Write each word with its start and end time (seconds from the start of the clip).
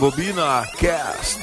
Rebobina 0.00 0.66
Cast. 0.78 1.38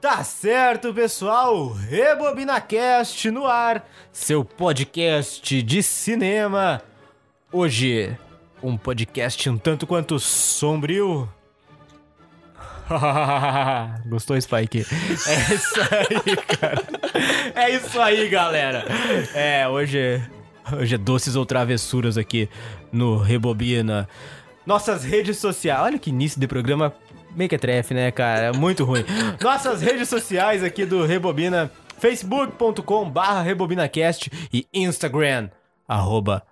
Tá 0.00 0.22
certo, 0.22 0.94
pessoal. 0.94 1.72
RebobinaCast 1.72 3.32
no 3.32 3.46
ar, 3.46 3.84
seu 4.12 4.44
podcast 4.44 5.60
de 5.60 5.82
cinema. 5.82 6.80
Hoje, 7.52 8.16
um 8.62 8.76
podcast 8.76 9.48
um 9.48 9.58
tanto 9.58 9.86
quanto 9.86 10.18
sombrio. 10.18 11.28
Gostou, 14.06 14.40
Spike? 14.40 14.86
É 15.26 15.54
isso 15.54 15.80
aí, 15.80 16.36
cara. 16.36 16.82
É 17.54 17.70
isso 17.70 18.00
aí, 18.00 18.28
galera. 18.28 18.84
É, 19.34 19.68
hoje, 19.68 20.22
hoje 20.72 20.94
é 20.94 20.98
doces 20.98 21.36
ou 21.36 21.44
travessuras 21.44 22.16
aqui 22.16 22.48
no 22.90 23.18
Rebobina. 23.18 24.08
Nossas 24.64 25.04
redes 25.04 25.38
sociais. 25.38 25.80
Olha 25.82 25.98
que 25.98 26.10
início 26.10 26.40
de 26.40 26.46
programa 26.46 26.94
mequetrefe, 27.34 27.94
né, 27.94 28.10
cara? 28.10 28.52
Muito 28.52 28.84
ruim. 28.84 29.04
Nossas 29.40 29.80
redes 29.80 30.08
sociais 30.08 30.64
aqui 30.64 30.84
do 30.84 31.04
Rebobina, 31.04 31.70
facebook.com 31.98 33.08
barra 33.08 33.42
rebobinacast 33.42 34.30
e 34.52 34.66
Instagram, 34.72 35.50
arroba 35.86 36.42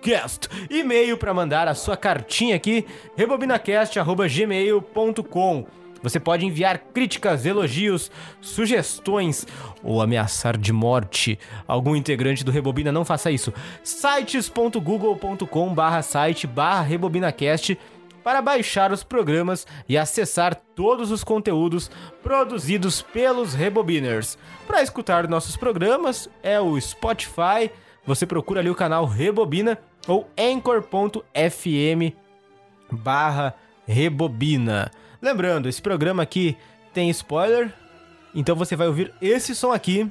rebobinacast. 0.00 0.48
E-mail 0.68 1.16
para 1.16 1.32
mandar 1.34 1.68
a 1.68 1.74
sua 1.74 1.96
cartinha 1.96 2.56
aqui, 2.56 2.84
rebobinacast.gmail.com. 3.16 5.66
Você 6.02 6.18
pode 6.18 6.46
enviar 6.46 6.78
críticas, 6.94 7.44
elogios, 7.44 8.10
sugestões 8.40 9.46
ou 9.84 10.00
ameaçar 10.00 10.56
de 10.56 10.72
morte 10.72 11.38
algum 11.68 11.94
integrante 11.94 12.42
do 12.42 12.50
Rebobina. 12.50 12.90
Não 12.90 13.04
faça 13.04 13.30
isso. 13.30 13.52
sites.google.com 13.84 15.74
barra 15.74 16.00
site 16.00 16.46
barra 16.46 16.80
rebobinacast 16.80 17.78
para 18.24 18.40
baixar 18.40 18.92
os 18.92 19.02
programas 19.02 19.66
e 19.86 19.98
acessar 19.98 20.54
todos 20.74 21.10
os 21.10 21.22
conteúdos 21.22 21.90
produzidos 22.22 23.02
pelos 23.02 23.52
Rebobiners. 23.52 24.38
Para 24.66 24.82
escutar 24.82 25.28
nossos 25.28 25.54
programas 25.56 26.30
é 26.42 26.58
o 26.58 26.80
Spotify, 26.80 27.70
você 28.06 28.24
procura 28.26 28.60
ali 28.60 28.70
o 28.70 28.74
canal 28.74 29.04
Rebobina 29.04 29.78
ou 30.06 30.28
anchor.fm 30.38 32.14
barra 32.90 33.54
Rebobina. 33.86 34.90
Lembrando, 35.20 35.68
esse 35.68 35.80
programa 35.82 36.22
aqui 36.22 36.56
tem 36.92 37.10
spoiler, 37.10 37.72
então 38.34 38.56
você 38.56 38.74
vai 38.74 38.86
ouvir 38.86 39.12
esse 39.20 39.54
som 39.54 39.72
aqui 39.72 40.10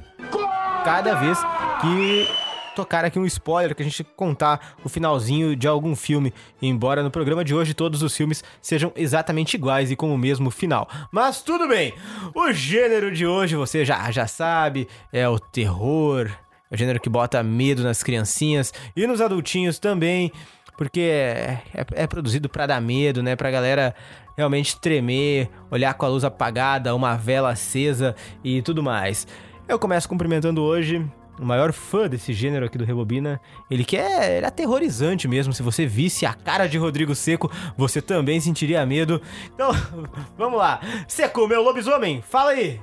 cada 0.83 1.15
vez 1.15 1.37
que 1.81 2.27
tocar 2.75 3.03
aqui 3.03 3.19
um 3.19 3.25
spoiler 3.25 3.75
que 3.75 3.81
a 3.81 3.85
gente 3.85 4.03
contar 4.03 4.75
o 4.83 4.89
finalzinho 4.89 5.55
de 5.55 5.67
algum 5.67 5.95
filme, 5.95 6.33
embora 6.61 7.03
no 7.03 7.11
programa 7.11 7.43
de 7.43 7.53
hoje 7.53 7.73
todos 7.73 8.01
os 8.01 8.15
filmes 8.15 8.43
sejam 8.61 8.93
exatamente 8.95 9.55
iguais 9.55 9.91
e 9.91 9.95
com 9.95 10.13
o 10.13 10.17
mesmo 10.17 10.49
final. 10.49 10.87
Mas 11.11 11.41
tudo 11.41 11.67
bem. 11.67 11.93
O 12.33 12.51
gênero 12.53 13.11
de 13.11 13.25
hoje 13.25 13.55
você 13.55 13.83
já 13.83 14.09
já 14.11 14.27
sabe, 14.27 14.87
é 15.11 15.27
o 15.27 15.37
terror, 15.39 16.29
é 16.69 16.75
o 16.75 16.77
gênero 16.77 16.99
que 16.99 17.09
bota 17.09 17.41
medo 17.41 17.83
nas 17.83 18.03
criancinhas 18.03 18.73
e 18.95 19.07
nos 19.07 19.21
adultinhos 19.21 19.79
também, 19.79 20.31
porque 20.77 21.01
é, 21.01 21.61
é, 21.73 21.85
é 22.03 22.07
produzido 22.07 22.47
para 22.47 22.67
dar 22.67 22.81
medo, 22.81 23.23
né, 23.23 23.35
pra 23.35 23.51
galera 23.51 23.95
realmente 24.37 24.79
tremer, 24.79 25.49
olhar 25.69 25.93
com 25.95 26.05
a 26.05 26.09
luz 26.09 26.23
apagada, 26.23 26.95
uma 26.95 27.15
vela 27.15 27.51
acesa 27.51 28.15
e 28.43 28.61
tudo 28.61 28.81
mais. 28.81 29.27
Eu 29.67 29.77
começo 29.77 30.07
cumprimentando 30.07 30.61
hoje 30.61 31.05
o 31.39 31.45
maior 31.45 31.71
fã 31.71 32.07
desse 32.07 32.33
gênero 32.33 32.65
aqui 32.65 32.77
do 32.77 32.83
Rebobina. 32.83 33.39
Ele 33.69 33.83
que 33.83 33.97
é, 33.97 34.37
ele 34.37 34.45
é 34.45 34.47
aterrorizante 34.47 35.27
mesmo. 35.27 35.53
Se 35.53 35.63
você 35.63 35.85
visse 35.85 36.25
a 36.25 36.33
cara 36.33 36.67
de 36.67 36.77
Rodrigo 36.77 37.15
Seco, 37.15 37.51
você 37.77 38.01
também 38.01 38.39
sentiria 38.39 38.85
medo. 38.85 39.21
Então, 39.53 39.71
vamos 40.37 40.59
lá. 40.59 40.81
Seco, 41.07 41.47
meu 41.47 41.61
lobisomem, 41.61 42.21
fala 42.21 42.51
aí. 42.51 42.79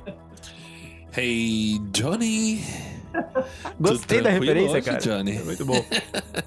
Hey, 1.16 1.78
Johnny. 1.92 2.95
Gostei 3.80 4.20
da 4.20 4.30
referência, 4.30 4.78
hoje, 4.78 4.82
cara. 4.82 4.98
Johnny? 4.98 5.38
Muito 5.40 5.64
bom. 5.64 5.84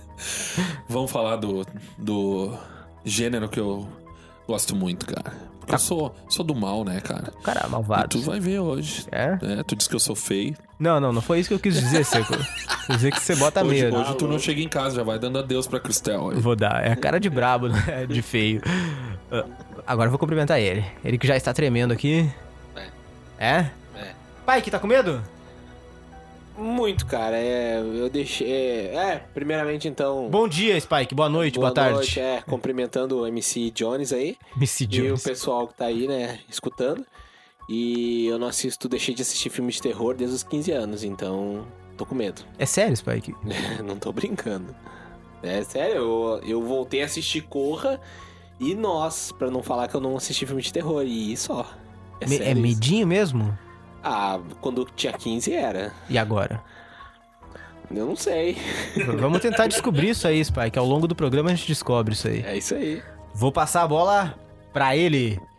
Vamos 0.88 1.12
falar 1.12 1.36
do, 1.38 1.66
do 1.98 2.54
gênero 3.06 3.48
que 3.50 3.60
eu 3.60 3.88
gosto 4.48 4.76
muito, 4.76 5.06
cara. 5.06 5.32
Porque 5.60 5.76
eu 5.76 5.80
sou, 5.80 6.16
sou 6.28 6.44
do 6.44 6.56
mal, 6.56 6.84
né, 6.84 7.00
cara? 7.00 7.32
Cara, 7.44 7.68
E 7.68 7.70
malvado. 7.70 8.10
tu 8.10 8.22
vai 8.22 8.40
ver 8.40 8.60
hoje. 8.60 9.06
É? 9.12 9.38
É, 9.42 9.64
tu 9.64 9.76
disse 9.76 9.88
que 9.88 9.96
eu 9.96 10.00
sou 10.00 10.16
feio. 10.16 10.56
Não, 10.80 11.00
não, 11.00 11.14
não 11.14 11.22
foi 11.22 11.40
isso 11.40 11.50
que 11.50 11.54
eu 11.54 11.60
quis 11.60 11.76
dizer, 11.80 12.04
Seco. 12.06 12.36
Quis 12.88 12.96
dizer 12.96 13.12
que 13.12 13.20
você 13.22 13.36
bota 13.36 13.64
Hoje, 13.64 13.84
medo. 13.84 13.98
hoje 13.98 14.16
tu 14.16 14.28
não 14.28 14.40
chega 14.40 14.62
em 14.62 14.68
casa, 14.68 14.96
já 14.96 15.04
vai 15.04 15.20
dando 15.20 15.38
adeus 15.38 15.68
pra 15.68 15.80
Cristel. 15.80 16.32
aí. 16.32 16.40
Vou 16.40 16.56
dar. 16.56 16.84
É 16.84 16.92
a 16.92 16.96
cara 16.96 17.20
de 17.20 17.30
brabo, 17.30 17.68
né? 17.70 18.06
De 18.08 18.22
feio. 18.24 18.62
Ah, 19.32 19.46
Agora 19.86 20.08
eu 20.08 20.12
vou 20.12 20.20
cumprimentar 20.20 20.60
ele. 20.60 20.84
Ele 21.06 21.18
que 21.20 21.28
já 21.28 21.36
está 21.38 21.54
tremendo 21.54 21.94
aqui. 21.94 22.28
É? 23.38 23.68
É. 23.96 24.14
Pai, 24.46 24.62
que 24.64 24.72
tá 24.72 24.80
com 24.80 24.88
medo? 24.88 25.22
Muito, 26.60 27.06
cara. 27.06 27.38
É, 27.38 27.80
eu 27.80 28.10
deixei. 28.10 28.52
É, 28.52 28.96
é, 28.96 29.24
primeiramente 29.34 29.88
então. 29.88 30.28
Bom 30.30 30.48
dia, 30.48 30.80
Spike. 30.80 31.16
Boa 31.16 31.30
noite, 31.30 31.56
boa, 31.58 31.72
tarde. 31.74 31.96
noite, 31.96 32.20
é, 32.20 32.42
cumprimentando 32.42 33.20
o 33.20 33.28
MC 33.28 33.72
Jones 33.72 34.12
aí. 34.12 34.36
Missy 34.56 34.84
E 34.84 34.88
o 34.88 34.90
Jones. 35.08 35.24
pessoal 35.24 35.68
que 35.68 35.76
tá 35.76 35.86
aí, 35.86 36.08
né, 36.08 36.40
escutando. 36.50 37.06
E 37.70 38.26
eu 38.28 38.38
não 38.40 38.48
assisto, 38.48 38.90
deixei 38.90 39.14
de 39.14 39.22
assistir 39.22 39.50
filme 39.50 39.72
de 39.72 39.82
terror 39.82 40.16
desde 40.16 40.36
os 40.36 40.44
15 40.44 40.72
anos, 40.72 41.04
então 41.04 41.66
tô 41.96 42.06
com 42.06 42.16
medo. 42.16 42.42
É 42.58 42.66
sério, 42.66 42.98
Spike? 42.98 43.36
não 43.86 43.96
tô 43.96 44.12
brincando. 44.12 44.76
É 45.44 45.64
sério, 45.64 45.96
eu, 45.98 46.42
eu 46.46 46.64
voltei 46.64 47.02
a 47.04 47.06
assistir 47.06 47.42
Corra 47.42 48.02
e 48.60 48.74
Nós, 48.76 49.32
pra 49.32 49.50
não 49.50 49.62
falar 49.64 49.88
que 49.88 49.96
eu 49.96 50.02
não 50.02 50.18
assisti 50.18 50.46
filme 50.46 50.62
de 50.62 50.74
terror, 50.74 51.04
e 51.06 51.38
só. 51.38 51.66
É, 52.20 52.26
Me- 52.28 52.38
sério 52.38 52.52
é 52.52 52.56
medinho 52.56 53.08
mesmo? 53.08 53.58
Ah, 54.04 54.40
quando 54.62 54.86
tinha 54.96 55.14
15 55.14 55.54
era. 55.54 55.92
E 56.10 56.18
agora? 56.18 56.62
Eu 57.92 58.06
não 58.06 58.16
sei. 58.16 58.56
Vamos 59.18 59.42
tentar 59.42 59.66
descobrir 59.68 60.10
isso 60.10 60.28
aí, 60.28 60.44
Spike. 60.44 60.78
Ao 60.78 60.86
longo 60.86 61.08
do 61.08 61.16
programa 61.16 61.50
a 61.50 61.56
gente 61.56 61.68
descobre 61.68 62.14
isso 62.14 62.28
aí. 62.28 62.44
É 62.46 62.58
isso 62.58 62.76
aí. 62.76 63.02
Vou 63.34 63.52
passar 63.52 63.84
a 63.84 63.88
bola 63.88 64.36
pra 64.74 64.96
ele. 64.96 65.40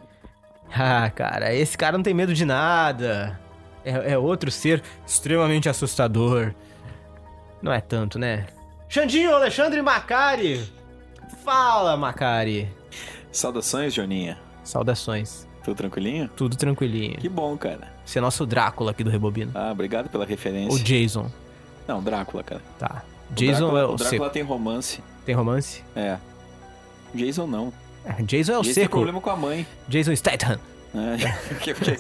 Ah, 0.72 1.10
cara, 1.10 1.52
esse 1.52 1.76
cara 1.76 1.96
não 1.98 2.04
tem 2.04 2.14
medo 2.14 2.32
de 2.32 2.44
nada. 2.44 3.40
É, 3.84 4.12
é 4.12 4.16
outro 4.16 4.52
ser 4.52 4.80
extremamente 5.04 5.68
assustador. 5.68 6.54
Não 7.60 7.72
é 7.72 7.80
tanto, 7.80 8.20
né? 8.20 8.46
Xandinho, 8.88 9.34
Alexandre 9.34 9.82
Macari. 9.82 10.64
Fala, 11.44 11.96
Macari. 11.96 12.68
Saudações, 13.32 13.92
Joninha. 13.92 14.38
Saudações. 14.62 15.44
Tudo 15.64 15.76
tranquilinho? 15.76 16.28
Tudo 16.36 16.56
tranquilinho. 16.56 17.16
Que 17.18 17.28
bom, 17.28 17.58
cara. 17.58 17.92
Você 18.10 18.19
é 18.19 18.22
nosso 18.22 18.44
Drácula 18.44 18.91
aqui 18.91 19.04
do 19.04 19.10
Rebobino. 19.10 19.53
Ah, 19.54 19.71
obrigado 19.71 20.09
pela 20.09 20.26
referência. 20.26 20.72
O 20.75 20.82
Jason. 20.82 21.31
Não, 21.87 22.03
Drácula, 22.03 22.43
cara. 22.43 22.60
Tá. 22.76 23.04
O 23.31 23.34
Jason 23.34 23.59
Drácula, 23.71 23.81
é 23.81 23.84
o, 23.84 23.91
o 23.93 23.97
Drácula 23.97 24.21
seco. 24.25 24.31
tem 24.31 24.43
romance. 24.43 25.00
Tem 25.25 25.32
romance? 25.34 25.84
É. 25.95 26.16
Jason 27.15 27.47
não. 27.47 27.72
É, 28.04 28.21
Jason 28.22 28.53
é 28.53 28.59
o 28.59 28.62
Jason 28.62 28.74
tem 28.74 28.83
seco. 28.83 28.91
problema 28.97 29.21
com 29.21 29.30
a 29.30 29.36
mãe. 29.36 29.65
Jason 29.89 30.12
Statham. 30.16 30.59
É. 30.92 31.39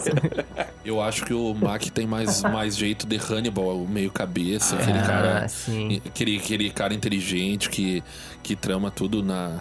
Eu 0.84 1.00
acho 1.00 1.24
que 1.24 1.32
o 1.32 1.54
Mac 1.54 1.80
tem 1.90 2.08
mais, 2.08 2.42
mais 2.42 2.76
jeito 2.76 3.06
de 3.06 3.16
Hannibal, 3.16 3.78
meio 3.86 4.10
cabeça, 4.10 4.74
aquele 4.74 4.98
Ah, 4.98 5.02
cara. 5.06 5.48
sim. 5.48 6.02
Aquele, 6.04 6.38
aquele 6.38 6.70
cara 6.70 6.92
inteligente 6.92 7.70
que, 7.70 8.02
que 8.42 8.56
trama 8.56 8.90
tudo 8.90 9.22
na, 9.22 9.60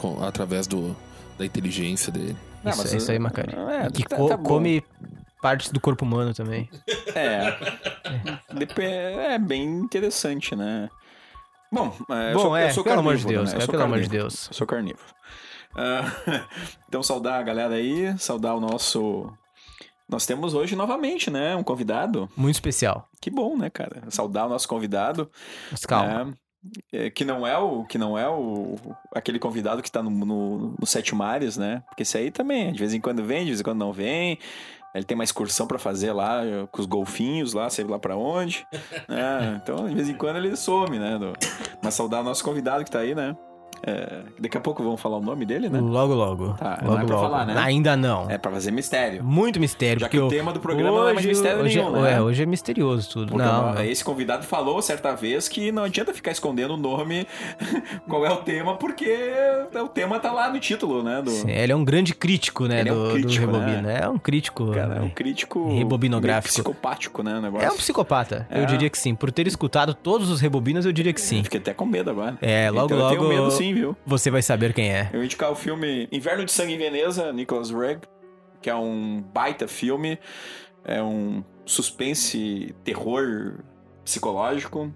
com- 0.00 0.20
através 0.24 0.66
do, 0.66 0.96
da 1.38 1.46
inteligência 1.46 2.10
dele. 2.10 2.36
Ah, 2.64 2.70
Isso, 2.70 2.78
mas 2.82 2.94
é 2.94 2.96
isso 2.96 3.12
aí, 3.12 3.18
Macari. 3.20 3.54
é, 3.54 3.90
que 3.92 4.02
tá- 4.02 4.16
co- 4.16 4.26
tá 4.28 4.38
come 4.38 4.82
partes 5.44 5.70
do 5.70 5.78
corpo 5.78 6.06
humano 6.06 6.32
também. 6.32 6.70
É. 7.14 7.56
Dep- 8.52 8.78
É 8.78 9.38
bem 9.38 9.62
interessante, 9.62 10.56
né? 10.56 10.88
Bom, 11.70 11.94
é, 12.10 12.30
eu 12.30 12.34
Bom, 12.34 12.40
sou, 12.40 12.56
é, 12.56 12.66
eu 12.70 12.70
sou 12.74 12.82
pelo 12.82 12.98
amor 13.00 13.16
de 13.16 13.24
Deus, 13.26 13.50
né? 13.52 13.58
Eu 13.58 13.58
é, 13.58 13.64
sou 13.64 13.70
pelo 13.70 13.84
amor 13.84 14.00
de. 14.00 14.08
Deus. 14.08 14.48
Eu 14.48 14.54
sou 14.54 14.66
carnívoro. 14.66 15.04
Ah, 15.76 16.02
então, 16.88 17.02
saudar 17.04 17.38
a 17.38 17.42
galera 17.42 17.74
aí, 17.74 18.18
saudar 18.18 18.56
o 18.56 18.60
nosso. 18.60 19.30
Nós 20.08 20.26
temos 20.26 20.54
hoje 20.54 20.74
novamente, 20.74 21.30
né? 21.30 21.54
Um 21.54 21.62
convidado. 21.62 22.28
Muito 22.36 22.56
especial. 22.56 23.08
Que 23.20 23.30
bom, 23.30 23.56
né, 23.56 23.70
cara? 23.70 24.02
Saudar 24.08 24.46
o 24.46 24.48
nosso 24.48 24.66
convidado. 24.66 25.30
Mas 25.70 25.84
calma. 25.84 26.34
É, 26.92 27.06
é, 27.06 27.10
que 27.10 27.24
não 27.24 27.46
é 27.46 27.56
o 27.56 27.84
que 27.84 27.98
não 27.98 28.18
é 28.18 28.28
o 28.28 28.74
aquele 29.14 29.38
convidado 29.38 29.82
que 29.82 29.90
tá 29.90 30.02
no, 30.02 30.10
no, 30.10 30.74
no 30.80 30.86
Sete 30.86 31.14
Mares, 31.14 31.56
né? 31.56 31.84
Porque 31.88 32.02
esse 32.02 32.18
aí 32.18 32.30
também, 32.30 32.72
de 32.72 32.78
vez 32.78 32.92
em 32.92 33.00
quando 33.00 33.22
vem, 33.22 33.40
de 33.44 33.50
vez 33.50 33.60
em 33.60 33.64
quando 33.64 33.78
não 33.78 33.92
vem. 33.92 34.38
Ele 34.94 35.04
tem 35.04 35.16
uma 35.16 35.24
excursão 35.24 35.66
pra 35.66 35.78
fazer 35.78 36.12
lá 36.12 36.44
eh, 36.44 36.66
com 36.70 36.80
os 36.80 36.86
golfinhos 36.86 37.52
lá, 37.52 37.68
sei 37.68 37.84
lá 37.84 37.98
pra 37.98 38.16
onde. 38.16 38.64
né? 39.08 39.58
Então, 39.62 39.88
de 39.88 39.94
vez 39.94 40.08
em 40.08 40.14
quando 40.14 40.36
ele 40.36 40.54
some, 40.56 40.98
né? 40.98 41.18
do- 41.18 41.32
Mas 41.82 41.94
saudar 41.94 42.20
o 42.20 42.24
nosso 42.24 42.44
convidado 42.44 42.84
que 42.84 42.90
tá 42.90 43.00
aí, 43.00 43.14
né? 43.14 43.36
É, 43.86 44.22
daqui 44.38 44.56
a 44.56 44.60
pouco 44.60 44.82
vamos 44.82 45.00
falar 45.00 45.18
o 45.18 45.20
nome 45.20 45.44
dele, 45.44 45.68
né? 45.68 45.78
Logo, 45.78 46.14
logo. 46.14 46.54
Tá, 46.54 46.78
não 46.82 46.92
logo, 46.92 47.02
é 47.02 47.04
pra 47.04 47.16
logo. 47.16 47.28
falar, 47.28 47.46
né? 47.46 47.54
Ainda 47.58 47.96
não. 47.96 48.30
É 48.30 48.38
pra 48.38 48.50
fazer 48.50 48.70
mistério. 48.70 49.22
Muito 49.22 49.60
mistério. 49.60 50.00
Já 50.00 50.08
que 50.08 50.18
o 50.18 50.28
tema 50.28 50.52
do 50.52 50.60
programa 50.60 50.90
não 50.90 51.08
é 51.08 51.12
mais 51.12 51.26
mistério 51.26 51.62
hoje, 51.62 51.78
nenhum, 51.78 51.96
é, 51.98 52.00
né? 52.02 52.12
É, 52.14 52.20
hoje 52.22 52.42
é 52.42 52.46
misterioso 52.46 53.10
tudo. 53.10 53.32
Porque 53.32 53.46
não, 53.46 53.84
esse 53.84 54.02
convidado 54.02 54.44
falou 54.44 54.80
certa 54.80 55.14
vez 55.14 55.48
que 55.48 55.70
não 55.70 55.84
adianta 55.84 56.14
ficar 56.14 56.30
escondendo 56.30 56.74
o 56.74 56.76
nome, 56.78 57.26
qual 58.08 58.24
é 58.24 58.30
o 58.30 58.36
tema, 58.36 58.76
porque 58.76 59.14
o 59.74 59.88
tema 59.88 60.18
tá 60.18 60.32
lá 60.32 60.50
no 60.50 60.58
título, 60.58 61.02
né? 61.02 61.20
Do... 61.20 61.30
Sim, 61.30 61.50
Ele 61.50 61.72
é 61.72 61.76
um 61.76 61.84
grande 61.84 62.14
crítico, 62.14 62.66
né, 62.66 62.80
Ele 62.80 62.88
é 62.88 62.92
um 62.92 63.04
do, 63.04 63.12
crítico, 63.12 63.46
do 63.46 63.52
Rebobina. 63.52 63.82
né? 63.82 64.00
É 64.02 64.08
um 64.08 64.18
crítico. 64.18 64.72
Cara, 64.72 64.94
é 64.94 65.00
um 65.00 65.04
né? 65.04 65.12
crítico 65.14 65.74
Rebobinográfico. 65.76 66.54
psicopático, 66.54 67.22
né? 67.22 67.40
Negócio. 67.40 67.66
É 67.66 67.70
um 67.70 67.76
psicopata. 67.76 68.46
É. 68.50 68.60
Eu 68.62 68.66
diria 68.66 68.88
que 68.88 68.96
sim. 68.96 69.14
Por 69.14 69.30
ter 69.30 69.46
escutado 69.46 69.92
todos 69.94 70.30
os 70.30 70.40
Rebobinas, 70.40 70.86
eu 70.86 70.92
diria 70.92 71.12
que 71.12 71.20
sim. 71.20 71.42
Fiquei 71.42 71.60
até 71.60 71.74
com 71.74 71.84
medo 71.84 72.10
agora. 72.10 72.38
É, 72.40 72.70
logo, 72.70 72.86
então, 72.86 72.98
logo. 72.98 73.14
Eu 73.14 73.18
tenho 73.18 73.28
medo 73.28 73.50
sim, 73.50 73.73
viu? 73.74 73.96
Você 74.06 74.30
vai 74.30 74.40
saber 74.42 74.72
quem 74.72 74.92
é. 74.94 75.06
Eu 75.12 75.16
vou 75.18 75.24
indicar 75.24 75.50
o 75.50 75.54
filme 75.54 76.08
Inverno 76.12 76.44
de 76.44 76.52
Sangue 76.52 76.74
em 76.74 76.78
Veneza, 76.78 77.32
Nicholas 77.32 77.70
Reg, 77.70 78.00
que 78.62 78.70
é 78.70 78.74
um 78.74 79.20
baita 79.22 79.66
filme. 79.68 80.18
É 80.84 81.02
um 81.02 81.42
suspense, 81.66 82.74
terror 82.84 83.58
psicológico. 84.04 84.92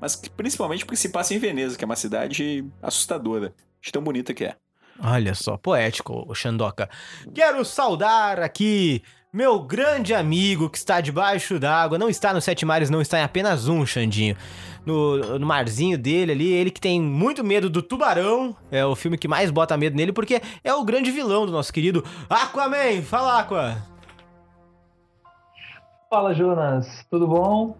Mas 0.00 0.16
que- 0.16 0.30
principalmente 0.30 0.84
porque 0.84 0.96
se 0.96 1.08
passa 1.10 1.34
em 1.34 1.38
Veneza, 1.38 1.76
que 1.76 1.84
é 1.84 1.86
uma 1.86 1.96
cidade 1.96 2.64
assustadora. 2.82 3.52
De 3.82 3.90
tão 3.92 4.02
bonita 4.02 4.34
que 4.34 4.44
é. 4.44 4.56
Olha 5.02 5.34
só, 5.34 5.56
poético, 5.56 6.24
o 6.28 6.34
Xandoca. 6.34 6.88
Quero 7.34 7.64
saudar 7.64 8.38
aqui 8.40 9.02
meu 9.32 9.60
grande 9.62 10.12
amigo 10.12 10.68
que 10.68 10.76
está 10.76 11.00
debaixo 11.00 11.58
d'água. 11.58 11.96
Não 11.98 12.08
está 12.08 12.34
no 12.34 12.40
Sete 12.40 12.66
Mares, 12.66 12.90
não 12.90 13.00
está 13.00 13.18
em 13.18 13.22
apenas 13.22 13.68
um, 13.68 13.86
Xandinho. 13.86 14.36
No, 14.84 15.38
no 15.38 15.46
marzinho 15.46 15.98
dele 15.98 16.32
ali, 16.32 16.52
ele 16.52 16.70
que 16.70 16.80
tem 16.80 17.00
muito 17.00 17.44
medo 17.44 17.68
do 17.68 17.82
tubarão. 17.82 18.56
É 18.70 18.84
o 18.84 18.96
filme 18.96 19.18
que 19.18 19.28
mais 19.28 19.50
bota 19.50 19.76
medo 19.76 19.96
nele, 19.96 20.12
porque 20.12 20.40
é 20.64 20.74
o 20.74 20.84
grande 20.84 21.10
vilão 21.10 21.44
do 21.44 21.52
nosso 21.52 21.72
querido 21.72 22.02
Aquaman. 22.28 23.02
Fala, 23.02 23.40
Aqua. 23.40 23.76
Fala, 26.08 26.34
Jonas, 26.34 27.06
tudo 27.10 27.26
bom? 27.26 27.76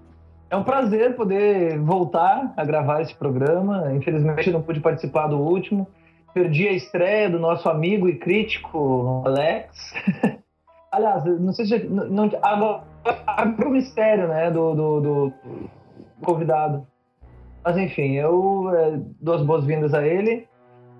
É 0.51 0.57
um 0.57 0.65
prazer 0.65 1.17
poder 1.17 1.79
voltar 1.79 2.53
a 2.57 2.65
gravar 2.65 3.01
esse 3.01 3.15
programa. 3.15 3.93
Infelizmente, 3.95 4.51
não 4.51 4.63
pude 4.63 4.81
participar 4.81 5.29
do 5.29 5.39
último. 5.39 5.89
Perdi 6.35 6.69
a 6.69 6.73
estreia 6.73 7.31
do 7.31 7.39
nosso 7.39 7.69
amigo 7.69 8.09
e 8.09 8.17
crítico 8.17 9.23
Alex. 9.25 9.95
Aliás, 10.93 11.25
não 11.25 11.53
sei 11.53 11.67
se. 11.67 11.79
Não, 11.85 12.09
não, 12.09 12.31
agora 12.43 12.83
abre 13.27 13.67
o 13.67 13.71
mistério 13.71 14.27
né, 14.27 14.51
do, 14.51 14.75
do, 14.75 15.01
do 15.01 15.33
convidado. 16.25 16.87
Mas 17.65 17.77
enfim, 17.77 18.13
eu 18.13 18.71
é, 18.75 19.01
dou 19.21 19.35
as 19.35 19.43
boas-vindas 19.43 19.95
a 19.95 20.07
ele. 20.07 20.49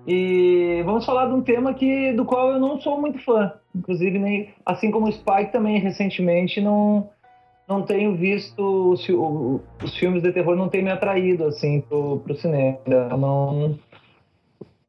E 0.07 0.81
vamos 0.83 1.05
falar 1.05 1.27
de 1.27 1.33
um 1.33 1.41
tema 1.41 1.73
que, 1.73 2.11
do 2.13 2.25
qual 2.25 2.51
eu 2.51 2.59
não 2.59 2.79
sou 2.81 2.99
muito 2.99 3.23
fã. 3.23 3.53
Inclusive, 3.75 4.17
nem, 4.17 4.53
assim 4.65 4.89
como 4.89 5.07
o 5.07 5.11
Spike 5.11 5.51
também 5.51 5.79
recentemente 5.79 6.59
não, 6.59 7.09
não 7.67 7.83
tenho 7.83 8.15
visto 8.15 8.91
os, 8.91 9.07
os 9.83 9.95
filmes 9.97 10.23
de 10.23 10.31
terror, 10.31 10.55
não 10.55 10.69
tem 10.69 10.83
me 10.83 10.91
atraído 10.91 11.45
assim 11.45 11.81
pro, 11.81 12.19
pro 12.19 12.35
cinema. 12.35 12.79
Eu 12.85 13.17
não 13.17 13.79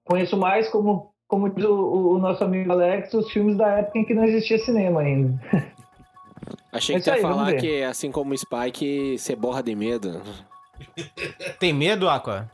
conheço 0.04 0.36
mais 0.36 0.68
como 0.68 1.12
como 1.32 1.48
diz 1.48 1.64
o, 1.64 2.12
o 2.14 2.18
nosso 2.18 2.44
amigo 2.44 2.70
Alex, 2.70 3.14
os 3.14 3.30
filmes 3.32 3.56
da 3.56 3.78
época 3.78 3.98
em 3.98 4.04
que 4.04 4.12
não 4.12 4.22
existia 4.22 4.58
cinema 4.58 5.00
ainda. 5.00 5.40
Achei 6.72 6.96
É 6.96 6.98
que 6.98 7.04
você 7.04 7.10
ia 7.16 7.22
falar 7.22 7.54
que, 7.54 7.82
assim 7.82 8.10
como 8.10 8.32
o 8.32 8.38
Spike, 8.38 9.18
você 9.18 9.36
borra 9.36 9.62
de 9.62 9.74
medo. 9.74 10.22
Tem 11.58 11.72
medo, 11.72 12.08
Aqua? 12.08 12.50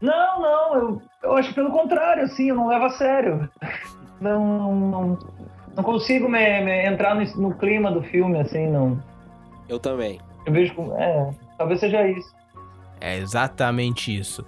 Não, 0.00 0.40
não, 0.40 0.74
eu, 0.74 1.02
eu 1.22 1.36
acho 1.36 1.54
pelo 1.54 1.70
contrário, 1.70 2.24
assim, 2.24 2.50
eu 2.50 2.56
não 2.56 2.68
levo 2.68 2.84
a 2.84 2.90
sério. 2.90 3.48
Não, 4.20 4.74
não, 4.74 5.18
não 5.74 5.82
consigo 5.82 6.28
me, 6.28 6.60
me 6.60 6.86
entrar 6.86 7.14
no, 7.14 7.24
no 7.36 7.54
clima 7.54 7.90
do 7.90 8.02
filme, 8.02 8.38
assim, 8.38 8.66
não. 8.66 9.02
Eu 9.68 9.78
também. 9.78 10.20
Eu 10.44 10.52
vejo 10.52 10.74
como. 10.74 10.94
É, 10.94 11.30
talvez 11.56 11.80
seja 11.80 12.06
isso. 12.06 12.34
É 13.00 13.16
exatamente 13.16 14.16
isso. 14.16 14.44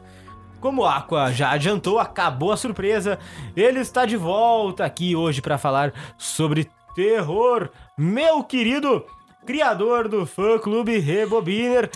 Como 0.60 0.82
o 0.82 0.86
Aqua 0.86 1.32
já 1.32 1.50
adiantou, 1.50 1.98
acabou 1.98 2.52
a 2.52 2.56
surpresa. 2.56 3.18
Ele 3.56 3.80
está 3.80 4.04
de 4.04 4.16
volta 4.16 4.84
aqui 4.84 5.14
hoje 5.14 5.40
para 5.40 5.58
falar 5.58 5.92
sobre 6.18 6.70
terror. 6.96 7.68
Meu 7.96 8.42
querido 8.42 9.04
criador 9.44 10.08
do 10.08 10.26
fã 10.26 10.58
clube 10.58 10.98
Rebobiner, 10.98 11.90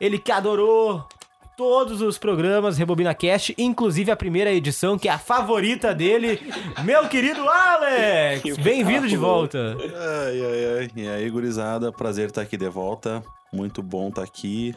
ele 0.00 0.18
que 0.18 0.32
adorou 0.32 1.06
todos 1.54 2.00
os 2.00 2.16
programas 2.16 2.78
Rebobina 2.78 3.14
Cast, 3.14 3.54
inclusive 3.58 4.10
a 4.10 4.16
primeira 4.16 4.50
edição, 4.50 4.98
que 4.98 5.06
é 5.06 5.12
a 5.12 5.18
favorita 5.18 5.94
dele. 5.94 6.40
Meu 6.82 7.06
querido 7.08 7.46
Alex, 7.46 8.56
bem-vindo 8.64 9.06
de 9.06 9.16
volta. 9.18 9.76
Ai, 9.78 10.40
ai, 10.40 10.78
ai. 10.78 10.90
E 10.96 11.08
aí, 11.08 11.28
gurizada, 11.28 11.92
prazer 11.92 12.28
estar 12.28 12.40
aqui 12.40 12.56
de 12.56 12.70
volta. 12.70 13.22
Muito 13.52 13.82
bom 13.82 14.08
estar 14.08 14.22
aqui. 14.22 14.74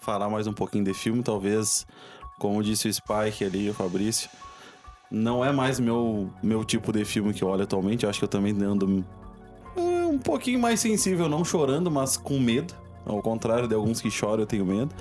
Falar 0.00 0.28
mais 0.28 0.48
um 0.48 0.52
pouquinho 0.52 0.84
de 0.84 0.94
filme, 0.94 1.22
talvez, 1.22 1.86
como 2.40 2.62
disse 2.62 2.88
o 2.88 2.92
Spike 2.92 3.44
ali, 3.44 3.70
o 3.70 3.74
Fabrício. 3.74 4.28
Não 5.10 5.44
é 5.44 5.52
mais 5.52 5.78
meu, 5.78 6.30
meu 6.42 6.64
tipo 6.64 6.92
de 6.92 7.04
filme 7.04 7.32
que 7.32 7.42
eu 7.42 7.48
olho 7.48 7.62
atualmente. 7.62 8.04
Eu 8.04 8.10
acho 8.10 8.18
que 8.18 8.24
eu 8.24 8.28
também 8.28 8.52
ando 8.62 9.04
é, 9.76 9.80
um 10.06 10.18
pouquinho 10.18 10.58
mais 10.58 10.80
sensível, 10.80 11.28
não 11.28 11.44
chorando, 11.44 11.90
mas 11.90 12.16
com 12.16 12.38
medo. 12.38 12.74
Ao 13.04 13.22
contrário 13.22 13.68
de 13.68 13.74
alguns 13.74 14.00
que 14.00 14.10
choram, 14.10 14.42
eu 14.42 14.46
tenho 14.46 14.66
medo. 14.66 14.92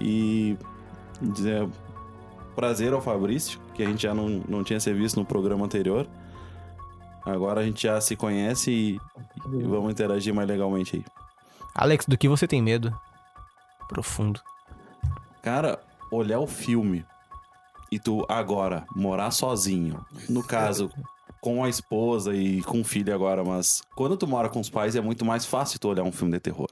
E 0.00 0.56
dizer 1.22 1.68
prazer 2.56 2.92
ao 2.92 3.00
Fabrício, 3.00 3.60
que 3.74 3.82
a 3.82 3.86
gente 3.86 4.02
já 4.02 4.14
não, 4.14 4.42
não 4.48 4.64
tinha 4.64 4.80
se 4.80 4.92
visto 4.92 5.16
no 5.16 5.24
programa 5.24 5.64
anterior. 5.64 6.08
Agora 7.24 7.60
a 7.60 7.64
gente 7.64 7.82
já 7.82 8.00
se 8.00 8.16
conhece 8.16 8.70
e, 8.70 9.00
e 9.52 9.62
vamos 9.62 9.90
interagir 9.90 10.34
mais 10.34 10.48
legalmente 10.48 10.96
aí. 10.96 11.04
Alex, 11.74 12.06
do 12.06 12.16
que 12.16 12.28
você 12.28 12.48
tem 12.48 12.62
medo? 12.62 12.98
Profundo. 13.88 14.40
Cara, 15.42 15.78
olhar 16.10 16.40
o 16.40 16.46
filme 16.46 17.04
e 17.90 17.98
tu 17.98 18.24
agora 18.28 18.84
morar 18.94 19.30
sozinho, 19.30 20.04
no 20.28 20.42
caso 20.42 20.90
com 21.40 21.62
a 21.62 21.68
esposa 21.68 22.34
e 22.34 22.62
com 22.62 22.80
o 22.80 22.84
filho 22.84 23.14
agora, 23.14 23.44
mas 23.44 23.80
quando 23.94 24.16
tu 24.16 24.26
mora 24.26 24.48
com 24.48 24.58
os 24.58 24.68
pais 24.68 24.96
é 24.96 25.00
muito 25.00 25.24
mais 25.24 25.46
fácil 25.46 25.78
tu 25.78 25.88
olhar 25.88 26.02
um 26.02 26.12
filme 26.12 26.32
de 26.32 26.40
terror. 26.40 26.68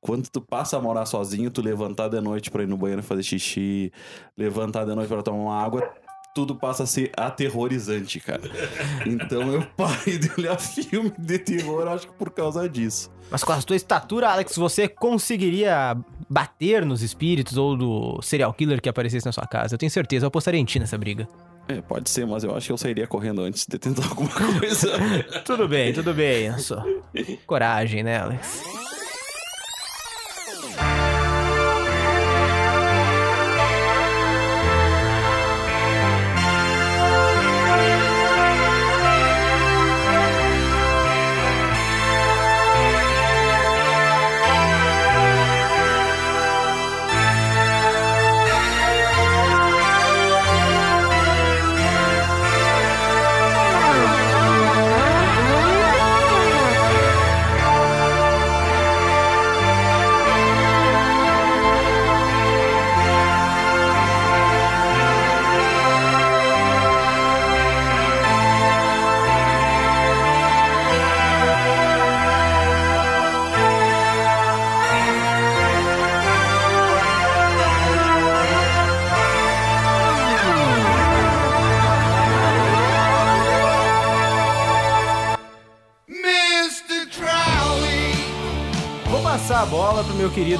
Quando 0.00 0.28
tu 0.28 0.40
passa 0.40 0.76
a 0.76 0.80
morar 0.80 1.06
sozinho, 1.06 1.50
tu 1.50 1.60
levantar 1.60 2.08
de 2.08 2.20
noite 2.20 2.50
pra 2.50 2.62
ir 2.62 2.68
no 2.68 2.76
banheiro 2.76 3.02
fazer 3.02 3.24
xixi, 3.24 3.92
levantar 4.36 4.84
de 4.84 4.94
noite 4.94 5.08
pra 5.08 5.22
tomar 5.22 5.38
uma 5.38 5.60
água, 5.60 5.90
tudo 6.36 6.54
passa 6.54 6.82
a 6.82 6.86
ser 6.86 7.10
aterrorizante, 7.16 8.20
cara. 8.20 8.42
Então 9.06 9.50
eu 9.54 9.62
parei 9.74 10.18
de 10.18 10.30
olhar 10.38 10.60
filme 10.60 11.10
de 11.18 11.38
terror, 11.38 11.88
acho 11.88 12.06
que 12.08 12.12
por 12.12 12.28
causa 12.28 12.68
disso. 12.68 13.10
Mas 13.30 13.42
com 13.42 13.52
a 13.52 13.62
tua 13.62 13.74
estatura, 13.74 14.28
Alex, 14.28 14.54
você 14.54 14.86
conseguiria 14.86 15.96
bater 16.28 16.84
nos 16.84 17.00
espíritos 17.00 17.56
ou 17.56 17.74
do 17.74 18.20
serial 18.20 18.52
killer 18.52 18.82
que 18.82 18.88
aparecesse 18.90 19.24
na 19.24 19.32
sua 19.32 19.46
casa? 19.46 19.76
Eu 19.76 19.78
tenho 19.78 19.90
certeza, 19.90 20.26
eu 20.26 20.28
apostaria 20.28 20.60
em 20.60 20.64
ti 20.66 20.78
nessa 20.78 20.98
briga. 20.98 21.26
É, 21.68 21.80
pode 21.80 22.10
ser, 22.10 22.26
mas 22.26 22.44
eu 22.44 22.54
acho 22.54 22.66
que 22.66 22.72
eu 22.72 22.76
sairia 22.76 23.06
correndo 23.06 23.40
antes 23.40 23.66
de 23.66 23.78
tentar 23.78 24.06
alguma 24.10 24.28
coisa. 24.28 24.92
Tudo 25.42 25.66
bem, 25.66 25.94
tudo 25.94 26.12
bem. 26.12 26.50
Coragem, 27.46 28.02
né, 28.02 28.18
Alex? 28.18 28.62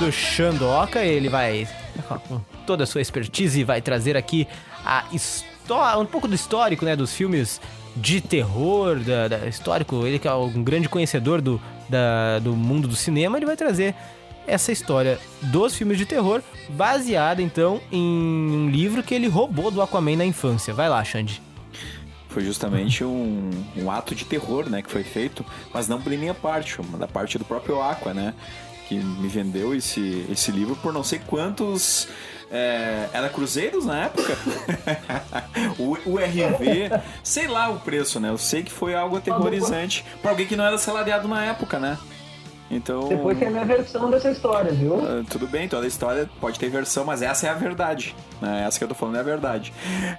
Querido 0.07 0.13
Xandoca, 0.13 1.05
ele 1.05 1.29
vai 1.29 1.67
com 2.29 2.41
toda 2.67 2.85
a 2.85 2.87
sua 2.87 3.01
expertise, 3.01 3.65
vai 3.65 3.81
trazer 3.81 4.17
aqui 4.17 4.47
a 4.85 5.05
história, 5.13 5.99
um 5.99 6.07
pouco 6.07 6.29
do 6.29 6.35
histórico, 6.35 6.85
né, 6.85 6.95
dos 6.95 7.13
filmes 7.13 7.61
de 7.97 8.21
terror, 8.21 9.01
da, 9.01 9.27
da- 9.29 9.47
histórico. 9.49 10.07
Ele 10.07 10.19
que 10.19 10.29
é 10.29 10.33
um 10.35 10.63
grande 10.63 10.89
conhecedor 10.89 11.41
do, 11.41 11.61
da- 11.89 12.39
do 12.39 12.55
mundo 12.55 12.87
do 12.87 12.95
cinema, 12.95 13.37
ele 13.37 13.47
vai 13.47 13.57
trazer 13.57 13.95
essa 14.47 14.71
história 14.71 15.19
dos 15.43 15.75
filmes 15.75 15.99
de 15.99 16.07
terror, 16.07 16.41
baseada 16.69 17.43
então 17.43 17.81
em 17.91 18.01
um 18.01 18.71
livro 18.71 19.03
que 19.03 19.13
ele 19.15 19.27
roubou 19.27 19.73
do 19.73 19.83
Aquaman 19.83 20.17
na 20.17 20.25
infância. 20.25 20.73
Vai 20.73 20.89
lá, 20.89 21.03
Xande. 21.03 21.43
Foi 22.29 22.45
justamente 22.45 23.03
um, 23.03 23.51
um 23.77 23.91
ato 23.91 24.15
de 24.15 24.25
terror, 24.25 24.69
né, 24.69 24.83
que 24.83 24.91
foi 24.91 25.03
feito, 25.03 25.45
mas 25.75 25.89
não 25.89 26.01
por 26.01 26.13
minha 26.13 26.35
parte, 26.35 26.81
da 26.99 27.09
parte 27.09 27.39
do 27.39 27.45
próprio 27.47 27.81
Aqua, 27.81 28.13
né, 28.13 28.35
que 28.89 28.95
me 28.95 29.29
vendeu 29.29 29.75
esse, 29.75 30.27
esse 30.31 30.51
livro 30.51 30.77
por 30.77 30.93
não 30.93 31.03
sei 31.03 31.19
quantos 31.19 32.09
é, 32.51 33.09
era 33.13 33.29
cruzeiros 33.29 33.85
na 33.85 34.05
época. 34.05 34.37
o, 35.79 35.97
o 36.11 36.19
RV, 36.19 36.91
sei 37.23 37.47
lá 37.49 37.69
o 37.69 37.81
preço, 37.81 38.21
né? 38.21 38.31
Eu 38.31 38.39
sei 38.39 38.63
que 38.63 38.73
foi 38.73 38.95
algo 38.95 39.17
aterrorizante 39.17 40.05
pra 40.23 40.31
alguém 40.31 40.47
que 40.47 40.57
não 40.57 40.65
era 40.65 40.79
salariado 40.79 41.27
na 41.27 41.45
época, 41.45 41.79
né? 41.79 41.99
Então. 42.71 43.09
Depois 43.09 43.39
tem 43.39 43.47
a 43.47 43.51
minha 43.53 43.65
versão 43.65 44.11
dessa 44.11 44.31
história, 44.31 44.73
viu? 44.73 44.97
Ah, 44.97 45.23
tudo 45.31 45.47
bem, 45.47 45.69
toda 45.69 45.87
história 45.87 46.29
pode 46.41 46.59
ter 46.59 46.69
versão, 46.69 47.05
mas 47.05 47.23
essa 47.23 47.47
é 47.47 47.51
a 47.51 47.55
verdade. 47.55 48.15
Né? 48.43 48.65
Essa 48.67 48.79
que 48.79 48.85
eu 48.85 48.89
tô 48.89 48.95
falando 48.95 49.17
é 49.17 49.21
a 49.21 49.23
verdade. 49.23 49.73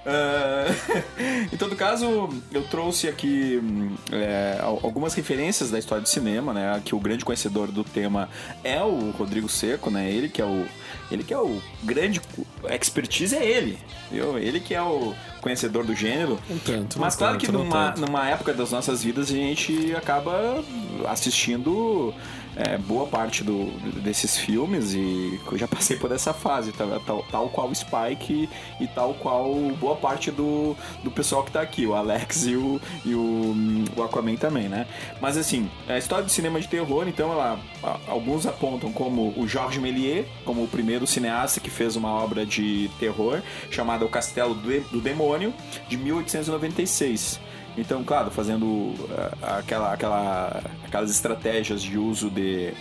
Ah, 0.06 0.64
em 1.52 1.56
todo 1.56 1.76
caso, 1.76 2.28
eu 2.52 2.62
trouxe 2.64 3.06
aqui 3.08 3.60
hum, 3.62 3.94
é, 4.12 4.58
al- 4.62 4.80
algumas 4.82 5.12
referências 5.14 5.70
da 5.70 5.78
história 5.78 6.02
do 6.02 6.08
cinema, 6.08 6.52
né? 6.54 6.80
Que 6.84 6.94
o 6.94 6.98
grande 7.00 7.24
conhecedor 7.24 7.68
do 7.70 7.84
tema 7.84 8.28
é 8.64 8.82
o 8.82 9.10
Rodrigo 9.10 9.48
Seco, 9.48 9.90
né? 9.90 10.10
Ele 10.10 10.28
que 10.28 10.40
é 10.40 10.44
o. 10.46 10.64
Ele 11.10 11.22
que 11.24 11.32
é 11.34 11.38
o 11.38 11.60
grande. 11.82 12.20
A 12.68 12.74
expertise 12.74 13.36
é 13.36 13.44
ele. 13.44 13.78
Viu? 14.10 14.38
Ele 14.38 14.58
que 14.60 14.74
é 14.74 14.82
o 14.82 15.14
conhecedor 15.40 15.84
do 15.84 15.94
gênero. 15.94 16.38
Não 16.48 16.58
tanto, 16.58 16.98
Mas 16.98 17.14
não 17.14 17.18
claro 17.18 17.34
tanto, 17.34 17.46
que 17.46 17.52
numa, 17.52 17.92
numa 17.92 18.28
época 18.28 18.52
das 18.52 18.70
nossas 18.70 19.02
vidas 19.02 19.30
a 19.30 19.34
gente 19.34 19.94
acaba 19.94 20.62
assistindo 21.08 22.14
é, 22.58 22.76
boa 22.76 23.06
parte 23.06 23.44
do, 23.44 23.66
desses 24.00 24.36
filmes 24.36 24.92
e 24.92 25.40
eu 25.50 25.56
já 25.56 25.68
passei 25.68 25.96
por 25.96 26.10
essa 26.10 26.34
fase, 26.34 26.72
tal, 26.72 27.00
tal, 27.00 27.22
tal 27.30 27.48
qual 27.48 27.72
Spike 27.72 28.48
e 28.80 28.86
tal 28.88 29.14
qual 29.14 29.54
boa 29.78 29.94
parte 29.94 30.32
do, 30.32 30.76
do 31.04 31.10
pessoal 31.10 31.44
que 31.44 31.52
tá 31.52 31.60
aqui, 31.60 31.86
o 31.86 31.94
Alex 31.94 32.46
e 32.46 32.56
o, 32.56 32.80
e 33.04 33.14
o, 33.14 33.54
o 33.96 34.02
Aquaman 34.02 34.34
também, 34.34 34.68
né? 34.68 34.86
Mas 35.20 35.36
assim, 35.36 35.70
a 35.86 35.96
história 35.96 36.24
do 36.24 36.30
cinema 36.30 36.60
de 36.60 36.66
terror, 36.66 37.06
então, 37.06 37.30
ela, 37.30 37.60
alguns 38.08 38.44
apontam 38.44 38.92
como 38.92 39.32
o 39.36 39.46
Georges 39.46 39.80
Méliès, 39.80 40.26
como 40.44 40.64
o 40.64 40.68
primeiro 40.68 41.06
cineasta 41.06 41.60
que 41.60 41.70
fez 41.70 41.94
uma 41.94 42.10
obra 42.10 42.44
de 42.44 42.90
terror 42.98 43.40
chamada 43.70 44.04
O 44.04 44.08
Castelo 44.08 44.54
do 44.54 45.00
Demônio, 45.00 45.54
de 45.88 45.96
1896. 45.96 47.40
Então, 47.78 48.02
claro, 48.02 48.30
fazendo 48.30 48.94
ah, 49.42 49.58
aquela, 49.58 49.92
aquela, 49.92 50.62
aquelas 50.84 51.10
estratégias 51.10 51.80
de 51.80 51.96
uso 51.96 52.28
de, 52.28 52.74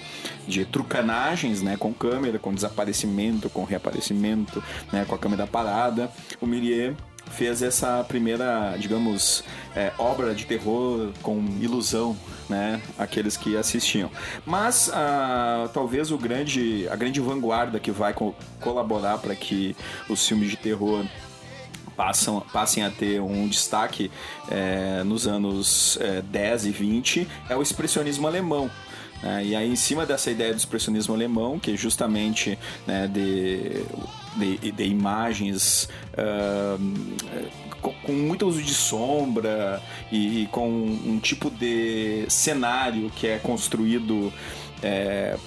de 0.48 0.66
trucanagens, 0.66 1.62
né, 1.62 1.78
com 1.78 1.94
câmera, 1.94 2.40
com 2.40 2.54
desaparecimento, 2.54 3.50
com 3.50 3.64
reaparecimento, 3.64 4.64
né, 4.92 5.06
com 5.08 5.14
a 5.14 5.18
câmera 5.18 5.46
parada, 5.46 6.12
o 6.42 6.46
Méliès 6.48 6.96
fez 7.30 7.62
essa 7.62 8.06
primeira, 8.08 8.76
digamos, 8.80 9.44
é, 9.76 9.92
obra 9.98 10.34
de 10.34 10.46
terror 10.46 11.12
com 11.22 11.38
ilusão, 11.60 12.18
né, 12.50 12.82
aqueles 12.98 13.36
que 13.38 13.58
assistiam. 13.58 14.10
Mas 14.46 14.90
ah, 14.94 15.70
talvez 15.74 16.10
o 16.10 16.18
grande, 16.18 16.88
a 16.90 16.96
grande 16.96 17.20
vanguarda 17.20 17.80
que 17.80 17.92
vai 17.92 18.14
co- 18.14 18.34
colaborar 18.62 19.18
para 19.20 19.36
que 19.36 19.76
os 20.10 20.26
filmes 20.26 20.50
de 20.50 20.56
terror 20.58 21.06
passam, 21.98 22.42
passem 22.54 22.84
a 22.84 22.92
ter 22.92 23.20
um 23.20 23.48
destaque 23.48 24.12
é, 24.50 25.04
nos 25.04 25.28
anos 25.28 25.98
é, 26.00 26.22
10 26.22 26.68
e 26.68 26.72
20 26.72 27.28
é 27.50 27.56
o 27.56 27.62
expressionismo 27.62 28.28
alemão. 28.28 28.70
né? 29.22 29.44
e 29.44 29.56
aí, 29.56 29.70
em 29.70 29.76
cima 29.76 30.06
dessa 30.06 30.30
ideia 30.30 30.54
do 30.54 30.58
expressionismo 30.58 31.16
alemão, 31.16 31.60
que 31.60 31.74
é 31.74 31.76
justamente 31.76 32.58
né, 32.86 33.08
de, 33.08 33.84
de, 34.38 34.72
de 34.72 34.84
imagens 34.84 35.90
ah, 36.16 36.78
com, 37.82 37.92
com 37.94 38.12
muito 38.12 38.48
uso 38.48 38.62
de 38.62 38.74
sombra 38.74 39.82
e, 40.12 40.44
e 40.44 40.48
com 40.48 40.68
um 40.68 41.20
tipo 41.20 41.50
de 41.50 42.26
cenário 42.30 43.10
que 43.16 43.28
é 43.28 43.38
construído 43.40 44.32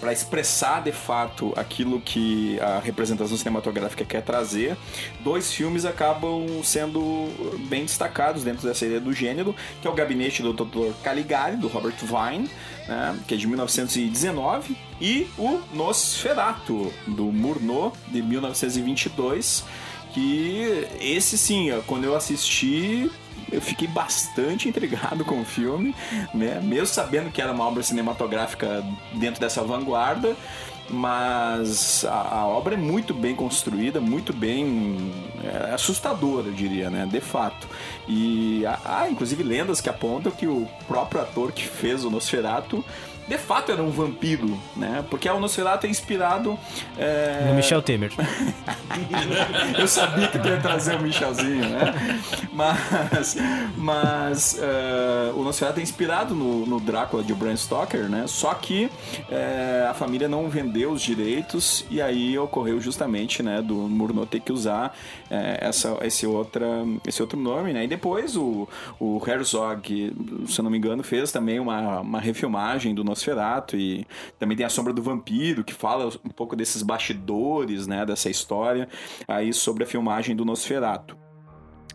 para 0.01 0.13
expressar 0.13 0.83
de 0.83 0.93
fato 0.93 1.53
aquilo 1.57 2.01
que 2.01 2.59
a 2.61 2.79
representação 2.81 3.37
cinematográfica 3.37 4.05
quer 4.05 4.23
trazer, 4.23 4.77
dois 5.21 5.53
filmes 5.53 5.85
acabam 5.85 6.47
sendo 6.65 7.29
bem 7.69 7.85
destacados 7.85 8.43
dentro 8.43 8.67
dessa 8.67 8.85
ideia 8.85 9.01
do 9.01 9.13
gênero, 9.13 9.55
que 9.81 9.87
é 9.87 9.91
o 9.91 9.95
Gabinete 9.95 10.43
do 10.43 10.53
Dr. 10.53 10.93
Caligari, 11.03 11.57
do 11.57 11.69
Robert 11.69 11.97
Vine, 12.01 12.51
né, 12.89 13.19
que 13.27 13.35
é 13.35 13.37
de 13.37 13.47
1919, 13.47 14.77
e 15.01 15.29
o 15.39 15.61
Nosferatu, 15.73 16.93
do 17.07 17.27
Murnau, 17.27 17.93
de 18.09 18.23
1922, 18.23 19.65
que 20.13 20.87
esse 21.01 21.39
sim, 21.39 21.71
quando 21.87 22.05
eu 22.05 22.17
assisti, 22.17 23.11
eu 23.52 23.61
fiquei 23.61 23.88
bastante 23.88 24.69
intrigado 24.69 25.25
com 25.25 25.40
o 25.40 25.45
filme, 25.45 25.95
né? 26.33 26.61
Mesmo 26.62 26.87
sabendo 26.87 27.30
que 27.30 27.40
era 27.40 27.52
uma 27.52 27.66
obra 27.66 27.83
cinematográfica 27.83 28.85
dentro 29.14 29.40
dessa 29.40 29.62
vanguarda, 29.62 30.37
mas 30.90 32.04
a, 32.04 32.38
a 32.40 32.47
obra 32.47 32.75
é 32.75 32.76
muito 32.76 33.14
bem 33.14 33.35
construída, 33.35 34.00
muito 34.00 34.33
bem 34.33 35.12
é, 35.45 35.73
assustadora, 35.73 36.49
eu 36.49 36.52
diria, 36.52 36.90
né? 36.90 37.07
De 37.11 37.21
fato. 37.21 37.69
E 38.09 38.64
há, 38.66 38.78
há, 38.85 39.11
inclusive 39.11 39.42
lendas 39.42 39.80
que 39.80 39.88
apontam 39.88 40.33
que 40.33 40.47
o 40.47 40.69
próprio 40.88 41.21
ator 41.21 41.52
que 41.52 41.66
fez 41.66 42.04
o 42.04 42.11
Nosferatu 42.11 42.85
de 43.31 43.39
fato 43.39 43.71
era 43.71 43.81
um 43.81 43.91
vampiro, 43.91 44.59
né? 44.77 45.05
Porque 45.09 45.31
o 45.31 45.39
Nosferatu 45.39 45.87
é 45.87 45.89
inspirado 45.89 46.59
é, 46.99 47.45
No 47.47 47.55
Michel 47.55 47.81
Temer. 47.81 48.11
eu 49.79 49.87
sabia 49.87 50.27
que 50.27 50.37
tu 50.37 50.49
ia 50.49 50.59
trazer 50.59 50.97
o 50.97 51.01
Michelzinho, 51.01 51.69
né? 51.69 52.21
Mas, 52.53 53.37
mas 53.77 54.59
eh, 54.61 55.33
o 55.37 55.45
Nosferatu 55.45 55.79
é 55.79 55.83
inspirado 55.83 56.35
no, 56.35 56.67
no 56.67 56.81
Drácula 56.81 57.23
de 57.23 57.33
Bram 57.33 57.57
Stoker, 57.57 58.09
né? 58.09 58.25
Só 58.27 58.53
que 58.53 58.91
eh, 59.31 59.87
a 59.89 59.95
família 59.95 60.29
não 60.29 60.49
vendeu 60.49 60.91
os 60.91 61.01
direitos 61.01 61.87
e 61.89 62.03
aí 62.03 62.37
ocorreu 62.37 62.81
justamente, 62.81 63.45
né, 63.45 63.63
do 63.63 63.75
Murnau 63.75 64.27
ter 64.27 64.41
que 64.41 64.53
usar 64.53 64.97
eh, 65.31 65.59
essa, 65.61 65.97
esse, 66.03 66.27
outra, 66.27 66.67
esse 67.07 67.23
outro 67.23 67.39
nome, 67.39 67.73
né? 67.73 67.85
E 67.85 67.87
depois 67.87 68.37
o, 68.37 68.69
o 68.99 69.23
Herzog, 69.25 70.13
se 70.49 70.61
eu 70.61 70.65
não 70.65 70.71
me 70.71 70.79
engano, 70.79 71.05
fez 71.05 71.31
também 71.31 71.61
uma, 71.61 72.01
uma 72.01 72.21
refilmagem 72.21 72.93
do 72.93 73.05
Nosferatu 73.05 73.20
e 73.77 74.07
também 74.39 74.57
tem 74.57 74.67
a 74.67 74.71
Sombra 74.71 74.93
do 74.93 75.03
Vampiro, 75.03 75.65
que 75.65 75.75
fala 75.75 76.07
um 76.25 76.31
pouco 76.31 76.57
desses 76.57 76.83
bastidores, 76.83 77.87
né, 77.87 78.05
dessa 78.07 78.31
história 78.31 78.89
aí 79.29 79.53
sobre 79.53 79.85
a 79.85 79.87
filmagem 79.87 80.35
do 80.35 80.45
Nosferatu. 80.45 81.20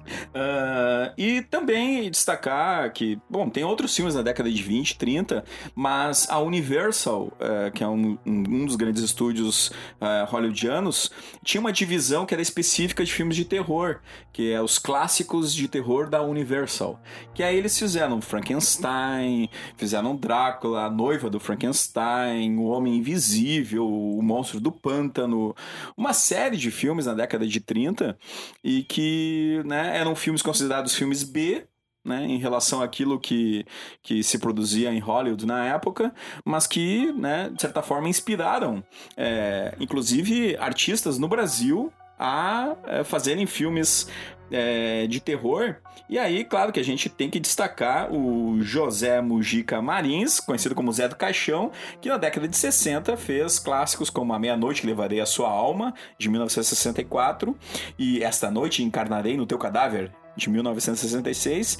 Uh, 0.05 1.13
e 1.17 1.41
também 1.41 2.09
destacar 2.09 2.91
que, 2.91 3.19
bom, 3.29 3.50
tem 3.50 3.63
outros 3.63 3.95
filmes 3.95 4.15
na 4.15 4.21
década 4.21 4.51
de 4.51 4.62
20, 4.62 4.97
30, 4.97 5.43
mas 5.74 6.27
a 6.29 6.39
Universal, 6.39 7.33
uh, 7.39 7.71
que 7.74 7.83
é 7.83 7.88
um, 7.88 8.17
um, 8.25 8.65
dos 8.65 8.75
grandes 8.75 9.01
estúdios 9.03 9.69
uh, 10.01 10.25
hollywoodianos, 10.27 11.12
tinha 11.43 11.62
uma 11.62 11.71
divisão 11.71 12.25
que 12.25 12.33
era 12.33 12.41
específica 12.41 13.03
de 13.03 13.12
filmes 13.12 13.35
de 13.35 13.45
terror, 13.45 14.00
que 14.31 14.51
é 14.51 14.62
os 14.62 14.77
clássicos 14.77 15.53
de 15.53 15.67
terror 15.67 16.09
da 16.09 16.21
Universal. 16.21 17.00
Que 17.33 17.41
aí 17.41 17.55
eles 17.55 17.77
fizeram 17.77 18.21
Frankenstein, 18.21 19.50
fizeram 19.77 20.15
Drácula, 20.15 20.85
a 20.85 20.89
noiva 20.89 21.29
do 21.29 21.39
Frankenstein, 21.39 22.57
o 22.57 22.65
Homem 22.65 22.97
Invisível, 22.97 23.88
o 23.88 24.21
Monstro 24.21 24.59
do 24.59 24.71
Pântano, 24.71 25.55
uma 25.95 26.13
série 26.13 26.57
de 26.57 26.69
filmes 26.71 27.05
na 27.05 27.13
década 27.13 27.47
de 27.47 27.59
30 27.59 28.17
e 28.63 28.83
que, 28.83 29.62
né, 29.65 29.95
eram 29.96 30.16
filmes 30.16 30.42
considerados 30.42 30.96
filmes 30.96 31.24
B, 31.24 31.66
né, 32.04 32.24
em 32.24 32.38
relação 32.38 32.84
àquilo 32.84 33.20
que, 33.20 33.66
que 34.04 34.24
se 34.24 34.38
produzia 34.38 34.94
em 34.94 35.00
Hollywood 35.00 35.46
na 35.46 35.66
época, 35.66 36.14
mas 36.46 36.68
que, 36.68 37.12
né, 37.14 37.50
de 37.50 37.60
certa 37.60 37.82
forma, 37.82 38.08
inspiraram, 38.08 38.84
é, 39.18 39.74
inclusive, 39.80 40.56
artistas 40.58 41.18
no 41.18 41.28
Brasil 41.28 41.92
a 42.18 42.75
é, 42.86 43.04
fazerem 43.04 43.46
filmes 43.46 44.08
é, 44.52 45.08
de 45.08 45.20
terror. 45.20 45.75
E 46.10 46.20
aí, 46.20 46.44
claro 46.44 46.72
que 46.72 46.80
a 46.80 46.84
gente 46.84 47.10
tem 47.10 47.30
que 47.30 47.40
destacar 47.40 48.12
o 48.14 48.62
José 48.62 49.22
Mujica 49.22 49.82
Marins, 49.82 50.40
conhecido 50.40 50.75
como 50.75 50.92
Zé 50.92 51.08
do 51.08 51.16
Caixão, 51.16 51.72
que 52.00 52.10
na 52.10 52.18
década 52.18 52.48
de 52.48 52.56
60 52.56 53.18
fez 53.18 53.58
clássicos 53.60 54.10
como 54.10 54.34
A 54.34 54.40
Meia-Noite 54.40 54.86
Levarei 54.86 55.20
a 55.20 55.25
Sua 55.25 55.50
Alma, 55.50 55.94
de 56.18 56.30
1964, 56.30 57.56
e 57.98 58.24
Esta 58.24 58.52
Noite 58.52 58.84
Encarnarei 58.84 59.36
no 59.36 59.46
Teu 59.46 59.58
Cadáver, 59.58 60.12
de 60.36 60.50
1966. 60.50 61.77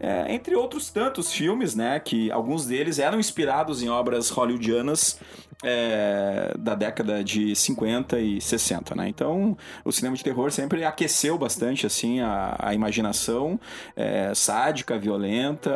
É, 0.00 0.34
entre 0.34 0.56
outros 0.56 0.90
tantos 0.90 1.32
filmes, 1.32 1.74
né? 1.74 1.98
Que 2.00 2.30
alguns 2.30 2.66
deles 2.66 2.98
eram 2.98 3.18
inspirados 3.18 3.82
em 3.82 3.88
obras 3.88 4.28
hollywoodianas 4.28 5.20
é, 5.62 6.52
da 6.58 6.74
década 6.74 7.22
de 7.22 7.54
50 7.54 8.18
e 8.18 8.40
60, 8.40 8.94
né? 8.94 9.08
Então, 9.08 9.56
o 9.84 9.92
cinema 9.92 10.16
de 10.16 10.22
terror 10.22 10.50
sempre 10.50 10.84
aqueceu 10.84 11.38
bastante, 11.38 11.86
assim, 11.86 12.20
a, 12.20 12.56
a 12.58 12.74
imaginação 12.74 13.58
é, 13.96 14.34
sádica, 14.34 14.98
violenta, 14.98 15.72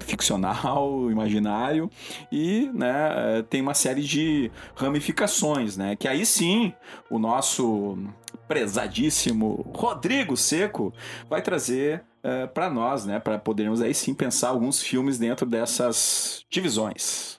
ficcional, 0.00 1.10
imaginário 1.10 1.90
e, 2.30 2.70
né, 2.74 3.38
é, 3.38 3.42
tem 3.42 3.60
uma 3.60 3.74
série 3.74 4.02
de 4.02 4.50
ramificações, 4.74 5.76
né? 5.76 5.96
Que 5.96 6.06
aí 6.06 6.24
sim, 6.24 6.72
o 7.10 7.18
nosso 7.18 7.98
prezadíssimo 8.48 9.70
Rodrigo 9.74 10.36
Seco 10.36 10.92
vai 11.28 11.42
trazer 11.42 12.04
uh, 12.24 12.48
para 12.52 12.70
nós, 12.70 13.04
né, 13.04 13.18
para 13.18 13.38
podermos 13.38 13.80
aí 13.80 13.94
sim 13.94 14.14
pensar 14.14 14.48
alguns 14.48 14.80
filmes 14.82 15.18
dentro 15.18 15.46
dessas 15.46 16.44
divisões. 16.50 17.36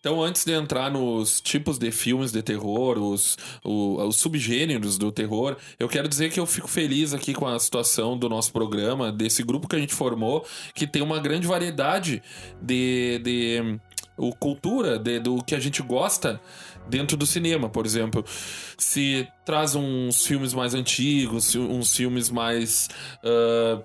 Então, 0.00 0.22
antes 0.22 0.44
de 0.44 0.52
entrar 0.52 0.90
nos 0.90 1.40
tipos 1.40 1.78
de 1.78 1.90
filmes 1.90 2.30
de 2.30 2.42
terror, 2.42 2.98
os, 2.98 3.38
o- 3.64 3.96
os 4.06 4.16
subgêneros 4.16 4.98
do 4.98 5.10
terror, 5.10 5.56
eu 5.80 5.88
quero 5.88 6.06
dizer 6.06 6.30
que 6.30 6.38
eu 6.38 6.44
fico 6.44 6.68
feliz 6.68 7.14
aqui 7.14 7.32
com 7.32 7.46
a 7.46 7.58
situação 7.58 8.14
do 8.18 8.28
nosso 8.28 8.52
programa, 8.52 9.10
desse 9.10 9.42
grupo 9.42 9.66
que 9.66 9.76
a 9.76 9.78
gente 9.78 9.94
formou, 9.94 10.44
que 10.74 10.86
tem 10.86 11.00
uma 11.00 11.18
grande 11.18 11.46
variedade 11.46 12.22
de, 12.60 13.18
de 13.24 13.80
o, 14.14 14.34
cultura, 14.36 14.98
de- 14.98 15.20
do 15.20 15.42
que 15.42 15.54
a 15.54 15.58
gente 15.58 15.82
gosta 15.82 16.38
dentro 16.88 17.16
do 17.16 17.26
cinema, 17.26 17.68
por 17.68 17.86
exemplo. 17.86 18.24
Se 18.78 19.26
traz 19.44 19.74
uns 19.74 20.26
filmes 20.26 20.52
mais 20.54 20.74
antigos, 20.74 21.54
uns 21.54 21.94
filmes 21.96 22.30
mais. 22.30 22.88
ah, 23.24 23.82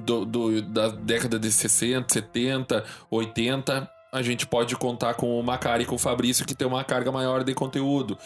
do, 0.00 0.24
do- 0.24 0.62
da 0.62 0.88
década 0.88 1.38
de 1.38 1.50
60, 1.52 2.12
70, 2.12 2.84
80, 3.08 3.88
a 4.16 4.22
gente 4.22 4.46
pode 4.46 4.74
contar 4.76 5.14
com 5.14 5.38
o 5.38 5.42
Macari 5.42 5.84
e 5.84 5.86
com 5.86 5.94
o 5.94 5.98
Fabrício, 5.98 6.44
que 6.46 6.54
tem 6.54 6.66
uma 6.66 6.82
carga 6.84 7.10
maior 7.12 7.44
de 7.44 7.54
conteúdo. 7.54 8.16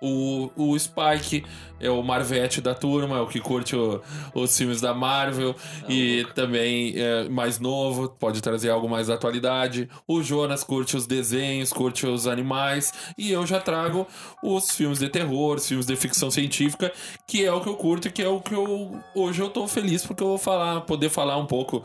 O, 0.00 0.50
o 0.56 0.78
Spike 0.78 1.44
é 1.80 1.90
o 1.90 2.02
Marvete 2.02 2.60
da 2.60 2.74
turma, 2.74 3.18
é 3.18 3.20
o 3.20 3.26
que 3.26 3.40
curte 3.40 3.74
o- 3.76 4.00
os 4.34 4.56
filmes 4.56 4.80
da 4.80 4.92
Marvel 4.94 5.54
e 5.88 6.26
também 6.34 6.92
é 6.96 7.28
mais 7.28 7.58
novo, 7.58 8.08
pode 8.08 8.40
trazer 8.40 8.70
algo 8.70 8.88
mais 8.88 9.06
da 9.08 9.14
atualidade. 9.14 9.88
O 10.06 10.22
Jonas 10.22 10.62
curte 10.64 10.96
os 10.96 11.06
desenhos, 11.06 11.72
curte 11.72 12.06
os 12.06 12.26
animais 12.26 12.92
e 13.16 13.30
eu 13.30 13.46
já 13.46 13.60
trago 13.60 14.06
os 14.42 14.70
filmes 14.70 14.98
de 14.98 15.08
terror, 15.08 15.56
os 15.56 15.66
filmes 15.66 15.86
de 15.86 15.94
ficção 15.96 16.30
científica, 16.30 16.92
que 17.26 17.44
é 17.44 17.52
o 17.52 17.60
que 17.60 17.68
eu 17.68 17.76
curto 17.76 18.08
e 18.08 18.10
que 18.10 18.22
é 18.22 18.28
o 18.28 18.40
que 18.40 18.54
eu 18.54 18.98
hoje 19.14 19.40
eu 19.40 19.48
tô 19.48 19.66
feliz 19.68 20.04
porque 20.04 20.22
eu 20.22 20.28
vou 20.28 20.38
falar, 20.38 20.80
poder 20.82 21.08
falar 21.10 21.36
um 21.36 21.46
pouco 21.46 21.82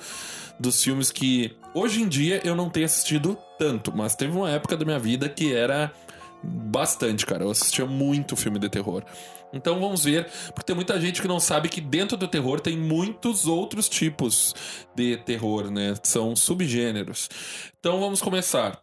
dos 0.60 0.84
filmes 0.84 1.12
que 1.12 1.56
hoje 1.74 2.02
em 2.02 2.08
dia 2.08 2.42
eu 2.44 2.56
não 2.56 2.70
tenho 2.70 2.86
assistido 2.86 3.38
tanto, 3.58 3.96
mas 3.96 4.16
teve 4.16 4.36
uma 4.36 4.50
época 4.50 4.78
da 4.78 4.86
minha 4.86 5.00
vida 5.00 5.28
que 5.30 5.54
era 5.54 5.92
bastante, 6.44 7.26
cara. 7.26 7.44
Eu 7.44 7.52
assistia 7.52 7.86
muito 7.86 8.36
filme 8.36 8.60
de 8.60 8.70
terror. 8.70 9.04
Então 9.52 9.80
vamos 9.80 10.04
ver, 10.04 10.28
porque 10.48 10.64
tem 10.64 10.76
muita 10.76 11.00
gente 11.00 11.22
que 11.22 11.28
não 11.28 11.40
sabe 11.40 11.70
que 11.70 11.80
dentro 11.80 12.18
do 12.18 12.28
terror 12.28 12.60
tem 12.60 12.76
muitos 12.78 13.46
outros 13.46 13.88
tipos 13.88 14.56
de 14.96 15.18
terror, 15.18 15.70
né? 15.70 15.94
São 16.04 16.36
subgêneros. 16.36 17.30
Então 17.80 18.00
vamos 18.00 18.22
começar. 18.22 18.82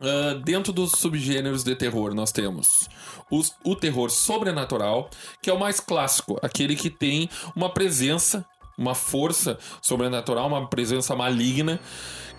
Ah, 0.00 0.34
dentro 0.44 0.72
dos 0.72 0.90
subgêneros 0.92 1.64
de 1.64 1.74
terror, 1.74 2.14
nós 2.14 2.30
temos 2.32 2.88
os- 3.30 3.52
o 3.64 3.74
terror 3.74 4.10
sobrenatural, 4.10 5.08
que 5.40 5.48
é 5.48 5.52
o 5.52 5.58
mais 5.58 5.80
clássico, 5.80 6.38
aquele 6.42 6.76
que 6.76 6.90
tem 6.90 7.30
uma 7.56 7.72
presença, 7.72 8.44
uma 8.76 8.94
força 8.94 9.58
sobrenatural, 9.80 10.48
uma 10.48 10.68
presença 10.68 11.14
maligna 11.14 11.80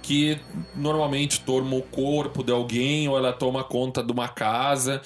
que 0.05 0.39
normalmente 0.75 1.41
toma 1.41 1.75
o 1.75 1.81
corpo 1.81 2.43
de 2.43 2.51
alguém, 2.51 3.07
ou 3.09 3.17
ela 3.17 3.33
toma 3.33 3.63
conta 3.63 4.03
de 4.03 4.11
uma 4.11 4.27
casa, 4.27 5.01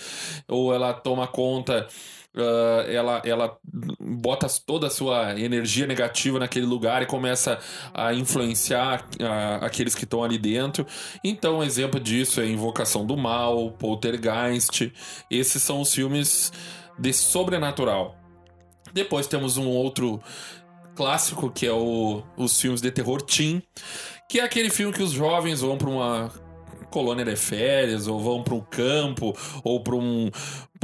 ou 0.45 0.73
ela 0.73 0.93
toma 0.93 1.25
conta. 1.25 1.88
ah, 2.36 2.86
ela, 2.88 3.21
ela 3.23 3.58
bota 3.99 4.45
toda 4.65 4.88
a 4.88 4.89
sua 4.89 5.39
energia 5.39 5.88
negativa 5.88 6.38
naquele 6.38 6.65
lugar 6.65 7.01
e 7.01 7.06
começa 7.06 7.60
a 7.93 8.13
influenciar 8.13 9.06
ah, 9.21 9.65
aqueles 9.65 9.95
que 9.95 10.03
estão 10.03 10.21
ali 10.21 10.38
dentro. 10.38 10.86
Então, 11.23 11.60
um 11.60 11.63
exemplo 11.63 11.97
disso 11.97 12.41
é 12.41 12.47
Invocação 12.47 13.06
do 13.06 13.15
Mal, 13.15 13.71
Poltergeist. 13.71 14.91
Esses 15.32 15.63
são 15.63 15.80
os 15.80 15.93
filmes 15.93 16.51
de 16.97 17.13
sobrenatural. 17.13 18.17
Depois 18.93 19.27
temos 19.27 19.56
um 19.58 19.67
outro 19.67 20.21
clássico 20.99 21.49
que 21.49 21.65
é 21.65 21.71
o, 21.71 22.21
os 22.35 22.59
filmes 22.59 22.81
de 22.81 22.91
terror 22.91 23.21
teen, 23.21 23.63
que 24.27 24.41
é 24.41 24.43
aquele 24.43 24.69
filme 24.69 24.91
que 24.91 25.01
os 25.01 25.13
jovens 25.13 25.62
vão 25.62 25.77
para 25.77 25.89
uma 25.89 26.29
colônia 26.91 27.23
de 27.23 27.38
férias 27.38 28.05
ou 28.05 28.19
vão 28.19 28.43
para 28.43 28.53
um 28.53 28.59
campo 28.59 29.33
ou 29.63 29.81
para 29.81 29.95
um 29.95 30.29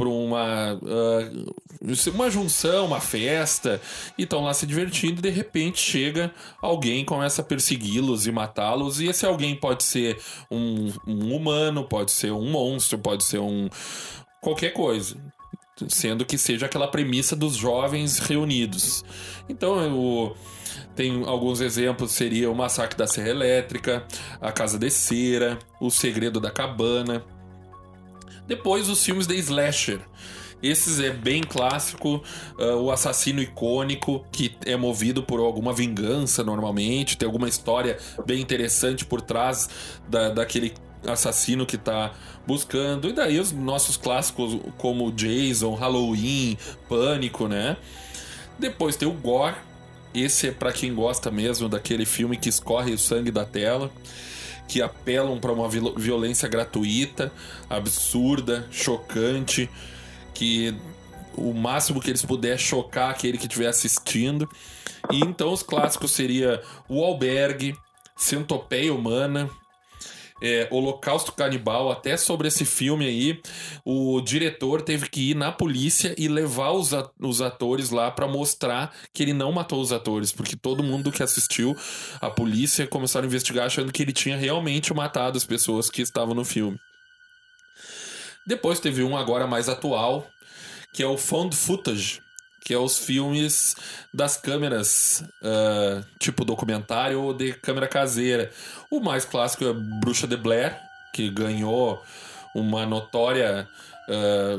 uma 0.00 0.72
ah, 0.72 2.10
uma 2.14 2.30
junção, 2.30 2.86
uma 2.86 3.00
festa 3.00 3.78
e 4.16 4.22
estão 4.22 4.42
lá 4.42 4.54
se 4.54 4.66
divertindo 4.66 5.18
e 5.18 5.22
de 5.22 5.30
repente 5.30 5.78
chega 5.78 6.32
alguém 6.62 7.04
começa 7.04 7.42
a 7.42 7.44
persegui-los 7.44 8.26
e 8.26 8.32
matá-los 8.32 9.00
e 9.00 9.08
esse 9.08 9.26
alguém 9.26 9.54
pode 9.54 9.84
ser 9.84 10.18
um, 10.50 10.92
um 11.06 11.36
humano, 11.36 11.84
pode 11.84 12.10
ser 12.10 12.32
um 12.32 12.50
monstro, 12.50 12.98
pode 12.98 13.22
ser 13.22 13.38
um 13.38 13.68
qualquer 14.40 14.70
coisa 14.72 15.16
sendo 15.88 16.24
que 16.24 16.38
seja 16.38 16.66
aquela 16.66 16.88
premissa 16.88 17.36
dos 17.36 17.56
jovens 17.56 18.18
reunidos. 18.18 19.04
Então, 19.48 20.34
tem 20.94 21.24
alguns 21.24 21.60
exemplos, 21.60 22.12
seria 22.12 22.50
o 22.50 22.54
Massacre 22.54 22.96
da 22.96 23.06
Serra 23.06 23.28
Elétrica, 23.28 24.06
A 24.40 24.50
Casa 24.50 24.78
de 24.78 24.90
Cera, 24.90 25.58
O 25.80 25.90
Segredo 25.90 26.40
da 26.40 26.50
Cabana. 26.50 27.22
Depois, 28.46 28.88
os 28.88 29.04
filmes 29.04 29.26
de 29.26 29.36
slasher. 29.36 30.00
Esses 30.62 31.00
é 31.00 31.10
bem 31.10 31.42
clássico, 31.42 32.22
ah, 32.58 32.76
o 32.76 32.90
assassino 32.90 33.42
icônico, 33.42 34.24
que 34.32 34.56
é 34.64 34.74
movido 34.74 35.22
por 35.22 35.38
alguma 35.38 35.72
vingança 35.74 36.42
normalmente, 36.42 37.18
tem 37.18 37.26
alguma 37.26 37.48
história 37.48 37.98
bem 38.24 38.40
interessante 38.40 39.04
por 39.04 39.20
trás 39.20 39.68
da, 40.08 40.30
daquele 40.30 40.72
assassino 41.06 41.66
que 41.66 41.76
tá 41.78 42.12
buscando. 42.46 43.08
E 43.08 43.12
daí 43.12 43.38
os 43.38 43.52
nossos 43.52 43.96
clássicos 43.96 44.58
como 44.78 45.12
Jason, 45.12 45.74
Halloween, 45.74 46.56
Pânico, 46.88 47.48
né? 47.48 47.76
Depois 48.58 48.96
tem 48.96 49.06
o 49.08 49.12
Gore. 49.12 49.56
Esse 50.14 50.48
é 50.48 50.50
pra 50.50 50.72
quem 50.72 50.94
gosta 50.94 51.30
mesmo 51.30 51.68
daquele 51.68 52.06
filme 52.06 52.36
que 52.38 52.48
escorre 52.48 52.92
o 52.94 52.98
sangue 52.98 53.30
da 53.30 53.44
tela, 53.44 53.90
que 54.66 54.80
apelam 54.80 55.38
para 55.38 55.52
uma 55.52 55.68
viol- 55.68 55.94
violência 55.94 56.48
gratuita, 56.48 57.30
absurda, 57.68 58.66
chocante, 58.70 59.68
que 60.32 60.74
o 61.36 61.52
máximo 61.52 62.00
que 62.00 62.08
eles 62.10 62.24
puderem 62.24 62.56
chocar 62.56 63.10
aquele 63.10 63.36
que 63.36 63.44
estiver 63.44 63.66
assistindo. 63.68 64.48
E 65.12 65.20
então 65.20 65.52
os 65.52 65.62
clássicos 65.62 66.12
seria 66.12 66.62
O 66.88 67.04
Albergue, 67.04 67.76
Centopeia 68.16 68.94
Humana, 68.94 69.50
é, 70.40 70.68
Holocausto 70.70 71.32
Canibal, 71.32 71.90
até 71.90 72.16
sobre 72.16 72.48
esse 72.48 72.64
filme 72.64 73.06
aí, 73.06 73.40
o 73.84 74.20
diretor 74.20 74.82
teve 74.82 75.08
que 75.08 75.30
ir 75.30 75.34
na 75.34 75.50
polícia 75.50 76.14
e 76.18 76.28
levar 76.28 76.72
os, 76.72 76.90
os 77.20 77.40
atores 77.40 77.90
lá 77.90 78.10
pra 78.10 78.28
mostrar 78.28 78.94
que 79.12 79.22
ele 79.22 79.32
não 79.32 79.52
matou 79.52 79.80
os 79.80 79.92
atores, 79.92 80.32
porque 80.32 80.56
todo 80.56 80.82
mundo 80.82 81.10
que 81.10 81.22
assistiu, 81.22 81.74
a 82.20 82.30
polícia 82.30 82.86
começaram 82.86 83.24
a 83.24 83.28
investigar 83.28 83.66
achando 83.66 83.92
que 83.92 84.02
ele 84.02 84.12
tinha 84.12 84.36
realmente 84.36 84.92
matado 84.92 85.38
as 85.38 85.44
pessoas 85.44 85.90
que 85.90 86.02
estavam 86.02 86.34
no 86.34 86.44
filme. 86.44 86.78
Depois 88.46 88.78
teve 88.78 89.02
um 89.02 89.16
agora 89.16 89.46
mais 89.46 89.68
atual, 89.68 90.26
que 90.92 91.02
é 91.02 91.06
o 91.06 91.18
Found 91.18 91.56
Footage, 91.56 92.20
que 92.66 92.74
é 92.74 92.78
os 92.78 92.98
filmes 92.98 93.76
das 94.12 94.36
câmeras, 94.36 95.22
ah, 95.40 96.02
tipo 96.18 96.44
documentário 96.44 97.22
ou 97.22 97.32
de 97.32 97.52
câmera 97.52 97.86
caseira. 97.86 98.50
O 98.90 98.98
mais 98.98 99.24
clássico 99.24 99.64
é 99.64 99.72
Bruxa 99.72 100.26
de 100.26 100.36
Blair, 100.36 100.76
que 101.14 101.30
ganhou 101.30 102.02
uma 102.56 102.84
notória 102.84 103.68
ah, 104.08 104.58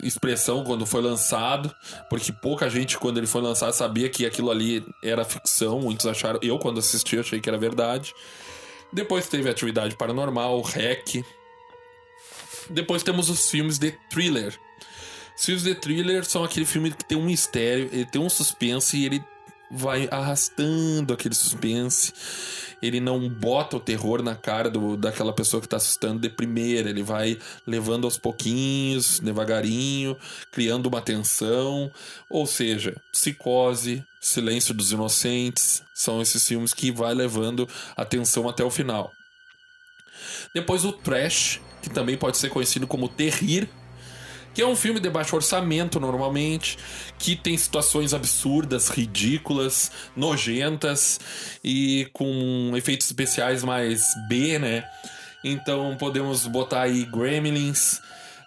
expressão 0.00 0.62
quando 0.62 0.86
foi 0.86 1.02
lançado, 1.02 1.74
porque 2.08 2.30
pouca 2.30 2.70
gente, 2.70 2.96
quando 2.98 3.18
ele 3.18 3.26
foi 3.26 3.42
lançado, 3.42 3.72
sabia 3.72 4.08
que 4.08 4.24
aquilo 4.24 4.48
ali 4.48 4.86
era 5.02 5.24
ficção. 5.24 5.80
Muitos 5.80 6.06
acharam. 6.06 6.38
Eu, 6.40 6.56
quando 6.60 6.78
assisti, 6.78 7.18
achei 7.18 7.40
que 7.40 7.48
era 7.48 7.58
verdade. 7.58 8.14
Depois 8.92 9.26
teve 9.26 9.50
Atividade 9.50 9.96
Paranormal, 9.96 10.62
REC. 10.62 11.24
Depois 12.70 13.02
temos 13.02 13.28
os 13.28 13.50
filmes 13.50 13.76
de 13.76 13.90
thriller. 14.08 14.56
Filmes 15.36 15.64
de 15.64 15.74
thriller 15.74 16.24
são 16.24 16.44
aquele 16.44 16.64
filme 16.64 16.90
que 16.92 17.04
tem 17.04 17.18
um 17.18 17.26
mistério, 17.26 17.88
ele 17.92 18.04
tem 18.04 18.20
um 18.20 18.30
suspense 18.30 18.96
e 18.96 19.04
ele 19.04 19.24
vai 19.70 20.08
arrastando 20.10 21.12
aquele 21.12 21.34
suspense. 21.34 22.12
ele 22.80 23.00
não 23.00 23.28
bota 23.28 23.76
o 23.76 23.80
terror 23.80 24.22
na 24.22 24.36
cara 24.36 24.70
do, 24.70 24.96
daquela 24.96 25.32
pessoa 25.32 25.60
que 25.60 25.68
tá 25.68 25.78
assustando 25.78 26.20
de 26.20 26.28
primeira. 26.28 26.90
Ele 26.90 27.02
vai 27.02 27.38
levando 27.66 28.04
aos 28.04 28.18
pouquinhos, 28.18 29.18
devagarinho, 29.20 30.16
criando 30.52 30.86
uma 30.86 31.00
tensão. 31.00 31.90
Ou 32.28 32.46
seja, 32.46 32.94
Psicose, 33.10 34.04
Silêncio 34.20 34.74
dos 34.74 34.92
Inocentes, 34.92 35.82
são 35.94 36.20
esses 36.20 36.46
filmes 36.46 36.74
que 36.74 36.92
vai 36.92 37.14
levando 37.14 37.68
a 37.96 38.04
tensão 38.04 38.48
até 38.48 38.62
o 38.62 38.70
final. 38.70 39.10
Depois 40.54 40.84
o 40.84 40.92
Trash, 40.92 41.60
que 41.82 41.90
também 41.90 42.16
pode 42.16 42.36
ser 42.36 42.50
conhecido 42.50 42.86
como 42.86 43.08
Terrir, 43.08 43.68
que 44.54 44.62
é 44.62 44.66
um 44.66 44.76
filme 44.76 45.00
de 45.00 45.10
baixo 45.10 45.34
orçamento 45.34 45.98
normalmente, 45.98 46.78
que 47.18 47.34
tem 47.34 47.56
situações 47.56 48.14
absurdas, 48.14 48.88
ridículas, 48.88 49.90
nojentas 50.16 51.20
e 51.62 52.08
com 52.12 52.72
efeitos 52.76 53.06
especiais 53.06 53.64
mais 53.64 54.04
B, 54.28 54.58
né? 54.58 54.84
Então 55.44 55.96
podemos 55.98 56.46
botar 56.46 56.82
aí 56.82 57.04
Gremlins, 57.04 58.00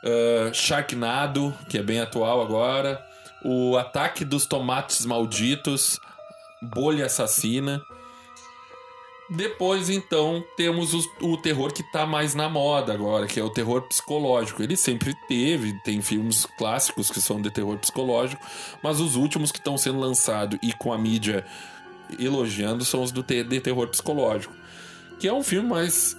uh, 0.03 0.53
Sharknado, 0.53 1.53
que 1.69 1.77
é 1.77 1.83
bem 1.83 1.99
atual 1.99 2.41
agora, 2.41 3.05
o 3.43 3.77
Ataque 3.77 4.25
dos 4.25 4.45
Tomates 4.45 5.05
Malditos, 5.05 5.99
Bolha 6.61 7.05
Assassina. 7.05 7.81
Depois, 9.29 9.89
então, 9.89 10.43
temos 10.55 10.93
o, 10.93 11.11
o, 11.21 11.37
terror 11.37 11.73
que 11.73 11.83
tá 11.83 12.05
mais 12.05 12.33
na 12.33 12.47
moda 12.47 12.93
agora, 12.93 13.27
que 13.27 13.39
é 13.39 13.43
o 13.43 13.49
terror 13.49 13.81
psicológico. 13.81 14.63
Ele 14.63 14.77
sempre 14.77 15.13
teve, 15.27 15.73
tem 15.83 16.01
filmes 16.01 16.45
clássicos 16.57 17.11
que 17.11 17.19
são 17.19 17.41
de 17.41 17.51
terror 17.51 17.77
psicológico, 17.77 18.41
mas 18.81 19.01
os 19.01 19.15
últimos 19.15 19.51
que 19.51 19.57
estão 19.57 19.77
sendo 19.77 19.99
lançados 19.99 20.57
e 20.63 20.71
com 20.71 20.93
a 20.93 20.97
mídia 20.97 21.45
elogiando 22.17 22.85
são 22.85 23.03
os 23.03 23.11
do 23.11 23.21
de 23.21 23.59
terror 23.59 23.87
psicológico. 23.89 24.53
Que 25.19 25.27
é 25.27 25.33
um 25.33 25.43
filme 25.43 25.67
mais 25.67 26.15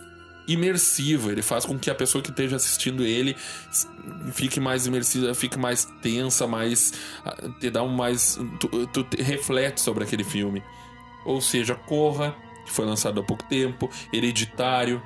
imersivo, 0.47 1.31
ele 1.31 1.43
faz 1.43 1.65
com 1.65 1.79
que 1.79 1.91
a 1.91 1.95
pessoa 1.95 2.23
que 2.23 2.31
esteja 2.31 2.57
assistindo 2.57 3.05
ele 3.05 3.37
fique 4.33 4.59
mais 4.59 4.87
imersiva, 4.87 5.35
fique 5.35 5.59
mais 5.59 5.85
tensa, 6.03 6.47
mais 6.47 6.93
te 7.61 7.69
dá 7.69 7.83
um 7.83 7.89
mais 7.89 8.39
tu, 8.59 8.87
tu 8.87 9.07
reflete 9.19 9.81
sobre 9.81 10.05
aquele 10.05 10.25
filme. 10.25 10.63
Ou 11.25 11.41
seja, 11.41 11.75
corra 11.75 12.35
que 12.69 12.75
foi 12.75 12.85
lançado 12.85 13.21
há 13.21 13.23
pouco 13.23 13.45
tempo, 13.45 13.91
Hereditário, 14.13 15.03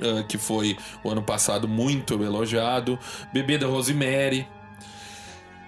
uh, 0.00 0.26
que 0.26 0.38
foi 0.38 0.76
o 1.04 1.10
ano 1.10 1.22
passado 1.22 1.68
muito 1.68 2.14
elogiado, 2.14 2.98
Bebê 3.32 3.58
da 3.58 3.66
Rosemary. 3.66 4.48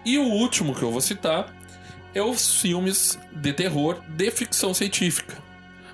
E 0.05 0.19
o 0.19 0.25
último 0.25 0.75
que 0.75 0.83
eu 0.83 0.91
vou 0.91 1.01
citar 1.01 1.55
é 2.15 2.23
os 2.23 2.61
filmes 2.61 3.19
de 3.33 3.53
terror 3.53 4.01
de 4.09 4.31
ficção 4.31 4.73
científica. 4.73 5.37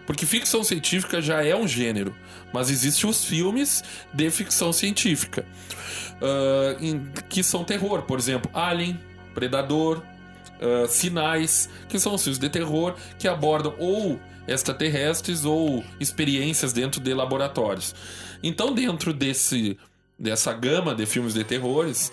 Porque 0.06 0.24
ficção 0.24 0.62
científica 0.62 1.20
já 1.20 1.44
é 1.44 1.54
um 1.56 1.66
gênero, 1.66 2.14
mas 2.52 2.70
existem 2.70 3.10
os 3.10 3.24
filmes 3.24 3.82
de 4.14 4.30
ficção 4.30 4.72
científica 4.72 5.44
uh, 6.22 6.84
em, 6.84 7.04
que 7.28 7.42
são 7.42 7.64
terror, 7.64 8.02
por 8.02 8.16
exemplo, 8.16 8.48
Alien, 8.54 9.00
Predador, 9.34 9.98
uh, 10.60 10.86
Sinais, 10.88 11.68
que 11.88 11.98
são 11.98 12.14
os 12.14 12.22
filmes 12.22 12.38
de 12.38 12.48
terror 12.48 12.94
que 13.18 13.26
abordam 13.26 13.74
ou 13.80 14.20
extraterrestres 14.46 15.44
ou 15.44 15.85
experiências 15.98 16.72
dentro 16.72 17.00
de 17.00 17.12
laboratórios. 17.14 17.94
Então, 18.42 18.72
dentro 18.72 19.12
desse 19.12 19.78
dessa 20.18 20.52
gama 20.52 20.94
de 20.94 21.04
filmes 21.04 21.35
de 21.35 21.44
terrores, 21.44 22.11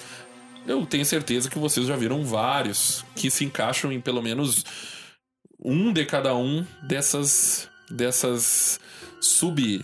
eu 0.67 0.85
tenho 0.85 1.05
certeza 1.05 1.49
que 1.49 1.59
vocês 1.59 1.87
já 1.87 1.95
viram 1.95 2.23
vários 2.23 3.03
que 3.15 3.29
se 3.29 3.45
encaixam 3.45 3.91
em 3.91 3.99
pelo 3.99 4.21
menos 4.21 4.63
um 5.59 5.91
de 5.91 6.05
cada 6.05 6.35
um 6.35 6.65
dessas 6.81 7.69
dessas 7.89 8.79
sub 9.19 9.83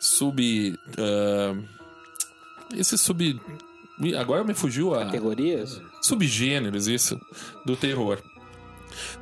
sub 0.00 0.78
uh, 0.98 1.64
esse 2.74 2.96
sub 2.98 3.40
agora 4.18 4.44
me 4.44 4.54
fugiu 4.54 4.94
a 4.94 5.04
categorias 5.06 5.80
subgêneros 6.02 6.86
isso 6.88 7.18
do 7.64 7.76
terror 7.76 8.22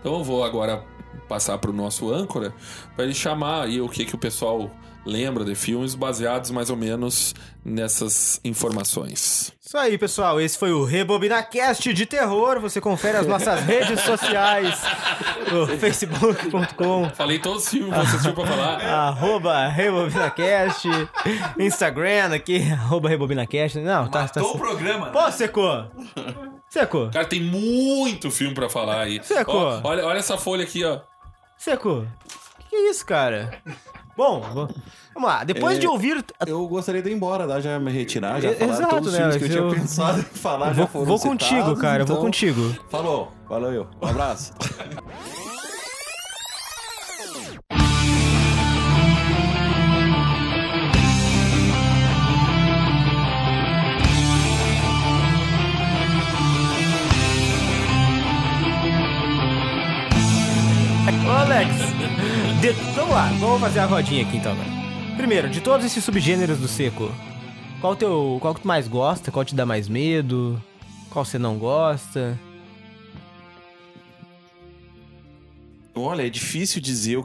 então 0.01 0.15
eu 0.19 0.25
vou 0.25 0.45
agora 0.45 0.85
passar 1.29 1.59
para 1.59 1.71
o 1.71 1.75
nosso 1.75 2.13
âncora 2.13 2.55
para 2.95 3.05
ele 3.05 3.15
chamar 3.15 3.65
aí 3.65 3.81
o 3.81 3.89
que, 3.89 4.05
que 4.05 4.15
o 4.15 4.19
pessoal 4.19 4.71
lembra 5.07 5.45
de 5.45 5.55
filmes 5.55 5.95
baseados 5.95 6.51
mais 6.51 6.69
ou 6.69 6.77
menos 6.77 7.35
nessas 7.65 8.41
informações. 8.45 9.53
Isso 9.61 9.79
aí, 9.79 9.97
pessoal. 9.97 10.41
Esse 10.41 10.59
foi 10.59 10.73
o 10.73 10.85
RebobinaCast 10.85 11.93
de 11.93 12.07
terror. 12.07 12.61
Você 12.61 12.81
confere 12.81 13.17
as 13.17 13.27
nossas 13.27 13.61
redes 13.67 14.01
sociais, 14.01 14.81
o 15.53 15.67
facebook.com. 15.79 17.11
Falei 17.11 17.39
todos 17.39 17.65
os 17.65 17.69
filmes 17.69 17.95
que 17.95 18.01
você 18.01 18.17
assistiu 18.17 18.35
pra 18.35 18.47
falar. 18.47 18.81
arroba 18.85 19.69
RebobinaCast, 19.69 20.89
Instagram 21.59 22.35
aqui, 22.35 22.71
arroba 22.73 23.09
RebobinaCast. 23.09 23.79
Não, 23.79 24.09
tá... 24.09 24.23
Matou 24.23 24.43
tá... 24.43 24.49
o 24.51 24.59
programa. 24.59 25.07
Pô, 25.07 25.31
secou. 25.31 25.87
Secou. 26.79 27.11
Cara, 27.11 27.25
tem 27.27 27.41
muito 27.41 28.31
filme 28.31 28.55
pra 28.55 28.69
falar 28.69 29.01
aí. 29.03 29.21
Secou. 29.23 29.57
Ó, 29.63 29.81
olha, 29.85 30.05
olha 30.05 30.19
essa 30.19 30.37
folha 30.37 30.65
aqui, 30.65 30.85
ó. 30.85 31.01
Secou. 31.57 32.07
Que, 32.59 32.69
que 32.71 32.77
é 32.77 32.91
isso, 32.91 33.05
cara? 33.07 33.59
Bom, 34.17 34.41
vamos 34.41 34.75
lá. 35.29 35.45
Depois 35.45 35.77
É, 35.77 35.81
de 35.81 35.87
ouvir. 35.87 36.25
Eu 36.47 36.67
gostaria 36.69 37.03
de 37.03 37.09
ir 37.11 37.15
embora, 37.15 37.47
tá? 37.47 37.61
já 37.61 37.79
me 37.79 37.91
retirar, 37.91 38.41
já 38.41 38.51
E- 38.51 38.55
falar 38.57 38.73
exato, 38.73 38.91
todos 38.91 39.09
os 39.09 39.13
né, 39.15 39.19
filmes 39.21 39.37
que 39.37 39.45
eu 39.59 39.63
eu- 39.65 39.69
tinha 39.71 39.81
pensado 39.81 40.21
em 40.21 40.23
falar. 40.23 40.67
já 40.75 40.85
Vou, 40.85 40.87
foram 40.87 41.05
vou 41.07 41.19
citados, 41.19 41.39
contigo, 41.49 41.77
cara. 41.81 42.03
eu 42.03 42.07
Vou 42.07 42.17
então- 42.17 42.25
contigo. 42.27 42.75
Falou, 42.91 43.33
valeu, 43.49 43.87
um 44.03 44.07
abraço. 44.07 44.53
De- 62.61 62.73
vamos 62.95 63.11
lá, 63.15 63.29
vamos 63.39 63.61
fazer 63.61 63.81
a 63.81 63.87
rodinha 63.87 64.23
aqui 64.27 64.37
então. 64.39 64.53
agora. 64.53 64.69
Primeiro, 65.17 65.49
de 65.49 65.61
todos 65.61 65.85
esses 65.87 66.03
subgêneros 66.05 66.59
do 66.59 66.69
seco, 66.69 67.11
qual 67.81 67.97
teu, 67.97 68.39
qual 68.41 68.55
que 68.55 68.61
tu 68.63 68.69
mais 68.69 68.87
gosta? 68.89 69.31
Qual 69.31 69.45
te 69.45 69.55
dá 69.55 69.65
mais 69.65 69.89
medo? 69.89 70.63
Qual 71.11 71.25
você 71.25 71.39
não 71.39 71.59
gosta? 71.59 72.39
Olha, 75.95 76.27
é 76.27 76.31
difícil 76.31 76.81
dizer 76.81 77.17
o, 77.19 77.23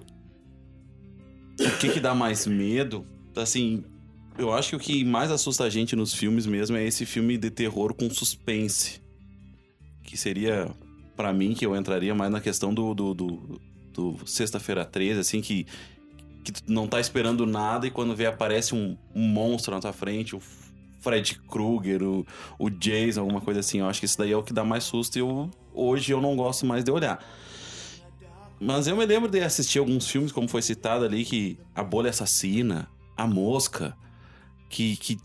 o 1.59 1.77
que 1.79 1.89
que 1.89 1.99
dá 1.99 2.15
mais 2.15 2.47
medo. 2.47 3.05
Assim, 3.35 3.83
eu 4.37 4.53
acho 4.53 4.69
que 4.69 4.75
o 4.75 4.79
que 4.79 5.03
mais 5.03 5.29
assusta 5.31 5.65
a 5.65 5.69
gente 5.69 5.95
nos 5.95 6.13
filmes 6.13 6.45
mesmo 6.45 6.77
é 6.77 6.85
esse 6.85 7.05
filme 7.05 7.37
de 7.37 7.49
terror 7.49 7.93
com 7.93 8.09
suspense. 8.09 9.01
Que 10.03 10.15
seria, 10.17 10.69
pra 11.15 11.33
mim, 11.33 11.53
que 11.53 11.65
eu 11.65 11.75
entraria 11.75 12.15
mais 12.15 12.31
na 12.31 12.39
questão 12.39 12.73
do, 12.73 12.93
do, 12.93 13.13
do, 13.13 13.61
do 13.93 14.17
Sexta-feira 14.25 14.85
13, 14.85 15.19
assim, 15.19 15.41
que, 15.41 15.65
que 16.43 16.51
tu 16.51 16.61
não 16.67 16.87
tá 16.87 16.99
esperando 16.99 17.45
nada 17.45 17.85
e 17.87 17.91
quando 17.91 18.15
vê 18.15 18.25
aparece 18.25 18.73
um, 18.75 18.97
um 19.13 19.27
monstro 19.27 19.73
na 19.73 19.81
tua 19.81 19.93
frente, 19.93 20.35
o 20.35 20.41
Fred 20.99 21.39
Krueger, 21.49 22.03
o, 22.03 22.25
o 22.59 22.69
Jason, 22.69 23.21
alguma 23.21 23.41
coisa 23.41 23.59
assim. 23.59 23.79
Eu 23.79 23.87
acho 23.87 23.99
que 23.99 24.05
isso 24.05 24.17
daí 24.17 24.31
é 24.31 24.37
o 24.37 24.43
que 24.43 24.53
dá 24.53 24.63
mais 24.63 24.83
susto 24.83 25.15
e 25.17 25.19
eu, 25.19 25.49
hoje 25.73 26.11
eu 26.11 26.21
não 26.21 26.35
gosto 26.35 26.65
mais 26.65 26.83
de 26.83 26.91
olhar. 26.91 27.19
Mas 28.59 28.85
eu 28.85 28.95
me 28.95 29.05
lembro 29.05 29.27
de 29.29 29.39
assistir 29.41 29.79
alguns 29.79 30.07
filmes, 30.07 30.31
como 30.31 30.47
foi 30.47 30.61
citado 30.61 31.03
ali, 31.03 31.25
que 31.25 31.57
A 31.73 31.83
Bolha 31.83 32.11
Assassina, 32.11 32.87
A 33.17 33.25
Mosca, 33.25 33.97
que, 34.69 34.95
que, 34.97 35.17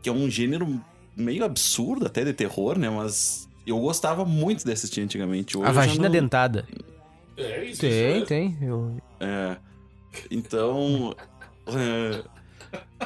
que 0.00 0.08
é 0.08 0.12
um 0.12 0.30
gênero 0.30 0.80
meio 1.16 1.44
absurdo 1.44 2.06
até 2.06 2.24
de 2.24 2.32
terror, 2.32 2.78
né? 2.78 2.88
Mas 2.88 3.48
eu 3.66 3.78
gostava 3.80 4.24
muito 4.24 4.64
de 4.64 4.72
assistir 4.72 5.00
antigamente. 5.00 5.58
Hoje 5.58 5.68
a 5.68 5.72
vagina 5.72 6.04
não- 6.04 6.12
dentada. 6.12 6.64
É 7.36 7.64
isso. 7.64 7.80
Tem, 7.80 8.24
tem. 8.24 8.58
Eu... 8.60 8.96
É. 9.18 9.56
Então. 10.30 11.14
é, 11.68 12.22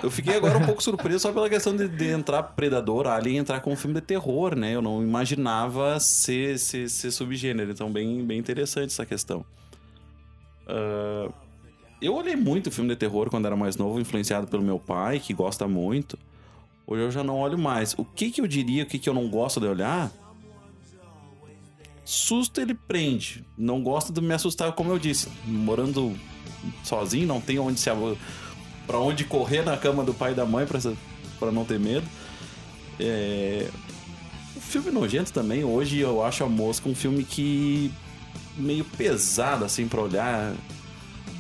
eu 0.03 0.11
fiquei 0.11 0.37
agora 0.37 0.59
um 0.59 0.67
pouco 0.67 0.83
surpreso 0.83 1.21
só 1.21 1.33
pela 1.33 1.49
questão 1.49 1.75
de, 1.77 1.89
de 1.89 2.09
entrar 2.09 2.43
Predador, 2.43 3.07
Alien 3.07 3.39
entrar 3.39 3.61
com 3.61 3.73
um 3.73 3.77
filme 3.77 3.95
de 3.95 4.01
terror, 4.01 4.55
né? 4.55 4.75
Eu 4.75 4.83
não 4.83 5.03
imaginava 5.03 5.99
ser, 6.01 6.59
ser, 6.59 6.89
ser 6.91 7.11
subgênero. 7.11 7.71
Então, 7.71 7.91
bem, 7.91 8.25
bem 8.25 8.39
interessante 8.39 8.91
essa 8.91 9.07
questão. 9.07 9.45
Ah, 10.67 11.31
eu 12.01 12.15
olhei 12.15 12.37
muito 12.37 12.71
filme 12.71 12.91
de 12.91 12.97
terror 12.97 13.31
quando 13.31 13.47
era 13.47 13.57
mais 13.57 13.77
novo, 13.77 14.01
influenciado 14.01 14.47
pelo 14.47 14.63
meu 14.63 14.79
pai, 14.79 15.19
que 15.21 15.33
gosta 15.33 15.67
muito. 15.67 16.19
Hoje 16.87 17.03
eu 17.03 17.11
já 17.11 17.25
não 17.25 17.39
olho 17.39 17.59
mais. 17.59 17.95
O 17.97 18.05
que 18.05 18.31
que 18.31 18.41
eu 18.41 18.47
diria, 18.47 18.83
o 18.83 18.87
que 18.87 18.99
que 18.99 19.09
eu 19.09 19.15
não 19.15 19.29
gosto 19.29 19.59
de 19.59 19.67
olhar? 19.67 20.11
Susto 22.05 22.61
ele 22.61 22.75
prende. 22.75 23.45
Não 23.57 23.83
gosta 23.83 24.12
de 24.12 24.21
me 24.21 24.35
assustar, 24.35 24.73
como 24.73 24.90
eu 24.90 24.99
disse. 24.99 25.29
Morando 25.47 26.14
sozinho, 26.83 27.27
não 27.27 27.40
tem 27.40 27.59
onde 27.59 27.81
se 27.81 27.90
para 28.87 28.99
onde 28.99 29.25
correr 29.25 29.62
na 29.62 29.77
cama 29.77 30.05
do 30.05 30.12
pai 30.12 30.33
e 30.33 30.35
da 30.35 30.45
mãe 30.45 30.67
para 30.67 31.51
não 31.51 31.64
ter 31.64 31.81
medo. 31.81 32.07
É... 33.01 33.69
O 34.57 34.61
filme 34.61 34.90
nojento 34.90 35.33
também. 35.33 35.64
Hoje 35.64 35.99
eu 35.99 36.23
acho 36.23 36.45
a 36.45 36.49
Mosca 36.49 36.88
um 36.88 36.95
filme 36.95 37.25
que 37.25 37.93
meio 38.57 38.85
pesado 38.85 39.64
assim 39.64 39.88
para 39.88 40.01
olhar. 40.01 40.55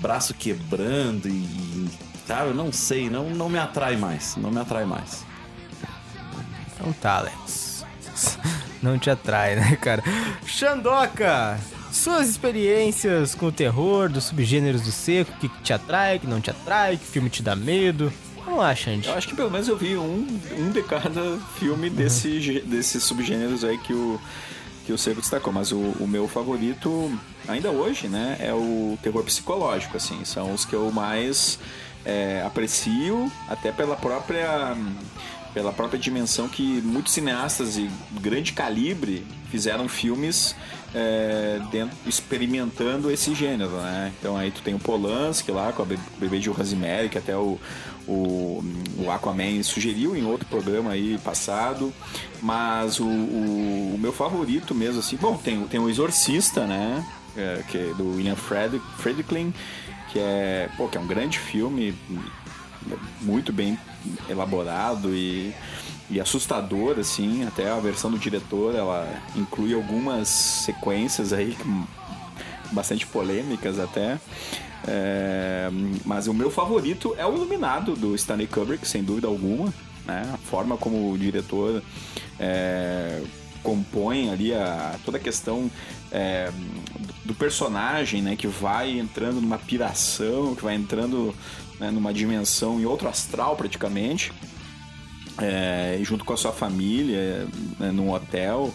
braço 0.00 0.34
quebrando 0.34 1.28
e. 1.28 1.88
Sabe, 2.26 2.48
eu 2.48 2.54
não 2.54 2.72
sei, 2.72 3.10
não, 3.10 3.28
não 3.30 3.50
me 3.50 3.58
atrai 3.58 3.96
mais. 3.96 4.36
Não 4.36 4.50
me 4.50 4.58
atrai 4.58 4.86
mais. 4.86 5.24
Então 6.72 6.92
tá, 6.94 7.18
Alex. 7.18 7.84
Não 8.84 8.98
te 8.98 9.08
atrai, 9.08 9.56
né, 9.56 9.76
cara? 9.80 10.02
Xandoca! 10.46 11.58
Suas 11.90 12.28
experiências 12.28 13.34
com 13.34 13.46
o 13.46 13.52
terror, 13.52 14.08
dos 14.10 14.24
subgêneros 14.24 14.82
do 14.82 14.92
seco, 14.92 15.32
o 15.32 15.36
que 15.40 15.48
te 15.62 15.72
atrai, 15.72 16.16
o 16.16 16.20
que 16.20 16.26
não 16.26 16.40
te 16.40 16.50
atrai, 16.50 16.96
que 16.98 17.04
filme 17.06 17.30
te 17.30 17.42
dá 17.42 17.56
medo. 17.56 18.12
Vamos 18.44 18.58
lá, 18.60 18.74
Xande. 18.74 19.08
Eu 19.08 19.14
acho 19.14 19.26
que 19.28 19.34
pelo 19.34 19.50
menos 19.50 19.68
eu 19.68 19.76
vi 19.76 19.96
um, 19.96 20.26
um 20.58 20.70
de 20.70 20.82
cada 20.82 21.38
filme 21.58 21.88
desse, 21.88 22.40
gê- 22.40 22.60
desses 22.60 23.02
subgêneros 23.04 23.64
aí 23.64 23.78
que 23.78 23.92
o, 23.94 24.20
que 24.84 24.92
o 24.92 24.98
Seco 24.98 25.20
destacou. 25.20 25.52
Mas 25.52 25.72
o, 25.72 25.78
o 25.78 26.06
meu 26.06 26.28
favorito, 26.28 27.10
ainda 27.48 27.70
hoje, 27.70 28.06
né, 28.08 28.36
é 28.40 28.52
o 28.52 28.98
terror 29.02 29.22
psicológico, 29.24 29.96
assim. 29.96 30.24
São 30.24 30.52
os 30.52 30.64
que 30.64 30.74
eu 30.74 30.90
mais 30.90 31.58
é, 32.04 32.42
aprecio, 32.44 33.30
até 33.48 33.72
pela 33.72 33.96
própria 33.96 34.76
pela 35.54 35.72
própria 35.72 35.98
dimensão 35.98 36.48
que 36.48 36.62
muitos 36.82 37.12
cineastas 37.12 37.74
de 37.74 37.88
grande 38.20 38.52
calibre 38.52 39.24
fizeram 39.50 39.88
filmes 39.88 40.54
é, 40.92 41.60
dentro, 41.70 41.96
experimentando 42.06 43.10
esse 43.10 43.32
gênero, 43.34 43.70
né? 43.70 44.12
Então 44.18 44.36
aí 44.36 44.50
tu 44.50 44.60
tem 44.62 44.74
o 44.74 44.78
Polanski 44.80 45.52
lá 45.52 45.72
com 45.72 45.82
a 45.82 45.84
Be- 45.84 45.98
Bebê 46.18 46.40
de 46.40 46.50
Rosemary, 46.50 47.08
que 47.08 47.16
até 47.18 47.36
o, 47.36 47.58
o, 48.06 48.64
o 48.98 49.10
Aquaman 49.10 49.62
sugeriu 49.62 50.16
em 50.16 50.24
outro 50.24 50.46
programa 50.46 50.90
aí 50.90 51.18
passado, 51.18 51.92
mas 52.42 52.98
o, 52.98 53.04
o, 53.06 53.92
o 53.94 53.98
meu 53.98 54.12
favorito 54.12 54.74
mesmo, 54.74 54.98
assim, 54.98 55.16
bom, 55.16 55.36
tem, 55.36 55.64
tem 55.68 55.78
o 55.78 55.88
Exorcista, 55.88 56.66
né? 56.66 57.06
É, 57.36 57.62
que 57.68 57.78
é 57.78 57.94
do 57.94 58.16
William 58.16 58.36
Fred, 58.36 58.80
que 60.12 60.18
é, 60.18 60.68
pô, 60.76 60.86
que 60.88 60.96
é 60.96 61.00
um 61.00 61.06
grande 61.06 61.38
filme, 61.38 61.94
muito 63.20 63.52
bem 63.52 63.78
elaborado 64.28 65.14
e, 65.14 65.54
e 66.10 66.20
assustador, 66.20 66.98
assim. 66.98 67.44
Até 67.44 67.70
a 67.70 67.78
versão 67.78 68.10
do 68.10 68.18
diretor, 68.18 68.74
ela 68.74 69.08
inclui 69.36 69.74
algumas 69.74 70.28
sequências 70.28 71.32
aí 71.32 71.56
bastante 72.72 73.06
polêmicas 73.06 73.78
até. 73.78 74.18
É, 74.86 75.70
mas 76.04 76.26
o 76.26 76.34
meu 76.34 76.50
favorito 76.50 77.14
é 77.16 77.24
o 77.24 77.34
Iluminado 77.34 77.94
do 77.94 78.14
Stanley 78.14 78.46
Kubrick, 78.46 78.86
sem 78.86 79.02
dúvida 79.02 79.26
alguma. 79.26 79.72
Né? 80.06 80.30
A 80.32 80.36
forma 80.36 80.76
como 80.76 81.10
o 81.10 81.18
diretor 81.18 81.82
é, 82.38 83.22
compõe 83.62 84.30
ali 84.30 84.52
a, 84.52 84.96
toda 85.04 85.16
a 85.16 85.20
questão 85.20 85.70
é, 86.12 86.50
do 87.24 87.34
personagem, 87.34 88.20
né, 88.20 88.36
que 88.36 88.46
vai 88.46 88.98
entrando 88.98 89.40
numa 89.40 89.58
piração, 89.58 90.54
que 90.54 90.62
vai 90.62 90.74
entrando 90.74 91.34
né, 91.84 91.90
numa 91.90 92.12
dimensão 92.12 92.80
em 92.80 92.84
outro 92.84 93.08
astral 93.08 93.56
praticamente, 93.56 94.32
é, 95.38 95.98
junto 96.02 96.24
com 96.24 96.32
a 96.32 96.36
sua 96.36 96.52
família, 96.52 97.46
né, 97.78 97.92
num 97.92 98.12
hotel. 98.12 98.72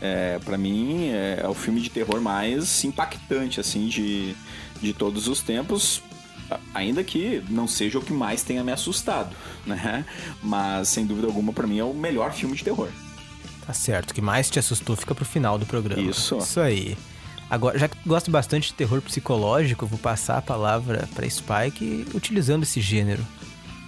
É, 0.00 0.38
para 0.38 0.56
mim 0.56 1.08
é, 1.10 1.40
é 1.42 1.48
o 1.48 1.52
filme 1.52 1.80
de 1.80 1.90
terror 1.90 2.22
mais 2.22 2.84
impactante 2.84 3.60
assim 3.60 3.86
de, 3.86 4.34
de 4.80 4.94
todos 4.94 5.28
os 5.28 5.42
tempos 5.42 6.02
ainda 6.74 7.04
que 7.04 7.44
não 7.50 7.68
seja 7.68 7.98
o 7.98 8.02
que 8.02 8.10
mais 8.10 8.42
tenha 8.42 8.64
me 8.64 8.72
assustado 8.72 9.36
né 9.66 10.06
mas 10.42 10.88
sem 10.88 11.04
dúvida 11.04 11.26
alguma 11.26 11.52
para 11.52 11.66
mim 11.66 11.80
é 11.80 11.84
o 11.84 11.92
melhor 11.92 12.32
filme 12.32 12.56
de 12.56 12.64
terror 12.64 12.88
Tá 13.70 13.74
certo. 13.74 14.10
O 14.10 14.14
que 14.14 14.20
mais 14.20 14.50
te 14.50 14.58
assustou 14.58 14.96
fica 14.96 15.14
pro 15.14 15.24
final 15.24 15.56
do 15.56 15.64
programa. 15.64 16.02
Isso. 16.02 16.38
Isso 16.38 16.58
aí. 16.58 16.96
Agora, 17.50 17.76
já 17.76 17.88
que 17.88 17.96
tu 17.96 18.08
gosta 18.08 18.30
bastante 18.30 18.68
de 18.68 18.74
terror 18.74 19.02
psicológico, 19.02 19.84
vou 19.84 19.98
passar 19.98 20.38
a 20.38 20.42
palavra 20.42 21.08
pra 21.14 21.28
Spike 21.28 22.06
utilizando 22.14 22.62
esse 22.62 22.80
gênero. 22.80 23.26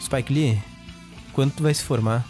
Spike 0.00 0.32
Lee, 0.32 0.60
quando 1.32 1.52
tu 1.52 1.62
vai 1.62 1.72
se 1.72 1.84
formar? 1.84 2.24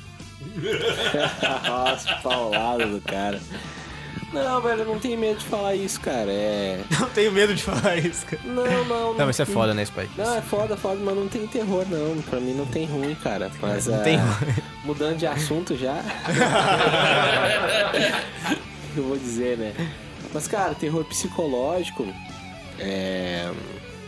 Nossa, 1.67 2.15
paulada 2.17 2.87
do 2.87 3.01
cara. 3.01 3.41
Não, 4.31 4.61
velho, 4.61 4.81
eu 4.81 4.87
não 4.87 4.99
tenho 4.99 5.19
medo 5.19 5.39
de 5.39 5.45
falar 5.45 5.75
isso, 5.75 5.99
cara. 6.01 6.31
É. 6.31 6.83
Não 6.99 7.09
tenho 7.11 7.31
medo 7.33 7.55
de 7.55 7.63
falar 7.63 7.99
isso, 7.99 8.25
cara. 8.25 8.41
Não, 8.47 8.85
não. 8.87 9.13
Não, 9.13 9.27
mas 9.27 9.37
isso 9.37 9.43
é 9.43 9.45
foda, 9.45 9.75
né, 9.75 9.85
Spike? 9.85 10.11
Não, 10.17 10.35
é 10.35 10.41
foda, 10.41 10.75
foda, 10.75 10.99
mas 11.05 11.15
não 11.15 11.29
tem 11.29 11.47
terror, 11.47 11.85
não. 11.91 12.23
Pra 12.23 12.41
mim 12.41 12.55
não 12.55 12.65
tem 12.65 12.87
ruim, 12.87 13.15
cara. 13.15 13.51
Mas, 13.61 13.87
Não 13.87 13.97
ah, 13.97 13.99
tem 13.99 14.19
Mudando 14.85 15.19
de 15.19 15.27
assunto 15.27 15.77
já. 15.77 15.97
eu 18.97 19.05
vou 19.05 19.19
dizer, 19.19 19.59
né? 19.59 19.75
Mas, 20.33 20.49
cara, 20.49 20.75
terror 20.75 21.05
psicológico. 21.05 22.07
É. 22.79 23.51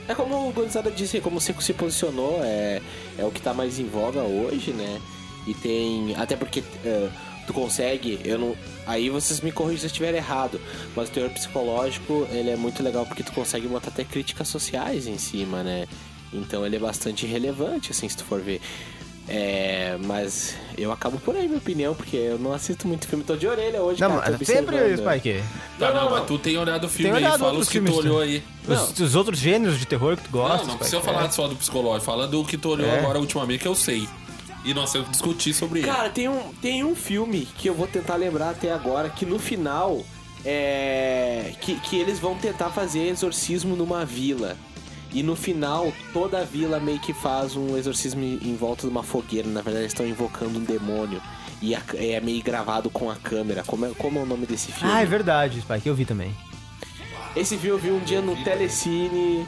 É 0.07 0.15
como 0.15 0.49
o 0.49 0.53
Gonzalo 0.53 0.91
disse, 0.91 1.19
como 1.21 1.39
o 1.39 1.41
Seco 1.41 1.63
se 1.63 1.73
posicionou, 1.73 2.41
é, 2.45 2.83
é 3.17 3.25
o 3.25 3.31
que 3.31 3.41
tá 3.41 3.55
mais 3.55 3.79
em 3.79 3.87
voga 3.87 4.21
hoje, 4.21 4.73
né? 4.73 5.01
E 5.47 5.55
tem. 5.55 6.15
Até 6.17 6.37
porque 6.37 6.63
é, 6.85 7.09
tu 7.47 7.55
consegue, 7.55 8.21
eu 8.25 8.39
não. 8.39 8.57
Aí 8.87 9.09
vocês 9.09 9.41
me 9.41 9.51
corrigem 9.51 9.79
se 9.79 9.87
eu 9.87 9.89
estiver 9.89 10.15
errado. 10.15 10.61
Mas 10.95 11.09
o 11.09 11.13
terror 11.13 11.31
psicológico, 11.31 12.27
ele 12.31 12.51
é 12.51 12.57
muito 12.57 12.83
legal 12.83 13.07
porque 13.07 13.23
tu 13.23 13.33
consegue 13.33 13.67
botar 13.67 13.89
até 13.89 14.05
críticas 14.05 14.49
sociais 14.49 15.07
em 15.07 15.17
cima, 15.17 15.63
né? 15.63 15.87
Então 16.33 16.67
ele 16.67 16.77
é 16.77 16.79
bastante 16.79 17.25
relevante, 17.25 17.91
assim, 17.91 18.09
se 18.09 18.17
tu 18.17 18.25
for 18.25 18.41
ver. 18.41 18.61
É, 19.27 19.97
mas 20.05 20.55
eu 20.77 20.91
acabo 20.93 21.19
por 21.19 21.35
aí, 21.37 21.47
minha 21.47 21.59
opinião, 21.59 21.95
porque 21.95 22.17
eu 22.17 22.39
não 22.39 22.53
assisto 22.53 22.87
muito 22.89 23.07
filme, 23.09 23.25
tô 23.25 23.37
de 23.37 23.47
orelha 23.47 23.81
hoje, 23.83 24.01
Não, 24.01 24.19
cara, 24.19 24.37
mas 24.39 24.47
sempre, 24.47 24.77
observando. 24.77 25.11
Spike. 25.11 25.43
Tá, 25.79 25.87
Não, 25.87 25.95
não, 25.95 26.05
não, 26.05 26.11
mas 26.13 26.27
tu 26.27 26.39
tem 26.39 26.57
olhado 26.59 26.85
o 26.85 26.89
filme 26.89 27.11
Tem 27.13 27.19
aí, 27.19 27.25
olhado 27.25 27.39
fala 27.41 27.53
outros 27.53 27.67
os 27.69 27.73
que 27.73 27.81
tu 27.81 27.95
olhou 27.95 28.19
né? 28.21 28.25
aí. 28.25 28.43
Os, 28.67 29.01
os 29.01 29.15
outros 29.15 29.39
gêneros 29.39 29.79
de 29.79 29.87
terror 29.87 30.17
que 30.17 30.25
tu 30.25 30.31
gosta, 30.31 30.59
não, 30.59 30.67
não 30.73 30.77
precisa 30.79 30.99
é. 30.99 31.01
falar 31.01 31.31
só 31.31 31.47
do 31.49 31.57
psicológico, 31.57 32.05
fala 32.05 32.27
do 32.27 32.45
que 32.45 32.57
tu 32.59 32.71
olhou 32.71 32.89
É. 32.89 32.99
agora 32.99 33.19
ultimamente, 33.19 33.61
que 33.61 33.69
eu 33.69 33.75
sei. 33.75 34.09
E 34.65 34.73
nós 34.73 34.91
temos 34.91 35.09
que 35.09 35.13
discutir 35.13 35.53
sobre 35.53 35.81
ele. 35.81 35.89
Cara, 35.89 36.09
tem 36.09 36.29
um, 36.29 36.53
tem 36.63 36.83
um 36.85 36.95
filme 36.97 37.47
que 37.59 37.69
eu 37.69 37.75
vou 37.75 37.87
tentar 37.87 38.17
lembrar 38.17 38.51
até 38.51 38.73
agora, 38.73 39.11
que 39.11 39.27
no 39.27 39.39
final 39.39 40.03
é. 40.45 41.53
Que, 41.61 41.75
que 41.81 41.97
eles 41.99 42.19
vão 42.19 42.35
tentar 42.37 42.71
fazer 42.71 43.09
exorcismo 43.09 43.77
numa 43.77 44.05
vila. 44.05 44.57
E 45.15 45.23
no 45.23 45.37
final, 45.37 45.93
toda 46.13 46.41
a 46.41 46.45
vila 46.45 46.81
meio 46.81 46.99
que 46.99 47.15
faz 47.15 47.55
um 47.57 47.77
exorcismo 47.77 48.23
em 48.23 48.57
volta 48.57 48.83
de 48.83 48.89
uma 48.89 49.03
fogueira. 49.05 49.47
Na 49.49 49.63
verdade, 49.63 49.85
eles 49.85 49.93
estão 49.93 50.07
invocando 50.07 50.59
um 50.59 50.65
demônio. 50.65 51.23
E 51.63 51.75
a- 51.75 51.81
é 51.95 52.21
meio 52.21 52.43
gravado 52.43 52.91
com 52.91 53.09
a 53.11 53.15
câmera. 53.15 53.63
Como 53.65 53.87
é, 53.87 53.91
como 53.97 54.19
é 54.19 54.23
o 54.23 54.27
nome 54.27 54.45
desse 54.45 54.73
filme? 54.73 54.93
Ah, 54.93 55.01
é 55.03 55.07
verdade, 55.07 55.61
Spike, 55.61 55.89
eu 55.89 55.95
vi 55.95 56.05
também. 56.05 56.35
Esse 57.37 57.57
filme 57.57 57.71
eu 57.71 57.79
vi 57.79 57.91
um 57.93 58.01
dia 58.05 58.21
no 58.21 58.35
Telecine. 58.43 59.47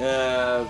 Ah, 0.00 0.64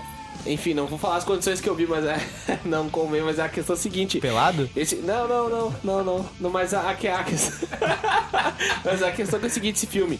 enfim, 0.47 0.73
não 0.73 0.87
vou 0.87 0.97
falar 0.97 1.17
as 1.17 1.23
condições 1.23 1.61
que 1.61 1.69
eu 1.69 1.75
vi, 1.75 1.85
mas 1.85 2.03
é. 2.03 2.19
não 2.65 2.89
convém, 2.89 3.21
mas 3.21 3.37
é 3.37 3.43
a 3.43 3.49
questão 3.49 3.75
seguinte. 3.75 4.19
Pelado? 4.19 4.67
Esse, 4.75 4.95
não, 4.95 5.27
não, 5.27 5.47
não, 5.49 5.75
não, 5.83 6.03
não, 6.03 6.29
não, 6.39 6.49
mas 6.49 6.73
a, 6.73 6.81
a, 6.81 6.89
a, 6.91 7.23
questão- 7.23 7.69
mas 8.83 9.03
a 9.03 9.11
questão 9.11 9.39
é, 9.41 9.45
o 9.45 9.49
seguinte, 9.49 9.75
esse 9.77 9.87
filme. 9.87 10.19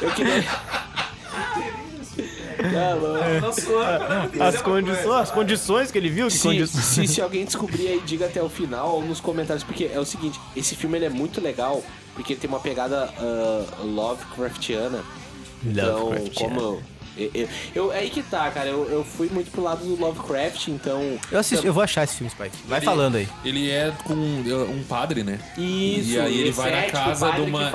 Eu 0.00 0.10
queria. 0.12 0.42
Tá 2.72 2.94
louco. 2.94 4.42
As 4.42 4.62
condições, 4.62 5.14
as 5.14 5.30
condições 5.30 5.90
que 5.90 5.98
ele 5.98 6.08
viu, 6.08 6.26
que 6.28 6.32
Se, 6.32 6.48
condições. 6.48 6.84
se, 6.84 7.06
se 7.06 7.20
alguém 7.22 7.44
descobrir 7.44 7.88
aí, 7.88 8.00
diga 8.04 8.26
até 8.26 8.42
o 8.42 8.48
final 8.48 8.96
ou 8.96 9.04
nos 9.04 9.20
comentários, 9.20 9.64
porque 9.64 9.90
é 9.92 9.98
o 9.98 10.04
seguinte, 10.04 10.40
esse 10.56 10.74
filme 10.74 10.98
ele 10.98 11.06
é 11.06 11.10
muito 11.10 11.40
legal, 11.40 11.82
porque 12.14 12.32
ele 12.34 12.40
tem 12.40 12.48
uma 12.48 12.60
pegada 12.60 13.12
ah, 13.18 13.64
Lovecraftiana. 13.82 15.02
Então, 15.64 16.12
como 16.34 16.82
eu, 17.16 17.30
eu, 17.34 17.48
eu- 17.74 17.92
É 17.92 17.98
aí 18.00 18.10
que 18.10 18.22
tá, 18.22 18.50
cara. 18.50 18.68
Eu, 18.68 18.88
eu 18.88 19.04
fui 19.04 19.28
muito 19.30 19.50
pro 19.50 19.62
lado 19.62 19.84
do 19.84 20.00
Lovecraft, 20.00 20.68
então. 20.68 21.18
Eu 21.30 21.38
assisti, 21.38 21.66
eu 21.66 21.72
vou 21.72 21.82
achar 21.82 22.04
esse 22.04 22.16
filme, 22.16 22.30
Spike. 22.30 22.56
Vai 22.66 22.78
Ele- 22.78 22.84
falando 22.86 23.16
aí. 23.16 23.28
Ele 23.44 23.70
é 23.70 23.92
com 24.04 24.14
um 24.14 24.84
padre, 24.88 25.22
né? 25.22 25.38
Isso, 25.56 26.10
e 26.10 26.18
aí 26.20 26.40
ele 26.40 26.52
vai 26.52 26.70
na 26.70 26.90
casa 26.90 27.30
de 27.32 27.40
uma. 27.42 27.70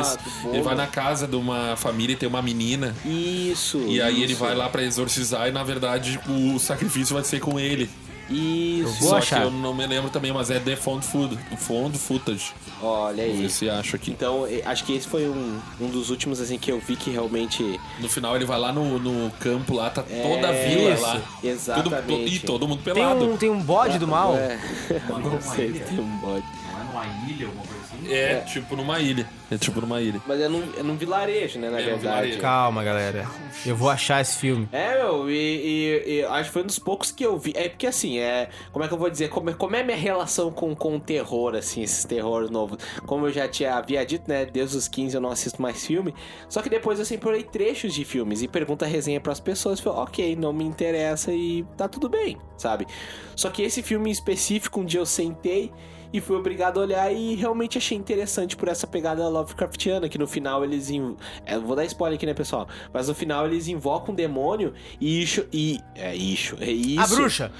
Isso. 0.00 0.18
do. 0.42 0.54
Ele 0.54 0.62
vai 0.62 0.74
na 0.74 0.86
casa 0.86 1.26
de 1.26 1.36
uma 1.36 1.76
família 1.76 2.12
e 2.14 2.16
tem 2.16 2.28
uma 2.28 2.42
menina. 2.42 2.94
Isso. 3.04 3.78
E 3.86 4.00
aí 4.00 4.22
ele 4.22 4.32
isso, 4.32 4.40
vai 4.40 4.54
lá 4.54 4.68
pra 4.68 4.82
exorcizar 4.82 5.48
e 5.48 5.52
na 5.52 5.62
verdade 5.62 6.18
o 6.28 6.58
sacrifício 6.58 7.14
vai 7.14 7.24
ser 7.24 7.40
com 7.40 7.58
ele. 7.58 7.88
Isso. 8.30 9.00
vou 9.00 9.10
Só 9.10 9.16
achar. 9.18 9.40
que 9.40 9.46
eu 9.46 9.50
não 9.50 9.74
me 9.74 9.86
lembro 9.86 10.10
também, 10.10 10.32
mas 10.32 10.50
é 10.50 10.58
The 10.58 10.76
Found 10.76 11.04
Food, 11.06 11.38
Found 11.58 11.98
Footage. 11.98 12.52
Olha 12.82 13.24
Vamos 13.24 13.38
ver 13.38 13.44
aí. 13.44 13.50
se 13.50 13.68
acha 13.68 13.96
aqui. 13.96 14.10
Então, 14.10 14.46
acho 14.64 14.84
que 14.84 14.94
esse 14.94 15.06
foi 15.06 15.28
um, 15.28 15.58
um 15.80 15.88
dos 15.88 16.10
últimos, 16.10 16.40
assim, 16.40 16.58
que 16.58 16.70
eu 16.72 16.80
vi 16.80 16.96
que 16.96 17.10
realmente... 17.10 17.78
No 17.98 18.08
final 18.08 18.34
ele 18.36 18.44
vai 18.44 18.58
lá 18.58 18.72
no, 18.72 18.98
no 18.98 19.30
campo 19.32 19.74
lá, 19.74 19.90
tá 19.90 20.04
É, 20.08 20.22
toda 20.22 20.48
a 20.48 20.52
vila 20.52 20.90
isso, 20.94 21.02
lá. 21.02 21.12
Tudo, 21.14 21.46
exatamente. 21.48 22.34
e 22.36 22.38
todo 22.40 22.66
mundo 22.68 22.82
Tem 22.82 22.94
pelado. 22.94 23.24
um, 23.24 23.36
tem 23.36 23.50
um 23.50 23.60
bode 23.62 23.98
do 23.98 24.06
mal. 24.08 24.34
É, 24.36 24.58
não 25.08 25.40
sei 25.40 25.74
se 25.74 25.80
tem 25.80 25.98
um 26.00 26.16
bode. 26.18 26.44
Uma 26.92 27.04
ilha, 27.28 27.46
alguma 27.46 27.64
coisa 27.64 27.79
assim? 28.12 28.22
É, 28.22 28.40
tipo 28.42 28.76
numa 28.76 28.98
ilha. 29.00 29.26
É 29.50 29.58
tipo 29.58 29.80
numa 29.80 30.00
ilha. 30.00 30.20
Mas 30.26 30.40
é 30.40 30.48
num, 30.48 30.62
é 30.78 30.82
num 30.82 30.96
vilarejo, 30.96 31.58
né, 31.58 31.68
na 31.70 31.80
É 31.80 31.84
verdade. 31.84 32.36
Calma, 32.38 32.84
galera. 32.84 33.26
Eu 33.66 33.74
vou 33.74 33.90
achar 33.90 34.20
esse 34.20 34.36
filme. 34.38 34.68
É, 34.70 34.96
meu, 34.98 35.28
e, 35.28 35.34
e- 35.34 36.12
e 36.20 36.24
acho 36.24 36.44
que 36.50 36.52
foi 36.52 36.62
um 36.62 36.66
dos 36.66 36.78
poucos 36.78 37.10
que 37.10 37.24
eu 37.24 37.36
vi. 37.38 37.52
É 37.56 37.68
porque 37.68 37.86
assim, 37.86 38.18
é. 38.18 38.48
Como 38.72 38.84
é 38.84 38.88
que 38.88 38.94
eu 38.94 38.98
vou 38.98 39.10
dizer? 39.10 39.28
Como, 39.28 39.50
é- 39.50 39.54
como 39.54 39.74
é 39.74 39.80
a 39.80 39.84
minha 39.84 39.96
relação 39.96 40.52
com, 40.52 40.74
com 40.74 40.96
o 40.96 41.00
terror, 41.00 41.54
assim, 41.56 41.82
esses 41.82 42.04
terrores 42.04 42.48
novos? 42.50 42.78
Como 43.06 43.26
eu 43.26 43.32
já 43.32 43.48
tinha 43.48 43.74
havia 43.74 44.04
dito, 44.06 44.28
né? 44.28 44.44
Desde 44.44 44.76
os 44.76 44.86
15 44.86 45.14
eu 45.16 45.20
não 45.20 45.30
assisto 45.30 45.60
mais 45.60 45.84
filme. 45.84 46.14
Só 46.48 46.62
que 46.62 46.68
depois 46.70 46.98
eu 46.98 47.04
sempre 47.04 47.28
olhei 47.28 47.42
trechos 47.42 47.92
de 47.92 48.04
filmes 48.04 48.42
e 48.42 48.48
pergunta 48.48 48.84
a 48.84 48.88
resenha 48.88 49.20
pras 49.20 49.40
pessoas. 49.40 49.78
E 49.80 49.82
falo, 49.82 49.98
ok, 49.98 50.36
não 50.36 50.52
me 50.52 50.64
interessa 50.64 51.32
e 51.32 51.64
tá 51.76 51.88
tudo 51.88 52.08
bem, 52.08 52.36
sabe? 52.56 52.86
Só 53.34 53.50
que 53.50 53.62
esse 53.62 53.82
filme 53.82 54.10
em 54.10 54.12
específico, 54.12 54.80
um 54.80 54.84
dia 54.84 55.00
eu 55.00 55.06
sentei 55.06 55.72
e 56.12 56.20
fui 56.20 56.36
obrigado 56.36 56.78
a 56.78 56.82
olhar 56.82 57.12
e 57.12 57.34
realmente 57.34 57.78
achei 57.78 57.96
interessante 57.96 58.56
por 58.56 58.68
essa 58.68 58.86
pegada 58.86 59.28
Lovecraftiana, 59.28 60.08
que 60.08 60.18
no 60.18 60.26
final 60.26 60.64
eles. 60.64 60.90
In... 60.90 61.16
é, 61.46 61.58
vou 61.58 61.76
dar 61.76 61.84
spoiler 61.84 62.16
aqui, 62.16 62.26
né, 62.26 62.34
pessoal? 62.34 62.68
Mas 62.92 63.08
no 63.08 63.14
final 63.14 63.46
eles 63.46 63.68
invocam 63.68 64.12
um 64.12 64.16
demônio 64.16 64.74
e 65.00 65.22
isso. 65.22 65.46
E. 65.52 65.80
É 65.94 66.14
isso. 66.14 66.56
É 66.60 66.70
isso. 66.70 67.00
A 67.00 67.06
bruxa. 67.06 67.52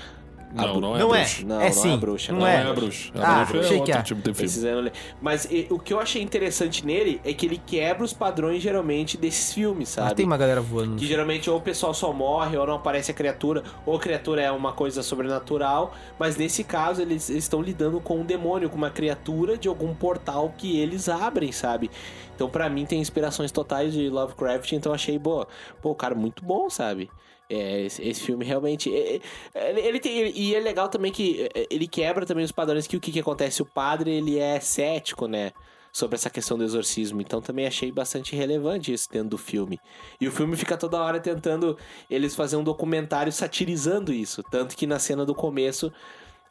A 0.56 0.62
Não, 0.62 0.72
bru- 0.72 0.80
não 0.80 0.96
é 0.96 0.98
Não 0.98 1.14
é. 1.14 1.18
bruxa. 1.20 1.44
Não, 1.46 1.60
é 1.60 1.64
não 1.66 1.72
sim. 1.72 1.90
é 1.90 1.94
a 1.94 1.96
bruxa. 1.96 2.32
Não 2.32 2.40
Não 2.40 2.46
é. 2.46 2.54
é 2.56 2.62
a 2.62 2.72
bruxa. 2.72 3.12
A 3.14 3.40
Ah, 3.42 3.44
bruxa 3.44 3.56
é 3.56 3.60
achei 3.60 3.74
que 3.76 3.80
outro 3.82 3.92
é. 3.98 4.02
tipo 4.02 4.18
de 4.20 4.24
filme. 4.24 4.36
Precisando 4.36 4.80
ler. 4.80 4.92
Mas 5.22 5.44
e, 5.50 5.66
o 5.70 5.78
que 5.78 5.92
eu 5.94 6.00
achei 6.00 6.20
interessante 6.22 6.84
nele 6.84 7.20
é 7.24 7.32
que 7.32 7.46
ele 7.46 7.60
quebra 7.64 8.02
os 8.04 8.12
padrões, 8.12 8.60
geralmente, 8.62 9.16
desses 9.16 9.52
filmes, 9.54 9.94
Mas 9.96 10.04
sabe? 10.06 10.14
tem 10.16 10.26
uma 10.26 10.36
galera 10.36 10.60
voando. 10.60 10.96
Que 10.96 11.06
geralmente 11.06 11.48
ou 11.48 11.58
o 11.58 11.60
pessoal 11.60 11.94
só 11.94 12.12
morre, 12.12 12.56
ou 12.56 12.66
não 12.66 12.74
aparece 12.74 13.10
a 13.10 13.14
criatura, 13.14 13.62
ou 13.86 13.96
a 13.96 14.00
criatura 14.00 14.42
é 14.42 14.50
uma 14.50 14.72
coisa 14.72 15.02
sobrenatural. 15.02 15.94
Mas 16.18 16.36
nesse 16.36 16.64
caso, 16.64 17.00
eles 17.00 17.28
estão 17.30 17.62
lidando 17.62 18.00
com 18.00 18.18
um 18.20 18.24
demônio, 18.24 18.68
com 18.68 18.76
uma 18.76 18.90
criatura 18.90 19.56
de 19.56 19.68
algum 19.68 19.94
portal 19.94 20.52
que 20.58 20.78
eles 20.80 21.08
abrem, 21.08 21.52
sabe? 21.52 21.90
Então, 22.34 22.48
pra 22.48 22.68
mim, 22.68 22.86
tem 22.86 23.00
inspirações 23.00 23.52
totais 23.52 23.92
de 23.92 24.08
Lovecraft, 24.08 24.72
então 24.72 24.92
achei, 24.92 25.18
boa. 25.18 25.46
Pô, 25.82 25.94
cara, 25.94 26.14
muito 26.14 26.42
bom, 26.44 26.68
sabe? 26.70 27.08
É, 27.52 27.80
esse, 27.82 28.00
esse 28.08 28.20
filme 28.22 28.44
realmente. 28.44 28.94
é- 28.94 29.20
é- 29.52 29.70
ele, 29.70 29.80
ele 29.80 29.98
tem. 30.00 30.18
ele- 30.18 30.32
e 30.38 30.54
é 30.54 30.60
legal 30.60 30.88
também 30.88 31.10
que 31.10 31.48
é, 31.52 31.66
ele 31.68 31.88
quebra 31.88 32.24
também 32.24 32.44
os 32.44 32.52
padrões 32.52 32.86
que 32.86 32.96
o 32.96 33.00
que, 33.00 33.10
que 33.10 33.18
acontece? 33.18 33.60
O 33.60 33.66
padre, 33.66 34.12
ele 34.12 34.38
é 34.38 34.60
cético, 34.60 35.26
né? 35.26 35.50
Sobre 35.92 36.14
essa 36.14 36.30
questão 36.30 36.56
do 36.56 36.62
exorcismo. 36.62 37.20
Então 37.20 37.42
também 37.42 37.66
achei 37.66 37.90
bastante 37.90 38.36
relevante 38.36 38.92
isso 38.92 39.08
dentro 39.10 39.30
do 39.30 39.38
filme. 39.38 39.80
E 40.20 40.28
o 40.28 40.30
filme 40.30 40.56
fica 40.56 40.76
toda 40.76 41.00
hora 41.02 41.18
tentando 41.18 41.76
eles 42.08 42.36
fazer 42.36 42.54
um 42.56 42.62
documentário 42.62 43.32
satirizando 43.32 44.12
isso. 44.12 44.40
Tanto 44.44 44.76
que 44.76 44.86
na 44.86 45.00
cena 45.00 45.26
do 45.26 45.34
começo. 45.34 45.92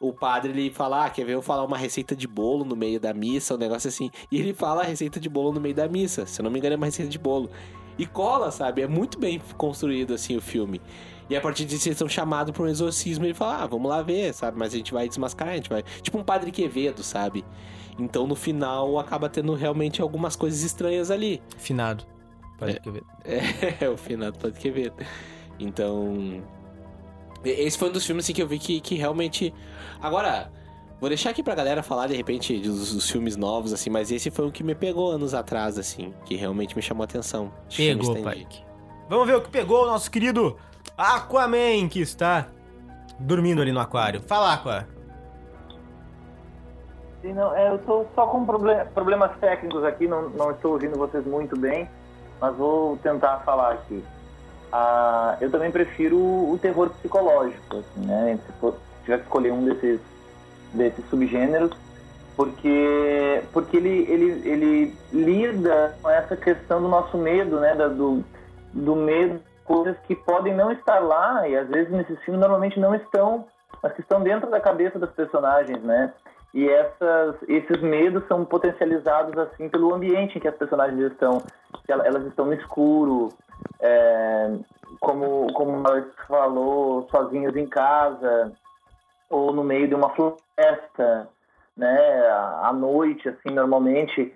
O 0.02 0.14
padre 0.14 0.50
ele 0.50 0.70
fala, 0.70 1.04
ah, 1.04 1.10
quer 1.10 1.26
ver 1.26 1.34
eu 1.34 1.42
falar 1.42 1.62
uma 1.62 1.76
receita 1.76 2.16
de 2.16 2.26
bolo 2.26 2.64
no 2.64 2.74
meio 2.74 2.98
da 2.98 3.12
missa, 3.12 3.54
um 3.54 3.58
negócio 3.58 3.86
assim. 3.86 4.10
E 4.32 4.38
ele 4.40 4.54
fala 4.54 4.80
a 4.80 4.84
receita 4.86 5.20
de 5.20 5.28
bolo 5.28 5.52
no 5.52 5.60
meio 5.60 5.74
da 5.74 5.86
missa. 5.88 6.24
Se 6.24 6.40
eu 6.40 6.44
não 6.44 6.50
me 6.50 6.58
engano, 6.58 6.72
é 6.72 6.76
uma 6.78 6.86
receita 6.86 7.10
de 7.10 7.18
bolo. 7.18 7.50
E 8.00 8.06
cola, 8.06 8.50
sabe? 8.50 8.80
É 8.80 8.86
muito 8.86 9.18
bem 9.18 9.38
construído 9.58 10.14
assim 10.14 10.34
o 10.34 10.40
filme. 10.40 10.80
E 11.28 11.36
a 11.36 11.40
partir 11.40 11.66
disso 11.66 11.86
eles 11.86 11.98
são 11.98 12.08
chamados 12.08 12.50
para 12.50 12.62
um 12.62 12.66
exorcismo 12.66 13.26
e 13.26 13.28
ele 13.28 13.34
fala, 13.34 13.62
ah, 13.62 13.66
vamos 13.66 13.90
lá 13.90 14.00
ver, 14.00 14.32
sabe? 14.32 14.58
Mas 14.58 14.72
a 14.72 14.78
gente 14.78 14.90
vai 14.90 15.06
desmascarar, 15.06 15.52
a 15.52 15.56
gente 15.56 15.68
vai. 15.68 15.82
Tipo 16.00 16.16
um 16.16 16.24
padre 16.24 16.50
Quevedo, 16.50 17.02
sabe? 17.02 17.44
Então 17.98 18.26
no 18.26 18.34
final 18.34 18.98
acaba 18.98 19.28
tendo 19.28 19.52
realmente 19.52 20.00
algumas 20.00 20.34
coisas 20.34 20.62
estranhas 20.62 21.10
ali. 21.10 21.42
Finado. 21.58 22.06
Pode 22.58 22.80
ver. 22.86 23.04
É, 23.78 23.86
o 23.86 23.98
final 23.98 24.32
do 24.32 24.38
Padre 24.38 24.58
Quevedo. 24.58 24.96
Então. 25.58 26.42
Esse 27.44 27.76
foi 27.76 27.90
um 27.90 27.92
dos 27.92 28.06
filmes 28.06 28.24
assim, 28.24 28.32
que 28.32 28.42
eu 28.42 28.48
vi 28.48 28.58
que, 28.58 28.80
que 28.80 28.94
realmente. 28.94 29.52
Agora, 30.00 30.50
vou 31.00 31.08
deixar 31.08 31.30
aqui 31.30 31.42
pra 31.42 31.54
galera 31.54 31.82
falar 31.82 32.06
de 32.06 32.14
repente 32.14 32.58
dos, 32.60 32.92
dos 32.94 33.10
filmes 33.10 33.36
novos, 33.36 33.72
assim, 33.72 33.88
mas 33.90 34.10
esse 34.10 34.30
foi 34.30 34.46
o 34.46 34.52
que 34.52 34.62
me 34.62 34.74
pegou 34.74 35.10
anos 35.10 35.34
atrás, 35.34 35.78
assim, 35.78 36.12
que 36.24 36.36
realmente 36.36 36.76
me 36.76 36.82
chamou 36.82 37.02
a 37.02 37.06
atenção. 37.06 37.50
Pegou. 37.74 38.14
Pike. 38.14 38.64
Vamos 39.08 39.26
ver 39.26 39.36
o 39.36 39.40
que 39.40 39.50
pegou 39.50 39.84
o 39.84 39.86
nosso 39.86 40.10
querido 40.10 40.56
Aquaman, 40.96 41.88
que 41.88 42.00
está 42.00 42.46
dormindo 43.18 43.60
ali 43.60 43.72
no 43.72 43.80
aquário. 43.80 44.20
Fala, 44.22 44.52
Aqua. 44.54 44.86
Sim, 47.22 47.34
não, 47.34 47.54
é, 47.54 47.70
eu 47.70 47.78
tô 47.80 48.06
só 48.14 48.26
com 48.26 48.46
proble- 48.46 48.84
problemas 48.94 49.30
técnicos 49.38 49.84
aqui, 49.84 50.06
não, 50.08 50.30
não 50.30 50.52
estou 50.52 50.72
ouvindo 50.72 50.96
vocês 50.96 51.24
muito 51.26 51.54
bem, 51.58 51.86
mas 52.40 52.56
vou 52.56 52.96
tentar 52.98 53.38
falar 53.40 53.72
aqui. 53.74 54.02
Ah, 54.72 55.36
eu 55.40 55.50
também 55.50 55.70
prefiro 55.70 56.16
o 56.16 56.58
terror 56.62 56.88
psicológico, 56.90 57.76
assim, 57.76 58.06
né? 58.06 58.38
Se 58.46 58.52
for- 58.60 58.72
se 58.72 59.04
tiver 59.04 59.18
que 59.18 59.24
escolher 59.24 59.52
um 59.52 59.64
desses, 59.66 60.00
desses 60.72 61.04
subgêneros, 61.08 61.70
porque, 62.36 63.42
porque 63.52 63.76
ele, 63.76 64.06
ele, 64.08 64.48
ele 64.48 64.96
lida 65.12 65.94
com 66.00 66.08
essa 66.08 66.36
questão 66.36 66.80
do 66.80 66.88
nosso 66.88 67.18
medo, 67.18 67.60
né? 67.60 67.74
Da- 67.74 67.88
do, 67.88 68.24
do 68.72 68.96
medo, 68.96 69.40
coisas 69.64 69.96
que 70.06 70.14
podem 70.14 70.54
não 70.54 70.72
estar 70.72 71.00
lá, 71.00 71.46
e 71.46 71.56
às 71.56 71.68
vezes 71.68 71.92
nesses 71.92 72.18
filmes 72.20 72.40
normalmente 72.40 72.80
não 72.80 72.94
estão, 72.94 73.46
mas 73.82 73.92
que 73.92 74.00
estão 74.00 74.22
dentro 74.22 74.50
da 74.50 74.60
cabeça 74.60 74.98
dos 74.98 75.10
personagens, 75.10 75.82
né? 75.82 76.12
E 76.52 76.68
essas, 76.68 77.36
esses 77.46 77.80
medos 77.80 78.26
são 78.26 78.44
potencializados 78.44 79.36
assim 79.38 79.68
pelo 79.68 79.94
ambiente 79.94 80.36
em 80.36 80.40
que 80.40 80.48
as 80.48 80.56
personagens 80.56 80.98
estão. 81.12 81.42
Elas 81.86 82.24
estão 82.26 82.46
no 82.46 82.54
escuro, 82.54 83.28
é, 83.80 84.50
como 84.98 85.52
como 85.52 85.86
ela 85.86 86.06
falou, 86.26 87.06
sozinhas 87.10 87.54
em 87.56 87.66
casa 87.66 88.52
ou 89.30 89.52
no 89.52 89.62
meio 89.62 89.88
de 89.88 89.94
uma 89.94 90.10
floresta, 90.10 91.28
né? 91.76 92.28
À 92.62 92.72
noite, 92.72 93.28
assim, 93.28 93.54
normalmente. 93.54 94.34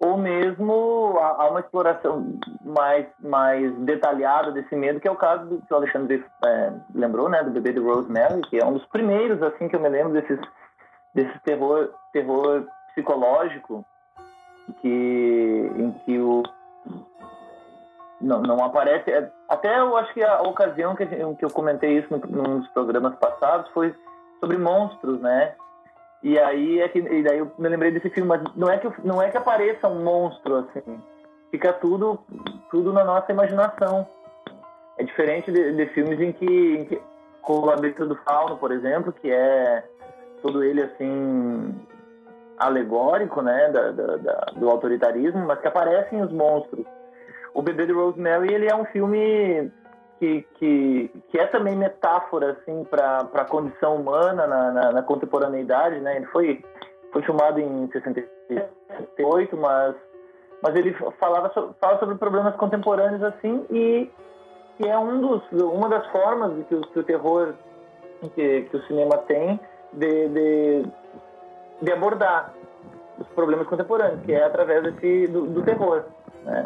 Ou 0.00 0.18
mesmo 0.18 1.16
há 1.20 1.48
uma 1.48 1.60
exploração 1.60 2.36
mais 2.64 3.06
mais 3.20 3.72
detalhada 3.78 4.50
desse 4.50 4.74
medo, 4.74 4.98
que 4.98 5.06
é 5.06 5.10
o 5.10 5.16
caso 5.16 5.46
do 5.46 5.62
que 5.62 5.72
o 5.72 5.76
Alexandre 5.76 6.24
é, 6.44 6.72
lembrou, 6.94 7.28
né? 7.28 7.42
Do 7.44 7.50
bebê 7.50 7.72
de 7.72 7.78
Rosemary, 7.78 8.40
que 8.42 8.58
é 8.58 8.64
um 8.64 8.72
dos 8.72 8.84
primeiros 8.86 9.40
assim 9.42 9.68
que 9.68 9.76
eu 9.76 9.80
me 9.80 9.88
lembro 9.88 10.12
desses 10.14 10.40
desse 11.14 11.38
terror 11.44 11.90
terror 12.12 12.66
psicológico 12.88 13.84
que 14.80 15.72
em 15.76 15.92
que 16.04 16.18
o 16.18 16.42
não, 18.20 18.42
não 18.42 18.64
aparece 18.64 19.10
é- 19.10 19.30
até 19.48 19.78
eu 19.78 19.96
acho 19.96 20.12
que 20.12 20.22
a 20.22 20.42
ocasião 20.42 20.96
que, 20.96 21.06
que 21.06 21.44
eu 21.44 21.50
comentei 21.50 21.98
isso 21.98 22.08
no, 22.10 22.18
nos 22.42 22.68
programas 22.68 23.14
passados 23.16 23.70
foi 23.70 23.94
sobre 24.40 24.56
monstros 24.58 25.20
né? 25.20 25.54
E 26.22 26.38
aí 26.38 26.80
é 26.80 26.88
que 26.88 26.98
e 26.98 27.22
daí 27.22 27.38
eu 27.38 27.50
me 27.58 27.68
lembrei 27.68 27.90
desse 27.90 28.08
filme 28.10 28.28
mas 28.28 28.42
não 28.56 28.68
é 28.70 28.78
que 28.78 28.88
não 29.04 29.20
é 29.22 29.30
que 29.30 29.36
apareça 29.36 29.88
um 29.88 30.02
monstro 30.02 30.56
assim. 30.56 30.98
Fica 31.50 31.72
tudo 31.74 32.18
tudo 32.70 32.92
na 32.92 33.04
nossa 33.04 33.30
imaginação. 33.32 34.06
É 34.98 35.04
diferente 35.04 35.50
de, 35.52 35.72
de 35.72 35.86
filmes 35.86 36.20
em 36.20 36.32
que, 36.32 36.46
em 36.46 36.84
que 36.84 37.00
como 37.42 37.62
o 37.62 37.66
Labirinto 37.66 38.06
do 38.06 38.16
Fauno 38.16 38.56
por 38.56 38.72
exemplo 38.72 39.12
que 39.12 39.30
é 39.30 39.84
todo 40.42 40.62
ele 40.62 40.82
assim 40.82 41.74
alegórico, 42.58 43.42
né, 43.42 43.68
da, 43.70 43.90
da- 43.90 44.16
da- 44.16 44.46
do 44.56 44.70
autoritarismo, 44.70 45.44
mas 45.46 45.58
que 45.60 45.66
aparecem 45.66 46.22
os 46.22 46.30
monstros. 46.32 46.86
O 47.52 47.60
Bebê 47.62 47.84
de 47.86 47.92
Rosemary 47.92 48.52
ele 48.54 48.68
é 48.70 48.74
um 48.76 48.84
filme 48.86 49.70
que, 50.18 50.46
que, 50.54 51.10
que 51.28 51.38
é 51.38 51.46
também 51.46 51.76
metáfora 51.76 52.52
assim 52.52 52.84
para 52.84 53.28
a 53.32 53.44
condição 53.44 53.96
humana 53.96 54.46
na, 54.46 54.70
na, 54.70 54.92
na 54.92 55.02
contemporaneidade, 55.02 56.00
né? 56.00 56.16
Ele 56.16 56.26
foi 56.26 56.64
foi 57.12 57.22
filmado 57.22 57.60
em 57.60 57.88
68, 57.90 59.56
mas 59.56 59.94
mas 60.62 60.74
ele 60.76 60.94
falava 61.20 61.50
so- 61.52 61.74
fala 61.80 61.98
sobre 61.98 62.16
problemas 62.16 62.56
contemporâneos 62.56 63.22
assim 63.22 63.64
e 63.70 64.10
é 64.80 64.98
um 64.98 65.20
dos 65.20 65.42
uma 65.52 65.88
das 65.88 66.06
formas 66.08 66.66
que 66.66 66.74
o, 66.74 66.80
que 66.80 66.98
o 66.98 67.04
terror 67.04 67.54
que, 68.34 68.62
que 68.62 68.76
o 68.76 68.82
cinema 68.86 69.18
tem 69.18 69.60
de, 69.92 70.28
de, 70.28 70.86
de 71.82 71.92
abordar 71.92 72.52
os 73.18 73.26
problemas 73.28 73.66
contemporâneos, 73.66 74.20
que 74.24 74.32
é 74.32 74.44
através 74.44 74.82
desse, 74.82 75.28
do, 75.28 75.46
do 75.46 75.62
terror. 75.62 76.04
Né? 76.44 76.64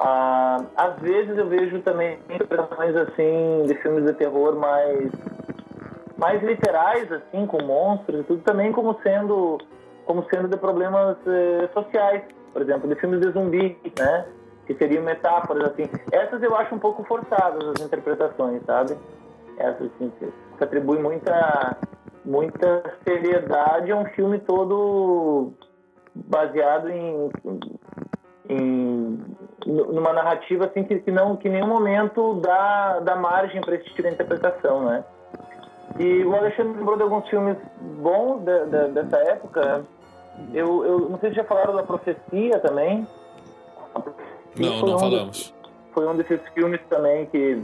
Ah, 0.00 0.64
às 0.76 0.96
vezes 1.00 1.36
eu 1.36 1.48
vejo 1.48 1.82
também 1.82 2.20
interpretações 2.30 2.94
assim 2.94 3.64
de 3.66 3.74
filmes 3.82 4.04
de 4.04 4.12
terror 4.12 4.54
mais 4.54 5.10
mais 6.16 6.40
literais 6.40 7.10
assim 7.10 7.44
com 7.48 7.60
monstros 7.64 8.20
e 8.20 8.22
tudo 8.22 8.42
também 8.42 8.70
como 8.70 8.96
sendo 9.02 9.58
como 10.06 10.24
sendo 10.32 10.46
de 10.46 10.56
problemas 10.56 11.16
eh, 11.26 11.68
sociais. 11.74 12.22
Por 12.52 12.62
exemplo 12.62 12.88
de 12.88 12.94
filmes 12.94 13.20
de 13.20 13.32
zumbi 13.32 13.76
né? 13.98 14.26
Que 14.68 14.74
seriam 14.74 15.02
metáforas 15.02 15.72
assim. 15.72 15.90
Essas 16.12 16.40
eu 16.44 16.54
acho 16.54 16.76
um 16.76 16.78
pouco 16.78 17.02
forçadas 17.02 17.60
as 17.68 17.84
interpretações 17.84 18.62
sabe? 18.66 18.96
Essas 19.56 19.90
assim 19.96 20.12
se 20.20 20.32
atribui 20.62 21.00
muita 21.00 21.76
muita 22.24 22.84
seriedade 23.04 23.90
a 23.90 23.96
um 23.96 24.04
filme 24.10 24.38
todo 24.38 25.52
baseado 26.14 26.88
em, 26.88 27.30
em 28.48 29.37
numa 29.66 30.12
narrativa 30.12 30.66
assim 30.66 30.84
que, 30.84 31.00
que 31.00 31.10
não 31.10 31.36
que 31.36 31.48
em 31.48 31.52
nenhum 31.52 31.66
momento 31.66 32.34
dá, 32.40 33.00
dá 33.00 33.16
margem 33.16 33.60
para 33.60 33.74
esse 33.74 33.84
tipo 33.86 34.02
de 34.02 34.08
interpretação, 34.08 34.84
né? 34.84 35.04
E 35.98 36.24
o 36.24 36.34
Alexandre 36.34 36.78
lembrou 36.78 36.96
de 36.96 37.02
alguns 37.02 37.28
filmes 37.28 37.56
bons 37.80 38.44
de, 38.44 38.66
de, 38.66 38.88
dessa 38.92 39.16
época. 39.30 39.84
eu, 40.52 40.84
eu 40.84 41.00
não 41.08 41.18
sei 41.18 41.30
se 41.30 41.36
já 41.36 41.44
falaram 41.44 41.74
da 41.74 41.82
Profecia 41.82 42.60
também. 42.60 43.06
Não, 44.56 44.80
não 44.80 44.96
um 44.96 44.98
falamos. 44.98 45.54
foi 45.92 46.06
um 46.06 46.16
desses 46.16 46.40
filmes 46.50 46.80
também 46.88 47.26
que 47.26 47.60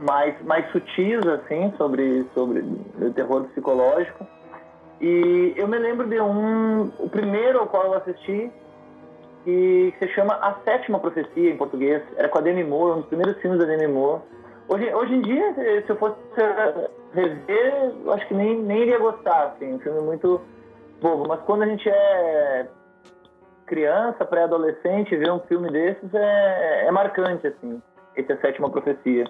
mais 0.00 0.40
mais 0.44 0.70
sutis 0.72 1.26
assim 1.26 1.72
sobre 1.78 2.26
sobre 2.34 2.60
o 3.00 3.12
terror 3.14 3.44
psicológico 3.44 4.26
e 5.00 5.54
eu 5.56 5.66
me 5.66 5.78
lembro 5.78 6.06
de 6.06 6.20
um 6.20 6.90
o 6.98 7.08
primeiro 7.08 7.60
ao 7.60 7.66
qual 7.66 7.84
eu 7.84 7.94
assisti 7.94 8.50
que 9.46 9.94
se 10.00 10.08
chama 10.08 10.34
A 10.34 10.54
Sétima 10.64 10.98
Profecia 10.98 11.52
em 11.52 11.56
português. 11.56 12.02
Era 12.16 12.28
com 12.28 12.38
a 12.38 12.40
Demi 12.40 12.64
Moore 12.64 12.94
um 12.94 13.00
dos 13.02 13.06
primeiros 13.06 13.40
filmes 13.40 13.60
da 13.60 13.64
Demi 13.64 13.86
Moore. 13.86 14.20
Hoje 14.68 14.92
hoje 14.92 15.14
em 15.14 15.22
dia 15.22 15.54
se 15.54 15.88
eu 15.88 15.96
fosse 15.96 16.18
rever 17.14 17.92
eu 18.04 18.12
acho 18.12 18.26
que 18.26 18.34
nem 18.34 18.60
nem 18.60 18.82
iria 18.82 18.98
gostar 18.98 19.54
assim. 19.54 19.74
Um 19.74 19.78
filme 19.78 20.00
muito 20.00 20.40
bobo. 21.00 21.28
Mas 21.28 21.40
quando 21.42 21.62
a 21.62 21.66
gente 21.66 21.88
é 21.88 22.66
criança, 23.66 24.24
pré-adolescente, 24.24 25.16
ver 25.16 25.30
um 25.30 25.40
filme 25.40 25.70
desses 25.70 26.12
é, 26.12 26.86
é 26.86 26.90
marcante, 26.90 27.46
assim, 27.46 27.80
esse 28.16 28.32
é 28.32 28.34
a 28.34 28.40
sétima 28.40 28.68
profecia. 28.68 29.24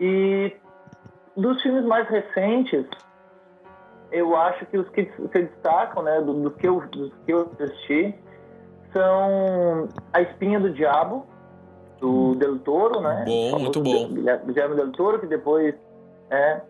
E 0.00 0.56
dos 1.36 1.60
filmes 1.62 1.84
mais 1.84 2.08
recentes, 2.08 2.86
eu 4.10 4.34
acho 4.36 4.64
que 4.66 4.78
os 4.78 4.88
que 4.90 5.04
se 5.04 5.28
destacam, 5.28 6.02
né, 6.02 6.20
do, 6.22 6.32
do 6.34 6.50
que 6.50 6.66
eu, 6.66 6.80
dos 6.88 7.12
que 7.26 7.32
eu 7.32 7.50
assisti, 7.58 8.14
são 8.92 9.88
A 10.12 10.20
Espinha 10.20 10.58
do 10.60 10.70
Diabo, 10.72 11.26
do 12.00 12.34
Del 12.34 12.58
Toro, 12.60 13.00
né? 13.00 13.24
Bom, 13.26 13.58
muito 13.58 13.80
bom. 13.80 14.08
Guilherme 14.08 14.74
Del 14.76 14.92
Toro, 14.92 15.18
que 15.20 15.26
depois 15.26 15.74
é, 16.30 16.60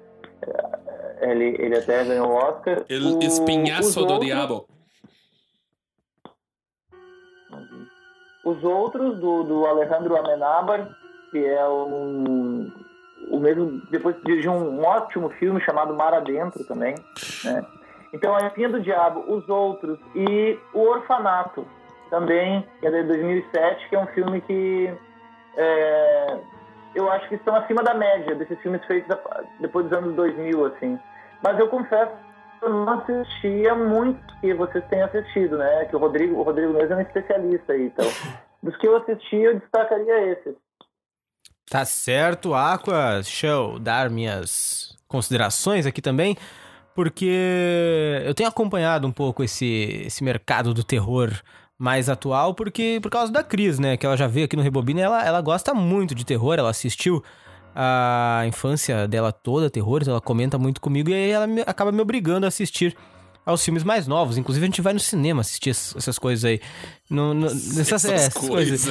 é, 0.47 1.31
ele, 1.31 1.57
ele 1.59 1.79
até 1.79 2.05
ganhou 2.05 2.29
o 2.29 2.35
Oscar. 2.35 2.85
El 2.89 3.17
O- 3.19 3.23
Espinhaço 3.23 4.01
do 4.01 4.13
outros- 4.13 4.21
Diabo. 4.27 4.67
Os 8.45 8.63
outros, 8.65 9.19
do, 9.21 9.45
do 9.45 9.67
Alejandro 9.67 10.17
Amenábar, 10.17 10.89
que 11.31 11.39
é 11.47 11.69
um, 11.69 12.73
o 13.31 13.39
mesmo. 13.39 13.81
Depois 13.91 14.17
dirigiu 14.25 14.51
um, 14.53 14.81
um 14.81 14.85
ótimo 14.85 15.31
filme 15.31 15.61
chamado 15.61 15.95
Mar 15.95 16.13
Adentro 16.13 16.65
também. 16.67 16.95
Né? 17.45 17.65
Então, 18.13 18.35
A 18.35 18.47
Espinha 18.49 18.69
do 18.69 18.81
Diabo, 18.81 19.21
Os 19.33 19.49
Outros 19.49 19.97
e 20.17 20.59
O 20.75 20.81
Orfanato, 20.81 21.65
também, 22.13 22.63
que 22.79 22.87
é 22.87 22.91
de 22.91 23.05
2007, 23.05 23.89
que 23.89 23.97
é 23.97 23.99
um 23.99 24.07
filme 24.09 24.43
que. 24.43 24.95
é, 25.57 26.39
eu 26.95 27.11
acho 27.11 27.27
que 27.31 27.37
estão 27.37 27.57
acima 27.57 27.83
da 27.83 27.95
média 27.95 28.35
desses 28.35 28.61
filmes 28.61 28.85
feitos 28.85 29.17
depois 29.59 29.89
dos 29.89 29.97
anos 29.97 30.15
2000, 30.15 30.67
assim. 30.67 30.99
Mas 31.43 31.59
eu 31.59 31.69
confesso 31.69 32.13
que 32.61 32.67
eu 32.67 32.69
não 32.69 33.01
assistia 33.01 33.75
muito 33.75 34.23
que 34.43 34.53
vocês 34.53 34.85
têm 34.89 35.01
assistido, 35.01 35.57
né? 35.57 35.87
Que 35.87 35.97
o 35.97 35.99
Rodrigo, 35.99 36.37
o 36.37 36.43
Rodrigo 36.43 36.75
mesmo 36.75 36.93
é 36.93 36.97
um 36.99 37.01
especialista 37.01 37.73
aí, 37.73 37.87
então. 37.87 38.07
Dos 38.63 38.77
que 38.77 38.87
eu 38.87 38.97
assisti, 38.97 39.37
eu 39.37 39.59
destacaria 39.59 40.33
esses. 40.33 40.55
Tá 41.69 41.87
certo, 41.87 42.55
Aqua. 42.55 43.15
Deixa 43.15 43.47
eu 43.47 43.79
dar 43.79 44.11
minhas 44.11 44.97
considerações 45.09 45.87
aqui 45.87 46.03
também, 46.03 46.37
porque 46.95 48.23
eu 48.25 48.35
tenho 48.35 48.51
acompanhado 48.51 49.07
um 49.07 49.13
pouco 49.13 49.43
esse, 49.43 50.05
esse 50.07 50.23
mercado 50.23 50.75
do 50.75 50.85
terror 50.85 51.31
mais 51.83 52.09
atual, 52.09 52.55
porque 52.55 53.01
por 53.03 53.11
causa 53.11 53.33
da 53.33 53.43
Cris, 53.43 53.77
né? 53.81 53.97
Que 53.97 54.07
ela 54.07 54.17
já 54.17 54.29
veio 54.29 54.45
aqui 54.45 54.55
no 54.55 54.63
Rebobina, 54.63 55.01
ela, 55.01 55.25
ela 55.27 55.41
gosta 55.41 55.75
muito 55.75 56.15
de 56.15 56.25
terror, 56.25 56.55
ela 56.57 56.71
assistiu 56.71 57.21
a 57.75 58.45
infância 58.47 59.09
dela 59.09 59.33
toda, 59.33 59.69
terrores, 59.69 60.07
ela 60.07 60.21
comenta 60.21 60.57
muito 60.59 60.81
comigo 60.81 61.11
e 61.11 61.15
aí 61.15 61.31
ela 61.31 61.47
me- 61.47 61.65
acaba 61.67 61.91
me 61.91 62.01
obrigando 62.01 62.45
a 62.47 62.49
assistir 62.49 62.97
aos 63.45 63.65
filmes 63.65 63.83
mais 63.83 64.07
novos. 64.07 64.39
Inclusive, 64.39 64.65
a 64.65 64.69
gente 64.69 64.81
vai 64.81 64.93
no 64.93 65.01
cinema 65.01 65.41
assistir 65.41 65.71
essas 65.71 65.97
essas 65.97 66.19
coisas 66.21 66.45
aí. 66.45 66.61
No, 67.11 67.35
no- 67.35 67.47
nessas, 67.53 68.05
é, 68.05 68.15
essas 68.15 68.35
coisas. 68.35 68.87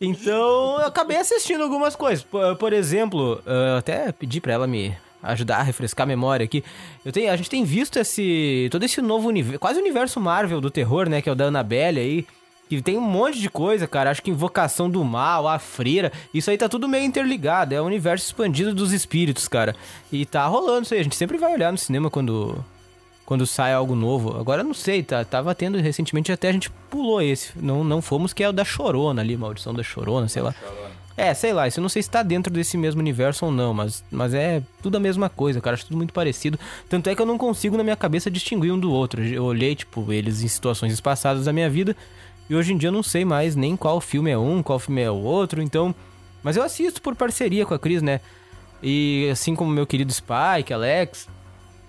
Então, 0.00 0.78
eu 0.80 0.86
acabei 0.86 1.16
assistindo 1.16 1.64
algumas 1.64 1.96
coisas. 1.96 2.22
Por, 2.22 2.54
por 2.56 2.72
exemplo, 2.72 3.42
eu 3.44 3.76
até 3.78 4.12
pedi 4.12 4.40
pra 4.40 4.52
ela 4.52 4.66
me 4.68 4.96
ajudar 5.20 5.56
a 5.56 5.62
refrescar 5.64 6.04
a 6.04 6.06
memória 6.06 6.44
aqui. 6.44 6.62
Eu 7.04 7.10
tenho, 7.10 7.32
a 7.32 7.36
gente 7.36 7.50
tem 7.50 7.64
visto 7.64 7.98
esse 7.98 8.68
todo 8.70 8.84
esse 8.84 9.02
novo 9.02 9.26
universo, 9.26 9.58
quase 9.58 9.78
o 9.80 9.82
universo 9.82 10.20
Marvel 10.20 10.60
do 10.60 10.70
terror, 10.70 11.08
né, 11.08 11.20
que 11.20 11.28
é 11.28 11.32
o 11.32 11.34
da 11.34 11.46
Annabelle 11.46 11.98
aí. 11.98 12.26
Que 12.68 12.82
tem 12.82 12.96
um 12.96 13.00
monte 13.00 13.40
de 13.40 13.48
coisa, 13.48 13.86
cara. 13.86 14.10
Acho 14.10 14.22
que 14.22 14.30
Invocação 14.30 14.90
do 14.90 15.04
Mal, 15.04 15.46
a 15.46 15.58
Freira. 15.58 16.12
Isso 16.34 16.50
aí 16.50 16.58
tá 16.58 16.68
tudo 16.68 16.88
meio 16.88 17.04
interligado. 17.04 17.74
É 17.74 17.80
o 17.80 17.84
universo 17.84 18.26
expandido 18.26 18.74
dos 18.74 18.92
espíritos, 18.92 19.46
cara. 19.46 19.74
E 20.10 20.26
tá 20.26 20.44
rolando 20.46 20.82
isso 20.82 20.94
aí. 20.94 21.00
A 21.00 21.04
gente 21.04 21.16
sempre 21.16 21.38
vai 21.38 21.52
olhar 21.52 21.70
no 21.70 21.78
cinema 21.78 22.10
quando, 22.10 22.64
quando 23.24 23.46
sai 23.46 23.72
algo 23.72 23.94
novo. 23.94 24.36
Agora 24.38 24.64
não 24.64 24.74
sei, 24.74 25.02
tá, 25.02 25.24
tava 25.24 25.54
tendo 25.54 25.78
recentemente, 25.78 26.32
até 26.32 26.48
a 26.48 26.52
gente 26.52 26.70
pulou 26.90 27.22
esse. 27.22 27.52
Não, 27.54 27.84
não 27.84 28.02
fomos, 28.02 28.32
que 28.32 28.42
é 28.42 28.48
o 28.48 28.52
da 28.52 28.64
Chorona 28.64 29.22
ali, 29.22 29.36
Maldição 29.36 29.72
da 29.72 29.84
Chorona, 29.84 30.26
sei 30.26 30.42
lá. 30.42 30.54
É, 31.16 31.32
sei 31.32 31.52
lá, 31.52 31.66
isso 31.66 31.80
eu 31.80 31.82
não 31.82 31.88
sei 31.88 32.02
se 32.02 32.10
tá 32.10 32.22
dentro 32.22 32.52
desse 32.52 32.76
mesmo 32.76 33.00
universo 33.00 33.46
ou 33.46 33.50
não, 33.50 33.72
mas, 33.72 34.04
mas 34.10 34.34
é 34.34 34.62
tudo 34.82 34.96
a 34.96 35.00
mesma 35.00 35.30
coisa, 35.30 35.62
cara, 35.62 35.72
acho 35.72 35.86
tudo 35.86 35.96
muito 35.96 36.12
parecido. 36.12 36.58
Tanto 36.90 37.08
é 37.08 37.14
que 37.14 37.22
eu 37.22 37.24
não 37.24 37.38
consigo 37.38 37.74
na 37.74 37.82
minha 37.82 37.96
cabeça 37.96 38.30
distinguir 38.30 38.70
um 38.70 38.78
do 38.78 38.92
outro. 38.92 39.24
Eu 39.24 39.44
olhei, 39.44 39.74
tipo, 39.74 40.12
eles 40.12 40.42
em 40.42 40.48
situações 40.48 41.00
passadas 41.00 41.46
da 41.46 41.54
minha 41.54 41.70
vida, 41.70 41.96
e 42.48 42.54
hoje 42.54 42.72
em 42.72 42.76
dia 42.76 42.88
eu 42.88 42.92
não 42.92 43.02
sei 43.02 43.24
mais 43.24 43.56
nem 43.56 43.76
qual 43.76 44.00
filme 44.00 44.30
é 44.30 44.38
um, 44.38 44.62
qual 44.62 44.78
filme 44.78 45.02
é 45.02 45.10
o 45.10 45.14
outro, 45.14 45.62
então. 45.62 45.94
Mas 46.42 46.56
eu 46.56 46.62
assisto 46.62 47.02
por 47.02 47.14
parceria 47.16 47.66
com 47.66 47.74
a 47.74 47.78
Cris, 47.78 48.02
né? 48.02 48.20
E 48.82 49.28
assim 49.32 49.54
como 49.54 49.70
meu 49.70 49.86
querido 49.86 50.12
Spike, 50.12 50.72
Alex, 50.72 51.28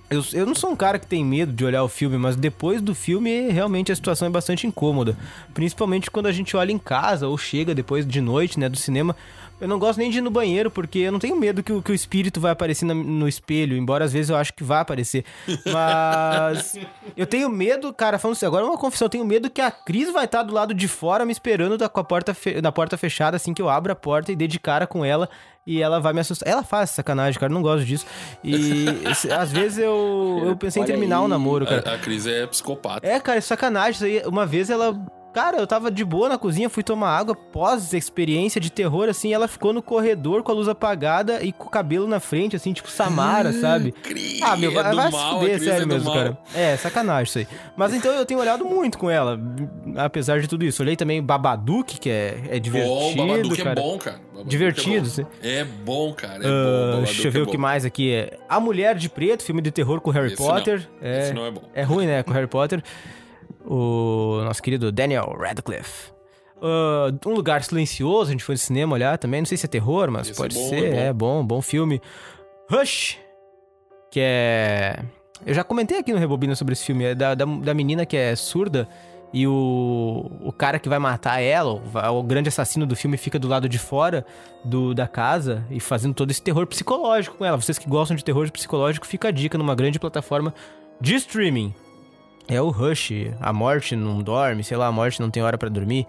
eu, 0.10 0.24
eu 0.34 0.46
não 0.46 0.56
sou 0.56 0.72
um 0.72 0.76
cara 0.76 0.98
que 0.98 1.06
tem 1.06 1.24
medo 1.24 1.52
de 1.52 1.66
olhar 1.66 1.84
o 1.84 1.90
filme, 1.90 2.18
mas 2.18 2.36
depois 2.36 2.82
do 2.82 2.96
filme, 2.96 3.50
realmente 3.50 3.92
a 3.92 3.96
situação 3.96 4.28
é 4.28 4.32
bastante 4.32 4.66
incômoda. 4.66 5.18
Principalmente 5.54 6.10
quando 6.10 6.28
a 6.28 6.32
gente 6.32 6.56
olha 6.56 6.72
em 6.72 6.78
casa 6.78 7.28
ou 7.28 7.38
chega 7.38 7.76
depois 7.76 8.08
de 8.08 8.22
noite, 8.22 8.60
né, 8.60 8.70
do 8.70 8.78
cinema. 8.78 9.16
Eu 9.60 9.68
não 9.68 9.80
gosto 9.80 9.98
nem 9.98 10.12
de 10.12 10.20
ir 10.20 10.22
no 10.22 10.30
banheiro, 10.30 10.70
porque 10.70 11.00
eu 11.00 11.12
não 11.12 11.18
tenho 11.18 11.36
medo 11.36 11.64
que, 11.64 11.74
o- 11.74 11.82
que 11.82 11.92
o 11.92 11.96
espírito 11.96 12.40
vai 12.40 12.52
aparecer 12.52 12.86
na- 12.86 12.94
no 12.94 13.28
espelho, 13.28 13.76
embora 13.76 14.06
às 14.06 14.14
vezes 14.14 14.30
eu 14.30 14.36
acho 14.36 14.54
que 14.54 14.64
vai 14.64 14.80
aparecer. 14.82 15.26
Mas 15.66 16.78
eu 17.18 17.26
tenho 17.26 17.50
medo, 17.50 17.92
cara, 17.94 18.20
falando 18.20 18.36
assim, 18.38 18.46
agora 18.46 18.64
é 18.64 18.68
uma 18.68 18.78
confissão, 18.78 19.06
eu 19.08 19.10
tenho 19.10 19.26
medo 19.26 19.50
que 19.50 19.62
a 19.62 19.72
Cris 19.72 20.12
vai 20.12 20.26
estar 20.26 20.44
do 20.44 20.54
lado 20.54 20.74
de 20.74 20.88
fora 20.88 21.26
me 21.26 21.32
esperando 21.32 21.78
da, 21.78 21.90
com 21.90 22.00
a 22.00 22.04
porta 22.04 22.34
fe- 22.34 22.62
da 22.62 22.72
porta 22.72 22.98
fechada, 22.98 23.36
assim 23.38 23.54
que 23.54 23.62
eu 23.62 23.68
abro 23.70 23.92
a 23.92 23.96
porta 23.96 24.32
e 24.32 24.36
dê 24.36 24.48
de 24.48 24.60
cara 24.60 24.86
com 24.86 25.04
ela 25.04 25.28
e 25.66 25.82
ela 25.82 26.00
vai 26.00 26.14
me 26.14 26.20
assustar. 26.20 26.48
Ela 26.48 26.64
faz 26.64 26.92
sacanagem, 26.92 27.40
cara, 27.40 27.52
eu 27.52 27.56
não 27.56 27.62
gosto 27.64 27.84
disso. 27.86 28.06
E 28.44 28.86
às 29.38 29.52
vezes 29.52 29.80
eu, 29.80 30.44
eu 30.46 30.56
pensei 30.56 30.82
em 30.82 30.84
Olha 30.86 30.92
terminar 30.94 31.20
o 31.22 31.24
aí. 31.24 31.30
namoro, 31.30 31.66
cara. 31.66 31.84
A, 31.92 31.96
a 31.96 31.98
Cris 31.98 32.28
é 32.28 32.46
psicopata. 32.46 33.06
É, 33.08 33.20
cara, 33.20 33.40
é 33.40 33.42
sacanagem. 33.42 34.22
Uma 34.26 34.46
vez 34.46 34.70
ela. 34.70 34.96
Cara, 35.38 35.58
eu 35.58 35.68
tava 35.68 35.92
de 35.92 36.04
boa 36.04 36.28
na 36.30 36.38
cozinha, 36.38 36.68
fui 36.68 36.82
tomar 36.82 37.16
água, 37.16 37.36
pós 37.36 37.94
experiência 37.94 38.60
de 38.60 38.72
terror, 38.72 39.08
assim, 39.08 39.32
ela 39.32 39.48
ficou 39.48 39.72
no 39.72 39.84
corredor 39.84 40.42
com 40.42 40.52
a 40.52 40.56
luz 40.56 40.68
apagada 40.68 41.44
e 41.44 41.52
com 41.52 41.68
o 41.68 41.70
cabelo 41.70 42.08
na 42.08 42.20
frente, 42.20 42.56
assim, 42.56 42.74
tipo 42.74 42.90
Samara, 42.90 43.54
sabe? 43.54 43.92
Cris, 43.92 44.42
Ah, 44.42 44.58
meu, 44.58 44.72
é 44.72 44.74
vai, 44.74 44.96
vai 44.96 45.06
se 45.06 45.12
mal, 45.12 45.40
fuder, 45.40 45.60
sério 45.60 45.84
é 45.84 45.86
do 45.86 45.88
mesmo, 45.94 46.06
mal. 46.06 46.14
cara. 46.16 46.38
É, 46.56 46.76
sacanagem 46.78 47.24
isso 47.26 47.38
aí. 47.38 47.48
Mas 47.76 47.94
então 47.94 48.12
eu 48.14 48.26
tenho 48.26 48.40
olhado 48.40 48.66
muito 48.66 48.98
com 48.98 49.12
ela, 49.12 49.40
apesar 49.98 50.40
de 50.42 50.48
tudo 50.48 50.66
isso. 50.66 50.82
Olhei 50.82 50.96
também 50.96 51.22
Babadook, 51.22 52.00
que 52.00 52.10
é, 52.10 52.42
é 52.50 52.60
divertido, 52.60 52.96
bom, 52.96 53.16
Babadook 53.28 53.58
cara. 53.62 53.70
é 53.80 53.84
bom, 53.84 53.98
cara. 54.00 54.18
Babadook 54.18 54.50
Divertido, 54.50 54.96
É 54.96 55.00
bom, 55.02 55.06
sim. 55.10 55.26
é 55.44 55.64
bom 55.64 56.14
cara. 56.14 56.44
É 56.44 56.48
Ah, 56.48 56.96
bom. 56.96 57.04
Deixa 57.04 57.28
eu 57.28 57.32
ver 57.32 57.40
é 57.40 57.44
o 57.44 57.48
que 57.48 57.58
mais 57.60 57.86
aqui. 57.86 58.12
É 58.12 58.40
A 58.50 58.60
Mulher 58.60 58.96
de 58.96 59.08
Preto, 59.08 59.44
filme 59.44 59.62
de 59.62 59.70
terror 59.70 60.02
com 60.02 60.10
Harry 60.10 60.28
Esse 60.34 60.38
Potter. 60.38 60.88
não. 61.00 61.08
É, 61.08 61.20
Esse 61.20 61.34
não 61.34 61.46
é 61.46 61.52
bom. 61.52 61.62
é 61.76 61.84
ruim, 61.84 62.08
né? 62.08 62.24
Com 62.24 62.32
Harry 62.34 62.48
Potter. 62.48 62.82
O 63.70 64.42
nosso 64.44 64.64
querido 64.64 64.92
Daniel 64.92 65.36
Radcliffe. 65.38 66.12
Ah, 66.62 67.12
um 67.26 67.34
Lugar 67.34 67.64
Silencioso, 67.64 68.30
a 68.30 68.32
gente 68.32 68.44
foi 68.44 68.56
no 68.56 68.60
cinema 68.60 68.94
olhar 68.94 69.18
também. 69.18 69.42
Não 69.42 69.46
sei 69.46 69.58
se 69.58 69.66
é 69.66 69.70
terror, 69.70 70.10
mas 70.12 70.30
Esse 70.30 70.38
pode 70.38 70.58
é 70.58 70.60
bom, 70.62 70.70
ser. 70.70 70.94
é 70.94 71.08
É 71.08 71.14
bom, 71.14 71.46
bom 71.46 71.62
filme. 71.62 72.02
Rush, 72.70 73.18
que 74.12 74.20
é. 74.22 75.00
Eu 75.46 75.54
já 75.54 75.64
comentei 75.64 76.00
aqui 76.00 76.12
no 76.12 76.18
Rebobina 76.18 76.56
sobre 76.56 76.74
esse 76.74 76.84
filme. 76.84 77.06
É 77.06 77.16
da, 77.16 77.36
da, 77.36 77.46
da 77.46 77.74
menina 77.74 78.06
que 78.06 78.18
é 78.18 78.36
surda 78.36 78.88
e 79.34 79.46
o, 79.46 80.32
o 80.42 80.52
cara 80.52 80.80
que 80.80 80.90
vai 80.90 80.98
matar 80.98 81.40
ela, 81.42 81.74
o, 81.74 82.20
o 82.20 82.24
grande 82.24 82.50
assassino 82.50 82.86
do 82.86 82.96
filme, 82.96 83.18
fica 83.18 83.38
do 83.38 83.48
lado 83.48 83.70
de 83.70 83.78
fora 83.78 84.26
do, 84.66 84.94
da 84.96 85.08
casa 85.08 85.64
e 85.70 85.80
fazendo 85.80 86.14
todo 86.16 86.32
esse 86.32 86.42
terror 86.42 86.66
psicológico 86.66 87.38
com 87.38 87.46
ela. 87.46 87.58
Vocês 87.58 87.78
que 87.78 87.88
gostam 87.88 88.18
de 88.18 88.24
terror 88.24 88.50
psicológico, 88.52 89.06
fica 89.06 89.28
a 89.28 89.32
dica 89.32 89.58
numa 89.58 89.76
grande 89.76 90.00
plataforma 90.00 90.54
de 91.00 91.16
streaming. 91.16 91.74
É 92.48 92.62
o 92.62 92.70
Rush, 92.70 93.12
a 93.40 93.52
morte 93.52 93.96
não 93.96 94.22
dorme, 94.22 94.64
sei 94.64 94.78
lá, 94.78 94.88
a 94.88 94.92
morte 94.92 95.20
não 95.20 95.30
tem 95.30 95.44
hora 95.44 95.58
pra 95.58 95.70
dormir, 95.70 96.06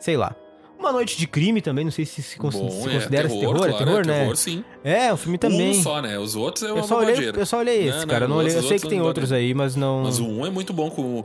sei 0.00 0.16
lá. 0.16 0.34
Uma 0.78 0.92
Noite 0.92 1.16
de 1.16 1.26
Crime 1.26 1.62
também, 1.62 1.84
não 1.84 1.90
sei 1.90 2.04
se 2.04 2.22
se, 2.22 2.38
Bom, 2.38 2.50
se 2.50 2.58
é, 2.58 2.92
considera 2.92 3.26
esse 3.26 3.40
terror, 3.40 3.56
claro, 3.56 3.72
é 3.72 3.78
terror, 3.78 4.06
né? 4.06 4.20
terror, 4.20 4.36
sim. 4.36 4.64
É, 4.84 5.12
o 5.12 5.16
filme 5.16 5.38
também. 5.38 5.70
Um 5.70 5.82
só, 5.82 6.02
né? 6.02 6.18
Os 6.18 6.36
outros 6.36 6.64
é 6.64 6.72
uma 6.72 6.80
eu, 6.80 6.84
só 6.84 6.98
olhei, 6.98 7.32
eu 7.34 7.46
só 7.46 7.58
olhei 7.58 7.88
esse, 7.88 7.98
Não, 8.00 8.06
cara. 8.06 8.24
eu 8.24 8.28
não, 8.28 8.36
não 8.36 8.44
olhei, 8.44 8.56
eu 8.56 8.62
sei 8.62 8.78
que 8.78 8.88
tem 8.88 9.00
outros 9.00 9.32
aí, 9.32 9.54
mas 9.54 9.74
não. 9.74 10.02
Mas 10.02 10.18
o 10.18 10.26
um 10.26 10.44
é 10.46 10.50
muito 10.50 10.72
bom 10.72 10.90
com 10.90 11.24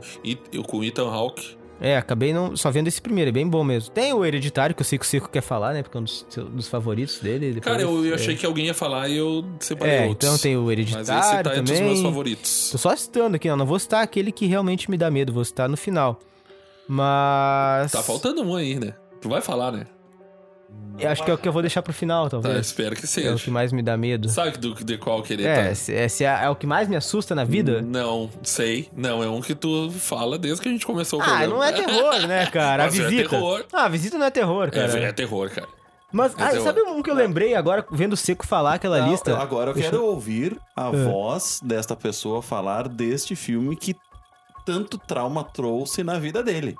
com 0.66 0.84
Ethan 0.84 1.08
Hawke. 1.10 1.56
É, 1.84 1.96
acabei 1.96 2.32
não, 2.32 2.56
só 2.56 2.70
vendo 2.70 2.86
esse 2.86 3.02
primeiro, 3.02 3.30
é 3.30 3.32
bem 3.32 3.46
bom 3.48 3.64
mesmo. 3.64 3.90
Tem 3.92 4.12
o 4.12 4.24
Hereditário, 4.24 4.72
que 4.72 4.80
eu 4.82 4.84
sei 4.84 4.98
que 4.98 5.04
o 5.04 5.08
Cico 5.08 5.28
quer 5.28 5.40
falar, 5.42 5.72
né? 5.74 5.82
Porque 5.82 5.96
é 5.98 6.00
um 6.00 6.04
dos, 6.04 6.24
dos 6.52 6.68
favoritos 6.68 7.18
dele. 7.18 7.54
depois- 7.54 7.64
Cara, 7.64 7.82
eu, 7.82 8.06
eu 8.06 8.12
é. 8.12 8.14
achei 8.14 8.36
que 8.36 8.46
alguém 8.46 8.66
ia 8.66 8.74
falar 8.74 9.08
e 9.08 9.16
eu 9.16 9.44
separei 9.58 9.94
É, 9.96 10.06
outros. 10.06 10.28
então 10.28 10.38
tem 10.38 10.56
o 10.56 10.62
Mas 10.62 10.70
Hereditário 10.72 11.08
esse 11.20 11.30
tá 11.32 11.38
entre 11.40 11.60
os 11.60 11.70
também. 11.70 11.82
meus 11.84 12.00
favoritos. 12.02 12.68
Tô 12.70 12.78
só 12.78 12.94
citando 12.94 13.34
aqui, 13.34 13.50
ó. 13.50 13.56
Não 13.56 13.66
vou 13.66 13.78
citar 13.80 14.00
aquele 14.04 14.30
que 14.30 14.46
realmente 14.46 14.88
me 14.88 14.96
dá 14.96 15.10
medo, 15.10 15.32
vou 15.32 15.44
citar 15.44 15.68
no 15.68 15.76
final. 15.76 16.20
Mas. 16.86 17.90
Tá 17.92 18.02
faltando 18.02 18.42
um 18.42 18.54
aí, 18.54 18.78
né? 18.78 18.94
Tu 19.20 19.28
vai 19.28 19.40
falar, 19.40 19.72
né? 19.72 19.86
Eu 20.98 21.10
acho 21.10 21.24
que 21.24 21.30
é 21.30 21.34
o 21.34 21.38
que 21.38 21.48
eu 21.48 21.52
vou 21.52 21.62
deixar 21.62 21.82
pro 21.82 21.92
final, 21.92 22.24
Tá, 22.24 22.38
talvez. 22.40 22.66
espero 22.66 22.94
que 22.94 23.02
é 23.02 23.04
o 23.04 23.08
seja. 23.08 23.36
que 23.44 23.50
mais 23.50 23.72
me 23.72 23.82
dá 23.82 23.96
medo. 23.96 24.28
Sabe 24.28 24.56
do, 24.58 24.72
de 24.74 24.98
qual 24.98 25.20
que 25.22 25.32
ele 25.32 25.44
É, 25.44 25.68
tá? 25.70 25.74
se, 25.74 25.92
é, 25.92 26.06
se 26.08 26.24
é, 26.24 26.44
é 26.44 26.48
o 26.50 26.54
que 26.54 26.66
mais 26.66 26.86
me 26.86 26.94
assusta 26.94 27.34
na 27.34 27.44
vida. 27.44 27.82
Não, 27.82 28.30
sei. 28.42 28.88
Não, 28.94 29.22
é 29.22 29.28
um 29.28 29.40
que 29.40 29.54
tu 29.54 29.90
fala 29.90 30.38
desde 30.38 30.60
que 30.62 30.68
a 30.68 30.72
gente 30.72 30.86
começou 30.86 31.18
o 31.18 31.22
Ah, 31.22 31.26
programa. 31.26 31.54
não 31.54 31.64
é 31.64 31.72
terror, 31.72 32.26
né, 32.28 32.46
cara? 32.52 32.84
A 32.84 32.86
Mas 32.86 32.98
é 33.00 33.08
visita. 33.08 33.30
terror. 33.30 33.64
Ah, 33.72 33.84
a 33.84 33.88
visita 33.88 34.18
não 34.18 34.26
é 34.26 34.30
terror, 34.30 34.70
cara. 34.70 34.98
É, 35.00 35.04
é 35.04 35.12
terror, 35.12 35.50
cara. 35.50 35.66
Mas, 36.12 36.38
é 36.38 36.42
ah, 36.44 36.60
sabe 36.60 36.82
um 36.82 37.02
que 37.02 37.10
eu 37.10 37.14
lembrei 37.14 37.54
agora, 37.54 37.84
vendo 37.90 38.12
o 38.12 38.16
Seco 38.16 38.46
falar 38.46 38.74
aquela 38.74 39.00
Não, 39.00 39.10
lista? 39.10 39.36
Agora 39.38 39.70
eu 39.70 39.74
Deixa 39.74 39.90
quero 39.90 40.04
ouvir 40.04 40.56
a 40.76 40.88
É. 40.88 40.90
voz 41.04 41.58
desta 41.64 41.96
pessoa 41.96 42.42
falar 42.42 42.86
deste 42.86 43.34
filme 43.34 43.74
que 43.74 43.96
tanto 44.66 44.98
trauma 44.98 45.42
trouxe 45.42 46.04
na 46.04 46.18
vida 46.18 46.42
dele. 46.42 46.76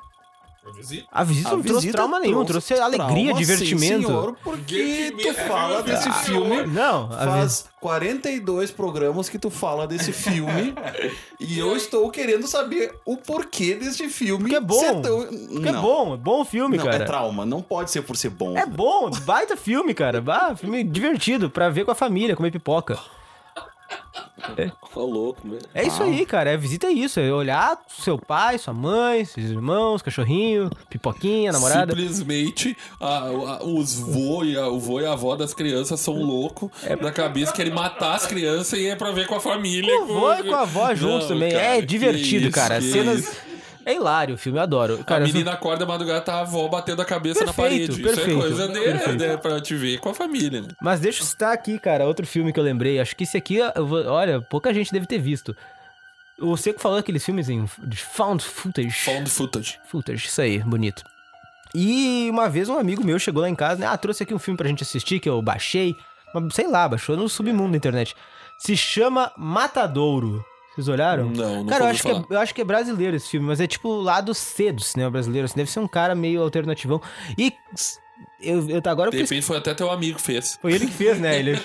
A 1.10 1.24
visita 1.24 1.50
não 1.56 1.62
trouxe 1.62 1.90
trauma 1.90 2.20
nenhum, 2.20 2.44
trouxe 2.44 2.74
alegria, 2.74 3.06
trauma, 3.06 3.32
sim, 3.32 3.34
divertimento. 3.38 4.06
senhor, 4.06 4.36
porque 4.44 5.12
tu 5.20 5.34
fala 5.34 5.82
desse 5.82 6.10
filme 6.24 6.66
Não, 6.66 7.06
a 7.12 7.16
faz 7.26 7.64
42 7.80 8.70
programas 8.70 9.28
que 9.28 9.38
tu 9.38 9.50
fala 9.50 9.86
desse 9.88 10.12
filme 10.12 10.72
e 11.40 11.58
eu 11.58 11.76
estou 11.76 12.08
querendo 12.10 12.46
saber 12.46 12.94
o 13.04 13.16
porquê 13.16 13.74
deste 13.74 14.08
filme. 14.08 14.44
Porque 14.44 14.56
é 14.56 14.60
bom. 14.60 15.02
tão- 15.02 15.26
Porque 15.52 15.68
é 15.68 15.72
bom, 15.72 16.14
é 16.14 16.16
bom 16.16 16.44
filme, 16.44 16.76
Não, 16.76 16.84
cara. 16.84 16.96
é 17.02 17.06
trauma, 17.06 17.44
não 17.44 17.60
pode 17.60 17.90
ser 17.90 18.02
por 18.02 18.16
ser 18.16 18.30
bom. 18.30 18.56
É 18.56 18.64
bom, 18.64 19.10
baita 19.24 19.56
filme, 19.56 19.92
cara. 19.94 20.20
Bah, 20.20 20.54
filme 20.54 20.84
divertido, 20.84 21.50
pra 21.50 21.68
ver 21.70 21.84
com 21.84 21.90
a 21.90 21.94
família, 21.94 22.36
comer 22.36 22.52
pipoca. 22.52 22.98
Ô, 24.95 25.01
louco, 25.05 25.47
mano. 25.47 25.61
É 25.74 25.86
isso 25.86 26.03
aí, 26.03 26.26
cara. 26.26 26.51
É 26.51 26.57
visita 26.57 26.86
é 26.88 26.90
isso. 26.90 27.18
É 27.20 27.32
olhar 27.32 27.80
seu 27.88 28.18
pai, 28.18 28.59
sua 28.59 28.74
mãe, 28.74 29.24
seus 29.24 29.47
irmãos, 29.51 30.03
cachorrinho, 30.03 30.68
pipoquinha, 30.90 31.53
namorada. 31.53 31.95
Simplesmente 31.97 32.76
a- 33.01 33.07
a- 33.61 33.64
os 33.64 33.95
vô 33.99 34.45
e 34.45 34.57
a, 34.57 34.66
o 34.68 34.78
vô 34.78 35.01
e 35.01 35.07
a 35.07 35.12
avó 35.12 35.36
das 35.36 35.55
crianças 35.55 36.01
são 36.01 36.14
loucos 36.22 36.70
É. 36.84 36.97
na 36.97 37.12
cabeça, 37.12 37.53
querem 37.53 37.72
matar 37.72 38.14
as 38.16 38.26
crianças 38.26 38.78
e 38.78 38.86
é 38.88 38.97
pra 38.97 39.12
ver 39.12 39.26
com 39.26 39.34
a 39.36 39.40
família. 39.40 39.90
Com 40.07 40.12
o 40.12 40.16
avô 40.26 40.34
e 40.34 40.43
com 40.49 40.55
a 40.55 40.61
avó 40.62 40.95
juntos 40.95 41.28
também. 41.28 41.53
cara, 41.53 41.78
é 41.78 41.80
divertido, 41.80 42.47
isso, 42.47 42.55
cara. 42.55 42.80
Cenas. 42.80 43.20
isso. 43.20 43.51
É 43.85 43.95
hilário 43.95 44.35
o 44.35 44.39
filme, 44.39 44.59
eu 44.59 44.62
adoro. 44.62 44.99
A 45.01 45.05
Cara, 45.05 45.24
menina 45.24 45.53
acorda 45.53 45.85
madrugada, 45.85 46.20
tá 46.20 46.35
a 46.35 46.41
avó 46.41 46.68
batendo 46.68 47.03
a 47.03 47.05
cabeça 47.05 47.45
na 47.45 47.53
Perfeito, 47.53 47.93
parede. 47.93 48.03
perfeito, 48.03 48.30
Isso 48.30 48.39
é 48.39 48.41
coisa 48.41 48.68
de, 48.68 48.80
perfeito. 48.80 49.16
de- 49.18 49.39
pra 49.39 49.61
te 49.61 49.74
ver 49.74 49.99
com 49.99 50.09
a 50.11 50.14
família, 50.14 50.61
né? 50.62 50.68
Mas 50.80 51.01
deixa 51.01 51.22
eu 51.22 51.26
citar 51.26 51.53
aqui, 51.53 51.78
cara, 51.78 52.05
outro 52.07 52.26
filme 52.26 52.53
que 52.53 52.61
eu 52.61 52.64
lembrei. 52.64 53.01
Acho 53.01 53.16
que 53.16 53.24
esse 53.24 53.37
aqui, 53.37 53.59
olha, 54.09 54.41
pouca 54.41 54.72
gente 54.72 54.93
deve 54.93 55.07
ter 55.07 55.18
visto. 55.18 55.57
O 56.41 56.57
Seco 56.57 56.80
falou 56.80 56.99
aqueles 56.99 57.24
filmes 57.24 57.49
em 57.49 57.64
de 57.78 57.97
found 57.97 58.43
footage. 58.43 58.91
Found 59.05 59.30
footage. 59.30 59.78
Footage, 59.87 60.26
isso 60.26 60.41
aí, 60.41 60.59
bonito. 60.61 61.05
E 61.74 62.28
uma 62.30 62.49
vez 62.49 62.68
um 62.68 62.78
amigo 62.78 63.05
meu 63.05 63.18
chegou 63.18 63.43
lá 63.43 63.49
em 63.49 63.55
casa, 63.55 63.80
né? 63.80 63.87
Ah, 63.87 63.97
trouxe 63.97 64.22
aqui 64.22 64.35
um 64.35 64.39
filme 64.39 64.57
pra 64.59 64.68
gente 64.68 64.83
assistir 64.83 65.20
que 65.20 65.28
eu 65.28 65.41
baixei. 65.41 65.97
Mas, 66.35 66.55
sei 66.55 66.66
lá, 66.66 66.89
baixou 66.89 67.16
no 67.16 67.28
submundo 67.28 67.72
da 67.72 67.76
internet. 67.76 68.14
Se 68.59 68.76
chama 68.76 69.33
Matadouro. 69.37 70.45
Vocês 70.74 70.88
olharam? 70.88 71.28
Não, 71.30 71.56
nunca 71.56 71.72
Cara, 71.72 71.84
eu 71.84 71.88
acho, 71.88 72.02
que 72.02 72.08
é, 72.08 72.12
falar. 72.12 72.26
eu 72.30 72.38
acho 72.38 72.54
que 72.54 72.60
é 72.60 72.64
brasileiro 72.64 73.16
esse 73.16 73.28
filme, 73.28 73.46
mas 73.46 73.60
é 73.60 73.66
tipo 73.66 73.92
lado 74.00 74.32
C 74.32 74.72
do 74.72 74.82
cinema 74.82 75.10
brasileiro. 75.10 75.44
Assim, 75.44 75.56
deve 75.56 75.70
ser 75.70 75.80
um 75.80 75.88
cara 75.88 76.14
meio 76.14 76.42
alternativão. 76.42 77.00
E 77.36 77.52
eu, 78.40 78.68
eu 78.68 78.82
agora 78.86 79.08
eu 79.08 79.12
De 79.12 79.18
repente 79.18 79.42
foi 79.42 79.58
até 79.58 79.74
teu 79.74 79.90
amigo 79.90 80.16
que 80.16 80.22
fez. 80.22 80.58
foi 80.60 80.72
ele 80.72 80.86
que 80.86 80.92
fez, 80.92 81.18
né? 81.20 81.38
Ele... 81.38 81.60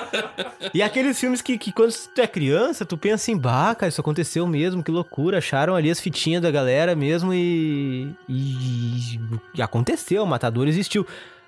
e 0.72 0.82
aqueles 0.82 1.18
filmes 1.18 1.42
que, 1.42 1.58
que 1.58 1.70
quando 1.72 1.92
tu 1.92 2.20
é 2.20 2.26
criança, 2.26 2.84
tu 2.84 2.96
pensa 2.96 3.16
assim, 3.16 3.36
bah, 3.36 3.74
cara, 3.74 3.88
isso 3.88 4.00
aconteceu 4.00 4.46
mesmo, 4.46 4.82
que 4.82 4.90
loucura. 4.90 5.38
Acharam 5.38 5.74
ali 5.74 5.90
as 5.90 6.00
fitinhas 6.00 6.42
da 6.42 6.50
galera 6.50 6.96
mesmo 6.96 7.32
e. 7.34 8.14
E, 8.28 9.20
e 9.54 9.62
aconteceu, 9.62 10.22
o 10.22 10.26
Matador 10.26 10.66
existiu. 10.66 11.06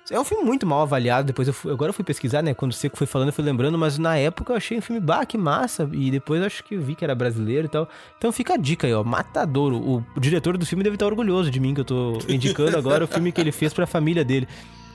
É 0.09 0.19
um 0.19 0.23
filme 0.25 0.43
muito 0.43 0.65
mal 0.65 0.81
avaliado. 0.81 1.27
Depois 1.27 1.47
eu 1.47 1.53
fui- 1.53 1.71
agora 1.71 1.89
eu 1.89 1.93
fui 1.93 2.03
pesquisar, 2.03 2.41
né? 2.41 2.53
Quando 2.53 2.71
o 2.71 2.73
Seco 2.73 2.97
foi 2.97 3.07
falando, 3.07 3.29
eu 3.29 3.33
fui 3.33 3.43
lembrando, 3.45 3.77
mas 3.77 3.97
na 3.97 4.17
época 4.17 4.51
eu 4.51 4.57
achei 4.57 4.77
um 4.77 4.81
filme, 4.81 4.99
bah, 4.99 5.25
que 5.25 5.37
massa. 5.37 5.87
E 5.93 6.09
depois 6.11 6.41
eu 6.41 6.47
acho 6.47 6.63
que 6.63 6.75
eu 6.75 6.81
vi 6.81 6.95
que 6.95 7.03
era 7.03 7.15
brasileiro 7.15 7.67
e 7.67 7.69
tal. 7.69 7.87
Então 8.17 8.31
fica 8.31 8.55
a 8.55 8.57
dica 8.57 8.87
aí, 8.87 8.93
ó. 8.93 9.03
Matadouro. 9.03 9.77
O, 9.77 10.03
diretor 10.19 10.57
do 10.57 10.65
filme 10.65 10.83
deve 10.83 10.95
estar 10.95 11.05
orgulhoso 11.05 11.49
de 11.51 11.59
mim, 11.59 11.73
que 11.73 11.81
eu 11.81 11.85
tô 11.85 12.17
indicando 12.27 12.77
agora 12.77 13.05
o 13.05 13.07
filme 13.07 13.31
que 13.31 13.39
ele 13.39 13.51
fez 13.51 13.73
pra 13.73 13.85
família 13.87 14.25
dele. 14.25 14.47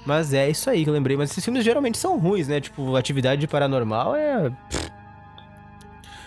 Mas 0.04 0.32
é 0.34 0.50
isso 0.50 0.68
aí 0.68 0.84
que 0.84 0.90
eu 0.90 0.94
lembrei. 0.94 1.16
Mas 1.16 1.30
esses 1.30 1.42
filmes 1.44 1.64
geralmente 1.64 1.96
são 1.98 2.18
ruins, 2.18 2.46
né? 2.48 2.61
Tipo, 2.61 2.94
atividade 2.96 3.46
paranormal 3.46 4.14
é. 4.16 4.52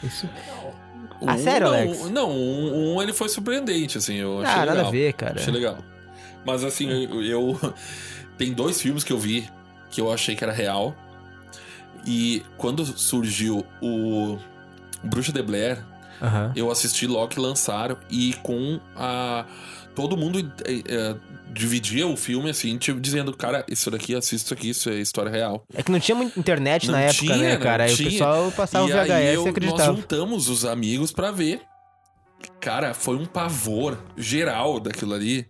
Isso. 0.04 0.28
Ah, 1.28 1.34
Um, 1.34 1.38
sério, 1.38 1.68
não, 1.68 1.74
Alex? 1.74 2.10
Não, 2.10 2.32
um, 2.32 2.96
um 2.96 3.02
ele 3.02 3.12
foi 3.14 3.28
surpreendente, 3.28 3.98
assim, 3.98 4.16
eu 4.16 4.40
achei 4.42 4.54
Ah, 4.54 4.60
legal. 4.62 4.76
nada 4.78 4.88
a 4.88 4.92
ver, 4.92 5.14
cara. 5.14 5.36
Achei 5.40 5.54
legal. 5.54 5.78
Mas 6.46 6.64
assim, 6.64 6.90
eu, 6.90 7.22
eu- 7.22 7.74
Tem 8.40 8.54
dois 8.54 8.82
filmes 8.82 9.04
que 9.04 9.14
eu 9.14 9.20
vi 9.20 9.48
que 9.92 10.02
eu 10.02 10.12
achei 10.12 10.36
que 10.36 10.44
era 10.44 10.54
real. 10.54 10.96
E 12.06 12.44
quando 12.58 12.86
surgiu 12.86 13.66
o 13.82 14.38
Bruxa 15.04 15.32
de 15.32 15.42
Blair, 15.42 15.84
Aham. 16.22 16.54
eu 16.56 16.72
assisti 16.72 17.06
logo 17.06 17.28
que 17.28 17.40
lançaram 17.40 17.98
e 18.10 18.34
com 18.42 18.80
a. 18.96 19.46
Todo 19.96 20.16
mundo 20.16 20.40
eh, 20.66 20.82
eh, 20.88 21.16
dividia 21.52 22.08
o 22.08 22.16
filme 22.16 22.50
assim, 22.50 22.78
tipo, 22.78 23.02
dizendo, 23.02 23.36
cara, 23.36 23.66
isso 23.68 23.92
daqui, 23.92 24.16
assista 24.16 24.46
isso 24.46 24.54
aqui, 24.54 24.70
isso 24.70 24.90
é 24.90 24.96
história 24.96 25.30
real. 25.30 25.66
É 25.74 25.84
que 25.84 25.92
não 25.92 26.00
tinha 26.00 26.16
muita 26.16 26.40
internet 26.40 26.86
Não 26.88 26.94
na 26.94 27.02
época, 27.02 27.20
tinha, 27.20 27.38
né, 27.38 27.58
cara? 27.58 27.84
Aí 27.84 27.94
o 27.94 27.98
pessoal 27.98 28.52
passava 28.52 28.86
o 28.86 28.90
e 28.90 28.94
VHS 28.94 29.12
aí 29.12 29.26
e 29.26 29.34
eu, 29.34 29.42
nós 29.42 29.50
acreditava. 29.50 29.96
juntamos 29.96 30.48
os 30.48 30.64
amigos 30.64 31.12
pra 31.12 31.32
ver. 31.32 31.62
Cara, 32.62 32.94
foi 32.94 33.18
um 33.18 33.26
pavor 33.26 33.98
geral 34.16 34.80
daquilo 34.80 35.14
ali. 35.14 35.46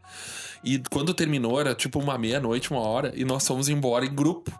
E 0.63 0.79
quando 0.89 1.13
terminou, 1.13 1.59
era 1.59 1.73
tipo 1.73 1.99
uma 1.99 2.17
meia-noite, 2.17 2.71
uma 2.71 2.81
hora, 2.81 3.13
e 3.15 3.23
nós 3.23 3.47
fomos 3.47 3.69
embora 3.69 4.05
em 4.05 4.13
grupo. 4.13 4.51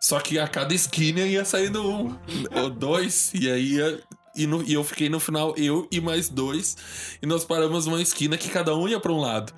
Só 0.00 0.20
que 0.20 0.38
a 0.38 0.46
cada 0.46 0.74
esquina 0.74 1.20
ia 1.20 1.44
saindo 1.44 1.82
um, 1.88 2.14
ou 2.62 2.70
dois, 2.70 3.32
e 3.34 3.50
aí 3.50 3.74
ia, 3.74 4.00
e, 4.36 4.46
no- 4.46 4.62
e 4.62 4.72
eu 4.74 4.84
fiquei 4.84 5.08
no 5.08 5.18
final, 5.20 5.54
eu 5.56 5.86
e 5.90 6.00
mais 6.00 6.28
dois, 6.28 6.76
e 7.22 7.26
nós 7.26 7.44
paramos 7.44 7.86
numa 7.86 8.00
esquina 8.02 8.36
que 8.36 8.48
cada 8.48 8.74
um 8.76 8.86
ia 8.88 9.00
pra 9.00 9.12
um 9.12 9.20
lado. 9.20 9.52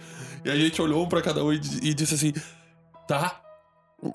E 0.44 0.50
a 0.50 0.56
gente 0.56 0.80
olhou 0.80 1.04
um 1.04 1.08
pra 1.08 1.20
cada 1.22 1.44
um 1.44 1.52
e, 1.52 1.60
e 1.82 1.94
disse 1.94 2.14
assim: 2.14 2.32
tá, 3.08 3.40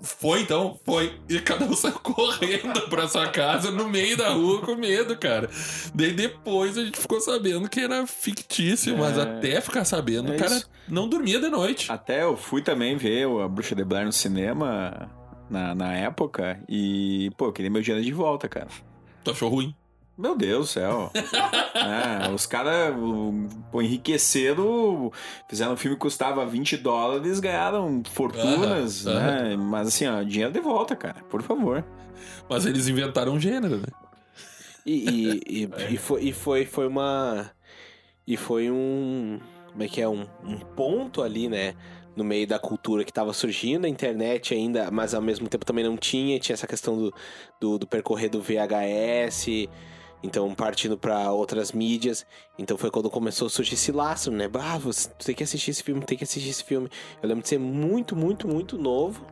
foi 0.01 0.41
então, 0.41 0.79
foi. 0.85 1.19
E 1.29 1.39
cada 1.39 1.65
um 1.65 1.73
saiu 1.75 1.93
correndo 1.99 2.81
pra 2.89 3.07
sua 3.07 3.27
casa 3.29 3.71
no 3.71 3.87
meio 3.87 4.15
da 4.17 4.29
rua 4.29 4.61
com 4.61 4.75
medo, 4.75 5.17
cara. 5.17 5.49
Daí 5.93 6.13
depois 6.13 6.77
a 6.77 6.83
gente 6.85 6.99
ficou 6.99 7.19
sabendo 7.21 7.69
que 7.69 7.79
era 7.79 8.05
fictício, 8.07 8.97
mas 8.97 9.17
É. 9.17 9.21
até 9.21 9.61
ficar 9.61 9.85
sabendo, 9.85 10.31
É 10.31 10.35
o 10.35 10.39
cara 10.39 10.55
isso. 10.55 10.69
não 10.87 11.07
dormia 11.07 11.39
de 11.39 11.49
noite. 11.49 11.91
Até 11.91 12.23
eu 12.23 12.35
fui 12.37 12.61
também 12.61 12.95
ver 12.97 13.27
a 13.43 13.47
Bruxa 13.47 13.75
de 13.75 13.83
Blair 13.83 14.05
no 14.05 14.11
cinema 14.13 15.09
na, 15.49 15.73
na 15.75 15.93
época 15.93 16.59
e, 16.69 17.31
pô, 17.37 17.45
eu 17.47 17.53
queria 17.53 17.69
meu 17.71 17.81
dinheiro 17.81 18.03
de 18.05 18.13
volta, 18.13 18.47
cara. 18.47 18.67
Tu 19.23 19.31
achou 19.31 19.49
ruim? 19.49 19.75
Meu 20.22 20.38
Deus 20.38 20.67
do 20.67 20.72
céu. 20.72 21.11
É, 21.74 22.30
os 22.30 22.45
caras 22.45 22.93
enriqueceram, 23.74 25.11
fizeram 25.47 25.74
um 25.74 25.78
filme 25.78 25.95
que 25.95 26.01
custava 26.01 26.45
20 26.45 26.78
dólares, 26.78 27.39
ganharam 27.39 28.03
fortunas, 28.11 29.05
né? 29.05 29.55
Mas 29.57 29.88
assim, 29.88 30.05
ó, 30.05 30.22
dinheiro 30.22 30.53
de 30.53 30.59
volta, 30.59 30.95
cara, 30.95 31.24
por 31.30 31.41
favor. 31.41 31.84
Mas 32.47 32.65
eles 32.65 32.88
inventaram 32.88 33.34
um 33.34 33.39
gênero, 33.39 33.78
né? 33.78 33.88
E, 34.86 35.09
e, 35.47 35.63
e, 35.63 35.69
e 35.95 35.97
foi, 35.97 36.24
e 36.24 36.34
foi, 36.34 36.65
foi 36.65 36.88
uma. 36.88 37.49
E 38.28 38.38
foi 38.38 38.69
um. 38.69 39.39
Como 39.72 39.84
é 39.84 39.88
que 39.88 40.01
é? 40.01 40.07
Um, 40.07 40.28
um 40.43 40.59
ponto 40.59 41.24
ali, 41.24 41.49
né? 41.49 41.74
No 42.15 42.24
meio 42.24 42.45
da 42.45 42.59
cultura 42.59 43.03
que 43.03 43.13
tava 43.13 43.34
surgindo, 43.34 43.86
a 43.86 43.89
internet 43.89 44.53
ainda, 44.53 44.91
mas 44.91 45.13
ao 45.13 45.22
mesmo 45.22 45.47
tempo 45.47 45.65
também 45.65 45.84
não 45.84 45.97
tinha. 45.97 46.39
Tinha 46.39 46.53
essa 46.53 46.67
questão 46.67 46.95
do, 46.97 47.13
do, 47.59 47.80
do 47.80 47.88
percorrer 47.88 48.30
do 48.30 48.41
VHS, 48.41 49.67
então 50.24 50.53
partindo 50.53 50.97
pra 50.97 51.32
outras 51.32 51.72
mídias. 51.72 52.26
Então 52.57 52.78
foi 52.78 52.91
quando 52.91 53.09
começou 53.09 53.47
a 53.47 53.49
surgir 53.49 53.74
esse 53.76 53.91
lastro, 53.91 54.32
né? 54.32 54.49
Ah, 54.53 54.78
você 54.78 55.09
tu 55.09 55.26
tem 55.26 55.36
que 55.36 55.43
assistir 55.43 55.72
esse 55.72 55.84
filme, 55.84 56.01
tem 56.05 56.17
que 56.17 56.24
assistir 56.24 56.49
esse 56.49 56.63
filme. 56.63 56.89
Eu 57.22 57.28
lembro 57.30 57.43
de 57.43 57.49
ser 57.49 57.59
muito, 57.59 58.15
muito, 58.15 58.47
muito 58.47 58.78
novo. 58.78 59.26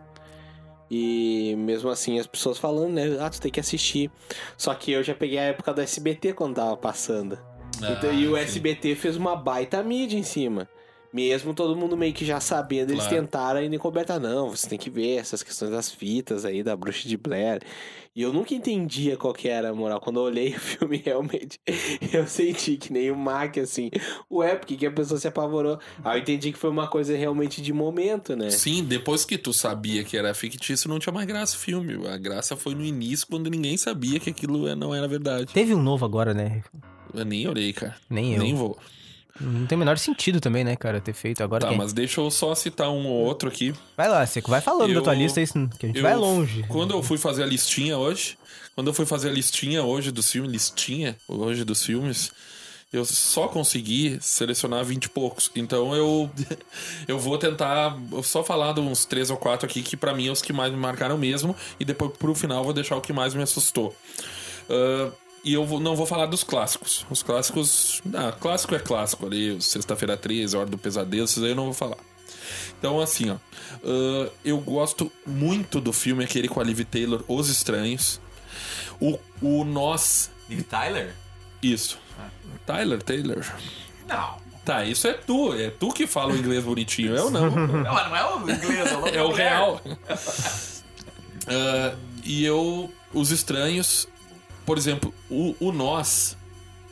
E 0.91 1.55
mesmo 1.57 1.89
assim 1.89 2.17
as 2.19 2.25
pessoas 2.25 2.57
falando, 2.57 2.93
né? 2.93 3.17
Ah, 3.19 3.29
tu 3.29 3.39
tem 3.39 3.51
que 3.51 3.59
assistir. 3.59 4.09
Só 4.57 4.73
que 4.73 4.91
eu 4.91 5.03
já 5.03 5.13
peguei 5.13 5.37
a 5.37 5.43
época 5.43 5.71
do 5.73 5.81
SBT 5.81 6.33
quando 6.33 6.55
tava 6.55 6.75
passando. 6.75 7.37
Então, 7.77 8.11
e 8.11 8.27
o 8.27 8.35
Ah, 8.35 8.39
sim. 8.39 8.45
SBT 8.45 8.95
fez 8.95 9.15
uma 9.15 9.35
baita 9.35 9.81
mídia 9.83 10.17
em 10.17 10.23
cima. 10.23 10.67
Mesmo 11.11 11.55
todo 11.55 11.75
mundo 11.75 11.97
meio 11.97 12.13
que 12.13 12.23
já 12.23 12.39
sabendo, 12.39 12.91
eles 12.91 13.03
Claro. 13.07 13.21
tentaram 13.23 13.59
ainda 13.59 13.75
encobertar. 13.75 14.19
Não, 14.19 14.49
você 14.49 14.69
tem 14.69 14.77
que 14.77 14.91
ver 14.91 15.15
essas 15.15 15.41
questões 15.41 15.71
das 15.71 15.89
fitas 15.91 16.45
aí, 16.45 16.61
da 16.61 16.75
bruxa 16.75 17.07
de 17.09 17.17
Blair. 17.17 17.61
E 18.15 18.21
eu 18.21 18.31
nunca 18.31 18.53
entendia 18.53 19.17
qual 19.17 19.33
que 19.33 19.47
era 19.47 19.69
a 19.69 19.73
moral. 19.73 19.99
Quando 19.99 20.19
eu 20.19 20.23
olhei 20.23 20.49
o 20.55 20.59
filme, 20.59 21.01
realmente, 21.03 21.59
eu 22.13 22.27
senti 22.27 22.77
que 22.77 22.93
nem 22.93 23.09
o 23.09 23.15
Mac, 23.17 23.57
assim. 23.57 23.89
Ué, 24.29 24.55
porque 24.55 24.75
que 24.77 24.85
a 24.85 24.91
pessoa 24.91 25.19
se 25.19 25.27
apavorou? 25.27 25.79
Aí 26.03 26.19
eu 26.19 26.21
entendi 26.21 26.51
que 26.51 26.59
foi 26.59 26.69
uma 26.69 26.87
coisa 26.87 27.15
realmente 27.17 27.59
de 27.61 27.73
momento, 27.73 28.35
né? 28.35 28.51
Sim, 28.51 28.83
depois 28.83 29.25
que 29.25 29.37
tu 29.37 29.51
sabia 29.51 30.03
que 30.03 30.15
era 30.15 30.31
fictício, 30.35 30.87
não 30.89 30.99
tinha 30.99 31.13
mais 31.13 31.25
graça 31.25 31.55
o 31.55 31.59
filme. 31.59 32.07
A 32.07 32.17
graça 32.17 32.55
foi 32.55 32.75
no 32.75 32.85
início, 32.85 33.25
quando 33.25 33.49
ninguém 33.49 33.77
sabia 33.77 34.19
que 34.19 34.29
aquilo 34.29 34.75
não 34.75 34.93
era 34.93 35.07
verdade. 35.07 35.51
Teve 35.53 35.73
um 35.73 35.81
novo 35.81 36.05
agora, 36.05 36.33
né? 36.35 36.61
Eu 37.13 37.25
nem 37.25 37.47
olhei, 37.47 37.73
cara. 37.73 37.95
Nem 38.07 38.33
eu. 38.33 38.39
Nem 38.43 38.53
vou. 38.53 38.77
Não 39.39 39.65
tem 39.65 39.75
o 39.75 39.79
menor 39.79 39.97
sentido 39.97 40.39
também, 40.41 40.63
né, 40.63 40.75
cara, 40.75 40.99
ter 40.99 41.13
feito 41.13 41.41
agora. 41.43 41.61
Tá, 41.61 41.69
quem- 41.69 41.77
mas 41.77 41.93
deixa 41.93 42.19
eu 42.21 42.29
só 42.29 42.53
citar 42.55 42.89
um 42.89 43.07
ou 43.07 43.25
outro 43.25 43.47
aqui. 43.47 43.73
Vai 43.95 44.09
lá, 44.09 44.25
Seco, 44.25 44.49
vai 44.51 44.61
falando 44.61 44.87
da 44.89 44.99
Eu- 44.99 45.01
tua 45.03 45.13
lista, 45.13 45.39
isso, 45.41 45.53
que 45.79 45.85
a 45.85 45.87
gente 45.89 45.97
eu- 45.97 46.03
vai 46.03 46.15
longe. 46.15 46.63
Quando 46.67 46.91
eu 46.93 47.01
fui 47.01 47.17
fazer 47.17 47.43
a 47.43 47.45
listinha 47.45 47.97
hoje, 47.97 48.37
quando 48.75 48.87
eu 48.87 48.93
fui 48.93 49.05
fazer 49.05 49.29
a 49.29 49.31
listinha 49.31 49.83
hoje 49.83 50.11
dos 50.11 50.29
filmes, 50.31 50.51
listinha 50.51 51.15
hoje 51.27 51.63
dos 51.63 51.83
filmes, 51.85 52.31
eu 52.91 53.05
só 53.05 53.47
consegui 53.47 54.17
selecionar 54.19 54.83
20 54.83 55.05
e 55.05 55.09
poucos. 55.09 55.51
Então 55.55 55.95
eu 55.95 56.29
eu 57.07 57.17
vou 57.19 57.37
tentar 57.37 57.95
só 58.23 58.43
falar 58.43 58.73
de 58.73 58.79
uns 58.81 59.05
três 59.05 59.29
ou 59.29 59.37
quatro 59.37 59.65
aqui 59.67 59.81
que 59.83 59.95
pra 59.95 60.13
mim 60.13 60.27
é 60.27 60.31
os 60.31 60.41
que 60.41 60.51
mais 60.51 60.71
me 60.71 60.77
marcaram 60.77 61.17
mesmo 61.17 61.55
e 61.79 61.85
depois 61.85 62.11
pro 62.17 62.33
final 62.35 62.63
vou 62.63 62.73
deixar 62.73 62.95
o 62.97 63.01
que 63.01 63.13
mais 63.13 63.33
me 63.33 63.43
assustou. 63.43 63.95
Ah, 64.69 65.11
e 65.43 65.53
eu 65.53 65.65
não 65.79 65.95
vou 65.95 66.05
falar 66.05 66.25
dos 66.25 66.43
clássicos. 66.43 67.05
Os 67.09 67.23
clássicos. 67.23 68.01
Ah, 68.13 68.31
clássico 68.31 68.75
é 68.75 68.79
clássico 68.79 69.25
ali. 69.25 69.61
Sexta-feira 69.61 70.17
13, 70.17 70.57
Hora 70.57 70.69
do 70.69 70.77
Pesadelo, 70.77 71.25
esses 71.25 71.41
aí 71.41 71.49
eu 71.49 71.55
não 71.55 71.65
vou 71.65 71.73
falar. 71.73 71.97
Então, 72.77 72.99
assim, 72.99 73.29
ó. 73.29 73.35
ah, 73.83 74.29
eu 74.43 74.57
gosto 74.59 75.11
muito 75.25 75.79
do 75.81 75.93
filme 75.93 76.23
aquele 76.23 76.47
com 76.47 76.59
a 76.59 76.63
Liv 76.63 76.81
Taylor, 76.85 77.23
Os 77.27 77.49
Estranhos. 77.49 78.19
O, 78.99 79.17
o 79.41 79.63
Nós. 79.63 80.29
Liv 80.49 80.63
Tyler? 80.63 81.15
Isso. 81.61 81.99
Tyler, 82.65 83.01
Taylor. 83.01 83.45
Não. 84.07 84.37
Tá, 84.65 84.85
isso 84.85 85.07
é 85.07 85.13
tu. 85.13 85.53
É 85.53 85.69
tu 85.69 85.91
que 85.91 86.05
fala 86.05 86.33
o 86.33 86.37
inglês 86.37 86.63
bonitinho. 86.63 87.15
Eu 87.15 87.31
não. 87.31 87.49
Não, 87.49 87.93
mas 87.93 88.09
não 88.09 88.15
é 88.15 88.35
o 88.35 88.41
inglês, 88.41 88.91
é 88.91 88.97
o 88.97 89.07
É 89.07 89.23
o 89.23 89.31
real. 89.31 89.81
Ah, 91.47 91.95
e 92.23 92.45
eu. 92.45 92.91
Os 93.11 93.31
estranhos. 93.31 94.07
Por 94.69 94.77
exemplo, 94.77 95.11
o, 95.31 95.55
o 95.59 95.71
Nós. 95.71 96.37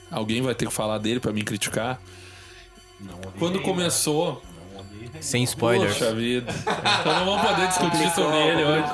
Alguém 0.10 0.42
vai 0.42 0.56
ter 0.56 0.66
que 0.66 0.74
falar 0.74 0.98
dele 0.98 1.20
pra 1.20 1.32
me 1.32 1.44
criticar. 1.44 2.02
Quando 3.38 3.62
começou. 3.62 4.42
Sem 5.22 5.44
spoilers. 5.44 5.94
Poxa 5.94 6.12
vida. 6.16 6.52
Então 6.52 7.20
não 7.20 7.26
vamos 7.26 7.48
poder 7.48 7.68
discutir 7.68 8.10
sobre 8.16 8.36
ele 8.36 8.64
hoje. 8.64 8.88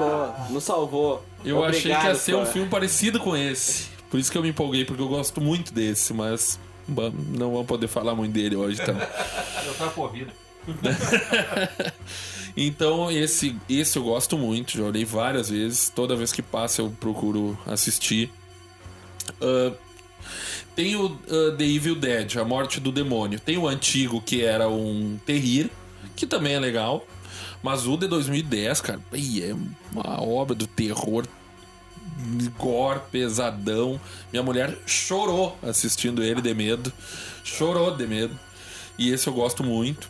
Nos 0.50 0.66
salvou. 0.66 1.24
Eu 1.46 1.64
achei 1.64 1.84
que 1.84 1.88
ia 1.88 1.96
Obrigado, 1.96 2.18
ser 2.18 2.34
um 2.34 2.40
Cora. 2.40 2.52
filme 2.52 2.70
parecido 2.70 3.22
com 3.22 3.38
esse. 3.38 3.86
Por 4.12 4.20
isso 4.20 4.30
que 4.30 4.38
eu 4.38 4.42
me 4.42 4.50
empolguei, 4.50 4.84
porque 4.84 5.02
eu 5.02 5.08
gosto 5.08 5.40
muito 5.40 5.74
desse, 5.74 6.14
mas 6.14 6.60
não 6.86 7.54
vamos 7.54 7.68
poder 7.68 7.88
falar 7.88 8.14
muito 8.14 8.34
dele 8.34 8.58
hoje, 8.58 8.82
então. 8.82 8.96
Eu 9.66 9.74
tava 9.76 9.92
por 9.92 10.12
vida. 10.12 10.34
Então, 12.56 13.10
esse, 13.10 13.56
esse 13.68 13.98
eu 13.98 14.04
gosto 14.04 14.38
muito, 14.38 14.78
já 14.78 14.84
olhei 14.84 15.04
várias 15.04 15.50
vezes. 15.50 15.90
Toda 15.90 16.16
vez 16.16 16.32
que 16.32 16.44
passa 16.44 16.82
eu 16.84 16.92
procuro 17.00 17.58
assistir. 17.66 18.32
Ah, 19.42 19.74
tem 20.76 20.96
o 20.96 21.18
ah, 21.30 21.56
The 21.58 21.64
Evil 21.64 21.96
Dead, 21.96 22.38
A 22.38 22.46
Morte 22.46 22.80
do 22.80 22.92
Demônio. 22.92 23.40
Tem 23.40 23.58
o 23.58 23.68
antigo, 23.68 24.22
que 24.22 24.44
era 24.44 24.68
um 24.68 25.20
terrir, 25.26 25.70
que 26.16 26.26
também 26.26 26.54
é 26.54 26.60
legal. 26.60 27.06
Mas 27.62 27.88
o 27.88 27.96
de 27.96 28.08
2010, 28.08 28.82
cara, 28.82 29.00
é 29.14 29.56
uma 29.92 30.22
obra 30.22 30.54
do 30.54 30.68
terror 30.68 31.26
gore, 32.58 33.00
pesadão. 33.12 34.00
Minha 34.32 34.44
mulher 34.44 34.78
chorou 34.86 35.58
assistindo 35.64 36.24
ele 36.24 36.42
de 36.42 36.54
medo. 36.54 36.92
Chorou 37.44 37.96
de 37.96 38.06
medo. 38.06 38.38
E 38.98 39.10
esse 39.12 39.28
eu 39.28 39.34
gosto 39.34 39.64
muito. 39.64 40.10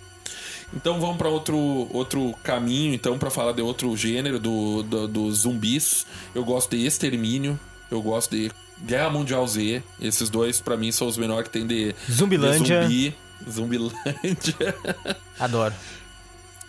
Então 0.76 1.00
vamos 1.00 1.18
para 1.18 1.30
outro, 1.30 1.58
outro 1.94 2.34
caminho, 2.44 2.96
então, 2.96 3.20
para 3.20 3.30
falar 3.30 3.52
de 3.52 3.62
outro 3.62 3.96
gênero 3.96 4.40
do, 4.40 4.82
do, 4.82 5.08
dos 5.08 5.40
zumbis. 5.40 6.06
Eu 6.34 6.44
gosto 6.44 6.76
de 6.76 6.84
Extermínio, 6.84 7.60
eu 7.92 8.02
gosto 8.02 8.36
de 8.36 8.52
Guerra 8.84 9.10
Mundial 9.10 9.48
Z. 9.48 9.82
Esses 10.02 10.30
dois, 10.30 10.60
para 10.60 10.76
mim, 10.78 10.92
são 10.92 11.08
os 11.08 11.18
menores 11.18 11.48
que 11.48 11.54
tem 11.54 11.66
de, 11.66 11.96
Zumbilândia. 12.12 12.88
de 12.88 13.16
zumbi. 13.50 13.50
Zumbilândia. 13.50 14.76
Adoro. 15.40 15.74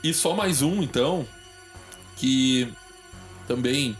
E 0.03 0.13
só 0.15 0.35
mais 0.35 0.63
um, 0.63 0.83
então, 0.83 1.27
que 2.17 2.73
também 3.49 3.97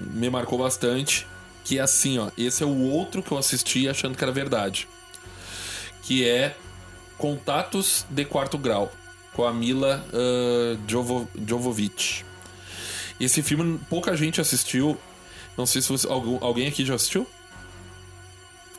me 0.00 0.28
marcou 0.30 0.58
bastante. 0.58 1.26
Que 1.64 1.78
é 1.78 1.82
assim, 1.82 2.18
ó. 2.18 2.30
Esse 2.36 2.62
é 2.62 2.66
o 2.66 2.76
outro 2.90 3.22
que 3.22 3.30
eu 3.32 3.38
assisti 3.38 3.88
achando 3.88 4.16
que 4.16 4.24
era 4.24 4.32
verdade. 4.32 4.88
Que 6.02 6.28
é 6.28 6.56
Contatos 7.16 8.04
de 8.10 8.24
Quarto 8.24 8.58
Grau, 8.58 8.92
com 9.32 9.44
a 9.44 9.52
Mila 9.52 10.04
ah, 10.12 10.76
Jovo- 10.88 11.28
Jovovich. 11.46 12.24
Esse 13.20 13.42
filme 13.42 13.78
pouca 13.88 14.16
gente 14.16 14.40
assistiu. 14.40 14.98
Não 15.62 15.66
sei 15.66 15.80
se 15.80 15.88
você- 15.90 16.08
algum- 16.08 16.38
alguém 16.44 16.66
aqui 16.66 16.84
já 16.84 16.96
assistiu? 16.96 17.24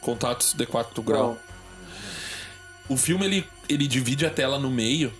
Contatos 0.01 0.53
de 0.53 0.65
Quarto 0.65 1.01
Grau. 1.01 1.37
O 2.89 2.97
filme 2.97 3.25
ele, 3.25 3.47
ele 3.69 3.87
divide 3.87 4.25
a 4.25 4.29
tela 4.29 4.59
no 4.59 4.69
meio 4.69 5.13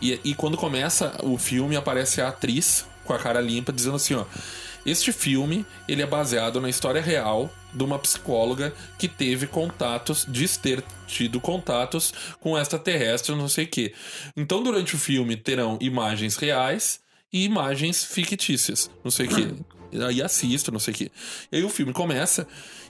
e, 0.00 0.18
e 0.24 0.34
quando 0.34 0.56
começa 0.56 1.14
o 1.22 1.36
filme 1.36 1.76
aparece 1.76 2.22
a 2.22 2.28
atriz 2.28 2.86
com 3.04 3.12
a 3.12 3.18
cara 3.18 3.38
limpa 3.38 3.70
dizendo 3.70 3.96
assim, 3.96 4.14
ó, 4.14 4.24
este 4.86 5.12
filme 5.12 5.66
ele 5.86 6.00
é 6.00 6.06
baseado 6.06 6.58
na 6.58 6.70
história 6.70 7.02
real 7.02 7.50
de 7.74 7.84
uma 7.84 7.98
psicóloga 7.98 8.72
que 8.98 9.06
teve 9.06 9.46
contatos, 9.46 10.24
diz 10.26 10.56
ter 10.56 10.82
tido 11.06 11.38
contatos 11.38 12.14
com 12.40 12.58
extraterrestre, 12.58 13.34
não 13.34 13.46
sei 13.48 13.66
o 13.66 13.68
quê. 13.68 13.92
Então 14.34 14.62
durante 14.62 14.94
o 14.94 14.98
filme 14.98 15.36
terão 15.36 15.76
imagens 15.82 16.36
reais 16.36 16.98
e 17.30 17.44
imagens 17.44 18.02
fictícias, 18.04 18.90
não 19.04 19.10
sei 19.10 19.26
o 19.26 19.28
quê. 19.28 19.48
Aí 20.06 20.22
assisto, 20.22 20.70
não 20.70 20.78
sei 20.78 20.94
o 20.94 20.96
quê. 20.96 21.10
E 21.50 21.56
aí 21.56 21.64
o 21.64 21.68
filme 21.68 21.92
começa 21.92 22.46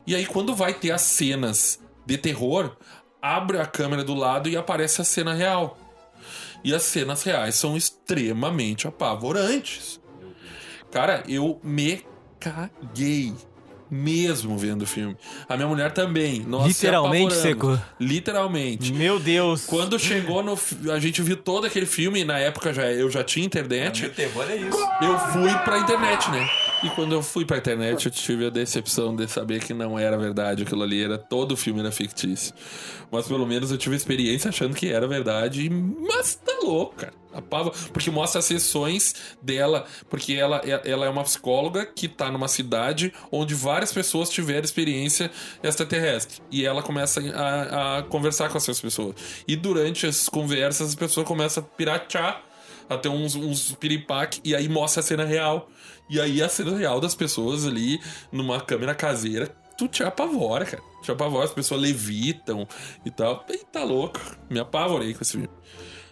e 0.07 0.15
aí 0.15 0.27
quando 0.27 0.55
vai 0.55 0.75
ter 0.75 0.91
as 0.91 1.03
cenas 1.03 1.81
de 2.07 2.17
terror, 2.19 2.77
abre 3.21 3.59
a 3.59 3.67
câmera 3.67 4.03
do 4.03 4.15
lado 4.15 4.49
e 4.49 4.57
aparece 4.57 5.01
a 5.01 5.05
cena 5.05 5.35
real. 5.35 5.79
E 6.65 6.75
as 6.75 6.83
cenas 6.83 7.23
reais 7.23 7.55
são 7.55 7.77
extremamente 7.77 8.87
apavorantes. 8.87 10.01
Cara, 10.91 11.23
eu 11.29 11.61
me 11.63 12.05
caguei 12.39 13.35
mesmo 13.91 14.57
vendo 14.57 14.83
o 14.83 14.87
filme. 14.87 15.17
A 15.49 15.57
minha 15.57 15.69
mulher 15.69 15.93
também. 15.93 16.41
Nós 16.47 16.77
se 16.77 16.87
Literalmente. 16.87 17.35
Seco. 17.35 17.81
Literalmente. 17.99 18.93
Meu 18.93 19.19
Deus. 19.19 19.67
Quando 19.67 19.99
chegou 19.99 20.43
no. 20.43 20.59
A 20.93 20.99
gente 20.99 21.21
viu 21.23 21.37
todo 21.37 21.67
aquele 21.67 21.87
filme, 21.87 22.21
e 22.21 22.25
na 22.25 22.39
época 22.39 22.73
já, 22.73 22.87
eu 22.87 23.11
já 23.11 23.25
tinha 23.25 23.45
internet. 23.45 24.03
Meu 24.03 24.15
terror 24.15 24.51
é 24.51 24.57
isso. 24.57 24.79
Eu 25.03 25.19
fui 25.33 25.53
pra 25.65 25.79
internet, 25.79 26.31
né? 26.31 26.49
E 26.83 26.89
quando 26.91 27.13
eu 27.13 27.23
fui 27.23 27.45
pra 27.45 27.59
internet, 27.59 28.07
eu 28.07 28.11
tive 28.11 28.47
a 28.47 28.51
decepção 28.51 29.15
de 29.15 29.29
saber 29.29 29.61
que 29.61 29.75
não 29.75 29.99
era 29.99 30.17
verdade 30.17 30.63
aquilo 30.63 30.83
ali, 30.83 31.03
era 31.03 31.19
todo 31.19 31.53
o 31.53 31.57
filme 31.57 31.81
era 31.81 31.93
fictício. 31.93 32.55
Mas 33.11 33.27
pelo 33.27 33.47
menos 33.47 33.71
eu 33.71 33.77
tive 33.77 33.97
experiência 33.97 34.49
achando 34.49 34.75
que 34.75 34.89
era 34.89 35.07
verdade, 35.07 35.69
mas 35.69 36.37
tá 36.37 36.59
louco, 36.63 36.97
cara. 36.97 37.13
A 37.33 37.41
pava, 37.41 37.71
porque 37.93 38.11
mostra 38.11 38.41
as 38.41 38.45
sessões 38.45 39.15
dela, 39.41 39.87
porque 40.09 40.33
ela, 40.33 40.61
ela 40.85 41.07
é 41.07 41.09
uma 41.09 41.23
psicóloga 41.23 41.87
que 41.87 42.09
tá 42.09 42.31
numa 42.31 42.49
cidade 42.49 43.13
onde 43.31 43.55
várias 43.55 43.93
pessoas 43.93 44.31
tiveram 44.31 44.65
experiência 44.65 45.31
extraterrestre. 45.63 46.43
E 46.51 46.67
ela 46.67 46.83
começa 46.83 47.21
a, 47.21 47.99
a 47.99 48.03
conversar 48.03 48.49
com 48.49 48.59
essas 48.59 48.81
pessoas. 48.81 49.15
E 49.47 49.55
durante 49.55 50.07
as 50.07 50.29
conversas, 50.29 50.89
as 50.89 50.95
pessoas 50.97 51.27
começam 51.27 51.63
a 51.63 51.67
piratear 51.67 52.43
até 52.91 53.09
uns, 53.09 53.37
uns 53.37 53.73
piripaque, 53.73 54.41
e 54.45 54.55
aí 54.55 54.69
mostra 54.69 55.01
a 55.01 55.03
cena 55.03 55.25
real. 55.25 55.69
E 56.09 56.21
aí 56.21 56.43
a 56.43 56.49
cena 56.49 56.77
real 56.77 57.01
das 57.01 57.15
pessoas 57.15 57.65
ali, 57.65 58.01
numa 58.33 58.61
câmera 58.61 58.95
caseira, 58.95 59.47
tu 59.79 59.87
te 59.87 60.03
apavora, 60.03 60.65
cara. 60.65 60.83
Te 61.01 61.13
apavora, 61.13 61.45
as 61.45 61.53
pessoas 61.53 61.81
levitam 61.81 62.67
e 63.07 63.11
tal. 63.11 63.45
E 63.49 63.59
tá 63.59 63.85
louco. 63.85 64.21
Me 64.51 64.59
apavorei 64.59 65.15
com 65.15 65.23
esse 65.23 65.33
filme. 65.33 65.49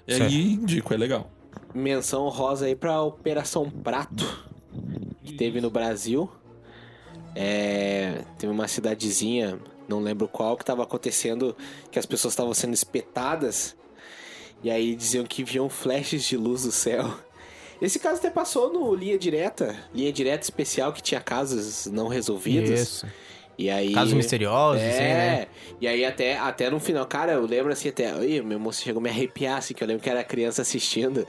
E 0.06 0.14
Certo. 0.14 0.32
aí 0.32 0.52
indico, 0.52 0.94
é 0.94 0.96
legal. 0.96 1.30
Menção 1.74 2.28
rosa 2.28 2.66
aí 2.66 2.76
pra 2.76 3.02
Operação 3.02 3.68
Prato, 3.68 4.24
que 5.24 5.34
teve 5.34 5.60
no 5.60 5.68
Brasil. 5.70 6.30
É, 7.34 8.24
teve 8.38 8.52
uma 8.52 8.66
cidadezinha, 8.66 9.58
não 9.86 10.00
lembro 10.00 10.28
qual, 10.28 10.56
que 10.56 10.64
tava 10.64 10.82
acontecendo 10.82 11.54
que 11.90 11.98
as 11.98 12.06
pessoas 12.06 12.32
estavam 12.32 12.54
sendo 12.54 12.72
espetadas. 12.72 13.76
E 14.62 14.70
aí 14.70 14.94
diziam 14.94 15.24
que 15.24 15.44
viam 15.44 15.68
flashes 15.68 16.24
de 16.24 16.36
luz 16.36 16.62
do 16.62 16.72
céu. 16.72 17.12
Esse 17.80 17.98
caso 17.98 18.18
até 18.18 18.28
passou 18.28 18.72
no 18.72 18.92
Linha 18.94 19.16
Direta, 19.18 19.76
Linha 19.94 20.12
Direta 20.12 20.42
Especial, 20.42 20.92
que 20.92 21.00
tinha 21.00 21.20
casos 21.20 21.86
não 21.86 22.08
resolvidos. 22.08 22.80
Isso. 22.80 23.06
E 23.56 23.68
aí. 23.68 23.92
Casos 23.92 24.14
misteriosos, 24.14 24.80
é, 24.80 24.88
assim, 24.88 24.98
né? 25.00 25.46
E 25.80 25.88
aí 25.88 26.04
até, 26.04 26.38
até 26.38 26.70
no 26.70 26.78
final, 26.78 27.04
cara, 27.06 27.32
eu 27.32 27.44
lembro 27.44 27.72
assim, 27.72 27.88
até. 27.88 28.08
Ih, 28.24 28.40
meu 28.40 28.58
moço 28.58 28.82
chegou 28.82 29.00
a 29.00 29.02
me 29.02 29.10
arrepiar, 29.10 29.58
assim, 29.58 29.74
que 29.74 29.82
eu 29.82 29.88
lembro 29.88 30.02
que 30.02 30.08
era 30.08 30.22
criança 30.22 30.62
assistindo. 30.62 31.26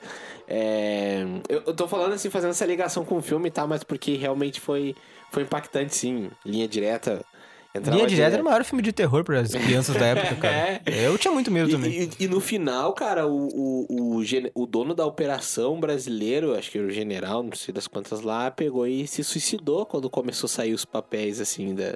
É, 0.47 1.23
eu, 1.47 1.63
eu 1.67 1.73
tô 1.73 1.87
falando 1.87 2.13
assim, 2.13 2.29
fazendo 2.29 2.51
essa 2.51 2.65
ligação 2.65 3.03
com 3.03 3.17
o 3.17 3.21
filme, 3.21 3.49
tá? 3.49 3.65
Mas 3.65 3.83
porque 3.83 4.15
realmente 4.15 4.59
foi, 4.59 4.95
foi 5.31 5.43
impactante, 5.43 5.95
sim. 5.95 6.29
Linha 6.45 6.67
direta. 6.67 7.25
Entrava 7.73 7.97
Linha 7.97 8.07
Direta 8.09 8.33
era 8.33 8.41
o 8.41 8.45
maior 8.45 8.63
filme 8.63 8.81
de 8.81 8.91
terror 8.91 9.23
para 9.23 9.39
as 9.41 9.51
crianças 9.55 9.95
da 9.95 10.05
época, 10.07 10.35
cara. 10.35 10.81
Eu 10.85 11.17
tinha 11.17 11.31
muito 11.33 11.51
medo 11.51 11.69
também. 11.69 11.91
E, 11.91 12.03
e- 12.05 12.09
e 12.25 12.27
no 12.27 12.39
final, 12.39 12.93
cara, 12.93 13.27
o, 13.27 13.47
o, 13.47 14.17
o, 14.17 14.21
o 14.55 14.65
dono 14.65 14.93
da 14.95 15.05
operação 15.05 15.79
brasileiro, 15.79 16.55
acho 16.55 16.71
que 16.71 16.77
era 16.77 16.87
o 16.87 16.91
general, 16.91 17.43
não 17.43 17.51
sei 17.55 17.73
das 17.73 17.87
quantas 17.87 18.21
lá, 18.21 18.49
pegou 18.51 18.87
e 18.87 19.05
se 19.07 19.23
suicidou 19.23 19.85
quando 19.85 20.09
começou 20.09 20.47
a 20.47 20.49
sair 20.49 20.73
os 20.73 20.85
papéis, 20.85 21.39
assim, 21.39 21.73
da... 21.75 21.95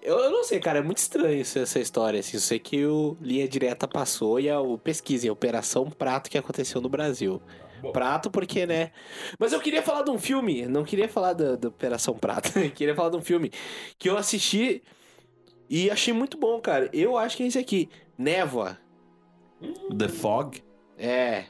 Eu, 0.00 0.18
eu 0.20 0.30
não 0.30 0.42
sei, 0.42 0.58
cara, 0.58 0.78
é 0.78 0.82
muito 0.82 0.98
estranho 0.98 1.40
essa, 1.42 1.60
essa 1.60 1.78
história, 1.78 2.18
assim. 2.20 2.38
Eu 2.38 2.40
sei 2.40 2.58
que 2.58 2.84
o 2.86 3.14
Linha 3.20 3.46
Direta 3.46 3.86
passou 3.86 4.40
e 4.40 4.48
a, 4.48 4.58
o 4.58 4.78
pesquisa 4.78 5.26
em 5.26 5.30
Operação 5.30 5.90
Prato 5.90 6.30
que 6.30 6.38
aconteceu 6.38 6.80
no 6.80 6.88
Brasil. 6.88 7.42
Prato 7.90 8.30
porque, 8.30 8.66
né? 8.66 8.92
Mas 9.38 9.52
eu 9.52 9.60
queria 9.60 9.82
falar 9.82 10.02
de 10.02 10.10
um 10.10 10.18
filme, 10.18 10.66
não 10.66 10.84
queria 10.84 11.08
falar 11.08 11.32
da, 11.32 11.56
da 11.56 11.68
Operação 11.68 12.14
Prato, 12.14 12.52
queria 12.74 12.94
falar 12.94 13.10
de 13.10 13.16
um 13.16 13.22
filme 13.22 13.50
que 13.98 14.08
eu 14.08 14.16
assisti 14.16 14.82
e 15.68 15.90
achei 15.90 16.12
muito 16.12 16.36
bom, 16.36 16.60
cara. 16.60 16.88
Eu 16.92 17.16
acho 17.16 17.36
que 17.36 17.42
é 17.42 17.46
esse 17.46 17.58
aqui, 17.58 17.88
Névoa. 18.16 18.78
The 19.96 20.08
Fog? 20.08 20.62
É. 20.98 21.44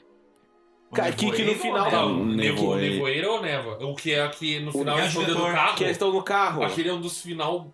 O 0.89 0.95
Cara, 0.95 1.11
que- 1.11 1.31
que 1.31 1.43
no 1.43 1.55
final-? 1.55 1.91
Não, 1.91 2.25
Nevo- 2.25 2.35
nevoeiro. 2.35 2.93
Nevoeiro 2.93 3.31
ou 3.33 3.41
névoa? 3.41 3.83
O 3.85 3.95
que 3.95 4.13
é 4.13 4.21
aqui 4.21 4.59
no 4.59 4.71
final 4.71 4.97
eles 4.97 5.09
estão 5.09 5.23
diretor, 5.25 5.51
carro? 5.53 5.75
Que 5.75 5.83
eles 5.83 5.91
estão 5.95 6.11
no 6.13 6.23
carro. 6.23 6.63
Aquele 6.63 6.89
é 6.89 6.93
um 6.93 7.01
dos 7.01 7.19
final. 7.21 7.73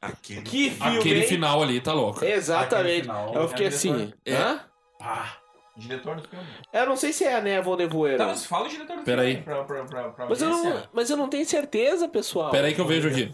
Aquele. 0.00 0.40
Que 0.40 0.70
filme, 0.70 0.98
Aquele 0.98 1.22
final 1.24 1.62
ali 1.62 1.78
tá 1.82 1.92
louco. 1.92 2.24
Exatamente. 2.24 3.02
Final, 3.02 3.34
eu 3.34 3.48
fiquei 3.48 3.66
é 3.66 3.68
assim. 3.68 4.10
É. 4.24 4.34
Hã? 4.34 4.60
Ah, 4.98 5.36
diretor 5.80 6.16
do 6.16 6.28
filme. 6.28 6.44
Eu 6.72 6.86
não 6.86 6.96
sei 6.96 7.12
se 7.12 7.24
é 7.24 7.34
a 7.34 7.40
névoa 7.40 7.72
ou 7.72 7.78
nevoeiro. 7.78 8.18
Tá, 8.18 8.26
mas 8.26 8.44
fala 8.46 8.66
o 8.66 8.68
diretor 8.68 8.96
do 8.96 9.02
Pera 9.02 9.22
filme. 9.22 9.36
aí. 9.38 9.42
Pra, 9.42 9.64
pra, 9.64 9.84
pra, 9.84 10.08
pra 10.10 10.26
Mas 10.28 10.40
eu, 10.42 10.48
não, 10.48 10.82
mas 10.92 11.10
eu 11.10 11.16
não 11.16 11.28
tenho 11.28 11.44
certeza, 11.46 12.08
pessoal. 12.08 12.50
Pera 12.50 12.66
aí 12.68 12.74
que 12.74 12.80
eu 12.80 12.86
vejo 12.86 13.08
aqui. 13.08 13.32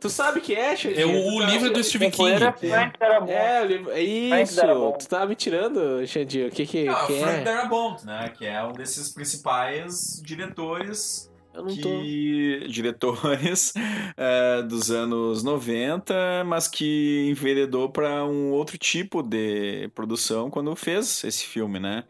Tu 0.00 0.10
sabe 0.10 0.40
que 0.40 0.52
é, 0.52 0.74
Xandinho? 0.74 1.00
É 1.00 1.06
o, 1.06 1.34
o 1.36 1.42
livro 1.44 1.72
do 1.72 1.82
Stephen 1.84 2.10
King. 2.10 2.32
É 2.32 2.52
Frank 2.52 2.98
Darabont. 2.98 3.32
É, 3.32 3.62
o 3.62 3.64
livro- 3.66 3.90
é 3.92 4.00
isso. 4.02 4.60
Tu 4.98 5.08
tá 5.08 5.24
me 5.24 5.36
tirando, 5.36 6.04
Xandinho. 6.06 6.48
O 6.48 6.50
que 6.50 6.66
que, 6.66 6.84
Não, 6.84 7.06
que 7.06 7.20
Frank 7.20 7.38
é? 7.40 7.44
Darabont, 7.44 8.04
né? 8.04 8.32
Que 8.36 8.44
é 8.46 8.62
um 8.64 8.72
desses 8.72 9.10
principais 9.10 10.20
diretores 10.24 11.31
Eu 11.54 11.64
não 11.64 11.76
tô... 11.76 12.00
que 12.00 12.66
diretores 12.68 13.72
eh, 14.16 14.62
dos 14.62 14.90
anos 14.90 15.42
90, 15.42 16.44
mas 16.46 16.66
que 16.66 17.28
enveredou 17.28 17.90
para 17.90 18.24
um 18.24 18.52
outro 18.52 18.78
tipo 18.78 19.22
de 19.22 19.88
produção 19.94 20.50
quando 20.50 20.74
fez 20.74 21.22
esse 21.24 21.44
filme, 21.44 21.78
né? 21.78 22.04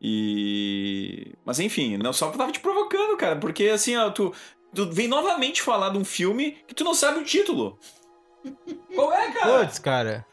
E 0.00 1.32
mas 1.44 1.58
enfim, 1.58 1.96
não 1.96 2.12
só 2.12 2.30
tava 2.30 2.52
te 2.52 2.60
provocando, 2.60 3.16
cara, 3.16 3.36
porque 3.36 3.64
assim, 3.64 3.96
ó, 3.96 4.10
tu 4.10 4.32
tu 4.74 4.90
vem 4.90 5.08
novamente 5.08 5.62
falar 5.62 5.90
de 5.90 5.98
um 5.98 6.04
filme 6.04 6.56
que 6.66 6.74
tu 6.74 6.84
não 6.84 6.94
sabe 6.94 7.18
o 7.18 7.24
título. 7.24 7.78
Qual 8.94 9.12
é, 9.12 9.32
cara? 9.32 9.58
Putz, 9.60 9.78
cara. 9.78 10.26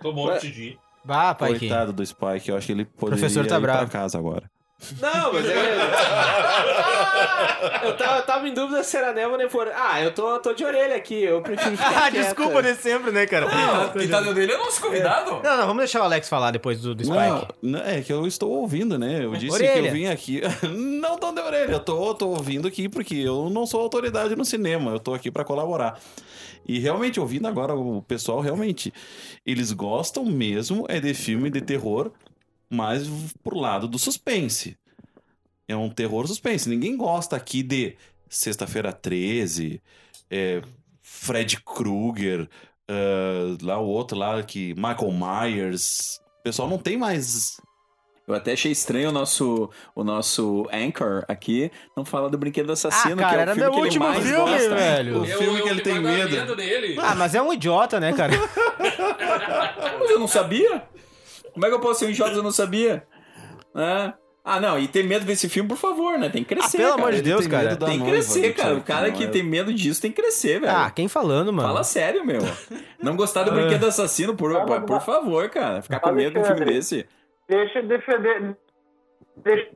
Tomou 0.00 0.32
um 0.32 0.38
TD. 0.38 0.78
Bah, 1.04 1.34
pai, 1.34 1.52
que... 1.54 1.60
Coitado 1.60 1.92
do 1.92 2.04
Spike, 2.04 2.48
eu 2.48 2.56
acho 2.56 2.66
que 2.66 2.72
ele 2.72 2.84
poderia 2.84 3.20
Professor 3.20 3.46
tá 3.46 3.56
ir 3.56 3.60
pra 3.60 3.72
bravo. 3.74 3.90
casa 3.90 4.18
agora. 4.18 4.50
Não, 5.00 5.32
mas 5.32 5.46
é. 5.46 5.54
eu, 7.84 7.96
tava, 7.96 8.16
eu 8.18 8.22
tava 8.22 8.48
em 8.48 8.54
dúvida 8.54 8.82
se 8.82 8.96
era 8.96 9.12
névoa 9.12 9.32
ou 9.32 9.38
nevoeiro. 9.38 9.70
Ah, 9.74 10.02
eu 10.02 10.12
tô, 10.12 10.38
tô 10.40 10.52
de 10.52 10.64
orelha 10.64 10.96
aqui. 10.96 11.22
Eu 11.22 11.40
prefiro 11.42 11.76
ficar 11.76 11.90
Ah, 12.04 12.10
quieta. 12.10 12.26
desculpa 12.26 12.62
de 12.62 12.74
sempre, 12.74 13.10
né, 13.10 13.26
cara? 13.26 13.46
Não, 13.46 13.92
quem 13.92 14.08
tá 14.08 14.20
dentro 14.20 14.34
dele 14.34 14.52
é 14.52 14.56
o 14.56 14.58
nosso 14.58 14.80
convidado. 14.80 15.40
Não, 15.42 15.56
não, 15.56 15.66
vamos 15.66 15.78
deixar 15.78 16.00
o 16.00 16.04
Alex 16.04 16.28
falar 16.28 16.50
depois 16.50 16.80
do, 16.80 16.94
do 16.94 17.04
Spike. 17.04 17.18
Não, 17.18 17.48
não, 17.62 17.80
é 17.80 18.02
que 18.02 18.12
eu 18.12 18.26
estou 18.26 18.50
ouvindo, 18.50 18.98
né? 18.98 19.24
Eu 19.24 19.32
disse 19.32 19.54
Orelha. 19.54 19.72
que 19.72 19.88
eu 19.88 19.92
vim 19.92 20.06
aqui. 20.06 20.42
não 20.68 21.18
tão 21.18 21.34
de 21.34 21.40
orelha, 21.40 21.72
eu 21.72 21.80
tô, 21.80 22.14
tô 22.14 22.28
ouvindo 22.28 22.68
aqui 22.68 22.88
porque 22.88 23.14
eu 23.14 23.48
não 23.50 23.66
sou 23.66 23.80
autoridade 23.80 24.36
no 24.36 24.44
cinema, 24.44 24.90
eu 24.90 24.98
tô 24.98 25.14
aqui 25.14 25.30
pra 25.30 25.44
colaborar. 25.44 25.98
E 26.66 26.78
realmente, 26.78 27.20
ouvindo 27.20 27.46
agora 27.46 27.74
o 27.74 28.02
pessoal, 28.02 28.40
realmente, 28.40 28.92
eles 29.44 29.70
gostam 29.72 30.24
mesmo 30.24 30.86
é 30.88 30.98
de 30.98 31.12
filme 31.12 31.50
de 31.50 31.60
terror, 31.60 32.10
mas 32.68 33.08
pro 33.42 33.58
lado 33.58 33.86
do 33.88 33.98
suspense. 33.98 34.76
É 35.66 35.76
um 35.76 35.88
terror 35.90 36.26
suspense. 36.26 36.68
Ninguém 36.68 36.96
gosta 36.96 37.36
aqui 37.36 37.62
de 37.62 37.96
Sexta-feira 38.28 38.92
13, 38.92 39.80
é, 40.30 40.60
Fred 41.00 41.60
Krueger, 41.62 42.48
ah, 42.88 43.56
lá 43.62 43.78
o 43.78 43.86
outro 43.86 44.16
lá 44.16 44.42
que 44.42 44.74
Michael 44.74 45.12
Myers. 45.12 46.20
O 46.40 46.42
pessoal 46.42 46.68
não 46.68 46.78
tem 46.78 46.96
mais. 46.96 47.60
Eu 48.26 48.34
até 48.34 48.52
achei 48.52 48.72
estranho 48.72 49.10
o 49.10 49.12
nosso, 49.12 49.70
o 49.94 50.02
nosso 50.02 50.66
anchor 50.72 51.24
aqui 51.28 51.70
não 51.94 52.06
falar 52.06 52.28
do 52.28 52.38
Brinquedo 52.38 52.72
Assassino, 52.72 53.20
ah, 53.20 53.30
cara, 53.30 53.30
que 53.30 53.36
é 53.36 53.38
o 53.38 53.42
era 53.42 53.54
filme 53.54 53.60
meu 53.60 53.70
que 53.70 53.76
ele 53.76 53.86
último 53.86 54.04
mais 54.06 54.24
filme, 54.24 54.50
gosta. 54.50 54.74
velho. 54.74 55.20
O 55.20 55.26
filme 55.26 55.62
que 55.62 55.68
ele 55.68 55.80
tem 55.82 56.00
medo. 56.00 56.56
nele. 56.56 56.96
Ah, 56.98 57.14
mas 57.14 57.34
é 57.34 57.42
um 57.42 57.52
idiota, 57.52 58.00
né, 58.00 58.12
cara? 58.12 58.32
Mas 60.00 60.10
eu 60.10 60.18
não 60.18 60.26
sabia? 60.26 60.82
Como 61.54 61.64
é 61.64 61.68
que 61.70 61.74
eu 61.74 61.80
posso 61.80 62.00
ser 62.00 62.06
um 62.06 62.10
idiota 62.10 62.32
se 62.32 62.38
eu 62.38 62.42
não 62.42 62.50
sabia? 62.52 63.06
É. 63.74 64.12
Ah, 64.46 64.60
não, 64.60 64.78
e 64.78 64.86
ter 64.86 65.02
medo 65.04 65.24
desse 65.24 65.48
filme, 65.48 65.66
por 65.66 65.78
favor, 65.78 66.18
né? 66.18 66.28
Tem 66.28 66.44
que 66.44 66.54
crescer, 66.54 66.76
Ah, 66.76 66.80
pelo 66.80 66.90
cara. 66.90 67.02
amor 67.02 67.12
de 67.14 67.22
Deus, 67.22 67.40
tem 67.40 67.48
cara. 67.50 67.76
Tem 67.76 67.98
que 67.98 68.10
crescer, 68.10 68.52
cara. 68.54 68.74
O 68.74 68.82
cara 68.82 69.06
que 69.10 69.20
Norris. 69.20 69.30
tem 69.32 69.42
medo 69.42 69.72
disso 69.72 70.02
tem 70.02 70.12
que 70.12 70.20
crescer, 70.20 70.60
velho. 70.60 70.70
Ah, 70.70 70.90
quem 70.90 71.08
falando, 71.08 71.50
mano? 71.50 71.66
Fala 71.66 71.82
sério, 71.82 72.26
meu. 72.26 72.40
Não 73.02 73.16
gostar 73.16 73.44
do 73.44 73.52
Ah. 73.52 73.54
brinquedo 73.54 73.86
assassino, 73.86 74.36
por, 74.36 74.52
Fala, 74.52 74.82
por 74.82 75.00
favor, 75.00 75.48
cara. 75.48 75.80
Ficar 75.80 75.98
com 76.00 76.12
medo 76.12 76.34
de 76.34 76.40
um 76.40 76.44
filme 76.44 76.64
desse. 76.66 77.06
Deixa 77.48 77.78
eu 77.78 77.86
defender. 77.88 78.54
Deixa 79.38 79.70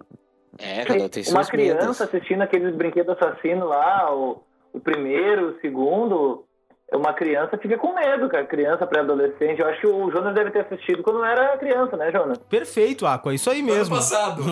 É, 0.58 0.84
cada 0.84 1.04
um 1.04 1.08
tem 1.08 1.22
uma 1.30 1.44
criança 1.46 1.80
medos. 1.82 2.00
assistindo 2.02 2.42
aqueles 2.42 2.74
brinquedos 2.74 3.16
assassinos 3.16 3.66
lá, 3.68 4.14
o, 4.14 4.42
o 4.74 4.80
primeiro, 4.80 5.50
o 5.56 5.60
segundo. 5.60 6.44
Uma 6.92 7.12
criança 7.12 7.58
fica 7.58 7.76
com 7.76 7.94
medo, 7.94 8.28
cara. 8.30 8.46
Criança, 8.46 8.86
pré-adolescente. 8.86 9.60
Eu 9.60 9.68
acho 9.68 9.80
que 9.80 9.86
o 9.86 10.10
Jonas 10.10 10.34
deve 10.34 10.50
ter 10.50 10.60
assistido 10.60 11.02
quando 11.02 11.22
era 11.22 11.56
criança, 11.58 11.96
né, 11.96 12.10
Jonas? 12.10 12.38
Perfeito, 12.38 13.06
Aqua, 13.06 13.34
isso 13.34 13.50
aí 13.50 13.60
Ano 13.60 13.74
mesmo. 13.74 13.94
passado. 13.94 14.42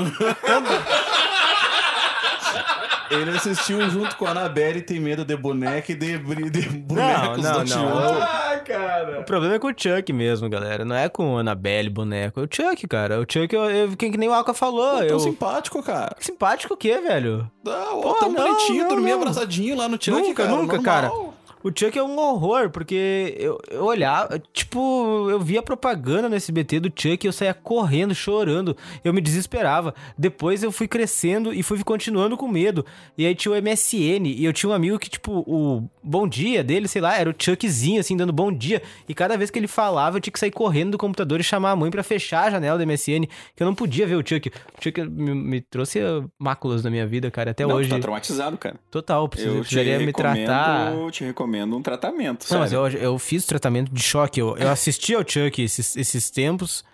Ele 3.09 3.31
assistiu 3.31 3.81
junto 3.89 4.17
com 4.17 4.27
a 4.27 4.31
Annabelle 4.31 4.81
e 4.81 4.83
tem 4.83 4.99
medo 4.99 5.25
de 5.25 5.37
boneca 5.37 5.93
e 5.93 5.95
de, 5.95 6.19
de 6.51 6.69
bonecos 6.71 7.43
não, 7.43 7.65
do 7.65 7.71
não. 7.71 8.21
Ah, 8.21 8.61
cara. 8.65 9.21
O 9.21 9.25
problema 9.25 9.55
é 9.55 9.59
com 9.61 9.69
o 9.69 9.75
Chuck 9.75 10.13
mesmo, 10.13 10.49
galera. 10.51 10.85
Não 10.85 10.97
é 10.97 11.09
com 11.09 11.35
o 11.35 11.39
Annabelle, 11.39 11.89
boneco. 11.89 12.41
É 12.41 12.43
o 12.43 12.49
Chuck, 12.51 12.87
cara. 12.89 13.21
O 13.21 13.23
Chuck, 13.23 13.55
eu, 13.55 13.71
eu, 13.71 13.97
que, 13.97 14.11
que 14.11 14.19
nem 14.19 14.29
o 14.29 14.33
Aqua 14.35 14.53
falou. 14.53 14.99
Pô, 14.99 15.03
eu... 15.05 15.21
simpático, 15.21 15.81
cara. 15.83 16.17
Simpático 16.19 16.75
o 16.75 16.77
quê, 16.77 16.99
velho? 16.99 17.49
Ah, 17.67 17.91
Pô, 17.93 18.15
tão 18.15 18.33
não, 18.33 18.43
bonitinho, 18.43 18.83
não, 18.83 18.89
dormia 18.89 19.15
não. 19.15 19.23
abraçadinho 19.23 19.77
lá 19.77 19.89
no 19.89 19.97
Chuck, 20.03 20.11
nunca, 20.21 20.43
cara. 20.43 20.57
nunca, 20.57 20.77
normal. 20.77 20.83
cara. 20.83 21.36
O 21.67 21.73
Chuck 21.77 21.99
é 21.99 22.03
um 22.03 22.17
horror, 22.17 22.71
porque 22.71 23.35
eu, 23.41 23.59
eu 23.69 23.85
olhava, 23.85 24.41
tipo, 24.53 25.29
eu 25.29 25.41
via 25.41 25.61
propaganda 25.61 26.29
no 26.29 26.37
SBT 26.37 26.79
do 26.79 26.93
Chuck 26.95 27.27
e 27.27 27.29
eu 27.29 27.33
saía 27.33 27.53
correndo, 27.53 28.15
chorando. 28.15 28.77
Eu 29.03 29.13
me 29.13 29.21
desesperava. 29.21 29.93
Depois 30.17 30.63
eu 30.63 30.71
fui 30.71 30.87
crescendo 30.87 31.53
e 31.53 31.65
fui 31.65 31.83
continuando 31.83 32.37
com 32.37 32.47
medo. 32.47 32.87
E 33.19 33.27
aí 33.27 33.35
tinha 33.35 33.51
o 33.53 33.61
MSN 33.61 34.27
e 34.27 34.45
eu 34.45 34.53
tinha 34.53 34.71
um 34.71 34.73
amigo 34.73 34.97
que, 34.97 35.11
tipo, 35.11 35.43
o 35.45 35.91
bom 36.01 36.29
dia 36.29 36.63
dele, 36.63 36.87
sei 36.87 37.03
lá, 37.03 37.19
era 37.19 37.29
o 37.29 37.35
Chuckzinho, 37.37 37.99
assim, 37.99 38.17
dando 38.17 38.33
bom 38.33 38.53
dia. 38.53 38.81
E 39.09 39.13
cada 39.13 39.37
vez 39.37 39.51
que 39.51 39.59
ele 39.59 39.67
falava, 39.67 40.19
eu 40.19 40.21
tinha 40.21 40.33
que 40.33 40.39
sair 40.39 40.53
correndo 40.53 40.93
do 40.93 40.99
computador 40.99 41.41
e 41.41 41.43
chamar 41.43 41.73
a 41.73 41.77
mãe 41.77 41.91
pra 41.91 42.05
fechar 42.05 42.45
a 42.45 42.51
janela 42.51 42.79
do 42.79 42.87
MSN, 42.87 43.27
que 43.57 43.61
eu 43.65 43.67
não 43.67 43.75
podia 43.75 44.07
ver 44.07 44.15
o 44.15 44.25
Chuck. 44.25 44.49
O 44.49 44.85
Chuck 44.85 45.01
me, 45.01 45.35
me 45.35 45.61
trouxe 45.61 45.99
máculas 46.39 46.85
na 46.85 46.91
minha 46.91 47.09
vida, 47.09 47.29
cara, 47.29 47.51
até 47.51 47.67
Não, 47.67 47.75
hoje. 47.75 47.91
tá 47.91 47.99
traumatizado, 47.99 48.57
cara. 48.57 48.77
Total, 48.89 49.25
eu 49.25 49.29
preciso, 49.29 49.55
Eu 49.57 49.61
precisaria 49.63 49.99
me 49.99 50.13
tratar. 50.13 50.93
te 51.11 51.25
recomendo 51.25 51.56
um 51.65 51.83
tratamento, 51.83 52.47
Não, 52.51 52.59
mas 52.61 52.71
sério. 52.71 52.97
eu, 52.99 53.03
eu 53.03 53.19
fiz 53.19 53.45
tratamento 53.47 53.93
de 53.93 54.03
choque. 54.03 54.41
Eu, 54.41 54.57
eu 54.57 54.69
assisti 54.71 55.15
ao 55.15 55.23
Chuck 55.27 55.63
esses, 55.63 55.97
esses 55.97 56.31
tempos. 56.31 56.85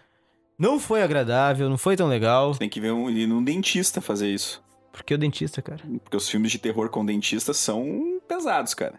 Não 0.59 0.79
foi 0.79 1.03
agradável, 1.03 1.69
não 1.69 1.79
foi 1.79 1.97
tão 1.97 2.07
legal. 2.09 2.55
Tem 2.55 2.69
que 2.69 2.81
ver 2.81 2.93
um, 2.93 3.11
ir 3.11 3.27
num 3.27 3.43
dentista 3.43 4.01
fazer 4.01 4.29
isso. 4.29 4.63
Porque 4.93 5.15
o 5.15 5.19
dentista, 5.19 5.61
cara. 5.63 5.81
Porque 6.05 6.17
os 6.17 6.29
filmes 6.29 6.53
de 6.53 6.59
terror 6.59 6.89
com 6.91 7.05
dentista 7.05 7.53
são 7.55 8.21
pesados, 8.29 8.75
cara. 8.75 8.95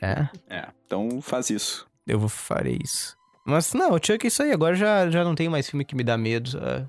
É, 0.00 0.28
É, 0.48 0.66
então 0.86 1.20
faz 1.20 1.50
isso. 1.50 1.86
eu 2.06 2.18
vou 2.18 2.28
farei 2.28 2.78
isso. 2.82 3.16
Mas 3.44 3.74
não, 3.74 3.90
o 3.92 3.98
Chuck 4.02 4.24
é 4.24 4.28
isso 4.28 4.42
aí. 4.42 4.50
Agora 4.50 4.74
já, 4.74 5.10
já 5.10 5.22
não 5.22 5.34
tem 5.34 5.48
mais 5.48 5.68
filme 5.68 5.84
que 5.84 5.94
me 5.94 6.02
dá 6.02 6.16
medo. 6.16 6.50
sabe? 6.50 6.86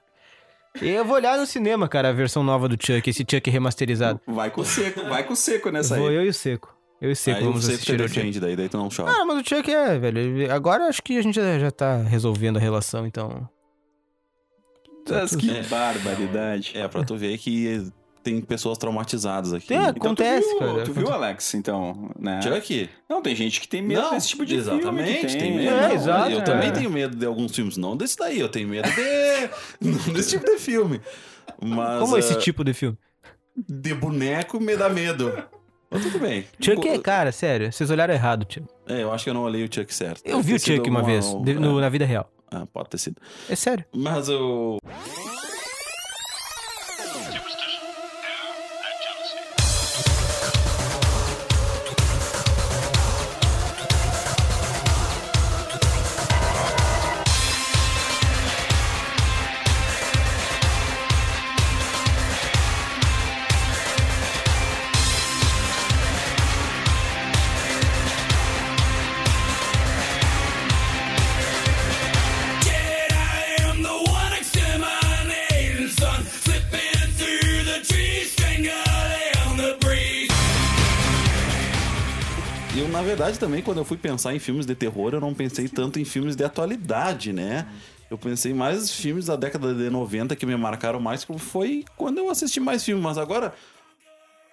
E 0.81 0.89
eu 0.89 1.05
vou 1.05 1.15
olhar 1.15 1.38
no 1.38 1.45
cinema, 1.45 1.88
cara, 1.88 2.09
a 2.09 2.13
versão 2.13 2.43
nova 2.43 2.67
do 2.67 2.75
Chuck, 2.81 3.09
esse 3.09 3.25
Chuck 3.29 3.49
remasterizado. 3.49 4.19
Vai 4.27 4.49
com 4.49 4.61
o 4.61 4.65
seco, 4.65 5.03
vai 5.07 5.23
com 5.23 5.33
o 5.33 5.36
seco 5.36 5.69
nessa 5.69 5.97
Vou 5.97 6.07
aí. 6.09 6.15
eu 6.15 6.25
e 6.25 6.29
o 6.29 6.33
Seco. 6.33 6.74
Eu 7.01 7.09
e 7.09 7.11
o 7.11 7.15
Seco 7.15 7.37
Aí 7.39 7.43
vamos 7.43 7.65
você 7.65 7.73
assistir 7.73 7.95
o 7.99 8.07
Chuck. 8.07 8.15
defende, 8.15 8.39
daí, 8.39 8.55
daí 8.55 8.69
tu 8.69 8.77
não 8.77 8.89
chora. 8.89 9.11
Ah, 9.11 9.25
mas 9.25 9.41
o 9.41 9.43
Chuck 9.47 9.69
é, 9.71 9.99
velho. 9.99 10.51
Agora 10.53 10.85
acho 10.85 11.03
que 11.03 11.17
a 11.17 11.21
gente 11.21 11.35
já, 11.35 11.59
já 11.59 11.69
tá 11.71 11.97
resolvendo 11.97 12.57
a 12.57 12.59
relação, 12.59 13.05
então. 13.05 13.47
Mas 15.09 15.35
que 15.35 15.49
É. 15.55 15.61
barbaridade. 15.63 16.71
É, 16.75 16.87
pra 16.87 17.03
tu 17.03 17.15
ver 17.15 17.37
que 17.37 17.91
tem 18.23 18.41
pessoas 18.41 18.77
traumatizadas 18.77 19.53
aqui. 19.53 19.71
É, 19.73 19.77
Então, 19.77 19.93
tu 19.93 19.97
Acontece, 20.05 20.47
viu- 20.49 20.57
cara. 20.59 20.83
Tu 20.83 20.93
viu, 20.93 21.09
Alex, 21.13 21.53
então, 21.53 22.09
né? 22.17 22.41
Chuck? 22.41 22.89
Não, 23.07 23.21
tem 23.21 23.35
gente 23.35 23.61
que 23.61 23.67
tem 23.67 23.83
medo 23.83 24.01
Não, 24.01 24.11
desse 24.11 24.29
tipo 24.29 24.43
de 24.45 24.55
exatamente, 24.55 25.11
filme. 25.13 25.27
que 25.27 25.37
tem 25.37 25.55
medo. 25.55 25.75
É, 25.75 25.93
exato, 25.93 26.31
eu 26.31 26.39
é. 26.39 26.43
também 26.43 26.71
tenho 26.73 26.89
medo 26.89 27.15
de 27.15 27.25
alguns 27.25 27.53
filmes, 27.55 27.77
não 27.77 27.95
desse 27.95 28.17
daí, 28.17 28.39
eu 28.39 28.49
tenho 28.49 28.67
medo 28.67 28.89
de 28.89 29.49
não 29.87 30.13
desse 30.13 30.31
tipo 30.31 30.45
de 30.45 30.57
filme. 30.57 30.99
Mas 31.61 31.99
Como 31.99 32.17
esse 32.17 32.33
ah, 32.33 32.37
tipo 32.39 32.63
de 32.63 32.73
filme? 32.73 32.97
de 33.55 33.93
boneco 33.93 34.59
me 34.59 34.75
dá 34.75 34.89
medo. 34.89 35.31
Mas 35.89 36.03
tudo 36.03 36.19
bem. 36.19 36.45
Chuck 36.59 36.88
é, 36.88 36.97
cara, 36.99 37.31
sério, 37.31 37.71
vocês 37.71 37.89
olharam 37.89 38.13
errado, 38.13 38.45
Chuck. 38.51 38.65
É, 38.88 39.03
eu 39.03 39.11
acho 39.13 39.23
que 39.23 39.29
eu 39.29 39.33
não 39.33 39.43
olhei 39.43 39.63
o 39.63 39.73
Chuck 39.73 39.93
certo. 39.93 40.21
Eu 40.25 40.38
Deve 40.38 40.47
vi 40.49 40.53
o 40.55 40.59
Chuck 40.59 40.89
uma 40.89 41.03
vez, 41.03 41.25
de- 41.43 41.53
no- 41.55 41.77
é. 41.77 41.81
na 41.81 41.89
vida 41.89 42.05
real. 42.05 42.29
Ah, 42.51 42.65
pode 42.71 42.89
ter 42.89 42.97
sido. 42.97 43.17
É 43.49 43.55
sério. 43.55 43.83
Mas 43.93 44.29
o. 44.29 44.77
Eu, 44.83 45.34
verdade, 83.36 83.39
também, 83.39 83.61
quando 83.61 83.77
eu 83.77 83.86
fui 83.86 83.97
pensar 83.97 84.33
em 84.33 84.39
filmes 84.39 84.65
de 84.65 84.75
terror, 84.75 85.13
eu 85.13 85.21
não 85.21 85.33
pensei 85.33 85.67
tanto 85.67 85.99
em 85.99 86.05
filmes 86.05 86.36
de 86.36 86.43
atualidade, 86.43 87.31
né? 87.31 87.67
Eu 88.09 88.17
pensei 88.17 88.53
mais 88.53 88.89
em 88.89 88.93
filmes 88.93 89.25
da 89.25 89.36
década 89.36 89.73
de 89.73 89.89
90 89.89 90.36
que 90.36 90.45
me 90.45 90.55
marcaram 90.55 90.99
mais, 90.99 91.25
foi 91.38 91.83
quando 91.97 92.19
eu 92.19 92.29
assisti 92.29 92.59
mais 92.59 92.83
filmes. 92.83 93.03
Mas 93.03 93.17
agora, 93.17 93.53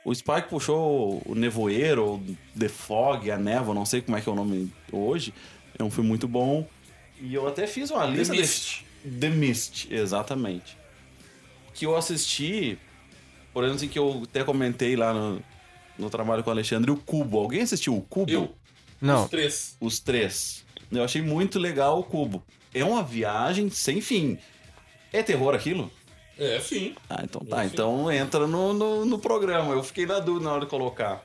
o 0.05 0.15
Spike 0.15 0.49
puxou 0.49 1.23
o 1.27 1.35
Nevoeiro, 1.35 2.05
ou 2.05 2.23
The 2.59 2.69
Fog, 2.69 3.31
a 3.31 3.39
Névoa, 3.39 3.75
não 3.75 3.85
sei 3.85 4.01
como 4.01 4.17
é 4.17 4.21
que 4.21 4.29
é 4.29 4.33
o 4.33 4.35
nome 4.35 4.73
hoje. 4.91 5.35
É 5.79 5.85
um 5.85 5.91
filme 5.91 6.09
muito 6.09 6.27
bom. 6.27 6.67
E 7.21 7.35
eu 7.35 7.47
até 7.47 7.67
fiz 7.67 7.91
uma 7.91 8.05
lista 8.07 8.35
Mist. 8.35 8.85
de... 9.05 9.19
The 9.19 9.29
Mist, 9.29 9.89
exatamente. 9.91 10.77
Que 11.75 11.87
eu 11.87 11.97
assisti, 11.97 12.79
por 13.53 13.63
exemplo, 13.65 13.77
assim, 13.77 13.89
que 13.89 13.99
eu 13.99 14.23
até 14.25 14.43
comentei 14.45 14.97
lá 14.97 15.13
no, 15.13 15.43
no 15.99 16.11
trabalho 16.11 16.43
com 16.43 16.51
o 16.51 16.53
Alexandre, 16.53 16.91
o 16.91 16.97
Cubo. 16.97 17.39
Alguém 17.39 17.63
assistiu 17.63 17.97
o 17.97 18.03
Cubo? 18.03 18.31
Eu. 18.31 18.62
Não. 19.03 19.25
Os 19.25 19.31
três. 19.31 19.77
Os 19.81 20.01
três. 20.01 20.65
Eu 20.91 21.03
achei 21.03 21.21
muito 21.21 21.59
legal 21.59 21.99
o 21.99 22.05
Cubo. 22.05 22.43
É 22.73 22.85
uma 22.85 23.03
viagem 23.03 23.69
sem 23.69 24.01
fim. 24.01 24.39
É 25.13 25.23
terror 25.23 25.55
aquilo? 25.55 25.91
É, 26.39 26.61
sim. 26.61 26.95
Ah, 27.11 27.21
então 27.25 27.45
tá. 27.45 27.65
Então 27.67 28.11
entra 28.11 28.47
no, 28.47 28.73
no, 28.73 29.05
no 29.05 29.19
programa. 29.19 29.75
Eu 29.75 29.83
fiquei 29.83 30.07
na 30.07 30.21
dúvida 30.21 30.47
na 30.47 30.53
hora 30.53 30.61
de 30.61 30.71
colocar. 30.71 31.23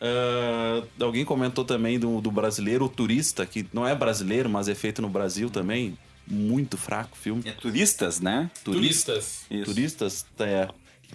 Ah, 0.00 0.82
alguém 1.00 1.24
comentou 1.24 1.64
também 1.64 1.98
do, 1.98 2.20
do 2.20 2.30
brasileiro, 2.30 2.84
o 2.84 2.88
turista, 2.88 3.46
que 3.46 3.66
não 3.72 3.86
é 3.86 3.94
brasileiro, 3.94 4.50
mas 4.50 4.68
é 4.68 4.74
feito 4.74 5.00
no 5.00 5.08
Brasil 5.08 5.48
também. 5.48 5.96
Muito 6.26 6.76
fraco 6.78 7.10
o 7.14 7.16
filme. 7.16 7.42
É 7.44 7.52
turistas, 7.52 8.20
né? 8.20 8.50
Turistas. 8.62 9.44
Isso. 9.50 9.64
Turistas, 9.64 10.26
é. 10.38 10.68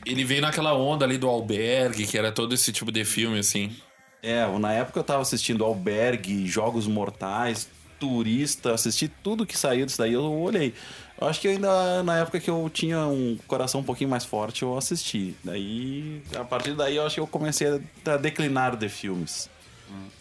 Ele 0.06 0.24
veio 0.24 0.42
naquela 0.42 0.74
onda 0.76 1.04
ali 1.04 1.18
do 1.18 1.28
albergue, 1.28 2.06
que 2.06 2.18
era 2.18 2.32
todo 2.32 2.54
esse 2.54 2.72
tipo 2.72 2.92
de 2.92 3.04
filme, 3.04 3.40
assim. 3.40 3.76
É, 4.22 4.46
na 4.60 4.74
época 4.74 5.00
eu 5.00 5.04
tava 5.04 5.22
assistindo 5.22 5.64
Albergue, 5.64 6.46
Jogos 6.46 6.88
Mortais, 6.88 7.70
Turista, 8.00 8.74
assisti 8.74 9.08
tudo 9.08 9.46
que 9.46 9.58
saiu 9.58 9.86
disso 9.86 9.98
daí, 9.98 10.14
eu 10.14 10.24
olhei. 10.24 10.74
Eu 11.20 11.28
acho 11.28 11.42
que 11.42 11.48
ainda 11.48 12.02
na 12.04 12.18
época 12.18 12.40
que 12.40 12.50
eu 12.50 12.70
tinha 12.74 13.06
um 13.08 13.38
coração 13.48 13.82
um 13.82 13.84
pouquinho 13.84 14.10
mais 14.10 14.24
forte, 14.24 14.64
eu 14.64 14.78
assisti. 14.78 15.36
Daí, 15.44 16.22
a 16.36 16.44
partir 16.44 16.76
daí, 16.76 16.96
eu 16.96 17.06
acho 17.06 17.16
que 17.16 17.22
eu 17.22 17.28
comecei 17.28 17.82
a 18.06 18.18
declinar 18.18 18.76
de 18.76 18.88
filmes. 18.88 19.50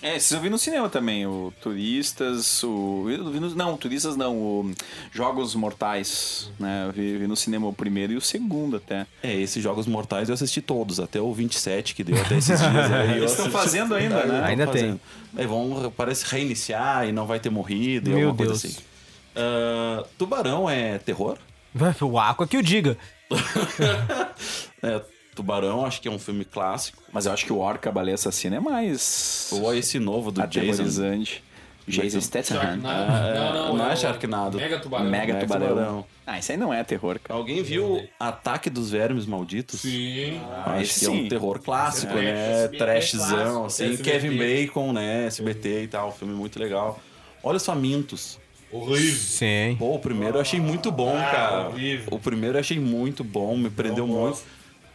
É, 0.02 0.16
esses 0.16 0.30
eu 0.30 0.40
vi 0.40 0.48
no 0.48 0.58
cinema 0.58 0.88
também, 0.88 1.26
o 1.26 1.52
Turistas, 1.60 2.62
o... 2.62 3.06
eu 3.10 3.30
vi 3.30 3.40
no- 3.40 3.54
Não, 3.54 3.76
Turistas 3.76 4.16
não, 4.16 4.36
o 4.36 4.72
Jogos 5.12 5.54
Mortais, 5.54 6.50
né? 6.58 6.84
Eu 6.86 6.92
vi, 6.92 7.18
vi 7.18 7.26
no 7.26 7.36
cinema 7.36 7.66
o 7.66 7.72
primeiro 7.72 8.12
e 8.12 8.16
o 8.16 8.20
segundo 8.20 8.76
até. 8.76 9.06
É, 9.22 9.34
esses 9.34 9.62
Jogos 9.62 9.86
Mortais 9.86 10.28
eu 10.28 10.34
assisti 10.34 10.62
todos, 10.62 11.00
até 11.00 11.20
o 11.20 11.32
27 11.34 11.94
que 11.94 12.04
deu 12.04 12.20
até 12.20 12.38
esses 12.38 12.58
dias. 12.60 12.92
aí 12.92 13.10
eu 13.10 13.16
Eles 13.18 13.30
estão 13.32 13.50
fazendo 13.50 13.94
ainda, 13.94 14.24
né? 14.24 14.44
Ainda 14.44 14.66
tem. 14.68 15.00
Aí 15.36 15.46
vão, 15.46 15.92
parece 15.96 16.24
reiniciar 16.26 17.06
e 17.08 17.12
não 17.12 17.26
vai 17.26 17.40
ter 17.40 17.50
morrido 17.50 18.08
e 18.10 18.14
Meu 18.14 18.28
alguma 18.28 18.46
Deus. 18.46 18.62
coisa 18.62 18.76
assim. 18.78 18.84
Ah, 19.36 20.04
Tubarão 20.16 20.70
é 20.70 20.98
terror? 20.98 21.36
O 22.00 22.18
Aqua 22.18 22.46
que 22.46 22.56
o 22.56 22.62
diga. 22.62 22.96
É, 24.82 25.00
Tubarão, 25.42 25.86
acho 25.86 26.00
que 26.00 26.08
é 26.08 26.10
um 26.10 26.18
filme 26.18 26.44
clássico. 26.44 27.00
Mas 27.12 27.26
eu 27.26 27.32
acho 27.32 27.46
que 27.46 27.52
o 27.52 27.58
Orca, 27.58 27.88
a 27.88 27.92
Baleia 27.92 28.16
Assassina 28.16 28.56
é 28.56 28.60
mais 28.60 29.48
Ou 29.52 29.72
esse 29.74 29.98
novo 29.98 30.30
do 30.32 30.40
Jason. 30.46 30.60
aterrorizante. 30.60 31.44
Jason 31.86 32.20
Statham. 32.20 32.56
Sharknado. 32.60 32.86
Ah, 32.86 33.32
não, 33.34 33.54
não, 33.68 33.76
não 33.76 33.90
é 33.90 33.94
o 33.94 33.96
Sharknado. 33.96 34.58
Mega 34.58 34.78
Tubarão. 34.78 35.06
Mega 35.10 35.32
Mega 35.34 35.46
Tubarão. 35.46 35.68
Tubarão. 35.68 36.06
Ah, 36.26 36.38
isso 36.38 36.52
aí 36.52 36.58
não 36.58 36.74
é 36.74 36.84
terror, 36.84 37.18
cara. 37.22 37.38
Alguém 37.38 37.62
viu 37.62 38.06
Ataque 38.20 38.68
dos 38.68 38.90
Vermes 38.90 39.24
Malditos? 39.24 39.80
Sim. 39.80 40.38
Acho 40.66 40.82
esse 40.82 41.00
que 41.00 41.06
é 41.06 41.10
um 41.10 41.28
terror 41.28 41.60
clássico, 41.60 42.12
É, 42.12 42.20
né? 42.20 42.52
SBT 42.64 42.76
Trashzão, 42.78 43.64
assim. 43.64 43.84
SBT. 43.92 44.02
Kevin 44.10 44.36
Bacon, 44.36 44.92
né? 44.92 45.26
SBT 45.28 45.84
e 45.84 45.88
tal. 45.88 46.12
Filme 46.12 46.34
muito 46.34 46.58
legal. 46.58 47.00
Olha 47.42 47.56
os 47.56 47.64
Famintos. 47.64 48.38
Horrível. 48.70 49.18
Sim. 49.18 49.76
Pô, 49.78 49.94
o 49.94 49.98
primeiro 49.98 50.36
eu 50.36 50.40
achei 50.42 50.60
muito 50.60 50.92
bom, 50.92 51.16
Ah, 51.16 51.30
cara. 51.30 51.68
horrível. 51.68 52.08
O 52.10 52.18
primeiro 52.18 52.56
eu 52.56 52.60
achei 52.60 52.78
muito 52.78 53.24
bom, 53.24 53.56
me 53.56 53.70
prendeu 53.70 54.06
Não 54.06 54.14
muito. 54.14 54.40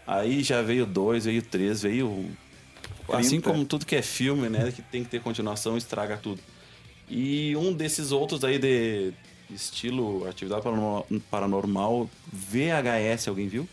Aí 0.06 0.43
já 0.43 0.62
veio 0.62 0.86
dois, 0.86 1.26
veio 1.26 1.41
três, 1.41 1.82
veio. 1.82 2.30
Assim 3.10 3.41
30. 3.41 3.49
como 3.49 3.66
tudo 3.66 3.86
que 3.86 3.95
é 3.95 4.01
filme, 4.01 4.49
né? 4.49 4.72
Que 4.72 4.82
tem 4.82 5.04
que 5.04 5.10
ter 5.10 5.22
continuação, 5.22 5.78
estraga 5.78 6.18
tudo. 6.18 6.41
E 7.10 7.56
um 7.56 7.74
desses 7.74 8.12
outros 8.12 8.43
aí 8.43 8.58
de 8.58 9.14
estilo 9.49 10.28
atividade 10.28 10.64
paranormal, 11.30 12.10
VHS, 12.32 13.28
alguém 13.28 13.47
viu? 13.47 13.68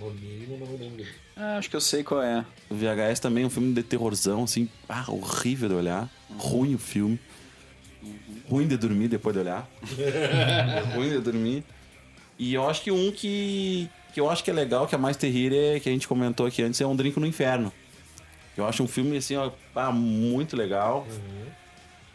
Não 0.00 0.76
lembro. 0.78 1.04
Ah, 1.36 1.56
acho 1.56 1.70
que 1.70 1.76
eu 1.76 1.80
sei 1.80 2.02
qual 2.02 2.22
é. 2.22 2.44
O 2.68 2.74
VHS 2.74 3.20
também 3.20 3.44
é 3.44 3.46
um 3.46 3.50
filme 3.50 3.72
de 3.72 3.82
terrorzão, 3.82 4.44
assim, 4.44 4.68
ah, 4.88 5.04
horrível 5.08 5.68
de 5.68 5.74
olhar. 5.74 6.10
Ruim 6.36 6.74
o 6.74 6.78
filme. 6.78 7.18
Ruim 8.48 8.66
de 8.66 8.76
dormir 8.76 9.08
depois 9.08 9.34
de 9.34 9.40
olhar. 9.40 9.68
Ruim 10.94 11.10
de 11.10 11.20
dormir. 11.20 11.64
E 12.38 12.54
eu 12.54 12.68
acho 12.68 12.82
que 12.82 12.90
um 12.90 13.10
que, 13.10 13.88
que 14.18 14.20
eu 14.20 14.28
acho 14.28 14.42
que 14.42 14.50
é 14.50 14.52
legal, 14.52 14.84
que 14.84 14.96
é 14.96 14.98
mais 14.98 15.16
terrível, 15.16 15.76
é 15.76 15.78
que 15.78 15.88
a 15.88 15.92
gente 15.92 16.08
comentou 16.08 16.44
aqui 16.44 16.60
antes, 16.60 16.80
é 16.80 16.86
Um 16.86 16.96
Drink 16.96 17.20
no 17.20 17.26
Inferno. 17.26 17.72
Eu 18.56 18.66
acho 18.66 18.82
um 18.82 18.88
filme, 18.88 19.16
assim, 19.16 19.36
ó, 19.36 19.52
ah, 19.76 19.92
muito 19.92 20.56
legal. 20.56 21.06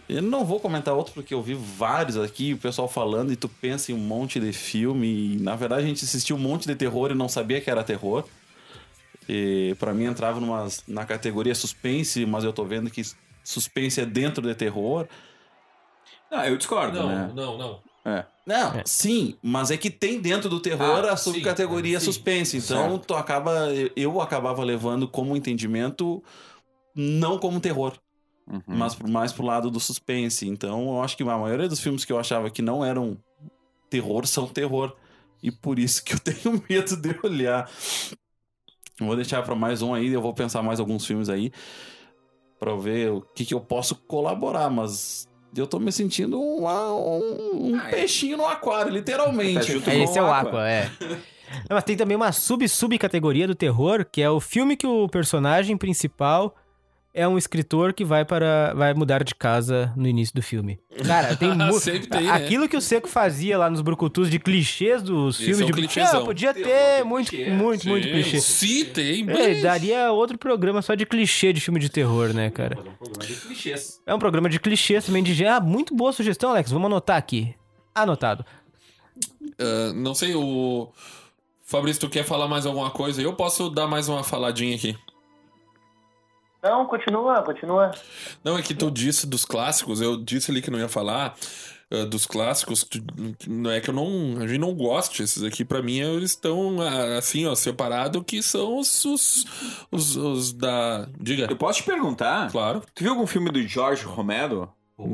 Eu 0.09 0.21
não 0.21 0.43
vou 0.43 0.59
comentar 0.59 0.93
outro 0.93 1.13
porque 1.13 1.33
eu 1.33 1.41
vi 1.41 1.53
vários 1.53 2.17
aqui, 2.17 2.53
o 2.53 2.57
pessoal 2.57 2.89
falando, 2.89 3.31
e 3.31 3.37
tu 3.37 3.47
pensa 3.47 3.93
em 3.93 3.95
um 3.95 3.99
monte 3.99 4.37
de 4.37 4.51
filme. 4.51 5.35
E, 5.35 5.37
na 5.37 5.55
verdade, 5.55 5.83
a 5.83 5.87
gente 5.87 6.03
assistiu 6.03 6.35
um 6.35 6.39
monte 6.39 6.67
de 6.67 6.75
terror 6.75 7.09
e 7.11 7.15
não 7.15 7.29
sabia 7.29 7.61
que 7.61 7.69
era 7.69 7.81
terror. 7.85 8.25
E 9.29 9.73
para 9.79 9.93
mim 9.93 10.03
entrava 10.03 10.41
numa, 10.41 10.67
na 10.85 11.05
categoria 11.05 11.55
suspense, 11.55 12.25
mas 12.25 12.43
eu 12.43 12.51
tô 12.51 12.65
vendo 12.65 12.89
que 12.89 13.01
suspense 13.45 14.01
é 14.01 14.05
dentro 14.05 14.45
de 14.45 14.53
terror. 14.53 15.07
Ah, 16.29 16.49
eu 16.49 16.57
discordo, 16.57 16.99
Não, 16.99 17.07
né? 17.07 17.31
não, 17.33 17.57
não. 17.57 17.79
É. 18.05 18.25
Não, 18.45 18.81
sim, 18.85 19.37
mas 19.41 19.71
é 19.71 19.77
que 19.77 19.89
tem 19.89 20.19
dentro 20.19 20.49
do 20.49 20.59
terror 20.59 21.05
Ah, 21.05 21.13
a 21.13 21.17
subcategoria 21.17 21.99
sim, 21.99 22.05
suspense. 22.05 22.57
Então 22.57 22.89
certo. 22.91 23.05
tu 23.07 23.15
acaba, 23.15 23.69
eu 23.95 24.19
acabava 24.19 24.61
levando 24.63 25.07
como 25.07 25.35
entendimento 25.37 26.21
não 26.95 27.39
como 27.39 27.59
terror, 27.61 27.93
Uhum. 28.45 28.61
mas 28.67 28.97
mais 28.99 29.31
pro 29.31 29.45
lado 29.45 29.71
do 29.71 29.79
suspense. 29.79 30.45
Então 30.47 30.89
eu 30.95 31.01
acho 31.01 31.15
que 31.15 31.23
a 31.23 31.37
maioria 31.37 31.69
dos 31.69 31.79
filmes 31.79 32.03
que 32.03 32.11
eu 32.11 32.19
achava 32.19 32.49
que 32.49 32.61
não 32.61 32.83
eram 32.83 33.17
terror 33.89 34.27
são 34.27 34.47
terror. 34.47 34.93
E 35.41 35.49
por 35.51 35.79
isso 35.79 36.03
que 36.03 36.13
eu 36.13 36.19
tenho 36.19 36.61
medo 36.69 36.97
de 36.97 37.17
olhar. 37.23 37.69
Vou 38.99 39.15
deixar 39.15 39.41
pra 39.43 39.55
mais 39.55 39.81
um 39.81 39.93
aí, 39.93 40.11
eu 40.11 40.21
vou 40.21 40.33
pensar 40.33 40.61
mais 40.61 40.79
alguns 40.79 41.05
filmes 41.05 41.29
aí 41.29 41.51
pra 42.59 42.71
eu 42.71 42.79
ver 42.79 43.11
o 43.11 43.21
que, 43.21 43.45
que 43.45 43.53
eu 43.53 43.59
posso 43.61 43.95
colaborar, 43.95 44.69
mas 44.69 45.27
eu 45.55 45.67
tô 45.67 45.79
me 45.79 45.91
sentindo 45.91 46.39
um, 46.39 46.65
um, 46.65 47.73
um 47.75 47.79
peixinho 47.89 48.37
no 48.37 48.45
aquário, 48.45 48.91
literalmente. 48.91 49.79
Tá 49.81 49.91
É, 49.93 50.03
esse 50.03 50.17
é 50.17 50.21
o 50.21 50.25
Aqua. 50.25 50.49
Aqua, 50.49 50.69
é. 50.69 50.89
Não, 51.69 51.75
Mas 51.75 51.83
tem 51.83 51.95
também 51.95 52.15
uma 52.17 52.31
sub-subcategoria 52.31 53.47
do 53.47 53.55
terror, 53.55 54.05
que 54.09 54.21
é 54.21 54.29
o 54.29 54.39
filme 54.39 54.75
que 54.75 54.87
o 54.87 55.07
personagem 55.07 55.77
principal 55.77 56.55
é 57.13 57.27
um 57.27 57.37
escritor 57.37 57.93
que 57.93 58.03
vai 58.03 58.25
para 58.25 58.73
vai 58.73 58.93
mudar 58.93 59.23
de 59.23 59.35
casa 59.35 59.93
no 59.95 60.07
início 60.07 60.33
do 60.33 60.41
filme. 60.41 60.79
Cara, 61.05 61.35
tem 61.35 61.53
mu- 61.55 61.79
Sempre 61.79 62.07
tem, 62.07 62.23
né? 62.23 62.31
aquilo 62.31 62.67
que 62.67 62.75
o 62.75 62.81
Seco 62.81 63.07
fazia 63.07 63.57
lá 63.57 63.69
nos 63.69 63.81
brucutus 63.81 64.29
de 64.31 64.39
clichês 64.39 65.01
dos 65.03 65.35
Esse 65.35 65.45
filmes 65.45 65.61
é 65.61 65.63
um 65.63 65.67
de 65.67 65.73
clichêzão. 65.73 66.21
Ah, 66.21 66.25
podia 66.25 66.53
ter 66.53 67.03
muito, 67.05 67.35
muito, 67.35 67.87
muito 67.87 68.07
clichê. 68.07 68.41
Sim, 68.41 68.85
tem. 68.85 69.21
É, 69.29 69.53
mas- 69.53 69.61
daria 69.61 70.11
outro 70.11 70.37
programa 70.37 70.81
só 70.81 70.95
de 70.95 71.05
clichê 71.05 71.53
de 71.53 71.61
filme 71.61 71.79
de 71.79 71.89
terror, 71.89 72.33
né, 72.33 72.49
cara? 72.49 72.75
Fazer 72.77 72.89
um 72.89 72.93
programa 72.95 73.25
de 73.27 73.35
clichês. 73.35 74.01
É 74.07 74.13
um 74.15 74.19
programa 74.19 74.49
de 74.49 74.59
clichês 74.59 75.05
também 75.05 75.21
de 75.23 75.33
gênero. 75.33 75.55
Ah, 75.57 75.59
muito 75.61 75.95
boa 75.95 76.11
sugestão, 76.11 76.49
Alex. 76.49 76.71
Vamos 76.71 76.87
anotar 76.87 77.17
aqui. 77.17 77.53
Anotado. 77.93 78.43
Ah, 79.59 79.91
não 79.93 80.15
sei, 80.15 80.33
o. 80.35 80.89
Fabrício, 81.65 82.01
tu 82.01 82.09
quer 82.09 82.23
falar 82.23 82.47
mais 82.47 82.65
alguma 82.65 82.91
coisa? 82.91 83.21
Eu 83.21 83.33
posso 83.33 83.69
dar 83.69 83.87
mais 83.87 84.09
uma 84.09 84.23
faladinha 84.23 84.75
aqui. 84.75 84.95
Não, 86.63 86.85
continua, 86.85 87.43
continua. 87.43 87.91
Não, 88.43 88.57
é 88.57 88.61
que 88.61 88.73
tu 88.73 88.89
disse 88.89 89.27
dos 89.27 89.43
clássicos, 89.43 89.99
eu 89.99 90.15
disse 90.15 90.49
ali 90.49 90.61
que 90.61 90.71
não 90.71 90.79
ia 90.79 90.87
falar 90.87 91.35
ah, 91.91 92.05
dos 92.05 92.25
clássicos, 92.25 92.87
não 93.45 93.69
é 93.69 93.81
que 93.81 93.89
eu 93.89 93.93
não, 93.93 94.37
a 94.41 94.47
gente 94.47 94.59
não 94.59 94.73
goste, 94.73 95.21
esses 95.21 95.43
aqui 95.43 95.65
pra 95.65 95.81
mim 95.81 95.99
eles 95.99 96.31
estão 96.31 96.81
ah, 96.81 97.17
assim, 97.17 97.45
ó, 97.45 97.53
separado 97.53 98.23
que 98.23 98.41
são 98.41 98.79
os, 98.79 99.03
os, 99.05 99.45
os, 99.91 100.15
os 100.15 100.53
da, 100.53 101.07
diga, 101.19 101.47
Eu 101.49 101.57
posso 101.57 101.81
te 101.81 101.85
perguntar? 101.85 102.49
claro, 102.49 102.81
Tu 102.95 103.03
viu 103.03 103.11
algum 103.11 103.27
filme 103.27 103.51
do 103.51 103.61
Jorge 103.67 104.05
Romero? 104.05 104.71
Hum, 104.97 105.05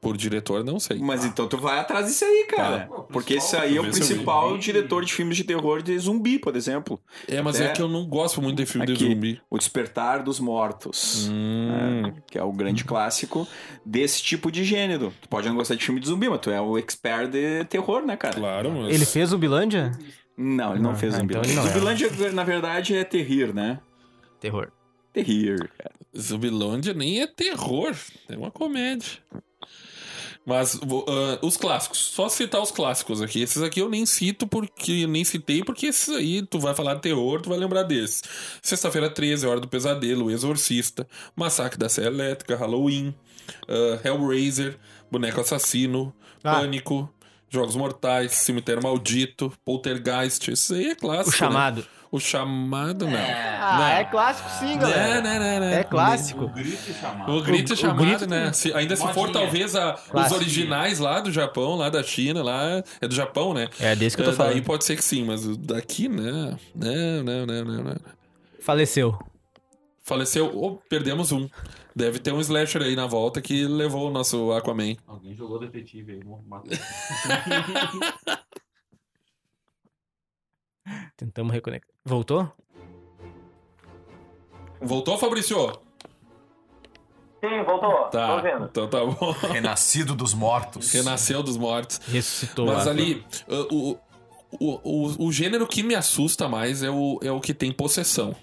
por 0.00 0.16
diretor 0.16 0.64
não 0.64 0.78
sei. 0.80 0.98
Mas 0.98 1.24
então 1.24 1.46
tu 1.48 1.56
vai 1.58 1.78
atrás 1.78 2.06
disso 2.06 2.24
aí, 2.24 2.46
cara. 2.48 2.86
Tá. 2.86 2.96
Porque 3.12 3.34
esse 3.34 3.56
aí 3.56 3.76
é 3.76 3.80
o 3.80 3.90
principal 3.90 4.56
diretor 4.58 5.04
de 5.04 5.12
filmes 5.12 5.36
de 5.36 5.44
terror 5.44 5.82
de 5.82 5.98
zumbi, 5.98 6.38
por 6.38 6.56
exemplo. 6.56 7.00
É, 7.28 7.40
mas 7.42 7.60
é, 7.60 7.66
É. 7.66 7.68
que 7.70 7.82
eu 7.82 7.88
não 7.88 8.06
gosto 8.06 8.40
muito 8.42 8.56
de 8.56 8.66
filme 8.66 8.86
de 8.86 8.92
Aqui. 8.94 9.04
zumbi. 9.08 9.40
O 9.50 9.58
Despertar 9.58 10.22
dos 10.22 10.40
Mortos. 10.40 11.28
Hum, 11.30 12.06
É, 12.06 12.12
que 12.30 12.38
é 12.38 12.42
o 12.42 12.52
grande 12.52 12.84
clássico 12.84 13.46
desse 13.84 14.22
tipo 14.22 14.50
de 14.50 14.64
gênero. 14.64 15.12
Tu 15.20 15.28
pode 15.28 15.48
não 15.48 15.56
gostar 15.56 15.74
de 15.74 15.84
filme 15.84 16.00
de 16.00 16.06
zumbi, 16.08 16.28
mas 16.28 16.40
tu 16.40 16.50
é 16.50 16.60
o 16.60 16.78
expert 16.78 17.28
de 17.30 17.64
terror, 17.64 18.02
né, 18.04 18.16
cara? 18.16 18.34
claro, 18.34 18.70
mas... 18.72 18.94
Ele 18.94 19.04
fez 19.04 19.28
Zumbilândia? 19.30 19.92
Não, 20.36 20.72
ele 20.72 20.82
não 20.82 20.92
Ah, 20.92 20.94
fez 20.94 21.14
ah, 21.14 21.18
Zumbilândia. 21.18 21.50
então 21.52 21.62
não 21.64 21.70
é. 21.70 21.72
Zumbilândia, 21.74 22.32
na 22.32 22.44
verdade, 22.44 22.96
é 22.96 23.04
terrir, 23.04 23.52
né? 23.54 23.78
Terror. 24.40 24.70
Terrir, 25.12 25.70
cara. 25.78 25.94
Zumbilândia 26.18 26.92
nem 26.94 27.20
é 27.20 27.26
terror, 27.26 27.94
é 28.28 28.36
uma 28.36 28.50
comédia. 28.50 29.18
Mas 30.44 30.76
ah, 30.76 31.38
os 31.40 31.56
clássicos, 31.56 31.98
só 31.98 32.28
citar 32.28 32.60
os 32.60 32.70
clássicos 32.72 33.22
aqui. 33.22 33.40
Esses 33.40 33.62
aqui 33.62 33.80
eu 33.80 33.88
nem 33.88 34.04
cito 34.04 34.46
porque 34.46 35.06
nem 35.06 35.24
citei, 35.24 35.62
porque 35.62 35.86
esses 35.86 36.08
aí 36.14 36.42
tu 36.42 36.58
vai 36.58 36.74
falar 36.74 36.94
de 36.94 37.02
terror, 37.02 37.40
tu 37.40 37.48
vai 37.48 37.58
lembrar 37.58 37.84
desses. 37.84 38.22
Sexta-feira 38.60 39.08
13, 39.08 39.46
Hora 39.46 39.60
do 39.60 39.68
Pesadelo, 39.68 40.26
O 40.26 40.30
Exorcista, 40.30 41.06
Massacre 41.36 41.78
da 41.78 41.88
Serra 41.88 42.08
Elétrica, 42.08 42.56
Halloween, 42.56 43.14
ah, 43.68 44.00
Hellraiser, 44.04 44.76
Boneco 45.10 45.40
Assassino, 45.40 46.12
Ah. 46.42 46.56
Pânico, 46.58 47.08
Jogos 47.48 47.76
Mortais, 47.76 48.32
Cemitério 48.32 48.82
Maldito, 48.82 49.52
Poltergeist. 49.64 50.50
Isso 50.50 50.74
aí 50.74 50.86
é 50.88 50.94
clássico. 50.96 51.36
O 51.44 51.48
né? 51.80 51.84
Chamado. 52.20 53.06
O 53.06 53.06
chamado, 53.06 53.06
não. 53.08 53.18
Ah, 53.18 53.90
é 54.00 54.04
clássico 54.04 54.48
sim, 54.50 54.78
galera. 54.78 55.20
Não, 55.22 55.32
não, 55.32 55.40
não, 55.40 55.60
não. 55.60 55.66
É 55.78 55.82
clássico. 55.84 56.44
O 56.44 56.48
grito 56.48 56.90
e 56.90 56.94
chamado. 56.94 57.32
O 57.32 57.42
grito 57.42 57.70
O- 57.70 57.72
é 57.72 57.74
o 57.74 57.76
chamado, 57.78 58.04
grito- 58.04 58.26
né? 58.28 58.52
Se- 58.52 58.72
ainda 58.74 58.94
se 58.96 59.08
for, 59.14 59.32
talvez, 59.32 59.74
a- 59.74 59.98
os 60.12 60.32
originais 60.32 60.98
lá 60.98 61.20
do 61.20 61.32
Japão, 61.32 61.74
lá 61.76 61.88
da 61.88 62.02
China, 62.02 62.42
lá. 62.42 62.82
É 63.00 63.08
do 63.08 63.14
Japão, 63.14 63.54
né? 63.54 63.68
É 63.80 63.96
desse 63.96 64.14
que 64.16 64.22
eu 64.22 64.26
tô 64.26 64.32
É, 64.32 64.34
falando. 64.34 64.52
Daí 64.52 64.62
pode 64.62 64.84
ser 64.84 64.96
que 64.96 65.02
sim, 65.04 65.24
mas 65.24 65.46
o 65.46 65.56
daqui, 65.56 66.08
né? 66.08 66.56
Não, 66.74 67.22
não, 67.24 67.46
não, 67.46 67.64
não, 67.64 67.84
não. 67.84 67.96
Faleceu. 68.60 69.18
Faleceu. 70.02 70.50
Oh, 70.54 70.76
perdemos 70.88 71.32
um. 71.32 71.48
Deve 71.94 72.18
ter 72.18 72.32
um 72.32 72.40
slasher 72.40 72.82
aí 72.82 72.94
na 72.96 73.06
volta 73.06 73.40
que 73.40 73.64
levou 73.66 74.08
o 74.08 74.10
nosso 74.10 74.50
Aquaman. 74.52 74.96
Alguém 75.06 75.34
jogou 75.34 75.58
detetive 75.58 76.12
aí, 76.12 76.20
matou. 76.46 76.70
Tentamos 81.16 81.52
reconectar. 81.52 81.91
Voltou? 82.04 82.50
Voltou, 84.80 85.16
Fabrício? 85.16 85.56
Sim, 87.44 87.62
voltou. 87.64 87.90
Tô 87.90 88.10
Tá. 88.10 88.36
vendo. 88.40 88.64
Então 88.66 88.88
tá 88.88 89.04
bom. 89.04 89.30
Renascido 89.52 90.14
dos 90.14 90.34
mortos. 90.34 90.90
Renasceu 90.92 91.42
dos 91.42 91.56
mortos. 91.56 91.98
Ressuscitou. 92.06 92.66
Mas 92.66 92.86
ali, 92.86 93.24
uh, 93.48 93.74
o, 93.74 93.98
o, 94.60 94.80
o, 94.82 95.26
o 95.26 95.32
gênero 95.32 95.66
que 95.66 95.82
me 95.82 95.94
assusta 95.94 96.48
mais 96.48 96.82
é 96.82 96.90
o, 96.90 97.18
é 97.22 97.30
o 97.30 97.40
que 97.40 97.54
tem 97.54 97.72
possessão. 97.72 98.34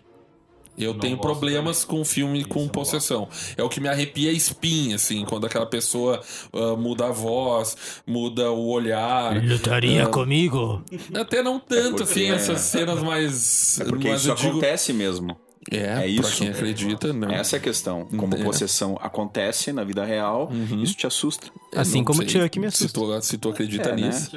Eu 0.79 0.93
Não 0.93 0.99
tenho 0.99 1.17
problemas 1.17 1.83
com 1.83 2.03
filme 2.05 2.39
Isso, 2.39 2.47
com 2.49 2.67
possessão. 2.67 3.27
É 3.57 3.61
o 3.63 3.67
que 3.69 3.79
me 3.81 3.89
arrepia 3.89 4.29
a 4.29 4.33
espinha, 4.33 4.95
assim, 4.95 5.25
quando 5.25 5.45
aquela 5.45 5.65
pessoa 5.65 6.21
uh, 6.53 6.77
muda 6.77 7.07
a 7.07 7.11
voz, 7.11 7.75
muda 8.07 8.49
o 8.51 8.69
olhar. 8.69 9.43
Lutaria 9.43 10.03
Ah. 10.05 10.07
comigo? 10.07 10.81
Até 11.13 11.43
não 11.43 11.59
tanto, 11.59 11.97
porque 11.97 12.03
assim, 12.03 12.23
é- 12.31 12.35
essas 12.35 12.61
cenas 12.61 12.99
mais. 13.03 13.79
É 13.79 13.83
porque 13.85 14.07
mas 14.09 14.21
isso 14.25 14.33
digo- 14.35 14.49
acontece 14.51 14.93
mesmo. 14.93 15.35
É, 15.69 15.77
É 15.77 15.93
pra 15.97 16.07
isso. 16.07 16.37
quem 16.37 16.47
acredita, 16.49 17.11
não. 17.13 17.29
Essa 17.29 17.57
é 17.57 17.59
a 17.59 17.61
questão. 17.61 18.05
Como 18.17 18.33
É. 18.33 18.41
possessão 18.43 18.97
acontece 19.01 19.71
na 19.73 19.83
vida 19.83 20.03
real, 20.05 20.49
Uhum. 20.51 20.81
isso 20.81 20.95
te 20.95 21.05
assusta. 21.05 21.47
Assim 21.75 21.97
não 21.97 22.05
como 22.05 22.19
sei 22.27 22.41
Chuck 22.41 22.57
me 22.59 22.71
Se 22.71 22.85
assusta. 22.85 22.99
tu, 22.99 23.21
se 23.21 23.37
tu 23.37 23.49
acredita 23.49 23.89
É, 23.89 23.95
né? 23.95 24.07
nisso. 24.07 24.31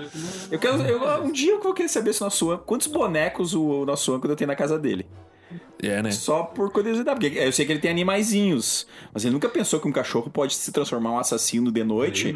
Eu 0.50 0.58
quero, 0.58 0.82
eu- 0.82 1.22
um 1.24 1.30
dia 1.32 1.52
eu 1.52 1.62
vou 1.62 1.72
querer 1.72 1.88
saber 1.88 2.12
se 2.12 2.20
o 2.20 2.24
nosso 2.24 2.58
quantos 2.66 2.88
bonecos 2.88 3.54
o, 3.54 3.62
o 3.62 3.86
nosso 3.86 4.12
âncora 4.12 4.34
tem 4.34 4.46
na 4.46 4.56
casa 4.56 4.78
dele. 4.78 5.06
É, 5.82 6.00
né? 6.00 6.12
Só 6.12 6.44
por 6.44 6.70
curiosidade, 6.70 7.18
porque 7.18 7.36
eu 7.38 7.52
sei 7.52 7.66
que 7.66 7.72
ele 7.72 7.80
tem 7.80 7.90
animaizinhos, 7.90 8.86
mas 9.12 9.24
ele 9.24 9.32
nunca 9.34 9.48
pensou 9.48 9.80
que 9.80 9.88
um 9.88 9.92
cachorro 9.92 10.30
pode 10.30 10.54
se 10.54 10.70
transformar 10.70 11.10
em 11.10 11.12
um 11.14 11.18
assassino 11.18 11.72
de 11.72 11.82
noite 11.82 12.34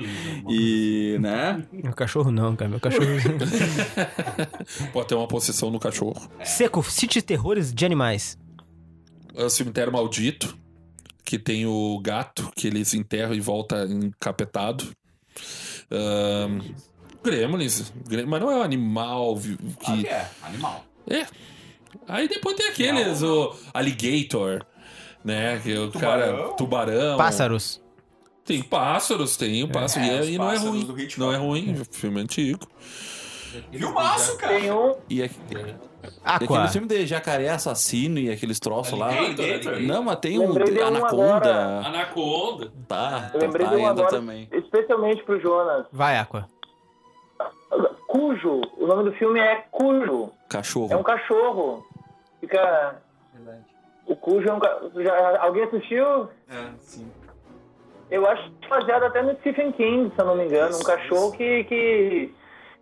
e, 0.48 1.16
né? 1.20 1.64
Meu 1.72 1.92
cachorro 1.92 2.32
não, 2.32 2.56
cara. 2.56 2.68
Meu 2.68 2.80
cachorro. 2.80 3.06
Pode 4.92 5.08
ter 5.08 5.14
uma 5.14 5.28
possessão 5.28 5.70
no 5.70 5.78
cachorro. 5.78 6.28
Seco, 6.44 6.82
cite 6.82 7.22
terrores 7.22 7.72
de 7.72 7.84
animais. 7.84 8.36
É 9.34 9.44
o 9.44 9.50
cemitério 9.50 9.92
maldito, 9.92 10.56
que 11.24 11.38
tem 11.38 11.66
o 11.66 12.00
gato 12.02 12.50
que 12.56 12.66
eles 12.66 12.94
enterram 12.94 13.34
e 13.34 13.40
volta 13.40 13.84
encapetado. 13.84 14.88
Ahn, 15.90 16.60
Gremlins, 17.22 17.92
Grem- 18.08 18.26
mas 18.26 18.40
não 18.40 18.50
é 18.50 18.56
um 18.56 18.62
animal 18.62 19.36
vi- 19.36 19.58
Ah, 19.84 19.92
que. 19.92 20.02
que 20.02 20.08
é? 20.08 20.28
Animal. 20.42 20.84
É. 21.08 21.26
Aí 22.08 22.28
depois 22.28 22.56
tem 22.56 22.68
aqueles, 22.68 23.22
o 23.22 23.54
Alligator, 23.74 24.64
né? 25.24 25.60
Que 25.62 25.76
o 25.76 25.90
cara. 25.92 26.50
Tubarão. 26.56 27.16
Pássaros. 27.16 27.82
Tem 28.44 28.62
pássaros, 28.62 29.36
tem 29.36 29.64
o 29.64 29.68
pássaro. 29.68 30.06
É, 30.06 30.24
e, 30.24 30.34
e 30.34 30.38
não 30.38 30.50
é 30.52 30.56
ruim. 30.56 30.88
Não 31.18 31.32
é 31.32 31.36
ruim, 31.36 31.74
filme 31.90 32.20
antigo. 32.20 32.66
Filmaço, 33.72 34.36
cara. 34.36 34.60
Tem 34.60 34.70
um. 34.70 34.94
E, 35.08 35.22
aqu- 35.22 35.34
Aqua. 36.24 36.56
aquele 36.58 36.68
filme 36.68 36.86
de 36.86 37.04
jacaré 37.06 37.48
assassino 37.48 38.18
e 38.20 38.30
aqueles 38.30 38.60
troços 38.60 38.96
lá. 38.96 39.08
Alligator. 39.08 39.80
Não, 39.80 40.04
mas 40.04 40.16
tem 40.20 40.38
um 40.38 40.52
um 40.52 40.86
Anaconda. 40.86 41.78
Anaconda. 41.84 42.72
Tá, 42.86 43.30
Eu 43.34 43.40
tá, 43.40 43.46
lembrei 43.46 43.66
tá 43.66 43.72
de 43.74 43.76
um 43.80 43.88
ainda 43.88 44.02
agora, 44.02 44.08
também. 44.16 44.48
especialmente 44.52 45.24
pro 45.24 45.40
Jonas. 45.40 45.86
Vai, 45.92 46.16
Aqua. 46.18 46.46
Cujo. 48.06 48.60
O 48.78 48.86
nome 48.86 49.10
do 49.10 49.16
filme 49.16 49.40
é 49.40 49.64
Cujo. 49.72 50.30
Cachorro. 50.48 50.92
É 50.92 50.96
um 50.96 51.02
cachorro. 51.02 51.84
Fica. 52.40 52.96
O 54.06 54.14
Cujo 54.16 54.48
é 54.48 54.52
um. 54.52 54.60
ca- 54.60 54.80
Já, 54.96 55.40
alguém 55.42 55.64
assistiu? 55.64 56.28
É, 56.48 56.70
sim. 56.78 57.10
Eu 58.10 58.24
acho 58.28 58.50
baseado 58.68 59.02
até 59.04 59.20
no 59.22 59.34
Stephen 59.40 59.72
King, 59.72 60.12
se 60.14 60.20
eu 60.20 60.26
não 60.26 60.36
me 60.36 60.44
engano. 60.44 60.76
Um 60.76 60.82
cachorro 60.84 61.32
que, 61.32 61.64
que. 61.64 62.34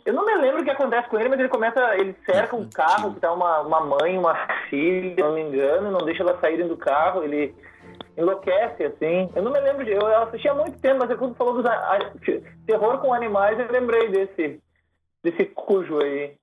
Eu 0.04 0.12
não 0.12 0.26
me 0.26 0.34
lembro 0.34 0.60
o 0.60 0.64
que 0.64 0.70
acontece 0.70 1.08
com 1.08 1.18
ele, 1.18 1.30
mas 1.30 1.40
ele 1.40 1.48
começa. 1.48 1.96
Ele 1.96 2.14
cerca 2.26 2.54
um 2.54 2.68
carro 2.68 3.14
que 3.14 3.20
tá 3.20 3.32
uma, 3.32 3.60
uma 3.60 3.80
mãe, 3.80 4.18
uma 4.18 4.34
filha, 4.68 5.14
se 5.14 5.20
eu 5.20 5.28
não 5.28 5.34
me 5.34 5.40
engano, 5.42 5.90
não 5.90 6.04
deixa 6.04 6.22
elas 6.22 6.38
saírem 6.40 6.68
do 6.68 6.76
carro, 6.76 7.24
ele 7.24 7.54
enlouquece, 8.18 8.84
assim. 8.84 9.30
Eu 9.34 9.42
não 9.42 9.50
me 9.50 9.60
lembro 9.60 9.82
de. 9.82 9.92
Eu 9.92 10.06
assisti 10.24 10.46
há 10.46 10.54
muito 10.54 10.78
tempo, 10.78 10.98
mas 11.06 11.18
quando 11.18 11.34
falou 11.36 11.54
dos 11.54 11.64
a- 11.64 11.72
a- 11.96 12.12
terror 12.66 12.98
com 12.98 13.14
animais, 13.14 13.58
eu 13.58 13.72
lembrei 13.72 14.08
desse. 14.10 14.60
Desse 15.22 15.46
cujo 15.46 15.98
aí. 16.02 16.36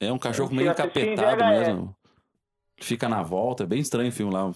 É 0.00 0.10
um 0.10 0.18
cachorro 0.18 0.54
meio 0.54 0.70
encapetado 0.70 1.44
mesmo. 1.44 1.94
Fica 2.80 3.08
na 3.08 3.22
volta, 3.22 3.64
é 3.64 3.66
bem 3.66 3.80
estranho 3.80 4.08
o 4.08 4.12
filme 4.12 4.32
lá. 4.32 4.50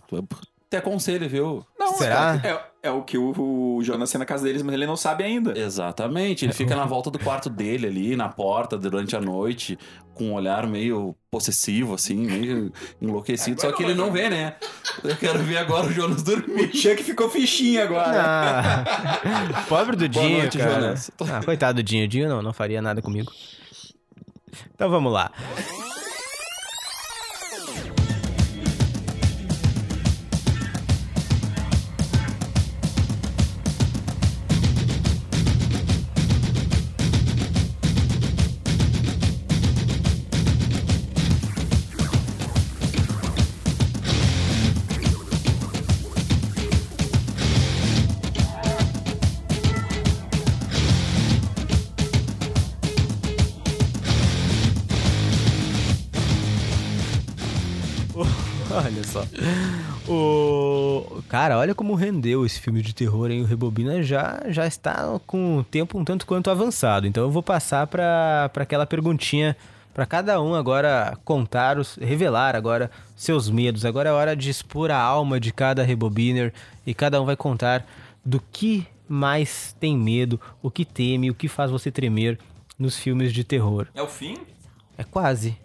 Te 0.70 0.78
aconselho, 0.78 1.28
viu? 1.28 1.64
Não, 1.78 1.92
Será? 1.94 2.40
É, 2.42 2.88
é 2.88 2.90
o 2.90 3.02
que 3.02 3.18
o, 3.18 3.76
o 3.76 3.84
Jonas 3.84 4.10
tem 4.10 4.18
na 4.18 4.24
casa 4.24 4.44
deles, 4.44 4.62
mas 4.62 4.74
ele 4.74 4.86
não 4.86 4.96
sabe 4.96 5.22
ainda. 5.22 5.56
Exatamente, 5.56 6.46
ele 6.46 6.54
fica 6.54 6.74
na 6.74 6.86
volta 6.86 7.10
do 7.10 7.18
quarto 7.18 7.50
dele 7.50 7.86
ali, 7.86 8.16
na 8.16 8.28
porta, 8.28 8.78
durante 8.78 9.14
a 9.14 9.20
noite, 9.20 9.78
com 10.14 10.30
um 10.30 10.32
olhar 10.32 10.66
meio 10.66 11.14
possessivo, 11.30 11.94
assim, 11.94 12.16
meio 12.16 12.72
enlouquecido. 13.00 13.60
Só 13.60 13.72
que 13.72 13.82
ele 13.82 13.94
não 13.94 14.10
vê, 14.10 14.30
né? 14.30 14.56
Eu 15.04 15.16
quero 15.16 15.38
ver 15.40 15.58
agora 15.58 15.86
o 15.86 15.92
Jonas 15.92 16.22
dormir. 16.22 16.70
O 16.70 16.76
Chuck 16.76 17.02
ficou 17.02 17.28
fichinha 17.28 17.84
agora. 17.84 18.22
Ah, 18.24 19.64
pobre 19.68 19.96
do 19.96 20.08
Dinho, 20.08 20.38
noite, 20.38 20.56
cara. 20.56 20.80
Jonas. 20.80 21.10
Ah, 21.30 21.44
coitado 21.44 21.76
do 21.76 21.82
Dinho. 21.82 22.06
O 22.06 22.08
Dinho 22.08 22.28
não, 22.28 22.42
não 22.42 22.52
faria 22.54 22.80
nada 22.80 23.02
comigo. 23.02 23.30
Então 24.74 24.90
vamos 24.90 25.12
lá. 25.12 25.30
Cara, 61.34 61.58
olha 61.58 61.74
como 61.74 61.96
rendeu 61.96 62.46
esse 62.46 62.60
filme 62.60 62.80
de 62.80 62.94
terror, 62.94 63.28
hein? 63.28 63.42
O 63.42 63.44
Rebobina 63.44 64.00
já, 64.04 64.40
já 64.50 64.68
está 64.68 65.18
com 65.26 65.58
o 65.58 65.64
tempo 65.64 65.98
um 65.98 66.04
tanto 66.04 66.24
quanto 66.26 66.48
avançado. 66.48 67.08
Então 67.08 67.24
eu 67.24 67.30
vou 67.32 67.42
passar 67.42 67.88
para 67.88 68.48
aquela 68.54 68.86
perguntinha 68.86 69.56
para 69.92 70.06
cada 70.06 70.40
um 70.40 70.54
agora 70.54 71.18
contar, 71.24 71.76
os, 71.76 71.96
revelar 71.96 72.54
agora 72.54 72.88
seus 73.16 73.50
medos. 73.50 73.84
Agora 73.84 74.10
é 74.10 74.12
hora 74.12 74.36
de 74.36 74.48
expor 74.48 74.92
a 74.92 74.96
alma 74.96 75.40
de 75.40 75.52
cada 75.52 75.82
Rebobiner 75.82 76.52
e 76.86 76.94
cada 76.94 77.20
um 77.20 77.24
vai 77.24 77.34
contar 77.34 77.84
do 78.24 78.40
que 78.52 78.86
mais 79.08 79.74
tem 79.80 79.98
medo, 79.98 80.40
o 80.62 80.70
que 80.70 80.84
teme, 80.84 81.32
o 81.32 81.34
que 81.34 81.48
faz 81.48 81.68
você 81.68 81.90
tremer 81.90 82.38
nos 82.78 82.96
filmes 82.96 83.32
de 83.32 83.42
terror. 83.42 83.88
É 83.92 84.00
o 84.00 84.06
fim? 84.06 84.38
É 84.96 85.02
quase. 85.02 85.58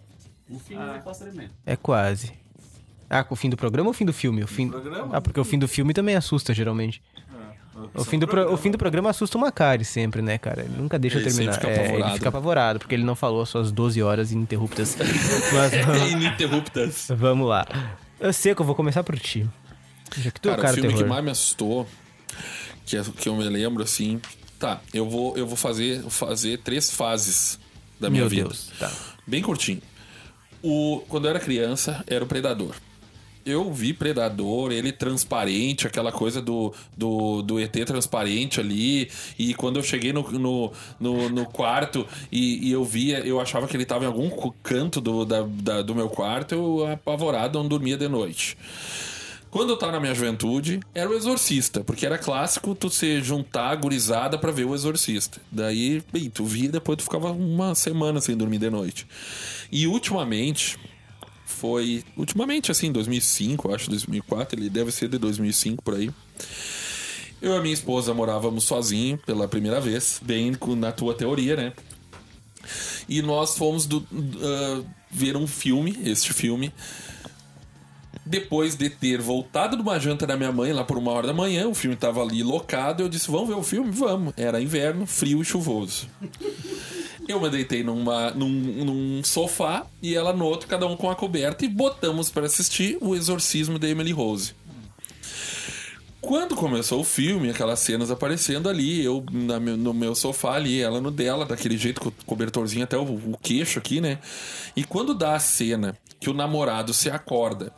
O 0.50 0.58
filme 0.58 0.84
eu 0.84 1.00
posso 1.00 1.22
tremer. 1.22 1.48
É 1.64 1.76
quase. 1.76 2.39
Ah, 3.10 3.26
o 3.28 3.34
fim 3.36 3.50
do 3.50 3.56
programa 3.56 3.88
ou 3.88 3.90
o 3.90 3.94
fim 3.94 4.04
do 4.04 4.12
filme? 4.12 4.42
O 4.44 4.46
fim... 4.46 4.68
programa? 4.68 5.08
Ah, 5.16 5.20
porque 5.20 5.40
o 5.40 5.44
fim 5.44 5.58
do 5.58 5.66
filme 5.66 5.92
também 5.92 6.14
assusta, 6.14 6.54
geralmente. 6.54 7.02
O 7.94 8.04
fim, 8.04 8.18
do 8.18 8.28
pro- 8.28 8.52
o 8.52 8.56
fim 8.58 8.70
do 8.70 8.76
programa 8.78 9.08
assusta 9.10 9.38
o 9.38 9.40
Macari 9.40 9.84
sempre, 9.86 10.20
né, 10.20 10.36
cara? 10.36 10.62
Ele 10.62 10.76
nunca 10.76 10.98
deixa 10.98 11.16
eu 11.16 11.22
Ele 11.22 11.30
terminar. 11.30 11.54
fica 11.54 11.68
É, 11.68 11.94
ele 11.94 12.10
fica 12.12 12.28
apavorado, 12.28 12.78
porque 12.78 12.94
ele 12.94 13.04
não 13.04 13.14
falou 13.16 13.40
as 13.42 13.48
suas 13.48 13.72
12 13.72 14.02
horas 14.02 14.32
ininterruptas. 14.32 14.96
Mas 15.52 15.72
Ininterruptas. 16.12 17.08
vamos 17.10 17.48
lá. 17.48 17.66
Eu 18.20 18.32
sei 18.34 18.54
que 18.54 18.60
eu 18.60 18.66
vou 18.66 18.74
começar 18.74 19.02
por 19.02 19.18
ti. 19.18 19.48
Já 20.16 20.30
que 20.30 20.40
tu 20.40 20.48
é 20.50 20.52
o 20.52 20.56
Cara, 20.56 20.62
cara 20.68 20.72
o 20.74 20.76
do 20.76 20.80
filme 20.82 20.88
terror. 20.94 21.04
que 21.04 21.08
mais 21.08 21.24
me 21.24 21.30
assustou, 21.30 21.88
que, 22.84 22.96
é- 22.98 23.02
que 23.02 23.28
eu 23.28 23.34
me 23.36 23.44
lembro, 23.48 23.82
assim... 23.82 24.20
Tá, 24.58 24.78
eu 24.92 25.08
vou, 25.08 25.38
eu 25.38 25.46
vou 25.46 25.56
fazer, 25.56 26.02
fazer 26.10 26.58
três 26.58 26.90
fases 26.90 27.58
da 27.98 28.10
minha 28.10 28.20
Meu 28.24 28.28
vida. 28.28 28.42
Deus, 28.44 28.70
tá. 28.78 28.92
Bem 29.26 29.40
curtinho. 29.40 29.80
O, 30.62 31.02
quando 31.08 31.24
eu 31.24 31.30
era 31.30 31.40
criança, 31.40 32.04
era 32.06 32.22
o 32.22 32.26
Predador. 32.26 32.74
Eu 33.44 33.72
vi 33.72 33.92
Predador, 33.94 34.70
ele 34.72 34.92
transparente, 34.92 35.86
aquela 35.86 36.12
coisa 36.12 36.40
do, 36.42 36.72
do, 36.96 37.42
do 37.42 37.58
ET 37.58 37.72
transparente 37.86 38.60
ali. 38.60 39.10
E 39.38 39.54
quando 39.54 39.78
eu 39.78 39.82
cheguei 39.82 40.12
no, 40.12 40.22
no, 40.30 40.72
no, 40.98 41.28
no 41.30 41.46
quarto 41.46 42.06
e, 42.30 42.68
e 42.68 42.72
eu 42.72 42.84
via, 42.84 43.20
eu 43.20 43.40
achava 43.40 43.66
que 43.66 43.76
ele 43.76 43.84
tava 43.86 44.04
em 44.04 44.06
algum 44.08 44.28
canto 44.62 45.00
do, 45.00 45.24
da, 45.24 45.42
da- 45.42 45.82
do 45.82 45.94
meu 45.94 46.08
quarto, 46.08 46.54
eu 46.54 46.86
apavorado 46.92 47.58
não 47.58 47.68
dormia 47.68 47.96
de 47.96 48.08
noite. 48.08 48.56
Quando 49.50 49.70
eu 49.70 49.76
tava 49.76 49.90
na 49.92 50.00
minha 50.00 50.14
juventude, 50.14 50.78
era 50.94 51.10
o 51.10 51.14
Exorcista, 51.14 51.82
porque 51.82 52.06
era 52.06 52.16
clássico 52.16 52.72
tu 52.72 52.88
se 52.88 53.20
juntar 53.20 53.74
gurizada 53.74 54.38
pra 54.38 54.52
ver 54.52 54.64
o 54.64 54.74
Exorcista. 54.76 55.40
Daí, 55.50 56.00
bem, 56.12 56.30
tu 56.30 56.44
via 56.44 56.68
depois 56.70 56.98
tu 56.98 57.02
ficava 57.02 57.32
uma 57.32 57.74
semana 57.74 58.20
sem 58.20 58.36
dormir 58.36 58.58
de 58.58 58.70
noite. 58.70 59.08
E 59.72 59.88
ultimamente, 59.88 60.78
foi. 61.50 62.02
Ultimamente, 62.16 62.70
assim, 62.70 62.90
2005, 62.92 63.68
eu 63.68 63.74
acho, 63.74 63.90
2004, 63.90 64.58
ele 64.58 64.70
deve 64.70 64.90
ser 64.90 65.08
de 65.08 65.18
2005 65.18 65.82
por 65.82 65.94
aí. 65.94 66.10
Eu 67.42 67.52
e 67.54 67.56
a 67.56 67.60
minha 67.60 67.74
esposa 67.74 68.12
morávamos 68.14 68.64
sozinhos 68.64 69.20
pela 69.24 69.48
primeira 69.48 69.80
vez, 69.80 70.20
bem 70.22 70.52
na 70.76 70.92
tua 70.92 71.14
teoria, 71.14 71.56
né? 71.56 71.72
E 73.08 73.22
nós 73.22 73.56
fomos 73.56 73.86
do- 73.86 74.06
ah, 74.42 74.82
ver 75.10 75.36
um 75.36 75.46
filme, 75.46 75.98
este 76.04 76.32
filme, 76.34 76.72
depois 78.26 78.76
de 78.76 78.90
ter 78.90 79.20
voltado 79.20 79.74
de 79.76 79.82
uma 79.82 79.98
janta 79.98 80.26
da 80.26 80.36
minha 80.36 80.52
mãe 80.52 80.72
lá 80.72 80.84
por 80.84 80.98
uma 80.98 81.10
hora 81.10 81.26
da 81.26 81.32
manhã, 81.32 81.66
o 81.66 81.74
filme 81.74 81.96
tava 81.96 82.20
ali 82.22 82.42
locado, 82.42 83.02
eu 83.02 83.08
disse, 83.08 83.30
vamos 83.30 83.48
ver 83.48 83.54
o 83.54 83.62
filme? 83.62 83.90
Vamos. 83.90 84.34
Era 84.36 84.60
inverno, 84.60 85.06
frio 85.06 85.40
e 85.40 85.44
chuvoso. 85.44 86.06
Eu 87.30 87.40
me 87.40 87.48
deitei 87.48 87.84
numa, 87.84 88.32
num, 88.32 88.48
num 88.48 89.22
sofá 89.22 89.86
e 90.02 90.16
ela 90.16 90.32
no 90.32 90.44
outro, 90.44 90.66
cada 90.66 90.84
um 90.84 90.96
com 90.96 91.08
a 91.08 91.14
coberta, 91.14 91.64
e 91.64 91.68
botamos 91.68 92.28
para 92.28 92.46
assistir 92.46 92.98
O 93.00 93.14
Exorcismo 93.14 93.78
de 93.78 93.88
Emily 93.88 94.10
Rose. 94.10 94.52
Quando 96.20 96.56
começou 96.56 97.00
o 97.00 97.04
filme, 97.04 97.48
aquelas 97.48 97.78
cenas 97.78 98.10
aparecendo 98.10 98.68
ali, 98.68 99.04
eu 99.04 99.24
na 99.30 99.60
no 99.60 99.94
meu 99.94 100.12
sofá 100.16 100.54
ali, 100.54 100.82
ela 100.82 101.00
no 101.00 101.12
dela, 101.12 101.46
daquele 101.46 101.78
jeito 101.78 102.00
com 102.00 102.08
o 102.08 102.12
cobertorzinho 102.26 102.82
até 102.82 102.98
o, 102.98 103.04
o 103.04 103.38
queixo 103.40 103.78
aqui, 103.78 104.00
né? 104.00 104.18
E 104.74 104.82
quando 104.82 105.14
dá 105.14 105.36
a 105.36 105.38
cena 105.38 105.96
que 106.18 106.28
o 106.28 106.34
namorado 106.34 106.92
se 106.92 107.08
acorda 107.08 107.72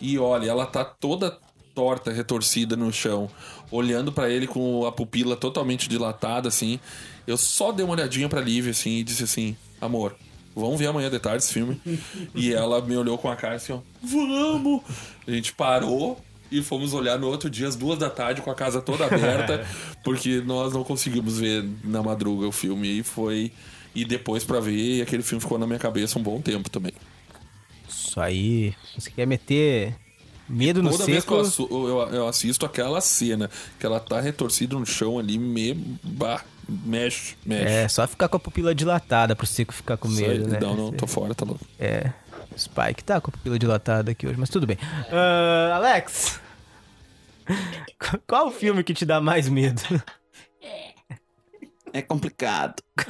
e 0.00 0.18
olha, 0.18 0.50
ela 0.50 0.66
tá 0.66 0.84
toda 0.84 1.38
torta, 1.76 2.10
retorcida 2.10 2.74
no 2.74 2.90
chão, 2.90 3.28
olhando 3.70 4.10
pra 4.10 4.30
ele 4.30 4.46
com 4.46 4.86
a 4.86 4.90
pupila 4.90 5.36
totalmente 5.36 5.90
dilatada, 5.90 6.48
assim, 6.48 6.80
eu 7.26 7.36
só 7.36 7.70
dei 7.70 7.84
uma 7.84 7.92
olhadinha 7.92 8.30
pra 8.30 8.40
Lívia, 8.40 8.70
assim, 8.70 8.98
e 8.98 9.04
disse 9.04 9.24
assim: 9.24 9.54
amor. 9.78 10.16
Vamos 10.58 10.78
ver 10.78 10.86
amanhã 10.86 11.10
de 11.10 11.18
tarde 11.18 11.44
esse 11.44 11.52
filme. 11.52 11.78
e 12.34 12.54
ela 12.54 12.80
me 12.80 12.96
olhou 12.96 13.18
com 13.18 13.30
a 13.30 13.36
cara 13.36 13.56
assim, 13.56 13.74
ó. 13.74 13.80
Vamos! 14.02 14.80
A 15.28 15.30
gente 15.30 15.52
parou 15.52 16.18
e 16.50 16.62
fomos 16.62 16.94
olhar 16.94 17.18
no 17.18 17.26
outro 17.26 17.50
dia, 17.50 17.68
às 17.68 17.76
duas 17.76 17.98
da 17.98 18.08
tarde, 18.08 18.40
com 18.40 18.50
a 18.50 18.54
casa 18.54 18.80
toda 18.80 19.04
aberta, 19.04 19.66
porque 20.02 20.40
nós 20.40 20.72
não 20.72 20.82
conseguimos 20.82 21.38
ver 21.38 21.62
na 21.84 22.02
madruga 22.02 22.46
o 22.46 22.52
filme. 22.52 23.00
E 23.00 23.02
foi. 23.02 23.52
E 23.94 24.02
depois 24.02 24.44
pra 24.44 24.58
ver, 24.58 24.98
e 24.98 25.02
aquele 25.02 25.22
filme 25.22 25.42
ficou 25.42 25.58
na 25.58 25.66
minha 25.66 25.78
cabeça 25.78 26.18
um 26.18 26.22
bom 26.22 26.40
tempo 26.40 26.70
também. 26.70 26.92
Isso 27.86 28.18
aí. 28.18 28.74
Você 28.96 29.10
quer 29.10 29.26
meter 29.26 29.94
medo 30.48 30.82
no 30.82 30.90
Toda 30.90 31.04
vez 31.06 31.24
que 31.24 31.30
seco? 31.30 31.34
eu, 31.34 31.40
assu- 31.40 31.68
eu- 31.70 32.14
eu 32.14 32.28
assisto 32.28 32.64
aquela 32.66 33.00
cena, 33.00 33.50
que 33.78 33.86
ela 33.86 33.98
tá 34.00 34.20
retorcida 34.20 34.76
no 34.78 34.84
chão 34.86 35.18
ali, 35.18 35.38
me. 35.38 35.74
Bah, 36.02 36.40
mexe, 36.68 37.36
mexe. 37.44 37.64
É, 37.72 37.88
só 37.88 38.06
ficar 38.06 38.28
com 38.28 38.36
a 38.36 38.40
pupila 38.40 38.74
dilatada 38.74 39.34
pro 39.36 39.46
seco 39.46 39.72
ficar 39.72 39.96
com 39.96 40.08
medo, 40.08 40.48
né? 40.48 40.58
Não, 40.60 40.74
não, 40.76 40.92
tô 40.92 41.06
fora, 41.06 41.34
tá 41.34 41.44
louco. 41.44 41.64
É. 41.78 42.10
Spike 42.56 43.04
tá 43.04 43.20
com 43.20 43.30
a 43.30 43.32
pupila 43.32 43.58
dilatada 43.58 44.10
aqui 44.12 44.26
hoje, 44.26 44.36
mas 44.38 44.48
tudo 44.48 44.66
bem. 44.66 44.78
Ah, 45.12 45.72
Alex! 45.76 46.40
Qual 48.26 48.48
o 48.48 48.50
filme 48.50 48.82
que 48.82 48.94
te 48.94 49.04
dá 49.04 49.20
mais 49.20 49.48
medo? 49.48 49.82
É 51.92 52.02
complicado. 52.02 52.82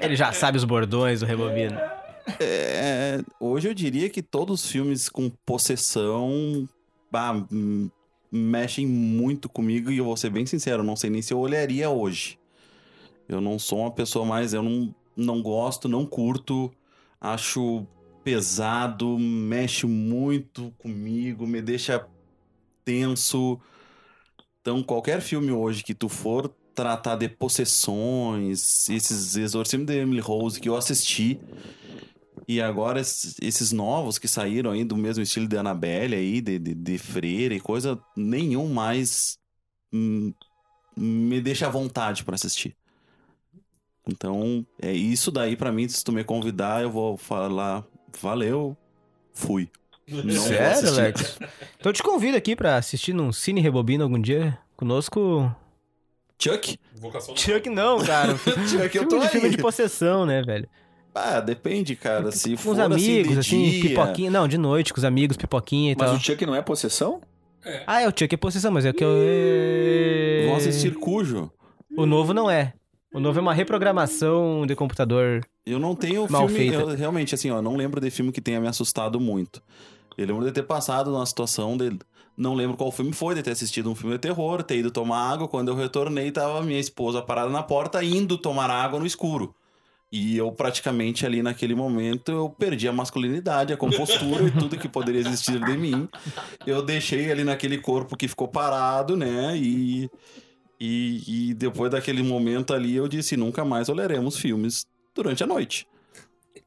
Ele 0.00 0.16
já 0.16 0.32
sabe 0.32 0.56
os 0.58 0.64
bordões 0.64 1.20
do 1.20 1.26
Rebobina. 1.26 1.80
É, 2.40 3.22
hoje 3.38 3.68
eu 3.68 3.74
diria 3.74 4.08
que 4.08 4.22
todos 4.22 4.64
os 4.64 4.70
filmes 4.70 5.08
com 5.08 5.30
possessão 5.44 6.68
bah, 7.10 7.46
mexem 8.30 8.86
muito 8.86 9.48
comigo 9.48 9.90
e 9.90 9.98
eu 9.98 10.04
vou 10.04 10.16
ser 10.16 10.30
bem 10.30 10.46
sincero, 10.46 10.82
não 10.82 10.96
sei 10.96 11.10
nem 11.10 11.22
se 11.22 11.32
eu 11.32 11.38
olharia 11.38 11.90
hoje. 11.90 12.38
Eu 13.28 13.40
não 13.40 13.58
sou 13.58 13.80
uma 13.80 13.90
pessoa 13.90 14.24
mais, 14.24 14.52
eu 14.52 14.62
não, 14.62 14.94
não 15.16 15.42
gosto, 15.42 15.88
não 15.88 16.04
curto, 16.04 16.72
acho 17.20 17.86
pesado, 18.22 19.18
mexe 19.18 19.86
muito 19.86 20.72
comigo, 20.78 21.46
me 21.46 21.60
deixa 21.60 22.06
tenso. 22.84 23.60
Então, 24.60 24.82
qualquer 24.82 25.20
filme 25.20 25.52
hoje 25.52 25.84
que 25.84 25.94
tu 25.94 26.08
for 26.08 26.48
tratar 26.74 27.16
de 27.16 27.28
possessões, 27.28 28.88
esses 28.88 29.36
exorcismos 29.36 29.86
de 29.86 29.96
Emily 29.96 30.20
Rose 30.20 30.60
que 30.60 30.68
eu 30.68 30.74
assisti, 30.74 31.38
e 32.46 32.60
agora 32.60 33.00
esses, 33.00 33.36
esses 33.40 33.72
novos 33.72 34.18
que 34.18 34.28
saíram 34.28 34.70
aí 34.70 34.84
do 34.84 34.96
mesmo 34.96 35.22
estilo 35.22 35.48
de 35.48 35.56
Annabelle 35.56 36.14
aí, 36.14 36.40
de, 36.40 36.58
de, 36.58 36.74
de 36.74 36.98
Freira 36.98 37.54
e 37.54 37.60
coisa, 37.60 37.98
nenhum 38.16 38.68
mais 38.72 39.38
hum, 39.92 40.32
me 40.96 41.40
deixa 41.40 41.66
à 41.66 41.70
vontade 41.70 42.24
pra 42.24 42.34
assistir. 42.34 42.76
Então, 44.06 44.66
é 44.80 44.92
isso 44.92 45.30
daí 45.30 45.56
pra 45.56 45.72
mim, 45.72 45.88
se 45.88 46.04
tu 46.04 46.12
me 46.12 46.22
convidar, 46.22 46.82
eu 46.82 46.90
vou 46.90 47.16
falar, 47.16 47.84
valeu, 48.20 48.76
fui. 49.32 49.70
Não 50.06 50.42
Sério. 50.42 50.88
Alex? 50.90 51.38
Então 51.78 51.90
eu 51.90 51.94
te 51.94 52.02
convido 52.02 52.36
aqui 52.36 52.56
pra 52.56 52.76
assistir 52.76 53.12
num 53.12 53.30
Cine 53.30 53.60
Rebobina 53.60 54.04
algum 54.04 54.18
dia 54.18 54.58
conosco. 54.76 55.54
Chuck? 56.38 56.78
Chuck 57.36 57.68
não, 57.68 58.02
cara. 58.04 58.36
Chuck, 58.68 58.84
eu 58.84 58.90
filme, 58.90 59.08
tô 59.08 59.18
de, 59.18 59.28
filme 59.28 59.46
aí. 59.46 59.50
de 59.50 59.58
possessão, 59.58 60.24
né, 60.24 60.42
velho? 60.42 60.68
Ah, 61.14 61.40
depende, 61.40 61.94
cara. 61.94 62.32
Se 62.32 62.50
Com 62.50 62.56
for 62.56 62.72
os 62.72 62.78
amigos, 62.80 63.38
assim, 63.38 63.68
assim, 63.68 63.80
pipoquinha. 63.88 64.30
Não, 64.30 64.48
de 64.48 64.58
noite, 64.58 64.92
com 64.92 64.98
os 64.98 65.04
amigos, 65.04 65.36
pipoquinha 65.36 65.92
e 65.92 65.96
Mas 65.96 66.08
tal. 66.10 66.16
o 66.16 66.20
Chuck 66.20 66.44
não 66.44 66.54
é 66.54 66.60
possessão? 66.62 67.20
Ah, 67.86 68.02
é 68.02 68.08
o 68.08 68.10
Chuck 68.10 68.34
é 68.34 68.36
possessão, 68.36 68.72
mas 68.72 68.84
é 68.84 68.90
o 68.90 68.94
que 68.94 69.04
eu. 69.04 69.10
Vão 70.48 70.56
assistir 70.56 70.94
Cujo. 70.94 71.50
O 71.96 72.04
novo 72.04 72.34
não 72.34 72.50
é. 72.50 72.74
O 73.12 73.20
novo 73.20 73.38
é 73.38 73.42
uma 73.42 73.54
reprogramação 73.54 74.66
de 74.66 74.74
computador. 74.74 75.40
Eu 75.64 75.78
não 75.78 75.94
tenho 75.94 76.26
Mal 76.28 76.48
filme. 76.48 76.70
feita. 76.70 76.76
Eu, 76.82 76.96
realmente, 76.96 77.34
assim, 77.34 77.50
ó, 77.50 77.62
não 77.62 77.76
lembro 77.76 78.00
de 78.00 78.10
filme 78.10 78.32
que 78.32 78.40
tenha 78.40 78.60
me 78.60 78.66
assustado 78.66 79.20
muito. 79.20 79.62
Eu 80.18 80.26
lembro 80.26 80.44
de 80.44 80.50
ter 80.52 80.64
passado 80.64 81.10
numa 81.10 81.24
situação 81.24 81.76
de. 81.76 81.96
Não 82.36 82.54
lembro 82.54 82.76
qual 82.76 82.90
filme 82.90 83.12
foi, 83.12 83.36
de 83.36 83.42
ter 83.44 83.52
assistido 83.52 83.88
um 83.88 83.94
filme 83.94 84.14
de 84.16 84.20
terror, 84.20 84.64
ter 84.64 84.78
ido 84.78 84.90
tomar 84.90 85.30
água. 85.32 85.46
Quando 85.46 85.68
eu 85.68 85.76
retornei, 85.76 86.32
tava 86.32 86.60
minha 86.62 86.80
esposa 86.80 87.22
parada 87.22 87.48
na 87.50 87.62
porta, 87.62 88.02
indo 88.02 88.36
tomar 88.36 88.68
água 88.68 88.98
no 88.98 89.06
escuro. 89.06 89.54
E 90.16 90.36
eu 90.36 90.52
praticamente 90.52 91.26
ali 91.26 91.42
naquele 91.42 91.74
momento 91.74 92.30
eu 92.30 92.48
perdi 92.48 92.86
a 92.86 92.92
masculinidade, 92.92 93.72
a 93.72 93.76
compostura 93.76 94.46
e 94.46 94.50
tudo 94.52 94.78
que 94.78 94.88
poderia 94.88 95.20
existir 95.20 95.58
de 95.58 95.76
mim. 95.76 96.08
Eu 96.64 96.82
deixei 96.82 97.32
ali 97.32 97.42
naquele 97.42 97.78
corpo 97.78 98.16
que 98.16 98.28
ficou 98.28 98.46
parado, 98.46 99.16
né? 99.16 99.56
E, 99.56 100.08
e, 100.78 101.48
e 101.50 101.54
depois 101.54 101.90
daquele 101.90 102.22
momento 102.22 102.72
ali 102.72 102.94
eu 102.94 103.08
disse: 103.08 103.36
nunca 103.36 103.64
mais 103.64 103.88
olharemos 103.88 104.38
filmes 104.38 104.86
durante 105.12 105.42
a 105.42 105.48
noite. 105.48 105.84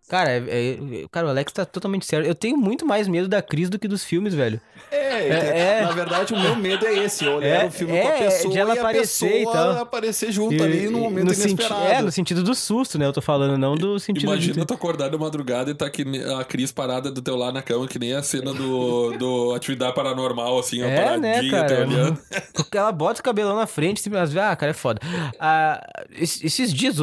Cara, 0.10 0.32
é- 0.32 0.38
é- 0.48 0.78
cara, 1.12 1.28
o 1.28 1.30
Alex 1.30 1.52
tá 1.52 1.66
totalmente 1.66 2.06
sério. 2.06 2.26
Eu 2.26 2.34
tenho 2.34 2.58
muito 2.58 2.86
mais 2.86 3.08
medo 3.10 3.28
da 3.28 3.42
Cris 3.42 3.70
do 3.70 3.78
que 3.78 3.88
dos 3.90 4.06
filmes, 4.06 4.34
velho. 4.34 4.60
É, 4.90 5.28
É, 5.28 5.60
é. 5.80 5.82
na 5.82 5.92
verdade 5.92 6.34
o 6.34 6.40
meu 6.40 6.56
medo 6.56 6.86
é 6.86 6.94
esse, 7.00 7.28
olhar 7.28 7.64
É, 7.64 7.68
o 7.68 7.72
filme 7.72 8.00
com 8.02 8.08
a 8.08 8.12
é, 8.12 8.18
pessoa 8.24 8.54
de 8.54 8.60
ela 8.60 8.74
e 8.74 8.78
a 8.78 8.82
aparecer 8.82 9.42
e 9.42 9.44
tal. 9.44 9.72
aparecer 9.82 10.32
junto 10.32 10.54
E- 10.56 10.62
ali 10.62 10.90
no 10.90 11.00
momento 11.00 11.26
no 11.26 11.34
senti- 11.34 11.62
inesperado. 11.64 11.86
É, 11.92 12.02
no 12.02 12.12
sentido 12.12 12.42
do 12.42 12.56
susto, 12.56 12.98
né? 12.98 13.06
Eu 13.06 13.12
tô 13.12 13.22
falando, 13.22 13.58
não 13.58 13.76
do 13.76 14.00
sentido 14.00 14.24
Imagina 14.32 14.62
de... 14.62 14.66
tu 14.66 14.74
acordar 14.74 15.10
de 15.10 15.18
madrugada 15.18 15.72
e 15.72 15.74
tá 15.76 15.86
aqui 15.88 16.06
a 16.40 16.44
Cris 16.46 16.72
parada 16.72 17.12
do 17.12 17.22
teu 17.22 17.36
lado 17.36 17.54
na 17.56 17.62
cama, 17.62 17.86
que 17.86 18.00
nem 18.00 18.14
a 18.14 18.24
cena 18.24 18.54
do, 18.54 19.12
do 19.18 19.54
Atividade 19.56 19.94
Paranormal, 19.94 20.58
assim, 20.60 20.82
É, 20.84 20.96
paradinha, 20.96 21.22
né, 21.42 21.50
cara? 21.52 21.82
olhando. 21.86 22.18
Porque 22.54 22.78
ela 22.78 22.92
bota 22.94 23.20
o 23.20 23.24
cabelão 23.24 23.58
na 23.58 23.68
frente, 23.68 24.00
assim, 24.00 24.10
mas, 24.10 24.36
ah, 24.38 24.56
cara, 24.56 24.70
é 24.70 24.74
foda. 24.74 25.02
Ah, 25.38 25.86
es- 26.18 26.42
esses 26.44 26.74
dias, 26.74 26.98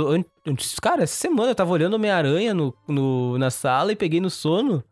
cara, 0.80 1.02
essa 1.02 1.14
semana 1.16 1.50
eu 1.50 1.54
tava 1.54 1.70
olhando 1.72 1.94
Homem-Aranha 1.94 2.52
no, 2.54 2.74
no, 2.86 3.38
na 3.38 3.50
sala 3.50 3.92
e 3.92 3.96
peguei 3.96 4.20
no 4.20 4.30
sono. 4.30 4.82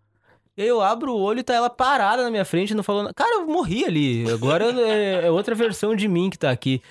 E 0.57 0.63
aí 0.63 0.69
eu 0.69 0.81
abro 0.83 1.13
o 1.13 1.21
olho 1.21 1.41
e 1.41 1.43
tá 1.43 1.55
ela 1.55 1.71
parada 1.71 2.23
na 2.23 2.31
minha 2.31 2.45
frente, 2.45 2.75
não 2.75 2.83
falando. 2.83 3.13
Cara, 3.15 3.37
eu 3.37 3.47
morri 3.47 3.85
ali. 3.85 4.31
Agora 4.31 4.65
é, 4.67 5.27
é 5.27 5.31
outra 5.31 5.55
versão 5.55 5.95
de 5.97 6.07
mim 6.09 6.29
que 6.31 6.39
tá 6.39 6.51
aqui. 6.51 6.83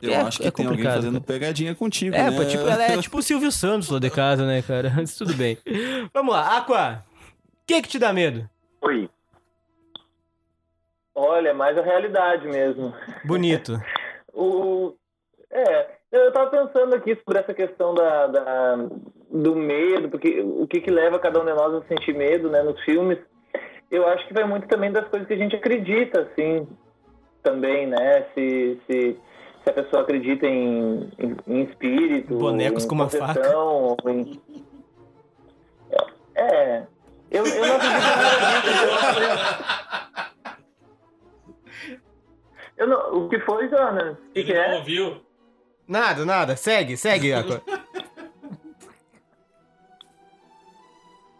Eu 0.00 0.12
É- 0.12 0.16
acho 0.20 0.38
que 0.40 0.46
é 0.46 0.50
tem 0.50 0.64
alguém 0.64 0.76
complicado, 0.78 1.02
fazendo 1.02 1.20
pegadinha 1.20 1.74
contigo, 1.74 2.14
É, 2.14 2.30
né? 2.30 2.36
pô, 2.36 2.44
tipo, 2.44 2.68
ela 2.68 2.82
é 2.84 2.96
tipo 3.02 3.18
o 3.18 3.22
Silvio 3.22 3.50
Santos 3.50 3.88
lá 3.88 3.98
de 3.98 4.10
casa, 4.10 4.46
né, 4.46 4.62
cara? 4.62 4.92
Mas 4.96 5.16
tudo 5.16 5.34
bem. 5.34 5.58
Vamos 6.14 6.34
lá, 6.34 6.56
Aqua. 6.58 7.04
O 7.62 7.66
que 7.66 7.82
que 7.82 7.88
te 7.88 7.98
dá 7.98 8.12
medo? 8.12 8.48
Oi. 8.82 9.08
Olha, 11.14 11.52
mais 11.52 11.76
a 11.76 11.82
realidade 11.82 12.46
mesmo. 12.46 12.94
Bonito. 13.24 13.80
O, 14.40 14.94
é, 15.50 15.97
eu 16.12 16.32
tava 16.32 16.50
pensando 16.50 16.94
aqui 16.94 17.14
sobre 17.16 17.38
essa 17.40 17.52
questão 17.54 17.94
da, 17.94 18.26
da- 18.28 18.76
do 19.30 19.54
medo, 19.54 20.08
porque 20.08 20.40
o 20.40 20.66
que, 20.66 20.80
que 20.80 20.90
leva 20.90 21.18
cada 21.18 21.40
um 21.40 21.44
de 21.44 21.52
nós 21.52 21.74
a 21.74 21.82
sentir 21.86 22.14
medo, 22.14 22.48
né, 22.50 22.62
nos 22.62 22.80
filmes. 22.82 23.18
Eu 23.90 24.06
acho 24.08 24.26
que 24.26 24.34
vai 24.34 24.44
muito 24.44 24.66
também 24.68 24.90
das 24.92 25.06
coisas 25.08 25.26
que 25.26 25.34
a 25.34 25.38
gente 25.38 25.56
acredita, 25.56 26.20
assim, 26.20 26.66
também, 27.42 27.86
né? 27.86 28.26
Se, 28.34 28.78
se, 28.86 29.16
se 29.64 29.70
a 29.70 29.72
pessoa 29.72 30.02
acredita 30.02 30.46
em, 30.46 31.10
em, 31.18 31.36
em 31.46 31.62
espírito, 31.64 32.36
Bonecos 32.36 32.84
em 32.84 32.88
com 32.88 32.94
uma 32.94 33.08
faca. 33.08 33.40
em- 34.06 34.38
É, 36.34 36.86
eu, 37.30 37.44
eu 37.46 37.66
não 37.66 37.76
acredito 37.76 37.96
em 37.96 38.00
nada 38.00 39.12
disso. 39.12 39.68
Eu, 42.76 42.86
não, 42.86 43.24
o 43.24 43.28
que 43.28 43.40
foi, 43.40 43.68
Jonas? 43.68 44.16
O 44.18 44.32
que, 44.32 44.44
que 44.44 44.52
é? 44.52 44.74
ouviu? 44.76 45.20
Nada, 45.88 46.24
nada. 46.26 46.54
Segue, 46.54 46.98
segue. 46.98 47.32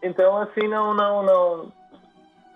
Então, 0.03 0.39
assim, 0.39 0.67
não, 0.69 0.95
não, 0.95 1.23
não, 1.23 1.73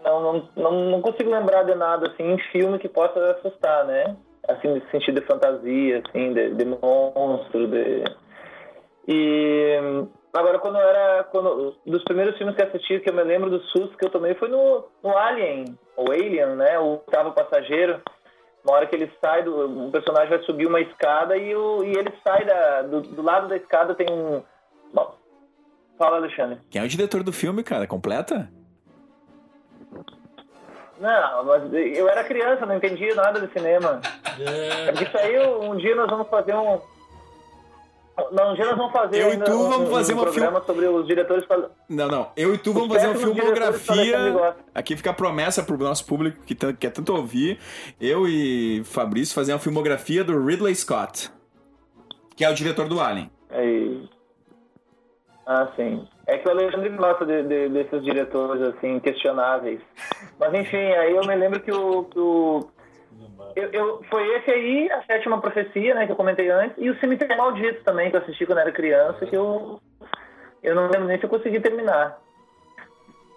não, 0.02 0.48
não, 0.56 0.72
não, 0.90 1.02
consigo 1.02 1.30
lembrar 1.30 1.64
de 1.64 1.74
nada, 1.74 2.08
assim, 2.08 2.32
em 2.32 2.38
filme 2.50 2.78
que 2.78 2.88
possa 2.88 3.20
assustar, 3.32 3.84
né? 3.84 4.16
Assim, 4.48 4.68
nesse 4.68 4.90
sentido 4.90 5.20
de 5.20 5.26
fantasia, 5.26 6.02
assim, 6.06 6.32
de, 6.32 6.54
de 6.54 6.64
monstro, 6.64 7.68
de... 7.68 8.04
E... 9.06 9.78
Agora, 10.32 10.58
quando 10.60 10.78
eu 10.78 10.88
era... 10.88 11.24
Quando, 11.24 11.76
dos 11.84 12.02
primeiros 12.04 12.38
filmes 12.38 12.56
que 12.56 12.62
assisti, 12.62 13.00
que 13.00 13.10
eu 13.10 13.14
me 13.14 13.22
lembro 13.22 13.50
do 13.50 13.60
susto 13.64 13.96
que 13.98 14.06
eu 14.06 14.10
tomei, 14.10 14.34
foi 14.34 14.48
no, 14.48 14.84
no 15.02 15.16
Alien, 15.16 15.76
o 15.96 16.10
Alien, 16.10 16.56
né? 16.56 16.78
O 16.78 16.92
oitavo 16.92 17.32
passageiro. 17.32 18.00
Uma 18.64 18.76
hora 18.76 18.86
que 18.86 18.94
ele 18.94 19.10
sai, 19.20 19.42
do, 19.42 19.66
um 19.66 19.90
personagem 19.90 20.28
vai 20.28 20.42
subir 20.44 20.66
uma 20.66 20.80
escada 20.80 21.36
e, 21.36 21.54
o, 21.54 21.82
e 21.82 21.96
ele 21.96 22.12
sai 22.22 22.44
da, 22.44 22.82
do, 22.82 23.00
do 23.00 23.22
lado 23.22 23.48
da 23.48 23.56
escada 23.56 23.94
tem 23.94 24.06
um... 24.08 24.42
Bom, 24.94 25.16
fala, 25.98 26.18
Alexandre. 26.18 26.58
Quem 26.70 26.80
é 26.80 26.84
o 26.84 26.88
diretor 26.88 27.22
do 27.22 27.32
filme, 27.32 27.64
cara? 27.64 27.86
Completa? 27.86 28.48
Não, 31.02 31.44
mas 31.44 31.72
eu 31.72 32.08
era 32.08 32.22
criança, 32.22 32.64
não 32.64 32.76
entendia 32.76 33.12
nada 33.16 33.40
de 33.40 33.52
cinema. 33.52 34.00
É 34.38 34.92
porque 34.92 35.04
isso 35.04 35.18
aí 35.18 35.48
um 35.48 35.76
dia 35.76 35.96
nós 35.96 36.08
vamos 36.08 36.28
fazer 36.28 36.54
um. 36.54 36.80
Não, 38.30 38.52
um 38.52 38.54
dia 38.54 38.66
nós 38.66 38.76
vamos 38.76 38.92
fazer 38.92 39.20
Eu 39.22 39.32
e 39.32 39.38
tu 39.38 39.52
um, 39.52 39.68
vamos 39.70 39.88
um 39.88 39.92
fazer 39.92 40.12
uma 40.12 40.22
programa 40.24 40.62
sobre 40.64 40.86
os 40.86 41.06
diretores. 41.06 41.44
Não, 41.88 42.08
não. 42.08 42.30
Eu 42.36 42.54
e 42.54 42.58
tu 42.58 42.70
Os 42.70 42.74
vamos 42.76 42.94
fazer 42.94 43.06
uma 43.08 43.14
filmografia. 43.16 44.54
Aqui 44.74 44.96
fica 44.96 45.10
a 45.10 45.14
promessa 45.14 45.62
pro 45.62 45.78
nosso 45.78 46.06
público 46.06 46.38
que 46.44 46.54
quer 46.54 46.90
tanto 46.90 47.14
ouvir. 47.14 47.58
Eu 48.00 48.28
e 48.28 48.82
Fabrício 48.84 49.34
fazer 49.34 49.52
uma 49.54 49.58
filmografia 49.58 50.22
do 50.22 50.44
Ridley 50.44 50.74
Scott, 50.74 51.30
que 52.36 52.44
é 52.44 52.50
o 52.50 52.54
diretor 52.54 52.86
do 52.86 53.00
Alien. 53.00 53.30
Aí... 53.50 54.08
Ah, 55.46 55.68
sim. 55.74 56.06
É 56.26 56.38
que 56.38 56.46
o 56.46 56.50
Alexandre 56.52 56.90
gosta 56.90 57.26
de, 57.26 57.42
de- 57.42 57.68
desses 57.70 58.02
diretores, 58.04 58.62
assim, 58.62 59.00
questionáveis. 59.00 59.80
Mas, 60.38 60.54
enfim, 60.54 60.76
aí 60.76 61.16
eu 61.16 61.26
me 61.26 61.34
lembro 61.34 61.60
que 61.60 61.72
o... 61.72 62.04
que 62.04 62.18
o- 62.18 62.68
eu, 63.56 63.68
eu- 63.70 64.02
foi 64.10 64.26
esse 64.36 64.50
aí, 64.50 64.90
a 64.90 65.02
Sétima 65.02 65.40
Profecia, 65.40 65.94
né, 65.94 66.06
que 66.06 66.12
eu 66.12 66.16
comentei 66.16 66.50
antes, 66.50 66.76
e 66.78 66.90
o 66.90 66.98
Cemitério 66.98 67.36
Maldito 67.36 67.82
também, 67.84 68.10
que 68.10 68.16
eu 68.16 68.20
assisti 68.20 68.46
quando 68.46 68.58
era 68.58 68.72
criança, 68.72 69.26
que 69.26 69.36
eu, 69.36 69.80
eu 70.62 70.74
não 70.74 70.84
lembro 70.84 71.06
nem 71.08 71.18
se 71.18 71.24
eu 71.24 71.30
consegui 71.30 71.60
terminar. 71.60 72.18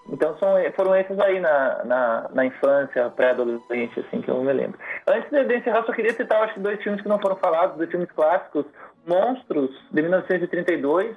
Então 0.09 0.37
são, 0.37 0.55
foram 0.75 0.95
esses 0.95 1.19
aí 1.19 1.39
na, 1.39 1.83
na, 1.83 2.29
na 2.31 2.45
infância, 2.45 3.09
pré-adolescente, 3.09 3.99
assim, 3.99 4.21
que 4.21 4.29
eu 4.29 4.41
me 4.43 4.53
lembro. 4.53 4.77
Antes 5.07 5.29
de, 5.31 5.55
encerrar, 5.55 5.83
só 5.83 5.91
queria 5.91 6.13
citar, 6.13 6.43
acho 6.43 6.53
que 6.53 6.59
dois 6.59 6.81
filmes 6.83 7.01
que 7.01 7.07
não 7.07 7.19
foram 7.19 7.35
falados, 7.37 7.77
dois 7.77 7.89
filmes 7.89 8.11
clássicos. 8.11 8.65
Monstros, 9.07 9.71
de 9.91 10.01
1932, 10.01 11.15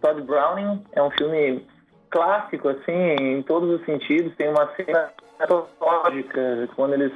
Todd 0.00 0.20
Browning, 0.22 0.84
é 0.92 1.02
um 1.02 1.10
filme 1.10 1.66
clássico, 2.10 2.68
assim, 2.68 2.92
em 2.92 3.42
todos 3.42 3.80
os 3.80 3.84
sentidos. 3.86 4.34
Tem 4.36 4.48
uma 4.48 4.66
cena 4.74 5.10
antológica, 5.38 6.68
quando 6.76 6.94
eles... 6.94 7.12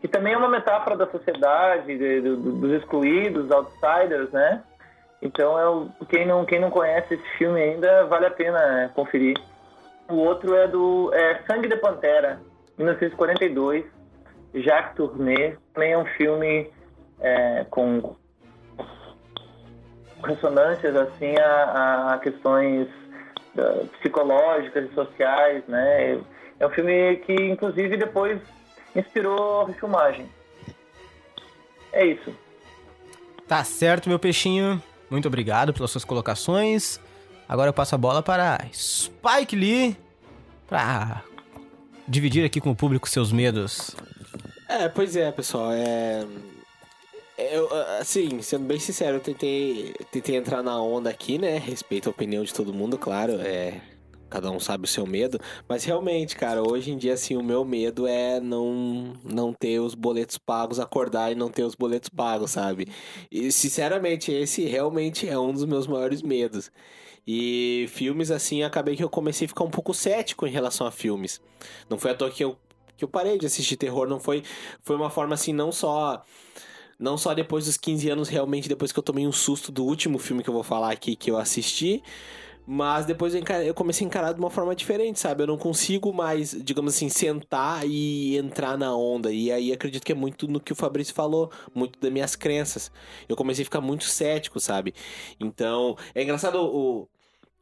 Que 0.00 0.08
também 0.08 0.34
é 0.34 0.36
uma 0.36 0.48
metáfora 0.48 0.96
da 0.96 1.06
sociedade, 1.06 1.96
de- 1.96 2.20
do- 2.20 2.36
dos 2.36 2.72
excluídos, 2.72 3.50
outsiders, 3.50 4.30
né? 4.30 4.62
Então, 5.22 5.58
é 5.58 5.68
o, 5.68 5.88
quem, 6.08 6.26
não, 6.26 6.44
quem 6.44 6.60
não 6.60 6.70
conhece 6.70 7.14
esse 7.14 7.28
filme 7.38 7.60
ainda, 7.60 8.04
vale 8.04 8.26
a 8.26 8.30
pena 8.30 8.84
é, 8.84 8.88
conferir. 8.88 9.36
O 10.08 10.16
outro 10.16 10.54
é 10.54 10.68
do 10.68 11.10
é 11.14 11.40
Sangue 11.46 11.68
de 11.68 11.76
Pantera, 11.76 12.38
1942, 12.78 13.84
Jacques 14.54 14.94
Tourneur. 14.94 15.56
Também 15.74 15.92
é 15.92 15.98
um 15.98 16.04
filme 16.04 16.70
é, 17.20 17.64
com 17.70 18.14
ressonâncias 20.24 20.94
assim 20.96 21.36
a, 21.38 22.14
a 22.14 22.18
questões 22.18 22.88
ah, 23.58 23.84
psicológicas 23.98 24.90
e 24.90 24.94
sociais, 24.94 25.62
né? 25.66 26.18
É 26.58 26.66
um 26.66 26.70
filme 26.70 27.16
que, 27.26 27.34
inclusive, 27.34 27.96
depois 27.96 28.40
inspirou 28.98 29.62
a 29.62 29.72
filmagem. 29.72 30.28
É 31.92 32.04
isso. 32.06 32.34
Tá 33.46 33.62
certo, 33.64 34.08
meu 34.08 34.18
peixinho. 34.18 34.82
Muito 35.08 35.28
obrigado 35.28 35.72
pelas 35.72 35.90
suas 35.90 36.04
colocações. 36.04 37.00
Agora 37.48 37.68
eu 37.68 37.72
passo 37.72 37.94
a 37.94 37.98
bola 37.98 38.22
para 38.22 38.58
Spike 38.72 39.54
Lee 39.54 39.96
pra 40.66 41.22
dividir 42.08 42.44
aqui 42.44 42.60
com 42.60 42.70
o 42.70 42.76
público 42.76 43.08
seus 43.08 43.30
medos. 43.30 43.94
É, 44.68 44.88
pois 44.88 45.14
é, 45.14 45.30
pessoal. 45.30 45.70
É. 45.72 46.26
Eu, 47.38 47.68
assim, 48.00 48.40
sendo 48.40 48.64
bem 48.64 48.80
sincero, 48.80 49.18
eu 49.18 49.20
tentei, 49.20 49.94
tentei 50.10 50.36
entrar 50.36 50.62
na 50.62 50.80
onda 50.80 51.10
aqui, 51.10 51.38
né? 51.38 51.58
Respeito 51.58 52.08
a 52.08 52.10
opinião 52.10 52.42
de 52.42 52.52
todo 52.52 52.72
mundo, 52.72 52.96
claro. 52.98 53.40
É, 53.42 53.80
cada 54.28 54.50
um 54.50 54.58
sabe 54.58 54.84
o 54.84 54.88
seu 54.88 55.06
medo. 55.06 55.38
Mas 55.68 55.84
realmente, 55.84 56.36
cara, 56.36 56.62
hoje 56.62 56.90
em 56.90 56.96
dia, 56.96 57.14
assim, 57.14 57.36
o 57.36 57.42
meu 57.42 57.64
medo 57.64 58.06
é 58.06 58.40
não, 58.40 59.14
não 59.24 59.52
ter 59.52 59.80
os 59.80 59.94
boletos 59.94 60.38
pagos, 60.38 60.78
acordar 60.78 61.32
e 61.32 61.34
não 61.34 61.50
ter 61.50 61.62
os 61.62 61.74
boletos 61.74 62.08
pagos, 62.08 62.52
sabe? 62.52 62.88
E, 63.30 63.50
sinceramente, 63.52 64.32
esse 64.32 64.64
realmente 64.64 65.28
é 65.28 65.38
um 65.38 65.52
dos 65.52 65.64
meus 65.64 65.86
maiores 65.86 66.22
medos. 66.22 66.70
E 67.26 67.86
filmes, 67.88 68.30
assim, 68.30 68.62
acabei 68.62 68.94
que 68.94 69.02
eu 69.02 69.10
comecei 69.10 69.46
a 69.46 69.48
ficar 69.48 69.64
um 69.64 69.70
pouco 69.70 69.92
cético 69.92 70.46
em 70.46 70.50
relação 70.50 70.86
a 70.86 70.92
filmes. 70.92 71.40
Não 71.90 71.98
foi 71.98 72.12
à 72.12 72.14
toa 72.14 72.30
que 72.30 72.44
eu, 72.44 72.56
que 72.96 73.04
eu 73.04 73.08
parei 73.08 73.36
de 73.36 73.46
assistir 73.46 73.76
terror, 73.76 74.08
não 74.08 74.20
foi. 74.20 74.44
Foi 74.82 74.94
uma 74.94 75.10
forma, 75.10 75.34
assim, 75.34 75.52
não 75.52 75.72
só. 75.72 76.22
Não 76.98 77.18
só 77.18 77.34
depois 77.34 77.66
dos 77.66 77.76
15 77.76 78.08
anos, 78.08 78.28
realmente, 78.28 78.68
depois 78.70 78.90
que 78.90 78.98
eu 78.98 79.02
tomei 79.02 79.26
um 79.26 79.32
susto 79.32 79.70
do 79.70 79.84
último 79.84 80.18
filme 80.18 80.42
que 80.42 80.48
eu 80.48 80.54
vou 80.54 80.62
falar 80.62 80.92
aqui 80.92 81.14
que 81.14 81.30
eu 81.30 81.36
assisti. 81.36 82.02
Mas 82.66 83.06
depois 83.06 83.32
eu, 83.34 83.42
eu 83.64 83.72
comecei 83.74 84.04
a 84.04 84.08
encarar 84.08 84.32
de 84.32 84.40
uma 84.40 84.50
forma 84.50 84.74
diferente, 84.74 85.20
sabe? 85.20 85.44
Eu 85.44 85.46
não 85.46 85.56
consigo 85.56 86.12
mais, 86.12 86.50
digamos 86.50 86.96
assim, 86.96 87.08
sentar 87.08 87.86
e 87.86 88.36
entrar 88.36 88.76
na 88.76 88.94
onda. 88.94 89.32
E 89.32 89.52
aí 89.52 89.72
acredito 89.72 90.04
que 90.04 90.10
é 90.10 90.14
muito 90.14 90.48
no 90.48 90.58
que 90.58 90.72
o 90.72 90.76
Fabrício 90.76 91.14
falou, 91.14 91.50
muito 91.72 92.00
das 92.00 92.10
minhas 92.10 92.34
crenças. 92.34 92.90
Eu 93.28 93.36
comecei 93.36 93.62
a 93.62 93.66
ficar 93.66 93.80
muito 93.80 94.04
cético, 94.04 94.58
sabe? 94.58 94.94
Então, 95.38 95.96
é 96.14 96.22
engraçado 96.22 96.56
o. 96.60 97.08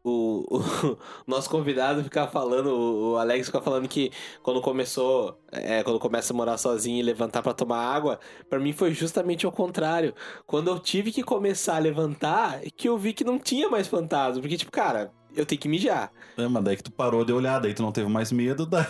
O, 0.05 0.45
o 0.53 0.99
nosso 1.27 1.49
convidado 1.49 2.05
ficar 2.05 2.27
falando, 2.29 2.67
o 2.69 3.13
o 3.15 3.17
Alex 3.17 3.47
ficar 3.47 3.61
falando 3.63 3.89
que 3.89 4.11
quando 4.43 4.61
começou, 4.61 5.39
é, 5.51 5.83
quando 5.83 5.99
começa 5.99 6.33
a 6.33 6.37
morar 6.37 6.59
sozinho 6.59 6.99
e 6.99 7.03
levantar 7.03 7.43
pra 7.43 7.55
tomar 7.55 7.79
água, 7.79 8.19
pra 8.49 8.59
mim 8.59 8.73
foi 8.73 8.93
justamente 8.93 9.47
ao 9.47 9.53
contrário. 9.53 10.15
Quando 10.47 10.69
eu 10.69 10.79
tive 10.79 11.13
que 11.13 11.23
começar 11.23 11.77
a 11.77 11.79
levantar, 11.79 12.61
que 12.77 12.89
eu 12.89 12.99
vi 12.99 13.13
que 13.13 13.25
não 13.25 13.39
tinha 13.39 13.69
mais 13.69 13.89
fantasma. 13.89 14.41
Porque, 14.43 14.57
tipo, 14.57 14.71
cara, 14.73 15.13
eu 15.37 15.47
tenho 15.47 15.61
que 15.61 15.69
mijar. 15.69 16.11
É, 16.37 16.49
mas 16.49 16.65
daí 16.65 16.77
que 16.77 16.83
tu 16.83 16.91
parou 16.91 17.25
de 17.25 17.33
olhar, 17.33 17.61
daí 17.61 17.73
tu 17.75 17.83
não 17.83 17.93
teve 17.93 18.09
mais 18.09 18.33
medo, 18.33 18.67
daí 18.67 18.85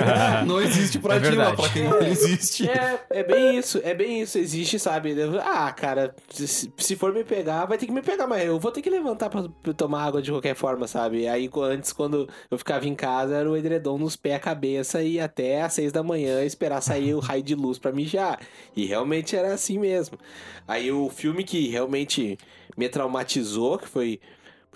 não 0.46 0.60
existe 0.60 0.98
pra 0.98 1.16
É 1.16 1.20
ti, 1.20 1.36
mas 1.36 1.54
pra 1.54 1.68
quem 1.68 1.84
não 1.84 2.00
existe. 2.00 2.68
É, 2.68 3.04
é 3.10 3.22
bem 3.22 3.58
isso, 3.58 3.80
é 3.84 3.94
bem 3.94 4.22
isso, 4.22 4.38
existe, 4.38 4.78
sabe? 4.78 5.14
Ah, 5.42 5.70
cara, 5.72 6.14
se, 6.30 6.72
se 6.76 6.96
for 6.96 7.12
me 7.12 7.24
pegar, 7.24 7.66
vai 7.66 7.76
ter 7.78 7.86
que 7.86 7.92
me 7.92 8.02
pegar, 8.02 8.26
mas 8.26 8.44
eu 8.44 8.58
vou 8.58 8.72
ter 8.72 8.82
que 8.82 8.90
levantar 8.90 9.28
pra, 9.28 9.44
pra 9.62 9.72
tomar 9.72 10.04
água 10.04 10.22
de 10.22 10.30
qualquer 10.30 10.54
forma, 10.54 10.86
sabe? 10.86 11.28
Aí 11.28 11.50
antes, 11.62 11.92
quando 11.92 12.28
eu 12.50 12.58
ficava 12.58 12.86
em 12.86 12.94
casa, 12.94 13.36
era 13.36 13.50
o 13.50 13.56
edredom 13.56 13.98
nos 13.98 14.16
pés, 14.16 14.36
a 14.36 14.40
cabeça 14.40 15.02
e 15.02 15.20
até 15.20 15.62
às 15.62 15.72
seis 15.72 15.92
da 15.92 16.02
manhã 16.02 16.42
esperar 16.44 16.80
sair 16.80 17.14
o 17.14 17.20
raio 17.20 17.42
de 17.42 17.54
luz 17.54 17.78
pra 17.78 17.92
mijar. 17.92 18.38
E 18.74 18.86
realmente 18.86 19.36
era 19.36 19.52
assim 19.52 19.78
mesmo. 19.78 20.18
Aí 20.66 20.90
o 20.90 21.08
filme 21.08 21.44
que 21.44 21.68
realmente 21.68 22.38
me 22.76 22.88
traumatizou, 22.88 23.78
que 23.78 23.88
foi 23.88 24.20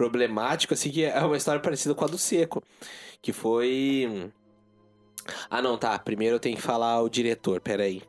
problemático, 0.00 0.72
assim, 0.72 0.90
que 0.90 1.04
é 1.04 1.20
uma 1.20 1.36
história 1.36 1.60
parecida 1.60 1.94
com 1.94 2.02
a 2.02 2.08
do 2.08 2.16
Seco, 2.16 2.62
que 3.20 3.34
foi... 3.34 4.30
Ah, 5.50 5.60
não, 5.60 5.76
tá. 5.76 5.98
Primeiro 5.98 6.36
eu 6.36 6.40
tenho 6.40 6.56
que 6.56 6.62
falar 6.62 7.02
o 7.02 7.10
diretor, 7.10 7.60
peraí. 7.60 8.02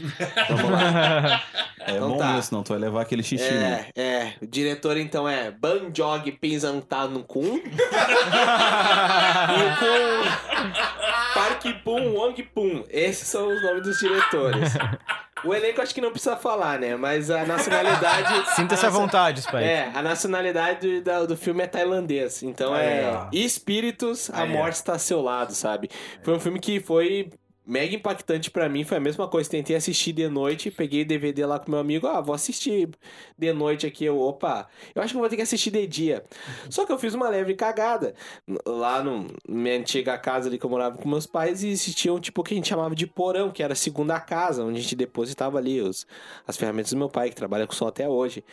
Vamos 0.48 0.70
lá. 0.70 1.42
É 1.80 1.96
Então 1.96 2.08
bom 2.12 2.16
tá. 2.16 2.28
mesmo, 2.28 2.42
senão 2.42 2.62
tu 2.62 2.70
vai 2.70 2.78
levar 2.78 3.02
aquele 3.02 3.22
xixi. 3.22 3.52
né? 3.52 3.88
É, 3.94 4.02
é. 4.02 4.34
O 4.40 4.46
diretor 4.46 4.96
então 4.96 5.28
é 5.28 5.50
Banjog 5.50 6.32
Pinsantanukun. 6.32 7.60
e 7.60 7.60
com 9.78 10.24
Park 11.34 11.62
Pum 11.84 12.14
Wong 12.14 12.42
Pum. 12.54 12.84
Esses 12.88 13.28
são 13.28 13.54
os 13.54 13.62
nomes 13.62 13.82
dos 13.82 13.98
diretores. 13.98 14.72
O 15.44 15.54
elenco 15.54 15.80
acho 15.80 15.94
que 15.94 16.00
não 16.00 16.10
precisa 16.10 16.36
falar, 16.36 16.78
né? 16.78 16.96
Mas 16.96 17.30
a 17.30 17.44
nacionalidade. 17.44 18.50
Sinta-se 18.56 18.86
à 18.86 18.90
vontade, 18.90 19.42
Spike. 19.42 19.62
É, 19.62 19.90
a 19.94 20.02
nacionalidade 20.02 21.00
do, 21.00 21.26
do 21.28 21.36
filme 21.36 21.62
é 21.62 21.66
tailandês. 21.66 22.42
Então 22.42 22.74
é 22.74 23.04
ó. 23.06 23.28
Espíritos, 23.32 24.30
a 24.30 24.42
ó. 24.42 24.46
morte 24.46 24.74
está 24.74 24.94
a 24.94 24.98
seu 24.98 25.20
lado, 25.20 25.52
sabe? 25.54 25.90
Foi 26.22 26.34
um 26.34 26.40
filme 26.40 26.58
que 26.58 26.80
foi 26.80 27.30
mega 27.66 27.94
impactante 27.94 28.50
pra 28.50 28.68
mim. 28.68 28.84
Foi 28.84 28.98
a 28.98 29.00
mesma 29.00 29.26
coisa. 29.26 29.48
Tentei 29.48 29.74
assistir 29.76 30.12
de 30.12 30.28
noite, 30.28 30.70
peguei 30.70 31.02
o 31.02 31.06
DVD 31.06 31.46
lá 31.46 31.58
com 31.58 31.70
meu 31.70 31.80
amigo. 31.80 32.06
Ah, 32.06 32.20
vou 32.20 32.34
assistir 32.34 32.90
de 33.38 33.52
noite 33.52 33.86
aqui. 33.86 34.04
Eu, 34.04 34.20
opa, 34.20 34.68
eu 34.94 35.02
acho 35.02 35.14
que 35.14 35.18
vou 35.18 35.28
ter 35.28 35.36
que 35.36 35.42
assistir 35.42 35.70
de 35.70 35.86
dia. 35.86 36.24
Só 36.68 36.84
que 36.84 36.92
eu 36.92 36.98
fiz 36.98 37.14
uma 37.14 37.28
leve 37.28 37.54
cagada. 37.54 38.14
Lá 38.66 39.02
no 39.02 39.14
na 39.14 39.28
minha 39.48 39.78
antiga 39.78 40.18
casa 40.18 40.48
ali 40.48 40.58
que 40.58 40.66
eu 40.66 40.70
morava 40.70 40.96
com 40.98 41.08
meus 41.08 41.26
pais, 41.26 41.62
e 41.62 41.68
existia 41.68 42.12
um 42.12 42.20
tipo 42.20 42.42
que 42.42 42.54
a 42.54 42.56
gente 42.56 42.68
chamava 42.68 42.94
de 42.94 43.06
porão, 43.06 43.50
que 43.50 43.62
era 43.62 43.72
a 43.72 43.76
segunda 43.76 44.18
casa, 44.20 44.64
onde 44.64 44.78
a 44.78 44.82
gente 44.82 44.96
depositava 44.96 45.58
ali 45.58 45.80
os, 45.80 46.06
as 46.46 46.56
ferramentas 46.56 46.92
do 46.92 46.98
meu 46.98 47.08
pai, 47.08 47.30
que 47.30 47.36
trabalha 47.36 47.66
com 47.66 47.72
som 47.72 47.86
até 47.86 48.08
hoje. 48.08 48.44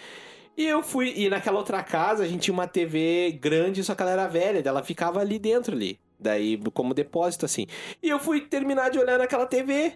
E 0.57 0.65
eu 0.65 0.83
fui, 0.83 1.13
e 1.15 1.29
naquela 1.29 1.57
outra 1.57 1.81
casa 1.81 2.23
a 2.23 2.27
gente 2.27 2.41
tinha 2.41 2.53
uma 2.53 2.67
TV 2.67 3.37
grande, 3.41 3.83
só 3.83 3.95
que 3.95 4.01
ela 4.01 4.11
era 4.11 4.27
velha, 4.27 4.61
ela 4.63 4.83
ficava 4.83 5.19
ali 5.19 5.39
dentro 5.39 5.73
ali. 5.73 5.99
Daí, 6.21 6.57
como 6.73 6.93
depósito, 6.93 7.45
assim. 7.45 7.65
E 8.01 8.09
eu 8.09 8.19
fui 8.19 8.41
terminar 8.41 8.89
de 8.89 8.99
olhar 8.99 9.17
naquela 9.17 9.45
TV. 9.45 9.93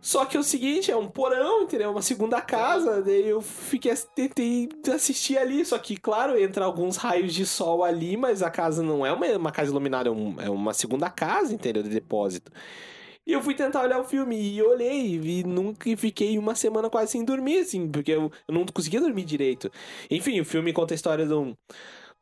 Só 0.00 0.26
que 0.26 0.36
é 0.36 0.40
o 0.40 0.42
seguinte, 0.42 0.90
é 0.90 0.96
um 0.96 1.08
porão, 1.08 1.62
entendeu? 1.62 1.90
Uma 1.90 2.02
segunda 2.02 2.40
casa. 2.40 3.00
Daí 3.02 3.26
eu 3.26 3.40
fiquei, 3.40 3.92
tentei 4.14 4.68
assistir 4.94 5.38
ali. 5.38 5.64
Só 5.64 5.78
que, 5.78 5.96
claro, 5.96 6.38
entra 6.38 6.64
alguns 6.64 6.96
raios 6.98 7.32
de 7.32 7.46
sol 7.46 7.82
ali, 7.82 8.14
mas 8.16 8.42
a 8.42 8.50
casa 8.50 8.82
não 8.82 9.04
é 9.04 9.10
uma, 9.12 9.26
uma 9.36 9.50
casa 9.52 9.70
iluminada, 9.70 10.08
é, 10.10 10.12
um- 10.12 10.40
é 10.40 10.50
uma 10.50 10.74
segunda 10.74 11.08
casa, 11.08 11.54
entendeu? 11.54 11.82
De 11.82 11.88
depósito. 11.88 12.52
E 13.26 13.32
eu 13.32 13.42
fui 13.42 13.54
tentar 13.54 13.82
olhar 13.82 13.98
o 13.98 14.04
filme 14.04 14.36
e 14.38 14.62
olhei 14.62 15.14
e 15.18 15.42
nunca 15.44 15.96
fiquei 15.96 16.38
uma 16.38 16.54
semana 16.54 16.90
quase 16.90 17.12
sem 17.12 17.24
dormir, 17.24 17.60
assim, 17.60 17.88
porque 17.90 18.12
eu, 18.12 18.30
eu 18.46 18.54
não 18.54 18.66
conseguia 18.66 19.00
dormir 19.00 19.24
direito. 19.24 19.70
Enfim, 20.10 20.38
o 20.40 20.44
filme 20.44 20.72
conta 20.74 20.92
a 20.92 20.96
história 20.96 21.24
de 21.26 21.32
um, 21.32 21.56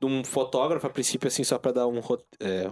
de 0.01 0.07
um 0.07 0.23
fotógrafo, 0.24 0.86
a 0.86 0.90
princípio, 0.90 1.27
assim, 1.28 1.43
só 1.44 1.59
pra 1.59 1.73
dar 1.73 1.89
um. 1.89 1.99
é, 2.40 2.70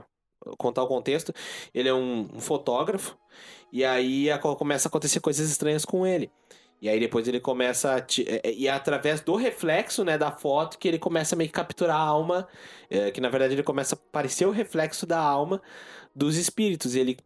contar 0.59 0.83
o 0.83 0.87
contexto. 0.89 1.33
Ele 1.75 1.89
é 1.89 1.95
um, 1.95 2.29
um 2.35 2.41
fotógrafo 2.41 3.17
e 3.73 3.85
aí 3.85 4.31
a- 4.31 4.39
começa 4.39 4.89
a 4.89 4.91
acontecer 4.91 5.21
coisas 5.21 5.51
estranhas 5.51 5.85
com 5.85 6.07
ele. 6.07 6.31
E 6.83 6.89
aí 6.89 6.99
depois 6.99 7.29
ele 7.29 7.41
começa 7.41 7.95
a. 7.97 8.01
ti- 8.01 8.25
é, 8.29 8.41
é, 8.49 8.53
E 8.55 8.67
é 8.67 8.71
através 8.71 9.21
do 9.21 9.37
reflexo, 9.37 10.05
né, 10.05 10.17
da 10.19 10.31
foto, 10.33 10.79
que 10.79 10.89
ele 10.89 10.99
começa 10.99 11.35
a 11.35 11.39
meio 11.39 11.49
que 11.51 11.55
capturar 11.55 11.97
a 11.97 12.01
alma. 12.01 12.49
é, 12.91 13.11
que 13.11 13.21
na 13.21 13.29
verdade 13.29 13.55
ele 13.55 13.63
começa 13.63 13.95
a 13.95 13.99
parecer 14.13 14.47
o 14.47 14.51
reflexo 14.51 15.07
da 15.07 15.19
alma 15.21 15.61
dos 16.15 16.37
espíritos. 16.37 16.95
E 16.95 17.01
ele. 17.01 17.19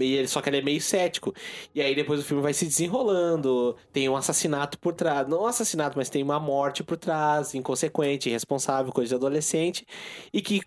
E 0.00 0.14
ele, 0.16 0.26
só 0.28 0.40
que 0.42 0.50
ele 0.50 0.58
é 0.58 0.62
meio 0.62 0.80
cético. 0.80 1.32
E 1.74 1.80
aí 1.80 1.94
depois 1.94 2.20
o 2.20 2.24
filme 2.24 2.42
vai 2.42 2.52
se 2.52 2.66
desenrolando. 2.66 3.76
Tem 3.92 4.08
um 4.08 4.16
assassinato 4.16 4.78
por 4.78 4.92
trás. 4.94 5.26
Não 5.28 5.42
um 5.42 5.46
assassinato, 5.46 5.96
mas 5.96 6.10
tem 6.10 6.22
uma 6.22 6.40
morte 6.40 6.82
por 6.82 6.96
trás, 6.96 7.54
inconsequente, 7.54 8.28
irresponsável, 8.28 8.92
coisa 8.92 9.10
de 9.10 9.14
adolescente. 9.14 9.86
E 10.32 10.42
que, 10.42 10.60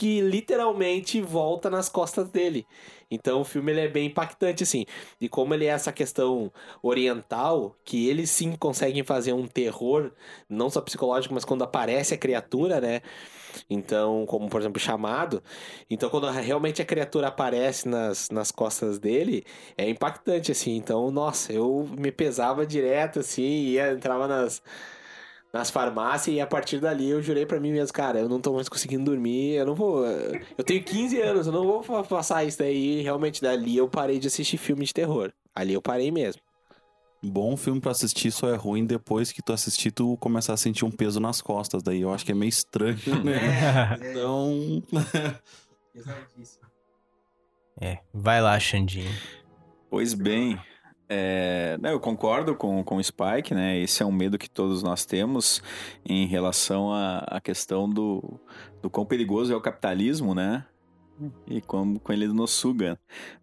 que 0.00 0.22
literalmente 0.22 1.20
volta 1.20 1.68
nas 1.68 1.90
costas 1.90 2.26
dele. 2.30 2.66
Então 3.10 3.42
o 3.42 3.44
filme 3.44 3.70
ele 3.70 3.82
é 3.82 3.88
bem 3.88 4.06
impactante, 4.06 4.62
assim. 4.62 4.86
E 5.20 5.28
como 5.28 5.52
ele 5.52 5.66
é 5.66 5.68
essa 5.68 5.92
questão 5.92 6.50
oriental, 6.82 7.76
que 7.84 8.08
eles 8.08 8.30
sim 8.30 8.56
conseguem 8.56 9.04
fazer 9.04 9.34
um 9.34 9.46
terror, 9.46 10.10
não 10.48 10.70
só 10.70 10.80
psicológico, 10.80 11.34
mas 11.34 11.44
quando 11.44 11.64
aparece 11.64 12.14
a 12.14 12.16
criatura, 12.16 12.80
né? 12.80 13.02
Então, 13.68 14.24
como 14.24 14.48
por 14.48 14.62
exemplo, 14.62 14.80
chamado. 14.80 15.42
Então, 15.90 16.08
quando 16.08 16.30
realmente 16.30 16.80
a 16.80 16.86
criatura 16.86 17.28
aparece 17.28 17.86
nas, 17.86 18.30
nas 18.30 18.50
costas 18.50 18.98
dele, 18.98 19.44
é 19.76 19.86
impactante, 19.86 20.50
assim. 20.50 20.76
Então, 20.76 21.10
nossa, 21.10 21.52
eu 21.52 21.86
me 21.98 22.10
pesava 22.10 22.64
direto, 22.64 23.18
assim, 23.20 23.42
ia, 23.42 23.92
entrava 23.92 24.26
nas, 24.26 24.62
nas 25.52 25.70
farmácias 25.70 26.36
e 26.36 26.40
a 26.40 26.46
partir 26.46 26.78
dali 26.78 27.10
eu 27.10 27.22
jurei 27.22 27.44
pra 27.44 27.58
mim 27.58 27.72
mesmo, 27.72 27.92
cara, 27.92 28.20
eu 28.20 28.28
não 28.28 28.40
tô 28.40 28.52
mais 28.52 28.68
conseguindo 28.68 29.04
dormir, 29.04 29.54
eu 29.54 29.66
não 29.66 29.74
vou. 29.74 30.06
Eu 30.06 30.64
tenho 30.64 30.82
15 30.82 31.20
anos, 31.20 31.46
eu 31.46 31.52
não 31.52 31.64
vou 31.64 32.04
passar 32.04 32.44
isso 32.44 32.58
daí. 32.58 33.00
E 33.00 33.02
realmente, 33.02 33.42
dali 33.42 33.76
eu 33.76 33.88
parei 33.88 34.18
de 34.18 34.28
assistir 34.28 34.56
filme 34.56 34.84
de 34.84 34.94
terror. 34.94 35.32
Ali 35.54 35.74
eu 35.74 35.82
parei 35.82 36.10
mesmo. 36.10 36.40
Bom 37.22 37.54
filme 37.56 37.80
pra 37.80 37.90
assistir 37.90 38.30
só 38.30 38.48
é 38.48 38.56
ruim 38.56 38.86
depois 38.86 39.30
que 39.30 39.42
tu 39.42 39.52
assistir, 39.52 39.90
tu 39.90 40.16
começar 40.16 40.54
a 40.54 40.56
sentir 40.56 40.86
um 40.86 40.90
peso 40.90 41.20
nas 41.20 41.42
costas. 41.42 41.82
Daí 41.82 42.00
eu 42.00 42.12
acho 42.12 42.24
que 42.24 42.32
é 42.32 42.34
meio 42.34 42.48
estranho, 42.48 42.96
né? 43.24 43.98
Então. 44.10 44.82
É, 47.82 47.98
vai 48.12 48.42
lá, 48.42 48.60
Xandinho. 48.60 49.10
Pois 49.88 50.12
bem, 50.12 50.60
é, 51.12 51.76
né, 51.82 51.92
eu 51.92 51.98
concordo 51.98 52.54
com, 52.54 52.84
com 52.84 52.96
o 52.96 53.02
Spike, 53.02 53.52
né? 53.52 53.76
Esse 53.80 54.00
é 54.00 54.06
um 54.06 54.12
medo 54.12 54.38
que 54.38 54.48
todos 54.48 54.80
nós 54.80 55.04
temos 55.04 55.60
em 56.06 56.24
relação 56.24 56.94
à, 56.94 57.40
questão 57.42 57.90
do, 57.90 58.40
do 58.80 58.88
quão 58.88 59.04
perigoso 59.04 59.52
é 59.52 59.56
o 59.56 59.60
capitalismo, 59.60 60.36
né? 60.36 60.64
E 61.48 61.60
como, 61.60 61.98
como 61.98 62.16
ele 62.16 62.28
nos 62.28 62.52
suga. 62.52 62.96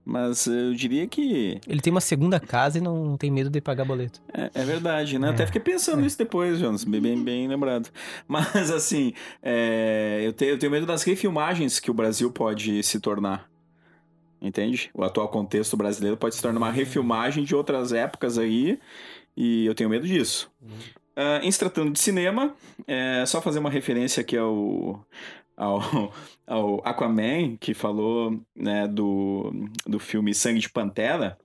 Mas 0.04 0.48
eu 0.48 0.74
diria 0.74 1.06
que 1.08 1.60
Ele 1.68 1.82
tem 1.82 1.92
uma 1.92 2.02
segunda 2.02 2.40
casa 2.40 2.78
e 2.78 2.82
não 2.82 3.18
tem 3.18 3.30
medo 3.30 3.50
de 3.50 3.60
pagar 3.60 3.84
boleto. 3.86 4.22
é, 4.34 4.50
é 4.54 4.64
verdade, 4.64 5.20
né? 5.20 5.28
É. 5.28 5.32
Até 5.32 5.46
fiquei 5.46 5.62
pensando 5.62 6.02
nisso 6.02 6.18
depois, 6.18 6.58
Jonas, 6.58 6.86
bem, 6.86 7.02
bem, 7.02 7.22
bem 7.22 7.48
lembrado. 7.50 7.90
Mas 8.28 8.72
assim, 8.72 9.14
é, 9.44 10.22
eu, 10.24 10.32
tenho, 10.32 10.52
eu 10.52 10.58
tenho 10.58 10.72
medo 10.72 10.86
das 10.86 11.04
refilmagens 11.04 11.82
que 11.82 11.92
o 11.92 11.94
Brasil 11.94 12.32
pode 12.32 12.82
se 12.82 13.00
tornar. 13.00 13.48
Entende? 14.42 14.90
O 14.94 15.04
atual 15.04 15.28
contexto 15.30 15.76
brasileiro 15.76 16.16
pode 16.18 16.36
se 16.36 16.42
tornar 16.42 16.58
uma 16.60 16.72
refilmagem 16.72 17.44
de 17.44 17.56
outras 17.56 17.92
épocas 17.92 18.38
aí, 18.38 18.80
e 19.36 19.66
eu 19.66 19.74
tenho 19.74 19.90
medo 19.90 20.06
disso. 20.08 20.52
Ah, 21.16 21.40
em 21.44 21.50
se 21.52 21.58
tratando 21.58 21.92
de 21.92 22.00
cinema, 22.00 22.54
é 22.88 23.26
só 23.26 23.42
fazer 23.42 23.58
uma 23.60 23.70
referência 23.72 24.22
aqui 24.22 24.38
ao, 24.38 25.04
ao, 25.56 25.82
ao 26.46 26.82
Aquaman, 26.88 27.58
que 27.60 27.74
falou 27.74 28.40
né, 28.56 28.88
do, 28.88 29.52
do 29.86 30.00
filme 30.00 30.34
Sangue 30.36 30.60
de 30.60 30.70
Pantera, 30.70 31.36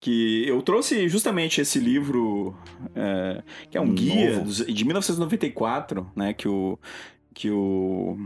que 0.00 0.44
eu 0.48 0.60
trouxe 0.62 1.08
justamente 1.08 1.60
esse 1.60 1.78
livro, 1.78 2.56
é, 2.96 3.40
que 3.70 3.78
é 3.78 3.80
um 3.80 3.84
Novo. 3.86 3.94
guia 3.96 4.40
dos- 4.40 4.66
de 4.66 4.84
1994, 4.84 6.10
né, 6.16 6.32
que 6.32 6.48
o, 6.48 6.76
que 7.32 7.48
o 7.48 8.18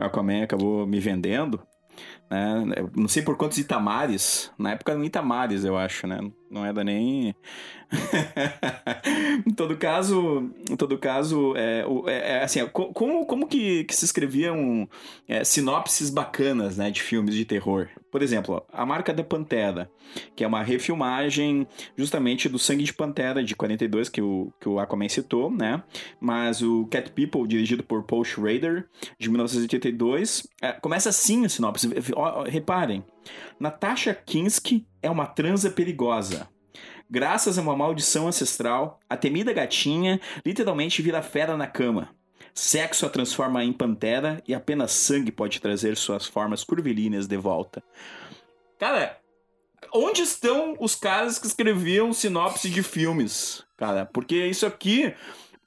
Aquaman 0.00 0.42
acabou 0.42 0.86
me 0.86 0.98
vendendo. 0.98 1.60
Né? 2.30 2.64
Não 2.96 3.08
sei 3.08 3.22
por 3.22 3.36
quantos 3.36 3.58
Itamares. 3.58 4.50
Na 4.58 4.72
época 4.72 4.92
eram 4.92 5.04
Itamares, 5.04 5.64
eu 5.64 5.76
acho, 5.76 6.06
né? 6.06 6.18
Não 6.50 6.64
era 6.64 6.82
nem. 6.82 7.34
em 9.46 9.52
todo 9.54 9.76
caso, 9.76 10.50
em 10.70 10.76
todo 10.76 10.98
caso, 10.98 11.54
é, 11.56 11.84
o- 11.86 12.08
é- 12.08 12.32
é 12.38 12.42
assim, 12.44 12.66
co- 12.68 12.92
como, 12.92 13.24
como 13.26 13.46
que, 13.46 13.84
que 13.84 13.94
se 13.94 14.04
escreviam 14.04 14.88
é, 15.26 15.44
sinopses 15.44 16.10
bacanas, 16.10 16.76
né, 16.76 16.90
de 16.90 17.02
filmes 17.02 17.34
de 17.34 17.44
terror? 17.44 17.88
Por 18.10 18.22
exemplo, 18.22 18.62
A 18.72 18.86
Marca 18.86 19.12
da 19.12 19.22
Pantera, 19.22 19.90
que 20.34 20.42
é 20.42 20.46
uma 20.46 20.62
refilmagem 20.62 21.66
justamente 21.96 22.48
do 22.48 22.58
Sangue 22.58 22.84
de 22.84 22.92
Pantera 22.94 23.42
de 23.44 23.54
42 23.54 24.08
que 24.08 24.22
o, 24.22 24.50
que 24.60 24.68
o 24.68 24.78
Aquaman 24.78 25.08
citou, 25.08 25.50
né? 25.50 25.82
Mas 26.18 26.62
o 26.62 26.86
Cat 26.86 27.10
People, 27.12 27.46
dirigido 27.46 27.82
por 27.82 28.02
Paul 28.04 28.24
Schrader, 28.24 28.86
de 29.18 29.28
1982, 29.28 30.46
é, 30.62 30.72
começa 30.72 31.10
assim 31.10 31.44
a 31.44 31.48
sinopse. 31.50 31.88
Reparem, 32.48 33.04
Natasha 33.58 34.14
Kinski 34.14 34.86
é 35.02 35.10
uma 35.10 35.26
transa 35.26 35.70
perigosa. 35.70 36.48
Graças 37.10 37.58
a 37.58 37.62
uma 37.62 37.76
maldição 37.76 38.28
ancestral, 38.28 39.00
a 39.08 39.16
temida 39.16 39.52
gatinha 39.52 40.20
literalmente 40.44 41.00
vira 41.00 41.22
fera 41.22 41.56
na 41.56 41.66
cama. 41.66 42.10
Sexo 42.52 43.06
a 43.06 43.08
transforma 43.08 43.64
em 43.64 43.72
pantera 43.72 44.42
e 44.46 44.54
apenas 44.54 44.92
sangue 44.92 45.32
pode 45.32 45.60
trazer 45.60 45.96
suas 45.96 46.26
formas 46.26 46.64
curvilíneas 46.64 47.26
de 47.26 47.36
volta. 47.36 47.82
Cara, 48.78 49.18
onde 49.94 50.22
estão 50.22 50.76
os 50.78 50.94
caras 50.94 51.38
que 51.38 51.46
escreviam 51.46 52.12
sinopse 52.12 52.68
de 52.68 52.82
filmes, 52.82 53.64
cara? 53.76 54.06
Porque 54.06 54.46
isso 54.46 54.66
aqui, 54.66 55.14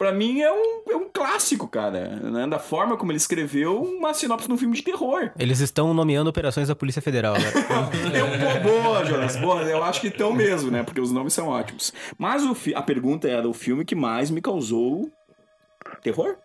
pra 0.01 0.11
mim, 0.11 0.41
é 0.41 0.51
um, 0.51 0.81
é 0.89 0.95
um 0.95 1.07
clássico, 1.07 1.67
cara. 1.67 2.07
Né? 2.19 2.47
Da 2.47 2.57
forma 2.57 2.97
como 2.97 3.11
ele 3.11 3.17
escreveu 3.17 3.83
uma 3.83 4.15
sinopse 4.15 4.47
de 4.47 4.53
um 4.53 4.57
filme 4.57 4.75
de 4.75 4.81
terror. 4.81 5.29
Eles 5.37 5.59
estão 5.59 5.93
nomeando 5.93 6.27
operações 6.27 6.69
da 6.69 6.75
Polícia 6.75 7.03
Federal 7.03 7.35
né? 7.35 7.51
É 8.11 8.23
um 8.23 8.63
pô, 8.63 8.81
boa, 8.81 9.05
Jonas. 9.05 9.35
Boa, 9.35 9.61
eu 9.61 9.83
acho 9.83 10.01
que 10.01 10.07
estão 10.07 10.33
mesmo, 10.33 10.71
né? 10.71 10.81
Porque 10.81 10.99
os 10.99 11.11
nomes 11.11 11.33
são 11.33 11.49
ótimos. 11.49 11.93
Mas 12.17 12.43
o 12.43 12.57
a 12.73 12.81
pergunta 12.81 13.27
era 13.27 13.47
o 13.47 13.53
filme 13.53 13.85
que 13.85 13.93
mais 13.93 14.31
me 14.31 14.41
causou 14.41 15.07
terror? 16.01 16.35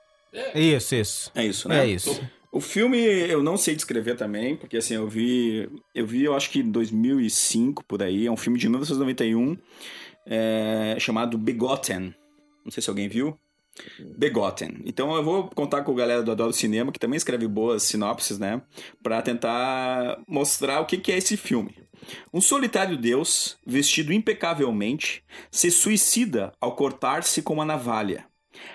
Isso, 0.54 0.94
isso. 0.94 1.32
É 1.34 1.46
isso, 1.46 1.66
né? 1.66 1.80
É 1.80 1.86
isso. 1.86 2.20
O 2.52 2.60
filme 2.60 2.98
eu 2.98 3.42
não 3.42 3.56
sei 3.56 3.74
descrever 3.74 4.16
também, 4.16 4.54
porque 4.54 4.76
assim, 4.76 4.96
eu 4.96 5.08
vi, 5.08 5.66
eu 5.94 6.06
vi, 6.06 6.24
eu 6.24 6.36
acho 6.36 6.50
que 6.50 6.58
em 6.58 6.70
2005 6.70 7.82
por 7.86 8.02
aí, 8.02 8.26
é 8.26 8.30
um 8.30 8.36
filme 8.36 8.58
de 8.58 8.68
1991, 8.68 9.56
é, 10.26 10.96
chamado 10.98 11.38
Begotten. 11.38 12.14
Não 12.62 12.70
sei 12.70 12.82
se 12.82 12.90
alguém 12.90 13.08
viu. 13.08 13.38
Begotten. 14.16 14.80
Então 14.84 15.14
eu 15.14 15.22
vou 15.22 15.48
contar 15.50 15.82
com 15.82 15.92
a 15.92 15.96
galera 15.96 16.22
do 16.22 16.30
Adoro 16.30 16.52
Cinema, 16.52 16.92
que 16.92 16.98
também 16.98 17.16
escreve 17.16 17.46
boas 17.46 17.82
sinopses, 17.82 18.38
né? 18.38 18.62
Pra 19.02 19.22
tentar 19.22 20.18
mostrar 20.26 20.80
o 20.80 20.86
que 20.86 20.98
que 20.98 21.12
é 21.12 21.18
esse 21.18 21.36
filme. 21.36 21.76
Um 22.32 22.40
solitário 22.40 22.96
deus, 22.96 23.56
vestido 23.66 24.12
impecavelmente, 24.12 25.24
se 25.50 25.70
suicida 25.70 26.52
ao 26.60 26.76
cortar-se 26.76 27.42
com 27.42 27.54
uma 27.54 27.64
navalha. 27.64 28.26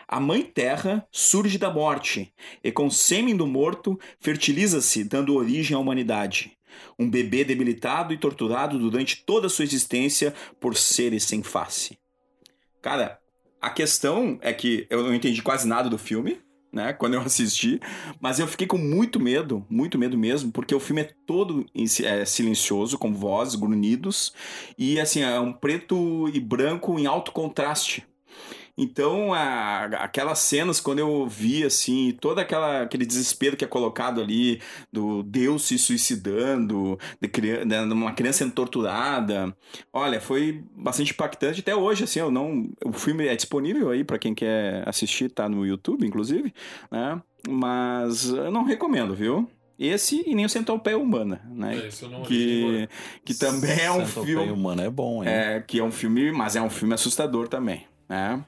A 0.08 0.20
mãe 0.20 0.44
terra 0.44 1.08
surge 1.12 1.58
da 1.58 1.72
morte 1.72 2.34
e, 2.64 2.72
com 2.72 2.90
sêmen 2.90 3.36
do 3.36 3.48
morto, 3.48 4.00
fertiliza-se, 4.20 5.04
dando 5.04 5.36
origem 5.36 5.76
à 5.76 5.80
humanidade. 5.80 6.58
Um 6.98 7.10
bebê 7.10 7.44
debilitado 7.44 8.14
e 8.14 8.18
torturado 8.18 8.78
durante 8.78 9.24
toda 9.26 9.48
a 9.48 9.50
sua 9.50 9.66
existência 9.66 10.34
por 10.60 10.76
seres 10.76 11.24
sem 11.24 11.42
face. 11.42 11.98
Cara, 12.82 13.21
a 13.62 13.70
questão 13.70 14.40
é 14.42 14.52
que 14.52 14.88
eu 14.90 15.04
não 15.04 15.14
entendi 15.14 15.42
quase 15.42 15.68
nada 15.68 15.90
do 15.90 15.98
filme, 15.98 16.40
né, 16.72 16.94
quando 16.94 17.14
eu 17.14 17.22
assisti, 17.22 17.80
mas 18.20 18.40
eu 18.40 18.48
fiquei 18.48 18.66
com 18.66 18.78
muito 18.78 19.20
medo, 19.20 19.66
muito 19.70 19.98
medo 19.98 20.18
mesmo, 20.18 20.52
porque 20.52 20.74
o 20.74 20.80
filme 20.80 21.02
é 21.02 21.12
todo 21.26 21.66
é, 22.04 22.26
silencioso, 22.26 22.98
com 22.98 23.14
vozes, 23.14 23.56
grunhidos, 23.56 24.34
e 24.78 25.00
assim, 25.00 25.22
é 25.22 25.40
um 25.40 25.54
preto 25.54 26.30
e 26.34 26.40
branco 26.40 26.98
em 26.98 27.06
alto 27.06 27.32
contraste. 27.32 28.06
Então, 28.84 29.32
a- 29.32 29.86
aquelas 29.86 30.40
cenas, 30.40 30.80
quando 30.80 30.98
eu 30.98 31.28
vi, 31.28 31.64
assim, 31.64 32.18
todo 32.20 32.40
aquela, 32.40 32.82
aquele 32.82 33.06
desespero 33.06 33.56
que 33.56 33.64
é 33.64 33.68
colocado 33.68 34.20
ali, 34.20 34.60
do 34.92 35.22
Deus 35.22 35.66
se 35.66 35.78
suicidando, 35.78 36.98
de, 37.22 37.28
criança, 37.28 37.66
de 37.66 37.94
uma 37.94 38.12
criança 38.14 38.40
sendo 38.40 38.54
torturada, 38.54 39.56
olha, 39.94 40.20
foi 40.20 40.64
bastante 40.76 41.12
impactante 41.14 41.60
até 41.60 41.76
hoje, 41.76 42.06
assim, 42.06 42.20
eu 42.22 42.32
não... 42.32 42.70
O 42.84 42.92
filme 42.92 43.28
é 43.28 43.36
disponível 43.36 43.92
aí 43.92 44.04
para 44.04 44.18
quem 44.18 44.34
quer 44.34 44.84
assistir, 44.90 45.30
tá 45.30 45.48
no 45.48 45.64
YouTube, 45.64 46.06
inclusive, 46.08 46.52
né? 46.92 47.22
Mas 47.48 48.30
eu 48.30 48.50
não 48.50 48.64
recomendo, 48.64 49.14
viu? 49.16 49.48
Esse 49.78 50.24
e 50.28 50.34
nem 50.34 50.46
o 50.46 50.50
Centopeia 50.50 50.98
Humana, 50.98 51.42
né? 51.50 51.76
É, 51.84 51.88
esse 51.88 52.04
eu 52.04 52.10
não 52.10 52.22
que, 52.24 52.64
olhei, 52.64 52.90
que 53.24 53.34
também 53.36 53.80
é 53.80 53.92
um 53.92 54.06
Centopeia 54.08 54.38
filme... 54.38 54.52
Humana 54.52 54.84
é 54.84 54.90
bom, 54.90 55.24
hein? 55.24 55.30
É, 55.30 55.60
que 55.60 55.80
é 55.80 55.84
um 55.84 55.92
filme, 55.92 56.32
mas 56.32 56.56
é 56.56 56.62
um 56.62 56.70
filme 56.70 56.94
assustador 56.96 57.48
também, 57.48 57.86
né? 58.10 58.44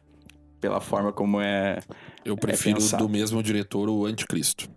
Pela 0.63 0.79
forma 0.79 1.11
como 1.11 1.41
é. 1.41 1.81
Eu 2.23 2.37
prefiro 2.37 2.77
pensado. 2.79 3.03
do 3.03 3.09
mesmo 3.09 3.43
diretor 3.43 3.89
o 3.89 4.05
Anticristo. 4.05 4.69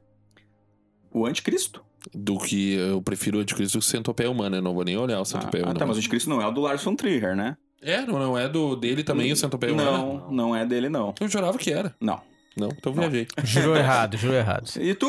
O 1.13 1.25
Anticristo? 1.25 1.81
Do 2.13 2.41
que 2.41 2.75
eu 2.75 3.01
prefiro 3.01 3.39
o 3.39 3.41
Anticristo 3.41 3.79
que 3.79 3.85
o 3.85 3.89
Centopeia 3.89 4.29
Humana. 4.29 4.57
Eu 4.57 4.63
não 4.63 4.75
vou 4.75 4.83
nem 4.83 4.97
olhar 4.97 5.21
o 5.21 5.25
Centopeia 5.25 5.63
Ah, 5.63 5.67
Humana. 5.67 5.79
tá, 5.79 5.87
mas 5.87 5.97
o 5.97 6.01
Anticristo 6.01 6.29
não 6.29 6.43
é 6.43 6.47
o 6.49 6.51
do 6.51 6.61
Lars 6.63 6.83
von 6.83 6.97
Trier, 6.97 7.37
né? 7.37 7.57
É, 7.81 8.01
não, 8.05 8.19
não 8.19 8.37
é 8.37 8.49
do 8.49 8.75
dele 8.75 9.05
também 9.05 9.31
o 9.31 9.37
Centopeia 9.37 9.73
Humana? 9.73 9.93
Não, 9.93 10.31
não 10.33 10.57
é 10.57 10.67
dele, 10.67 10.89
não. 10.89 11.15
Eu 11.21 11.29
jurava 11.29 11.57
que 11.57 11.73
era. 11.73 11.95
Não. 12.01 12.21
Não, 12.57 12.69
então 12.77 12.93
viajei. 12.93 13.29
Jurou 13.45 13.77
errado, 13.77 14.17
jurou 14.17 14.35
errado. 14.37 14.69
E 14.81 14.93
tu. 14.93 15.07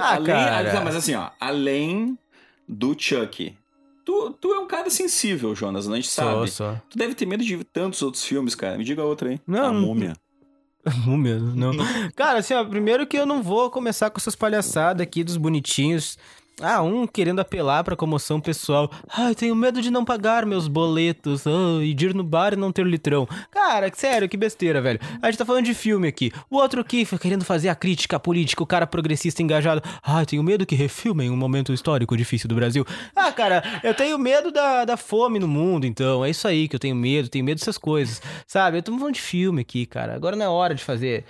Ah, 0.00 0.14
além, 0.16 0.26
cara. 0.26 0.72
Não, 0.74 0.82
mas 0.82 0.96
assim, 0.96 1.14
ó, 1.14 1.30
além 1.38 2.18
do 2.68 2.96
Chuck. 2.98 3.54
Tu, 4.04 4.30
tu 4.40 4.52
é 4.52 4.58
um 4.58 4.66
cara 4.66 4.88
sensível, 4.90 5.54
Jonas, 5.54 5.88
a 5.88 5.94
gente 5.94 6.08
Só, 6.08 6.22
sabe. 6.22 6.50
só. 6.50 6.80
Tu 6.88 6.98
deve 6.98 7.14
ter 7.14 7.26
medo 7.26 7.44
de 7.44 7.62
tantos 7.64 8.02
outros 8.02 8.24
filmes, 8.24 8.54
cara. 8.54 8.76
Me 8.78 8.84
diga 8.84 9.04
outra 9.04 9.30
aí. 9.30 9.40
Não, 9.46 9.64
a 9.66 9.72
múmia. 9.72 10.14
Múmia, 11.04 11.38
não. 11.38 11.72
Cara, 12.16 12.38
assim, 12.38 12.54
ó, 12.54 12.64
primeiro 12.64 13.06
que 13.06 13.16
eu 13.18 13.26
não 13.26 13.42
vou 13.42 13.70
começar 13.70 14.08
com 14.08 14.18
essas 14.18 14.34
palhaçadas 14.34 15.02
aqui 15.02 15.22
dos 15.22 15.36
bonitinhos. 15.36 16.16
Ah, 16.62 16.82
um 16.82 17.06
querendo 17.06 17.40
apelar 17.40 17.82
pra 17.82 17.96
comoção 17.96 18.40
pessoal. 18.40 18.90
Ai, 19.08 19.34
tenho 19.34 19.54
medo 19.54 19.80
de 19.80 19.90
não 19.90 20.04
pagar 20.04 20.44
meus 20.44 20.68
boletos. 20.68 21.46
ah, 21.46 21.82
e 21.82 21.94
de 21.94 22.06
ir 22.06 22.14
no 22.14 22.22
bar 22.22 22.52
e 22.52 22.56
não 22.56 22.70
ter 22.70 22.84
litrão. 22.84 23.26
Cara, 23.50 23.90
sério, 23.94 24.28
que 24.28 24.36
besteira, 24.36 24.80
velho. 24.80 25.00
A 25.22 25.26
gente 25.26 25.38
tá 25.38 25.44
falando 25.44 25.64
de 25.64 25.74
filme 25.74 26.06
aqui. 26.06 26.30
O 26.50 26.56
outro 26.56 26.80
aqui 26.80 27.06
querendo 27.18 27.44
fazer 27.44 27.68
a 27.70 27.74
crítica 27.74 28.20
política, 28.20 28.62
o 28.62 28.66
cara 28.66 28.86
progressista 28.86 29.42
engajado. 29.42 29.82
Ai, 30.02 30.26
tenho 30.26 30.42
medo 30.42 30.66
que 30.66 30.74
refilmem 30.74 31.30
um 31.30 31.36
momento 31.36 31.72
histórico 31.72 32.16
difícil 32.16 32.48
do 32.48 32.54
Brasil. 32.54 32.84
Ah, 33.16 33.32
cara, 33.32 33.62
eu 33.82 33.94
tenho 33.94 34.18
medo 34.18 34.50
da, 34.50 34.84
da 34.84 34.96
fome 34.96 35.38
no 35.38 35.48
mundo, 35.48 35.86
então. 35.86 36.24
É 36.24 36.30
isso 36.30 36.46
aí 36.46 36.68
que 36.68 36.76
eu 36.76 36.80
tenho 36.80 36.94
medo, 36.94 37.28
tenho 37.28 37.44
medo 37.44 37.58
dessas 37.58 37.78
coisas. 37.78 38.20
Sabe? 38.46 38.78
Eu 38.78 38.82
tô 38.82 38.96
falando 38.96 39.14
de 39.14 39.20
filme 39.20 39.62
aqui, 39.62 39.86
cara. 39.86 40.14
Agora 40.14 40.36
não 40.36 40.44
é 40.44 40.48
hora 40.48 40.74
de 40.74 40.84
fazer. 40.84 41.24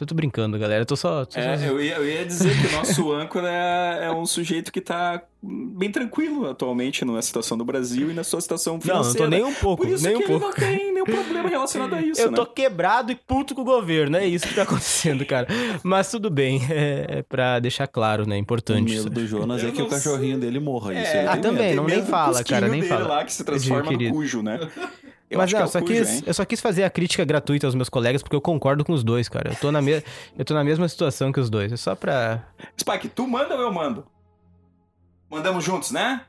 Eu 0.00 0.06
tô 0.06 0.14
brincando, 0.14 0.58
galera. 0.58 0.82
Eu 0.82 0.86
tô 0.86 0.96
só. 0.96 1.24
tô 1.24 1.32
só- 1.32 1.40
É, 1.40 1.68
eu, 1.68 1.80
ia, 1.80 1.96
eu 1.96 2.06
ia 2.08 2.24
dizer 2.24 2.50
que 2.60 2.66
o 2.68 2.72
nosso 2.78 3.12
âncora 3.12 3.48
é, 3.50 4.06
é 4.06 4.10
um 4.12 4.24
sujeito 4.26 4.72
que 4.72 4.80
tá 4.80 5.22
bem 5.42 5.90
tranquilo 5.90 6.48
atualmente 6.50 7.02
na 7.04 7.20
situação 7.22 7.56
do 7.56 7.64
Brasil 7.64 8.10
e 8.10 8.14
na 8.14 8.22
sua 8.22 8.40
situação 8.42 8.74
Não, 8.74 8.78
não 8.78 8.82
financeira. 8.82 9.18
tô 9.26 9.30
nem 9.30 9.42
um 9.44 9.54
pouco, 9.54 9.84
Por 9.84 9.92
isso 9.92 10.04
nem 10.04 10.12
que 10.16 10.18
um 10.18 10.22
ele 10.28 10.38
pouco. 10.38 10.46
não 10.46 10.52
tem 10.52 10.92
nenhum 10.92 11.04
problema 11.06 11.48
relacionado 11.48 11.94
a 11.94 12.00
isso, 12.02 12.20
Eu 12.20 12.30
né? 12.30 12.36
tô 12.36 12.44
quebrado 12.46 13.10
e 13.10 13.14
puto 13.14 13.54
com 13.54 13.62
o 13.62 13.64
governo, 13.64 14.16
é 14.18 14.26
isso 14.26 14.46
que 14.46 14.54
tá 14.54 14.62
acontecendo, 14.64 15.24
cara. 15.24 15.46
Mas 15.82 16.10
tudo 16.10 16.28
bem, 16.30 16.60
é, 16.70 17.06
é 17.18 17.22
pra 17.22 17.58
deixar 17.58 17.86
claro, 17.86 18.26
né? 18.26 18.36
O 18.36 18.38
Importante. 18.38 18.94
medo 18.94 19.08
do 19.08 19.26
Jonas 19.26 19.62
Eu 19.62 19.70
é 19.70 19.72
que 19.72 19.78
o 19.80 19.84
não 19.84 19.90
cachorrinho 19.90 20.38
dele 20.38 20.60
morra. 20.60 20.92
Isso 20.92 21.10
É, 21.10 21.18
ele 21.20 21.28
Ah, 21.28 21.36
também, 21.38 21.68
medo. 21.68 21.76
não 21.76 21.84
Tem 21.86 21.94
nem 21.96 21.96
medo 21.96 22.06
do 22.06 22.10
fala, 22.10 22.44
cara, 22.44 22.68
nem 22.68 22.80
dele 22.80 22.92
fala. 22.92 23.06
lá 23.08 23.24
que 23.24 23.32
se 23.32 23.42
transforma 23.44 23.82
no 23.84 23.88
Querido. 23.98 24.14
cujo, 24.14 24.42
né? 24.42 24.60
Eu 25.30 25.38
Mas 25.38 25.44
acho 25.44 25.54
não, 25.54 25.60
que 25.60 25.62
é 25.62 25.66
o 25.66 25.72
só 25.72 25.80
cujo, 25.80 25.94
quis, 25.94 26.26
eu 26.26 26.34
só 26.34 26.44
quis 26.44 26.60
fazer 26.60 26.82
a 26.82 26.90
crítica 26.90 27.24
gratuita 27.24 27.66
aos 27.66 27.74
meus 27.76 27.88
colegas 27.88 28.20
porque 28.20 28.34
eu 28.34 28.40
concordo 28.40 28.84
com 28.84 28.92
os 28.92 29.04
dois, 29.04 29.28
cara. 29.28 29.52
Eu 29.52 29.56
tô 29.56 29.70
na, 29.70 29.80
me... 29.80 30.02
eu 30.36 30.44
tô 30.44 30.54
na 30.54 30.64
mesma 30.64 30.88
situação 30.88 31.30
que 31.30 31.38
os 31.38 31.48
dois. 31.48 31.72
É 31.72 31.76
só 31.76 31.94
pra. 31.94 32.42
Spike, 32.78 33.08
tu 33.08 33.28
manda 33.28 33.54
ou 33.54 33.60
eu 33.60 33.72
mando? 33.72 34.04
Mandamos 35.30 35.64
juntos, 35.64 35.92
né? 35.92 36.22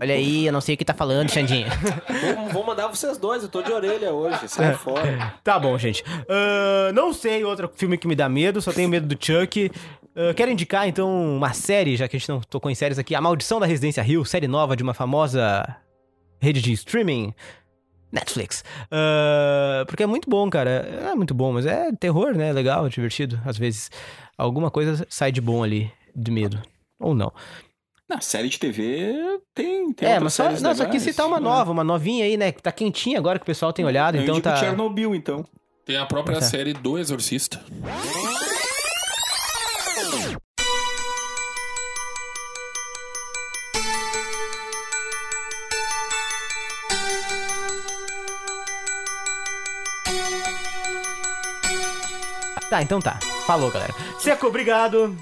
Olha 0.00 0.14
aí, 0.14 0.46
eu 0.46 0.52
não 0.52 0.60
sei 0.60 0.74
o 0.74 0.78
que 0.78 0.84
tá 0.84 0.94
falando, 0.94 1.30
Xandinha. 1.30 1.68
Vou, 2.34 2.48
vou 2.48 2.66
mandar 2.66 2.88
vocês 2.88 3.18
dois, 3.18 3.42
eu 3.42 3.48
tô 3.50 3.62
de 3.62 3.70
orelha 3.70 4.12
hoje, 4.12 4.48
sai 4.48 4.74
fora. 4.74 5.34
Tá 5.44 5.58
bom, 5.58 5.76
gente. 5.76 6.02
Ahn, 6.28 6.92
não 6.94 7.12
sei 7.12 7.44
outro 7.44 7.70
filme 7.76 7.98
que 7.98 8.08
me 8.08 8.16
dá 8.16 8.28
medo, 8.28 8.62
só 8.62 8.72
tenho 8.72 8.88
medo 8.88 9.06
do 9.06 9.24
Chuck. 9.24 9.70
Ah, 10.16 10.34
quero 10.34 10.50
indicar, 10.50 10.88
então, 10.88 11.36
uma 11.36 11.52
série, 11.52 11.96
já 11.96 12.08
que 12.08 12.16
a 12.16 12.18
gente 12.18 12.28
não 12.28 12.40
tocou 12.40 12.70
em 12.70 12.74
séries 12.74 12.98
aqui. 12.98 13.14
A 13.14 13.20
Maldição 13.20 13.60
da 13.60 13.66
Residência 13.66 14.02
Hill, 14.02 14.24
série 14.24 14.48
nova 14.48 14.76
de 14.76 14.82
uma 14.82 14.94
famosa 14.94 15.64
rede 16.40 16.60
de 16.62 16.72
streaming. 16.72 17.34
Netflix. 18.12 18.64
Ah, 18.90 19.84
porque 19.86 20.02
é 20.02 20.06
muito 20.06 20.28
bom, 20.28 20.50
cara. 20.50 20.70
É 21.10 21.14
muito 21.14 21.32
bom, 21.32 21.52
mas 21.52 21.64
é 21.66 21.92
terror, 21.92 22.34
né? 22.34 22.52
Legal, 22.52 22.88
divertido. 22.88 23.40
Às 23.44 23.56
vezes, 23.56 23.90
alguma 24.36 24.68
coisa 24.70 25.06
sai 25.08 25.30
de 25.30 25.40
bom 25.40 25.62
ali, 25.62 25.92
de 26.14 26.30
medo. 26.30 26.60
Ou 26.98 27.14
não. 27.14 27.32
Na 28.08 28.20
série 28.20 28.48
de 28.48 28.58
TV 28.58 29.14
tem, 29.54 29.92
tem 29.92 30.08
é, 30.08 30.18
mas 30.18 30.34
só, 30.34 30.42
séries 30.42 30.60
não, 30.60 30.74
só 30.74 30.84
quis 30.86 30.94
legais, 30.94 31.02
citar 31.04 31.26
uma 31.28 31.38
né? 31.38 31.44
nova, 31.44 31.70
uma 31.70 31.84
novinha 31.84 32.24
aí, 32.24 32.36
né? 32.36 32.50
Que 32.50 32.60
tá 32.60 32.72
quentinha 32.72 33.16
agora 33.16 33.38
que 33.38 33.44
o 33.44 33.46
pessoal 33.46 33.72
tem 33.72 33.84
olhado, 33.84 34.16
Eu 34.16 34.22
então 34.22 34.40
tá. 34.40 34.56
Chernobyl, 34.56 35.14
então. 35.14 35.46
Tem 35.86 35.96
a 35.96 36.04
própria 36.04 36.40
Tá. 36.40 36.44
série 36.44 36.72
do 36.72 36.98
Exorcista. 36.98 37.60
Tá, 52.70 52.80
então 52.82 53.00
tá. 53.00 53.18
Falou, 53.46 53.70
galera. 53.70 53.92
Seco, 54.18 54.46
obrigado. 54.46 55.16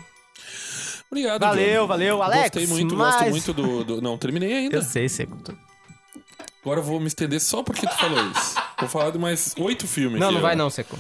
Obrigado, 1.11 1.41
Valeu, 1.41 1.83
John. 1.83 1.87
valeu, 1.89 2.23
Alex, 2.23 2.43
Gostei 2.43 2.67
muito, 2.67 2.95
mas- 2.95 3.15
gosto 3.15 3.31
muito 3.31 3.53
do, 3.55 3.85
do- 3.85 4.03
Não, 4.03 4.19
terminei 4.19 4.53
ainda. 4.53 4.77
Eu 4.77 4.83
sei, 4.83 5.09
Seco. 5.09 5.37
Agora 6.63 6.81
eu 6.81 6.85
vou 6.85 7.01
me 7.01 7.07
estender 7.07 7.41
só 7.41 7.63
porque 7.63 7.87
tu 7.87 7.97
falou 7.97 8.23
isso. 8.31 8.55
Vou 8.79 8.89
falar 8.91 9.11
de 9.11 9.19
mais 9.19 9.55
oito 9.59 9.89
filmes. 9.89 10.21
Não, 10.21 10.31
não 10.31 10.39
ó. 10.41 10.43
vai 10.43 10.55
não, 10.55 10.69
Seco. 10.69 10.99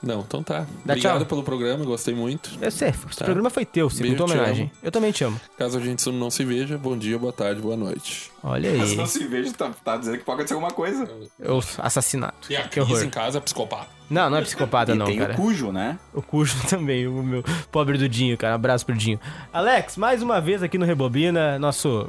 Não, 0.00 0.20
então 0.20 0.44
tá. 0.44 0.60
Dá 0.84 0.92
Obrigado 0.92 1.18
tchau. 1.18 1.26
pelo 1.26 1.42
programa, 1.42 1.84
gostei 1.84 2.14
muito. 2.14 2.50
Eu 2.60 2.70
sei, 2.70 2.90
esse 2.90 3.04
Tá. 3.16 3.24
programa 3.24 3.50
foi 3.50 3.64
teu, 3.64 3.90
segundo 3.90 4.10
Beijo, 4.10 4.24
te 4.26 4.32
homenagem. 4.32 4.62
amo. 4.66 4.70
Eu 4.80 4.92
também 4.92 5.10
te 5.10 5.24
amo. 5.24 5.40
Caso 5.58 5.76
a 5.76 5.80
gente 5.80 6.08
não 6.12 6.30
se 6.30 6.44
veja, 6.44 6.78
bom 6.78 6.96
dia, 6.96 7.18
boa 7.18 7.32
tarde, 7.32 7.60
boa 7.60 7.76
noite. 7.76 8.30
Olha 8.44 8.72
Mas 8.76 8.90
aí. 8.90 8.96
não 8.96 9.06
se 9.06 9.26
veja, 9.26 9.52
tá, 9.52 9.70
tá 9.84 9.96
dizendo 9.96 10.18
que 10.18 10.24
pode 10.24 10.36
acontecer 10.36 10.54
alguma 10.54 10.70
coisa. 10.70 11.10
Eu, 11.40 11.58
assassinato. 11.78 12.50
E 12.52 12.56
a 12.56 12.62
Que 12.62 12.68
Cris 12.80 12.88
horror. 12.88 13.02
em 13.02 13.10
casa 13.10 13.38
é 13.38 13.40
psicopata. 13.40 13.88
Não, 14.08 14.30
não 14.30 14.38
é 14.38 14.42
psicopata, 14.42 14.92
e 14.92 14.94
não, 14.94 15.04
tem 15.06 15.18
cara. 15.18 15.32
o 15.32 15.36
cujo, 15.36 15.72
né? 15.72 15.98
O 16.14 16.22
Cujo 16.22 16.54
também, 16.70 17.08
o 17.08 17.20
meu 17.22 17.42
pobre 17.72 17.98
do 17.98 18.08
Dinho, 18.08 18.38
cara. 18.38 18.54
Abraço 18.54 18.86
pro 18.86 18.94
Dinho. 18.94 19.18
Alex, 19.52 19.96
mais 19.96 20.22
uma 20.22 20.40
vez 20.40 20.62
aqui 20.62 20.78
no 20.78 20.86
Rebobina, 20.86 21.58
nosso 21.58 22.08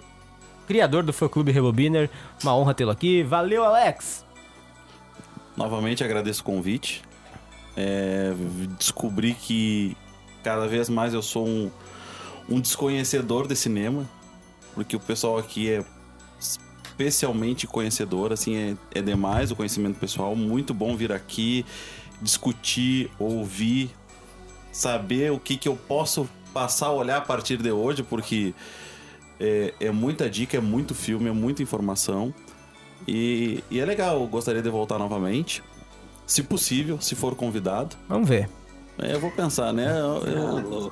criador 0.67 1.01
do 1.01 1.11
fã-clube 1.11 1.51
Rebobiner. 1.51 2.07
Uma 2.43 2.55
honra 2.55 2.75
tê-lo 2.75 2.91
aqui. 2.91 3.23
Valeu, 3.23 3.63
Alex! 3.65 4.23
Novamente 5.57 6.03
agradeço 6.03 6.41
o 6.41 6.45
convite. 6.45 7.01
É, 7.77 8.33
descobri 8.77 9.33
que 9.33 9.95
cada 10.43 10.67
vez 10.67 10.89
mais 10.89 11.13
eu 11.13 11.21
sou 11.21 11.47
um, 11.47 11.71
um 12.49 12.59
desconhecedor 12.59 13.47
de 13.47 13.55
cinema, 13.55 14.09
porque 14.73 14.95
o 14.95 14.99
pessoal 14.99 15.37
aqui 15.37 15.69
é 15.69 15.83
especialmente 16.39 17.65
conhecedor, 17.65 18.33
assim, 18.33 18.55
é, 18.55 18.99
é 18.99 19.01
demais 19.01 19.51
o 19.51 19.55
conhecimento 19.55 19.97
pessoal. 19.99 20.35
Muito 20.35 20.73
bom 20.73 20.97
vir 20.97 21.11
aqui, 21.11 21.65
discutir, 22.21 23.09
ouvir, 23.17 23.89
saber 24.71 25.31
o 25.31 25.39
que, 25.39 25.55
que 25.55 25.69
eu 25.69 25.75
posso 25.75 26.29
passar 26.53 26.87
a 26.87 26.91
olhar 26.91 27.17
a 27.17 27.21
partir 27.21 27.57
de 27.57 27.71
hoje, 27.71 28.03
porque 28.03 28.53
é, 29.39 29.73
é 29.79 29.91
muita 29.91 30.29
dica, 30.29 30.57
é 30.57 30.59
muito 30.59 30.93
filme, 30.93 31.29
é 31.29 31.31
muita 31.31 31.63
informação. 31.63 32.33
E, 33.07 33.63
e 33.71 33.79
é 33.79 33.85
legal, 33.85 34.25
gostaria 34.27 34.61
de 34.61 34.69
voltar 34.69 34.97
novamente. 34.97 35.63
Se 36.29 36.43
possível, 36.43 37.01
se 37.01 37.15
for 37.15 37.33
convidado. 37.35 37.95
Vamos 38.07 38.29
ver. 38.29 38.47
É, 38.99 39.13
eu 39.15 39.19
vou 39.19 39.31
pensar, 39.31 39.73
né? 39.73 39.87
Eu, 39.99 40.23
eu, 40.27 40.91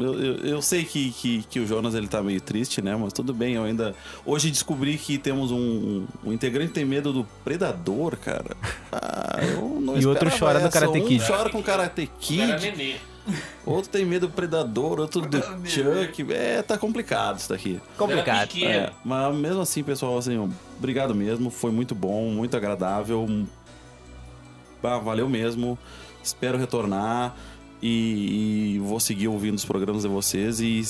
eu, 0.00 0.14
eu- 0.24 0.36
eu 0.38 0.62
sei 0.62 0.84
que, 0.84 1.12
que, 1.12 1.42
que 1.48 1.60
o 1.60 1.66
Jonas 1.66 1.94
ele 1.94 2.08
tá 2.08 2.20
meio 2.22 2.40
triste, 2.40 2.82
né? 2.82 2.96
Mas 2.96 3.12
tudo 3.12 3.32
bem, 3.32 3.54
eu 3.54 3.62
ainda. 3.64 3.94
Hoje 4.26 4.50
descobri 4.50 4.96
que 4.98 5.18
temos 5.18 5.50
um, 5.52 5.56
um, 5.56 6.06
um 6.24 6.32
integrante 6.32 6.68
que 6.68 6.74
tem 6.74 6.84
medo 6.84 7.12
do 7.12 7.24
predador, 7.44 8.16
cara. 8.16 8.56
Ah, 8.90 9.38
eu 9.42 9.78
não 9.80 9.96
E 10.00 10.04
outro 10.06 10.30
chora 10.36 10.58
do 10.58 10.66
essa. 10.66 10.80
Karate 10.80 10.98
Um 11.00 11.06
Kid. 11.06 11.24
chora 11.26 11.48
com 11.50 11.62
Karate 11.62 12.10
Kid. 12.18 13.00
Outro 13.64 13.88
tem 13.90 14.04
medo 14.04 14.26
do 14.26 14.32
predador, 14.32 14.98
outro 14.98 15.20
do 15.20 15.38
Chuck. 15.68 16.26
É, 16.32 16.60
tá 16.62 16.76
complicado 16.76 17.38
isso 17.38 17.48
daqui. 17.50 17.80
Complicado. 17.96 18.50
É, 18.64 18.90
mas 19.04 19.32
mesmo 19.36 19.60
assim, 19.60 19.84
pessoal, 19.84 20.18
assim, 20.18 20.50
obrigado 20.76 21.14
mesmo. 21.14 21.48
Foi 21.50 21.70
muito 21.70 21.94
bom, 21.94 22.30
muito 22.30 22.56
agradável. 22.56 23.28
Ah, 24.82 24.98
valeu 24.98 25.28
mesmo. 25.28 25.78
Espero 26.22 26.58
retornar 26.58 27.34
e, 27.82 28.74
e 28.76 28.78
vou 28.78 29.00
seguir 29.00 29.28
ouvindo 29.28 29.56
os 29.56 29.64
programas 29.64 30.02
de 30.02 30.08
vocês 30.08 30.60
e 30.60 30.82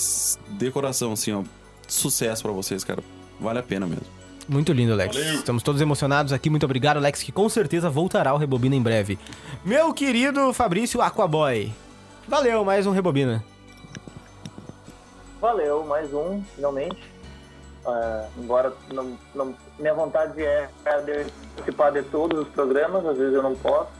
de 0.50 0.70
coração, 0.70 1.12
assim, 1.12 1.32
ó, 1.32 1.42
sucesso 1.88 2.42
pra 2.42 2.52
vocês, 2.52 2.84
cara. 2.84 3.02
Vale 3.40 3.58
a 3.58 3.62
pena 3.62 3.86
mesmo. 3.86 4.04
Muito 4.48 4.72
lindo, 4.72 4.92
Alex. 4.92 5.16
Estamos 5.16 5.62
todos 5.62 5.80
emocionados 5.80 6.32
aqui. 6.32 6.50
Muito 6.50 6.64
obrigado, 6.64 6.96
Alex, 6.96 7.22
que 7.22 7.30
com 7.32 7.48
certeza 7.48 7.88
voltará 7.88 8.30
ao 8.30 8.38
Rebobina 8.38 8.74
em 8.74 8.82
breve. 8.82 9.18
Meu 9.64 9.92
querido 9.94 10.52
Fabrício 10.52 11.00
Aquaboy. 11.00 11.72
Valeu, 12.28 12.64
mais 12.64 12.86
um 12.86 12.90
Rebobina. 12.90 13.42
Valeu, 15.40 15.84
mais 15.84 16.12
um, 16.12 16.42
finalmente. 16.54 16.96
Ah, 17.86 18.26
embora 18.38 18.72
não, 18.92 19.18
não- 19.34 19.54
minha 19.82 19.94
vontade 19.94 20.42
é 20.42 20.68
participar 20.84 21.90
de 21.90 22.02
todos 22.04 22.40
os 22.40 22.48
programas, 22.48 23.04
às 23.04 23.18
vezes 23.18 23.34
eu 23.34 23.42
não 23.42 23.54
posso. 23.54 23.90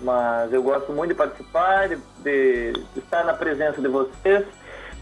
Mas 0.00 0.52
eu 0.52 0.62
gosto 0.62 0.92
muito 0.92 1.10
de 1.10 1.14
participar, 1.16 1.88
de, 1.88 1.96
de 2.22 2.72
estar 2.96 3.24
na 3.24 3.34
presença 3.34 3.80
de 3.80 3.88
vocês. 3.88 4.46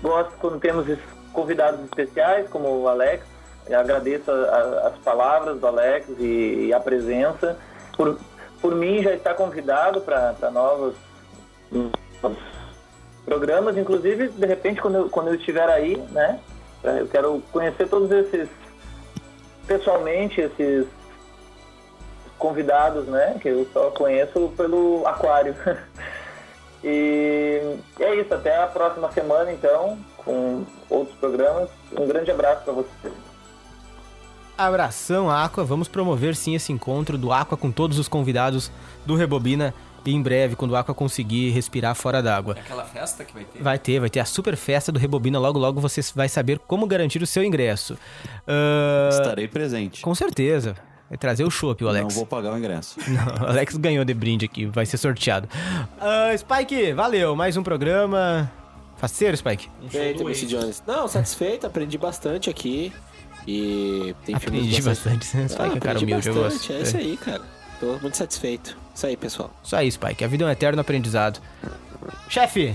Gosto 0.03 0.33
quando 0.41 0.59
temos 0.59 0.87
convidados 1.33 1.81
especiais, 1.85 2.49
como 2.49 2.69
o 2.83 2.89
Alex. 2.89 3.25
Eu 3.69 3.79
agradeço 3.79 4.31
a- 4.31 4.35
a- 4.35 4.89
as 4.89 4.99
palavras 4.99 5.59
do 5.61 5.67
Alex 5.67 6.09
e, 6.19 6.67
e 6.69 6.73
a 6.75 6.81
presença. 6.81 7.57
Por, 7.97 8.19
por 8.61 8.75
mim, 8.75 9.03
já 9.03 9.13
está 9.13 9.35
convidado 9.35 10.01
para 10.01 10.35
novos 10.51 10.95
novos 11.71 12.39
programas, 13.25 13.77
inclusive, 13.77 14.29
de 14.29 14.47
repente, 14.47 14.81
quando 14.81 14.95
eu, 14.97 15.11
quando 15.11 15.29
eu 15.29 15.35
estiver 15.35 15.69
aí, 15.69 15.97
né? 16.13 16.41
Eu 16.85 17.09
quero 17.09 17.43
conhecer 17.53 17.89
todos 17.89 18.11
esses, 18.13 18.49
pessoalmente, 19.67 20.41
esses 20.41 20.87
convidados, 22.39 23.07
né? 23.07 23.39
Que 23.41 23.49
eu 23.49 23.67
só 23.73 23.91
conheço 23.91 24.53
pelo 24.57 25.07
aquário. 25.07 25.55
e 26.85 27.77
é 28.01 28.15
isso, 28.17 28.33
até 28.33 28.63
a 28.63 28.67
próxima 28.67 29.11
semana, 29.13 29.53
então, 29.53 29.99
com 30.19 30.65
outros 30.89 31.17
programas. 31.19 31.69
Um 31.99 32.07
grande 32.07 32.31
abraço 32.31 32.63
para 32.63 32.73
vocês. 32.73 33.13
Abração, 34.57 35.31
Aqua. 35.31 35.65
Vamos 35.65 35.87
promover 35.87 36.35
sim 36.35 36.55
esse 36.55 36.73
encontro 36.73 37.19
do 37.19 37.31
Aqua 37.31 37.59
com 37.59 37.71
todos 37.71 37.99
os 37.99 38.09
convidados 38.09 38.71
do 39.05 39.15
Rebobina. 39.15 39.75
E 40.07 40.15
em 40.15 40.23
breve, 40.23 40.55
quando 40.55 40.71
o 40.71 40.77
Aqua 40.77 40.95
conseguir 40.95 41.51
respirar 41.51 41.95
fora 41.95 42.23
d'água. 42.23 42.55
É 42.57 42.61
aquela 42.61 42.85
festa 42.85 43.25
que 43.25 43.35
vai 43.35 43.45
ter? 43.45 43.63
Vai 43.63 43.79
ter, 43.79 44.01
vai 44.01 44.09
ter 44.09 44.21
a 44.21 44.25
super 44.25 44.57
festa 44.57 44.93
do 44.93 44.99
Rebobina. 44.99 45.39
Logo, 45.39 45.59
logo 45.59 45.81
você 45.81 46.01
vai 46.15 46.29
saber 46.29 46.61
como 46.61 46.87
garantir 46.87 47.23
o 47.23 47.27
seu 47.27 47.43
ingresso. 47.43 47.99
Ah, 48.47 49.09
Estarei 49.11 49.49
presente. 49.49 50.03
Com 50.03 50.15
certeza. 50.15 50.77
Vai 51.09 51.19
trazer 51.19 51.45
o 51.45 51.51
chopp, 51.51 51.85
o 51.85 51.89
Alex. 51.89 52.05
Não 52.05 52.11
vou 52.11 52.27
pagar 52.27 52.53
o 52.53 52.59
ingresso. 52.59 52.99
Não, 53.09 53.47
o 53.47 53.51
Alex 53.51 53.77
ganhou 53.77 54.05
de 54.05 54.15
brinde 54.15 54.45
aqui, 54.45 54.67
vai 54.67 54.87
ser 54.87 54.97
sorteado. 54.97 55.49
Ah, 56.01 56.33
Spike, 56.37 56.93
valeu, 56.93 57.35
mais 57.37 57.57
um 57.57 57.63
programa. 57.63 58.51
Faceiro, 58.97 59.37
Spike. 59.37 59.69
Feito, 59.89 60.23
MC 60.23 60.47
Jones. 60.47 60.83
Não, 60.87 61.07
satisfeito, 61.07 61.67
aprendi 61.67 61.99
bastante 61.99 62.49
aqui. 62.49 62.93
E 63.47 64.15
tem 64.25 64.35
Aprendi 64.35 64.83
bastante. 64.83 65.27
Spike 65.27 65.39
é 65.39 65.43
um 65.45 65.49
cara 65.49 65.77
aprendi 65.77 66.05
humilde, 66.05 66.29
eu 66.29 66.35
bastante, 66.35 66.69
gosto. 66.69 66.73
É 66.73 66.83
isso 66.83 66.97
aí, 66.97 67.17
cara. 67.17 67.43
Tô 67.79 67.99
muito 67.99 68.17
satisfeito. 68.17 68.77
Isso 68.97 69.07
aí, 69.07 69.15
pessoal. 69.15 69.51
Isso 69.63 69.77
aí, 69.77 69.93
Spike. 69.93 70.25
A 70.25 70.27
vida 70.27 70.43
é 70.43 70.47
um 70.47 70.51
eterno 70.51 70.81
aprendizado. 70.81 71.39
Chefe, 72.31 72.75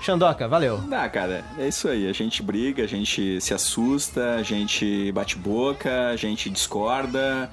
Xandoca, 0.00 0.46
valeu. 0.46 0.80
Ah, 0.92 1.08
cara, 1.08 1.44
é 1.58 1.66
isso 1.66 1.88
aí. 1.88 2.08
A 2.08 2.12
gente 2.12 2.44
briga, 2.44 2.84
a 2.84 2.86
gente 2.86 3.40
se 3.40 3.52
assusta, 3.52 4.36
a 4.36 4.42
gente 4.44 5.10
bate 5.10 5.36
boca, 5.36 6.10
a 6.10 6.16
gente 6.16 6.48
discorda. 6.48 7.50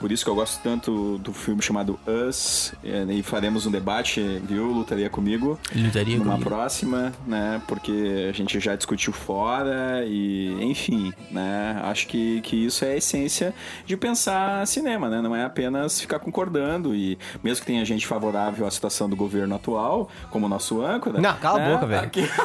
Por 0.00 0.12
isso 0.12 0.24
que 0.24 0.30
eu 0.30 0.34
gosto 0.34 0.60
tanto 0.62 1.18
do 1.18 1.32
filme 1.32 1.60
chamado 1.62 1.98
Us. 2.06 2.72
é, 2.84 3.02
E 3.12 3.22
faremos 3.22 3.66
um 3.66 3.70
debate, 3.70 4.20
viu? 4.44 4.66
Lutaria 4.66 5.10
comigo. 5.10 5.58
Lutaria 5.74 6.16
Numa 6.18 6.32
comigo. 6.32 6.48
próxima, 6.50 7.12
né? 7.26 7.60
Porque 7.66 8.26
a 8.28 8.32
gente 8.32 8.60
já 8.60 8.76
discutiu 8.76 9.12
fora 9.12 10.04
e, 10.06 10.56
enfim, 10.62 11.12
né? 11.30 11.80
Acho 11.84 12.06
que, 12.06 12.40
que 12.42 12.56
isso 12.64 12.84
é 12.84 12.92
a 12.92 12.96
essência 12.96 13.52
de 13.84 13.96
pensar 13.96 14.66
cinema, 14.66 15.08
né? 15.08 15.20
Não 15.20 15.34
é 15.34 15.44
apenas 15.44 16.00
ficar 16.00 16.18
concordando 16.20 16.94
e 16.94 17.18
mesmo 17.42 17.60
que 17.60 17.66
tenha 17.66 17.84
gente 17.84 18.06
favorável 18.06 18.66
à 18.66 18.70
situação 18.70 19.08
do 19.08 19.16
governo 19.16 19.54
atual, 19.54 20.08
como 20.30 20.46
o 20.46 20.48
nosso 20.48 20.80
âncora. 20.80 21.20
Não, 21.20 21.34
cala 21.36 21.58
a 21.58 21.62
né? 21.66 21.72
boca, 21.74 21.86
velho. 21.86 22.04
Aqui- 22.06 22.28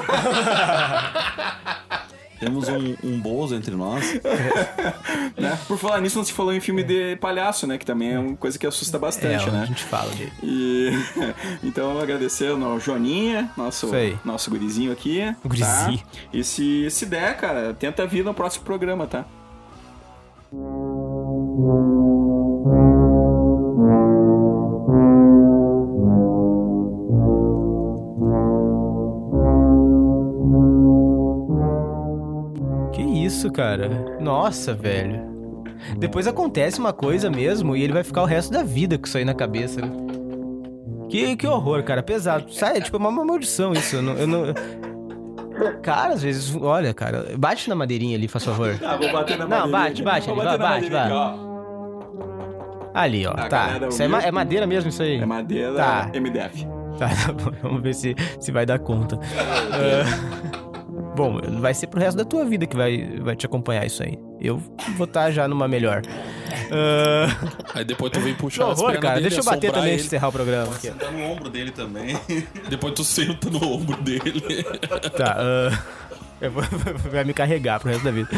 Temos 2.45 2.67
um, 2.67 2.95
um 3.03 3.19
Bozo 3.19 3.55
entre 3.55 3.75
nós. 3.75 4.13
né? 5.37 5.57
Por 5.67 5.77
falar 5.77 6.01
nisso, 6.01 6.17
não 6.17 6.25
se 6.25 6.33
falou 6.33 6.53
em 6.53 6.59
filme 6.59 6.83
de 6.83 7.15
palhaço, 7.17 7.65
né? 7.67 7.77
Que 7.77 7.85
também 7.85 8.13
é 8.13 8.19
uma 8.19 8.35
coisa 8.35 8.57
que 8.57 8.65
assusta 8.65 8.97
bastante, 8.99 9.47
É, 9.47 9.51
né? 9.51 9.61
a 9.63 9.65
gente 9.65 9.83
fala 9.83 10.09
dele. 10.11 10.31
E 10.41 10.91
então 11.63 11.99
agradecendo 11.99 12.65
ao 12.65 12.79
Joninha, 12.79 13.51
nosso, 13.57 13.89
nosso 14.23 14.49
gurizinho 14.49 14.91
aqui. 14.91 15.21
Gurizinho. 15.43 15.97
Tá? 15.97 16.03
E 16.31 16.43
se, 16.43 16.89
se 16.89 17.05
der, 17.05 17.37
cara, 17.37 17.73
tenta 17.73 18.05
vir 18.05 18.23
no 18.23 18.33
próximo 18.33 18.65
programa, 18.65 19.07
tá? 19.07 19.25
Isso, 33.43 33.51
cara? 33.51 33.89
Nossa, 34.21 34.73
velho. 34.73 35.21
Depois 35.97 36.27
acontece 36.27 36.79
uma 36.79 36.93
coisa 36.93 37.29
mesmo 37.29 37.75
e 37.75 37.83
ele 37.83 37.91
vai 37.91 38.03
ficar 38.03 38.21
o 38.21 38.25
resto 38.25 38.51
da 38.53 38.63
vida 38.63 38.97
com 38.97 39.05
isso 39.05 39.17
aí 39.17 39.25
na 39.25 39.33
cabeça. 39.33 39.81
né? 39.81 39.89
Que, 41.09 41.35
que 41.35 41.45
horror, 41.45 41.83
cara. 41.83 42.01
Pesado. 42.01 42.51
Sai, 42.53 42.77
é 42.77 42.81
tipo 42.81 42.95
uma, 42.97 43.09
uma 43.09 43.25
maldição 43.25 43.73
isso. 43.73 43.97
Eu 43.97 44.01
não, 44.01 44.13
eu 44.13 44.27
não- 44.27 44.45
Cara, 45.81 46.13
às 46.13 46.23
vezes, 46.23 46.55
olha, 46.59 46.93
cara, 46.93 47.27
bate 47.37 47.69
na 47.69 47.75
madeirinha 47.75 48.17
ali, 48.17 48.27
faz 48.27 48.43
favor. 48.45 48.75
Ah, 48.83 48.95
vou 48.95 49.11
bater 49.11 49.37
na 49.37 49.45
Não, 49.45 49.67
madeirinha 49.69 49.71
bate, 49.79 49.91
aqui. 49.91 50.01
bate 50.03 50.27
Vou 50.29 50.39
ali, 50.41 50.57
vai, 50.57 50.81
bate, 50.81 50.89
vai. 50.89 51.11
Ali, 52.95 53.25
ó, 53.27 53.33
tá. 53.33 53.67
galera 53.67 53.87
Isso 53.87 54.01
é, 54.03 54.07
ma- 54.07 54.21
é 54.23 54.31
madeira 54.31 54.65
mesmo 54.65 54.89
isso 54.89 55.01
aí? 55.03 55.17
É 55.19 55.25
madeira 55.25 55.73
Tá. 55.73 56.09
MDF. 56.13 56.65
Tá, 56.97 57.09
tá 57.27 57.33
bom. 57.33 57.51
Vamos 57.61 57.81
ver 57.83 57.93
se, 57.93 58.15
se 58.39 58.51
vai 58.51 58.65
dar 58.65 58.79
conta. 58.79 59.19
Ah, 59.73 60.62
Bom, 61.15 61.40
vai 61.60 61.73
ser 61.73 61.88
pro 61.88 61.99
resto 61.99 62.18
da 62.18 62.26
tua 62.26 62.44
vida 62.45 62.65
que 62.65 62.76
vai, 62.76 63.19
vai 63.22 63.35
te 63.35 63.45
acompanhar 63.45 63.85
isso 63.85 64.02
aí. 64.02 64.18
Eu 64.41 64.61
vou 64.98 65.06
estar 65.06 65.30
já 65.31 65.48
numa 65.48 65.68
melhor. 65.68 66.02
Ah, 66.72 67.27
Aí 67.76 67.85
depois 67.85 68.11
tu 68.11 68.19
vem 68.19 68.34
puxar 68.34 68.72
as 68.72 68.80
pernas 68.81 68.99
cara. 68.99 69.15
dele, 69.15 69.30
Deixa 69.30 69.41
eu 69.41 69.45
bater 69.45 69.72
também 69.72 69.91
antes 69.94 69.94
ele. 69.94 70.02
de 70.02 70.07
encerrar 70.07 70.27
o 70.30 70.31
programa. 70.31 70.72
Aqui. 70.73 70.88
Sentar 70.88 71.11
no 71.11 71.23
ombro 71.23 71.49
dele 71.49 71.72
também. 71.72 72.18
Depois 72.69 72.94
tu 72.94 73.03
senta 73.03 73.49
no 73.49 73.64
ombro 73.64 74.02
dele. 74.02 74.41
Tá, 75.15 75.38
eu 76.41 76.52
vou- 76.52 76.64
vai 77.11 77.23
me 77.23 77.34
carregar 77.34 77.80
pro 77.80 77.90
resto 77.90 78.03
da 78.03 78.11
vida. 78.11 78.30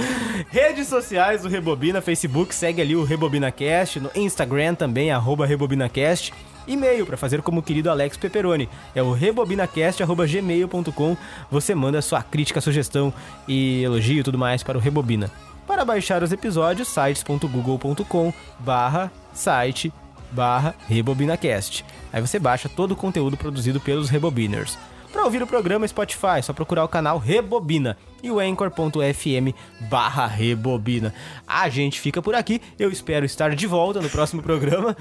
Redes 0.50 0.88
sociais 0.88 1.42
do 1.44 1.48
Rebobina, 1.50 2.02
Facebook, 2.02 2.54
segue 2.54 2.82
ali 2.82 2.96
o 2.96 3.04
RebobinaCast, 3.06 4.00
no 4.02 4.12
Instagram 4.16 4.76
também, 4.76 5.12
arroba 5.12 5.46
RebobinaCast. 5.46 6.34
E-mail 6.68 7.06
para 7.06 7.18
fazer 7.18 7.42
como 7.42 7.60
o 7.60 7.64
querido 7.64 7.90
Alex 7.90 8.16
Peperoni, 8.18 8.70
é 8.94 9.02
o 9.02 9.12
rebobinacast.gmail.com. 9.12 11.18
Você 11.52 11.76
manda 11.76 12.02
sua 12.02 12.24
crítica, 12.24 12.62
sugestão 12.62 13.14
e 13.48 13.84
elogio 13.84 14.20
e 14.20 14.24
tudo 14.24 14.38
mais 14.38 14.64
para 14.64 14.78
o 14.78 14.82
Rebobina. 14.82 15.30
Para 15.68 15.84
baixar 15.84 16.24
os 16.24 16.32
episódios, 16.32 16.88
sites.google.com 16.88 18.34
barra 18.60 19.12
site 19.34 19.92
barra 20.32 20.76
RebobinaCast. 20.88 21.86
Aí 22.12 22.22
você 22.22 22.38
baixa 22.38 22.70
todo 22.70 22.92
o 22.92 22.96
conteúdo 22.96 23.38
produzido 23.38 23.80
pelos 23.80 24.10
Rebobiners. 24.10 24.78
Para 25.12 25.24
ouvir 25.24 25.42
o 25.42 25.48
programa 25.48 25.88
Spotify, 25.88 26.40
é 26.40 26.42
só 26.42 26.52
procurar 26.52 26.84
o 26.84 26.90
canal 26.90 27.18
Rebobina 27.18 27.98
e 28.22 28.30
o 28.30 28.40
anchor.fm 28.40 29.56
barra 29.90 30.28
Rebobina. 30.28 31.14
A 31.48 31.70
gente 31.70 32.02
fica 32.02 32.22
por 32.22 32.36
aqui, 32.36 32.62
eu 32.78 32.92
espero 32.92 33.26
estar 33.26 33.56
de 33.56 33.66
volta 33.66 34.02
no 34.02 34.10
próximo 34.10 34.44
programa. 34.44 34.96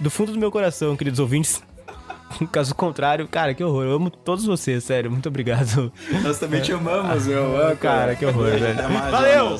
Do 0.00 0.10
fundo 0.10 0.32
do 0.32 0.38
meu 0.38 0.50
coração, 0.50 0.96
queridos 0.96 1.20
ouvintes. 1.20 1.62
Caso 2.50 2.74
contrário, 2.74 3.26
cara, 3.28 3.54
que 3.54 3.62
horror. 3.62 3.84
Eu 3.84 3.92
amo 3.92 4.10
todos 4.10 4.44
vocês, 4.44 4.84
sério. 4.84 5.10
Muito 5.10 5.28
obrigado. 5.28 5.92
Nós 6.22 6.38
também 6.38 6.60
te 6.60 6.72
amamos, 6.72 7.26
meu. 7.26 7.76
Cara, 7.80 8.16
que 8.16 8.26
horror, 8.26 8.50
velho. 8.50 8.76
Valeu! 9.10 9.58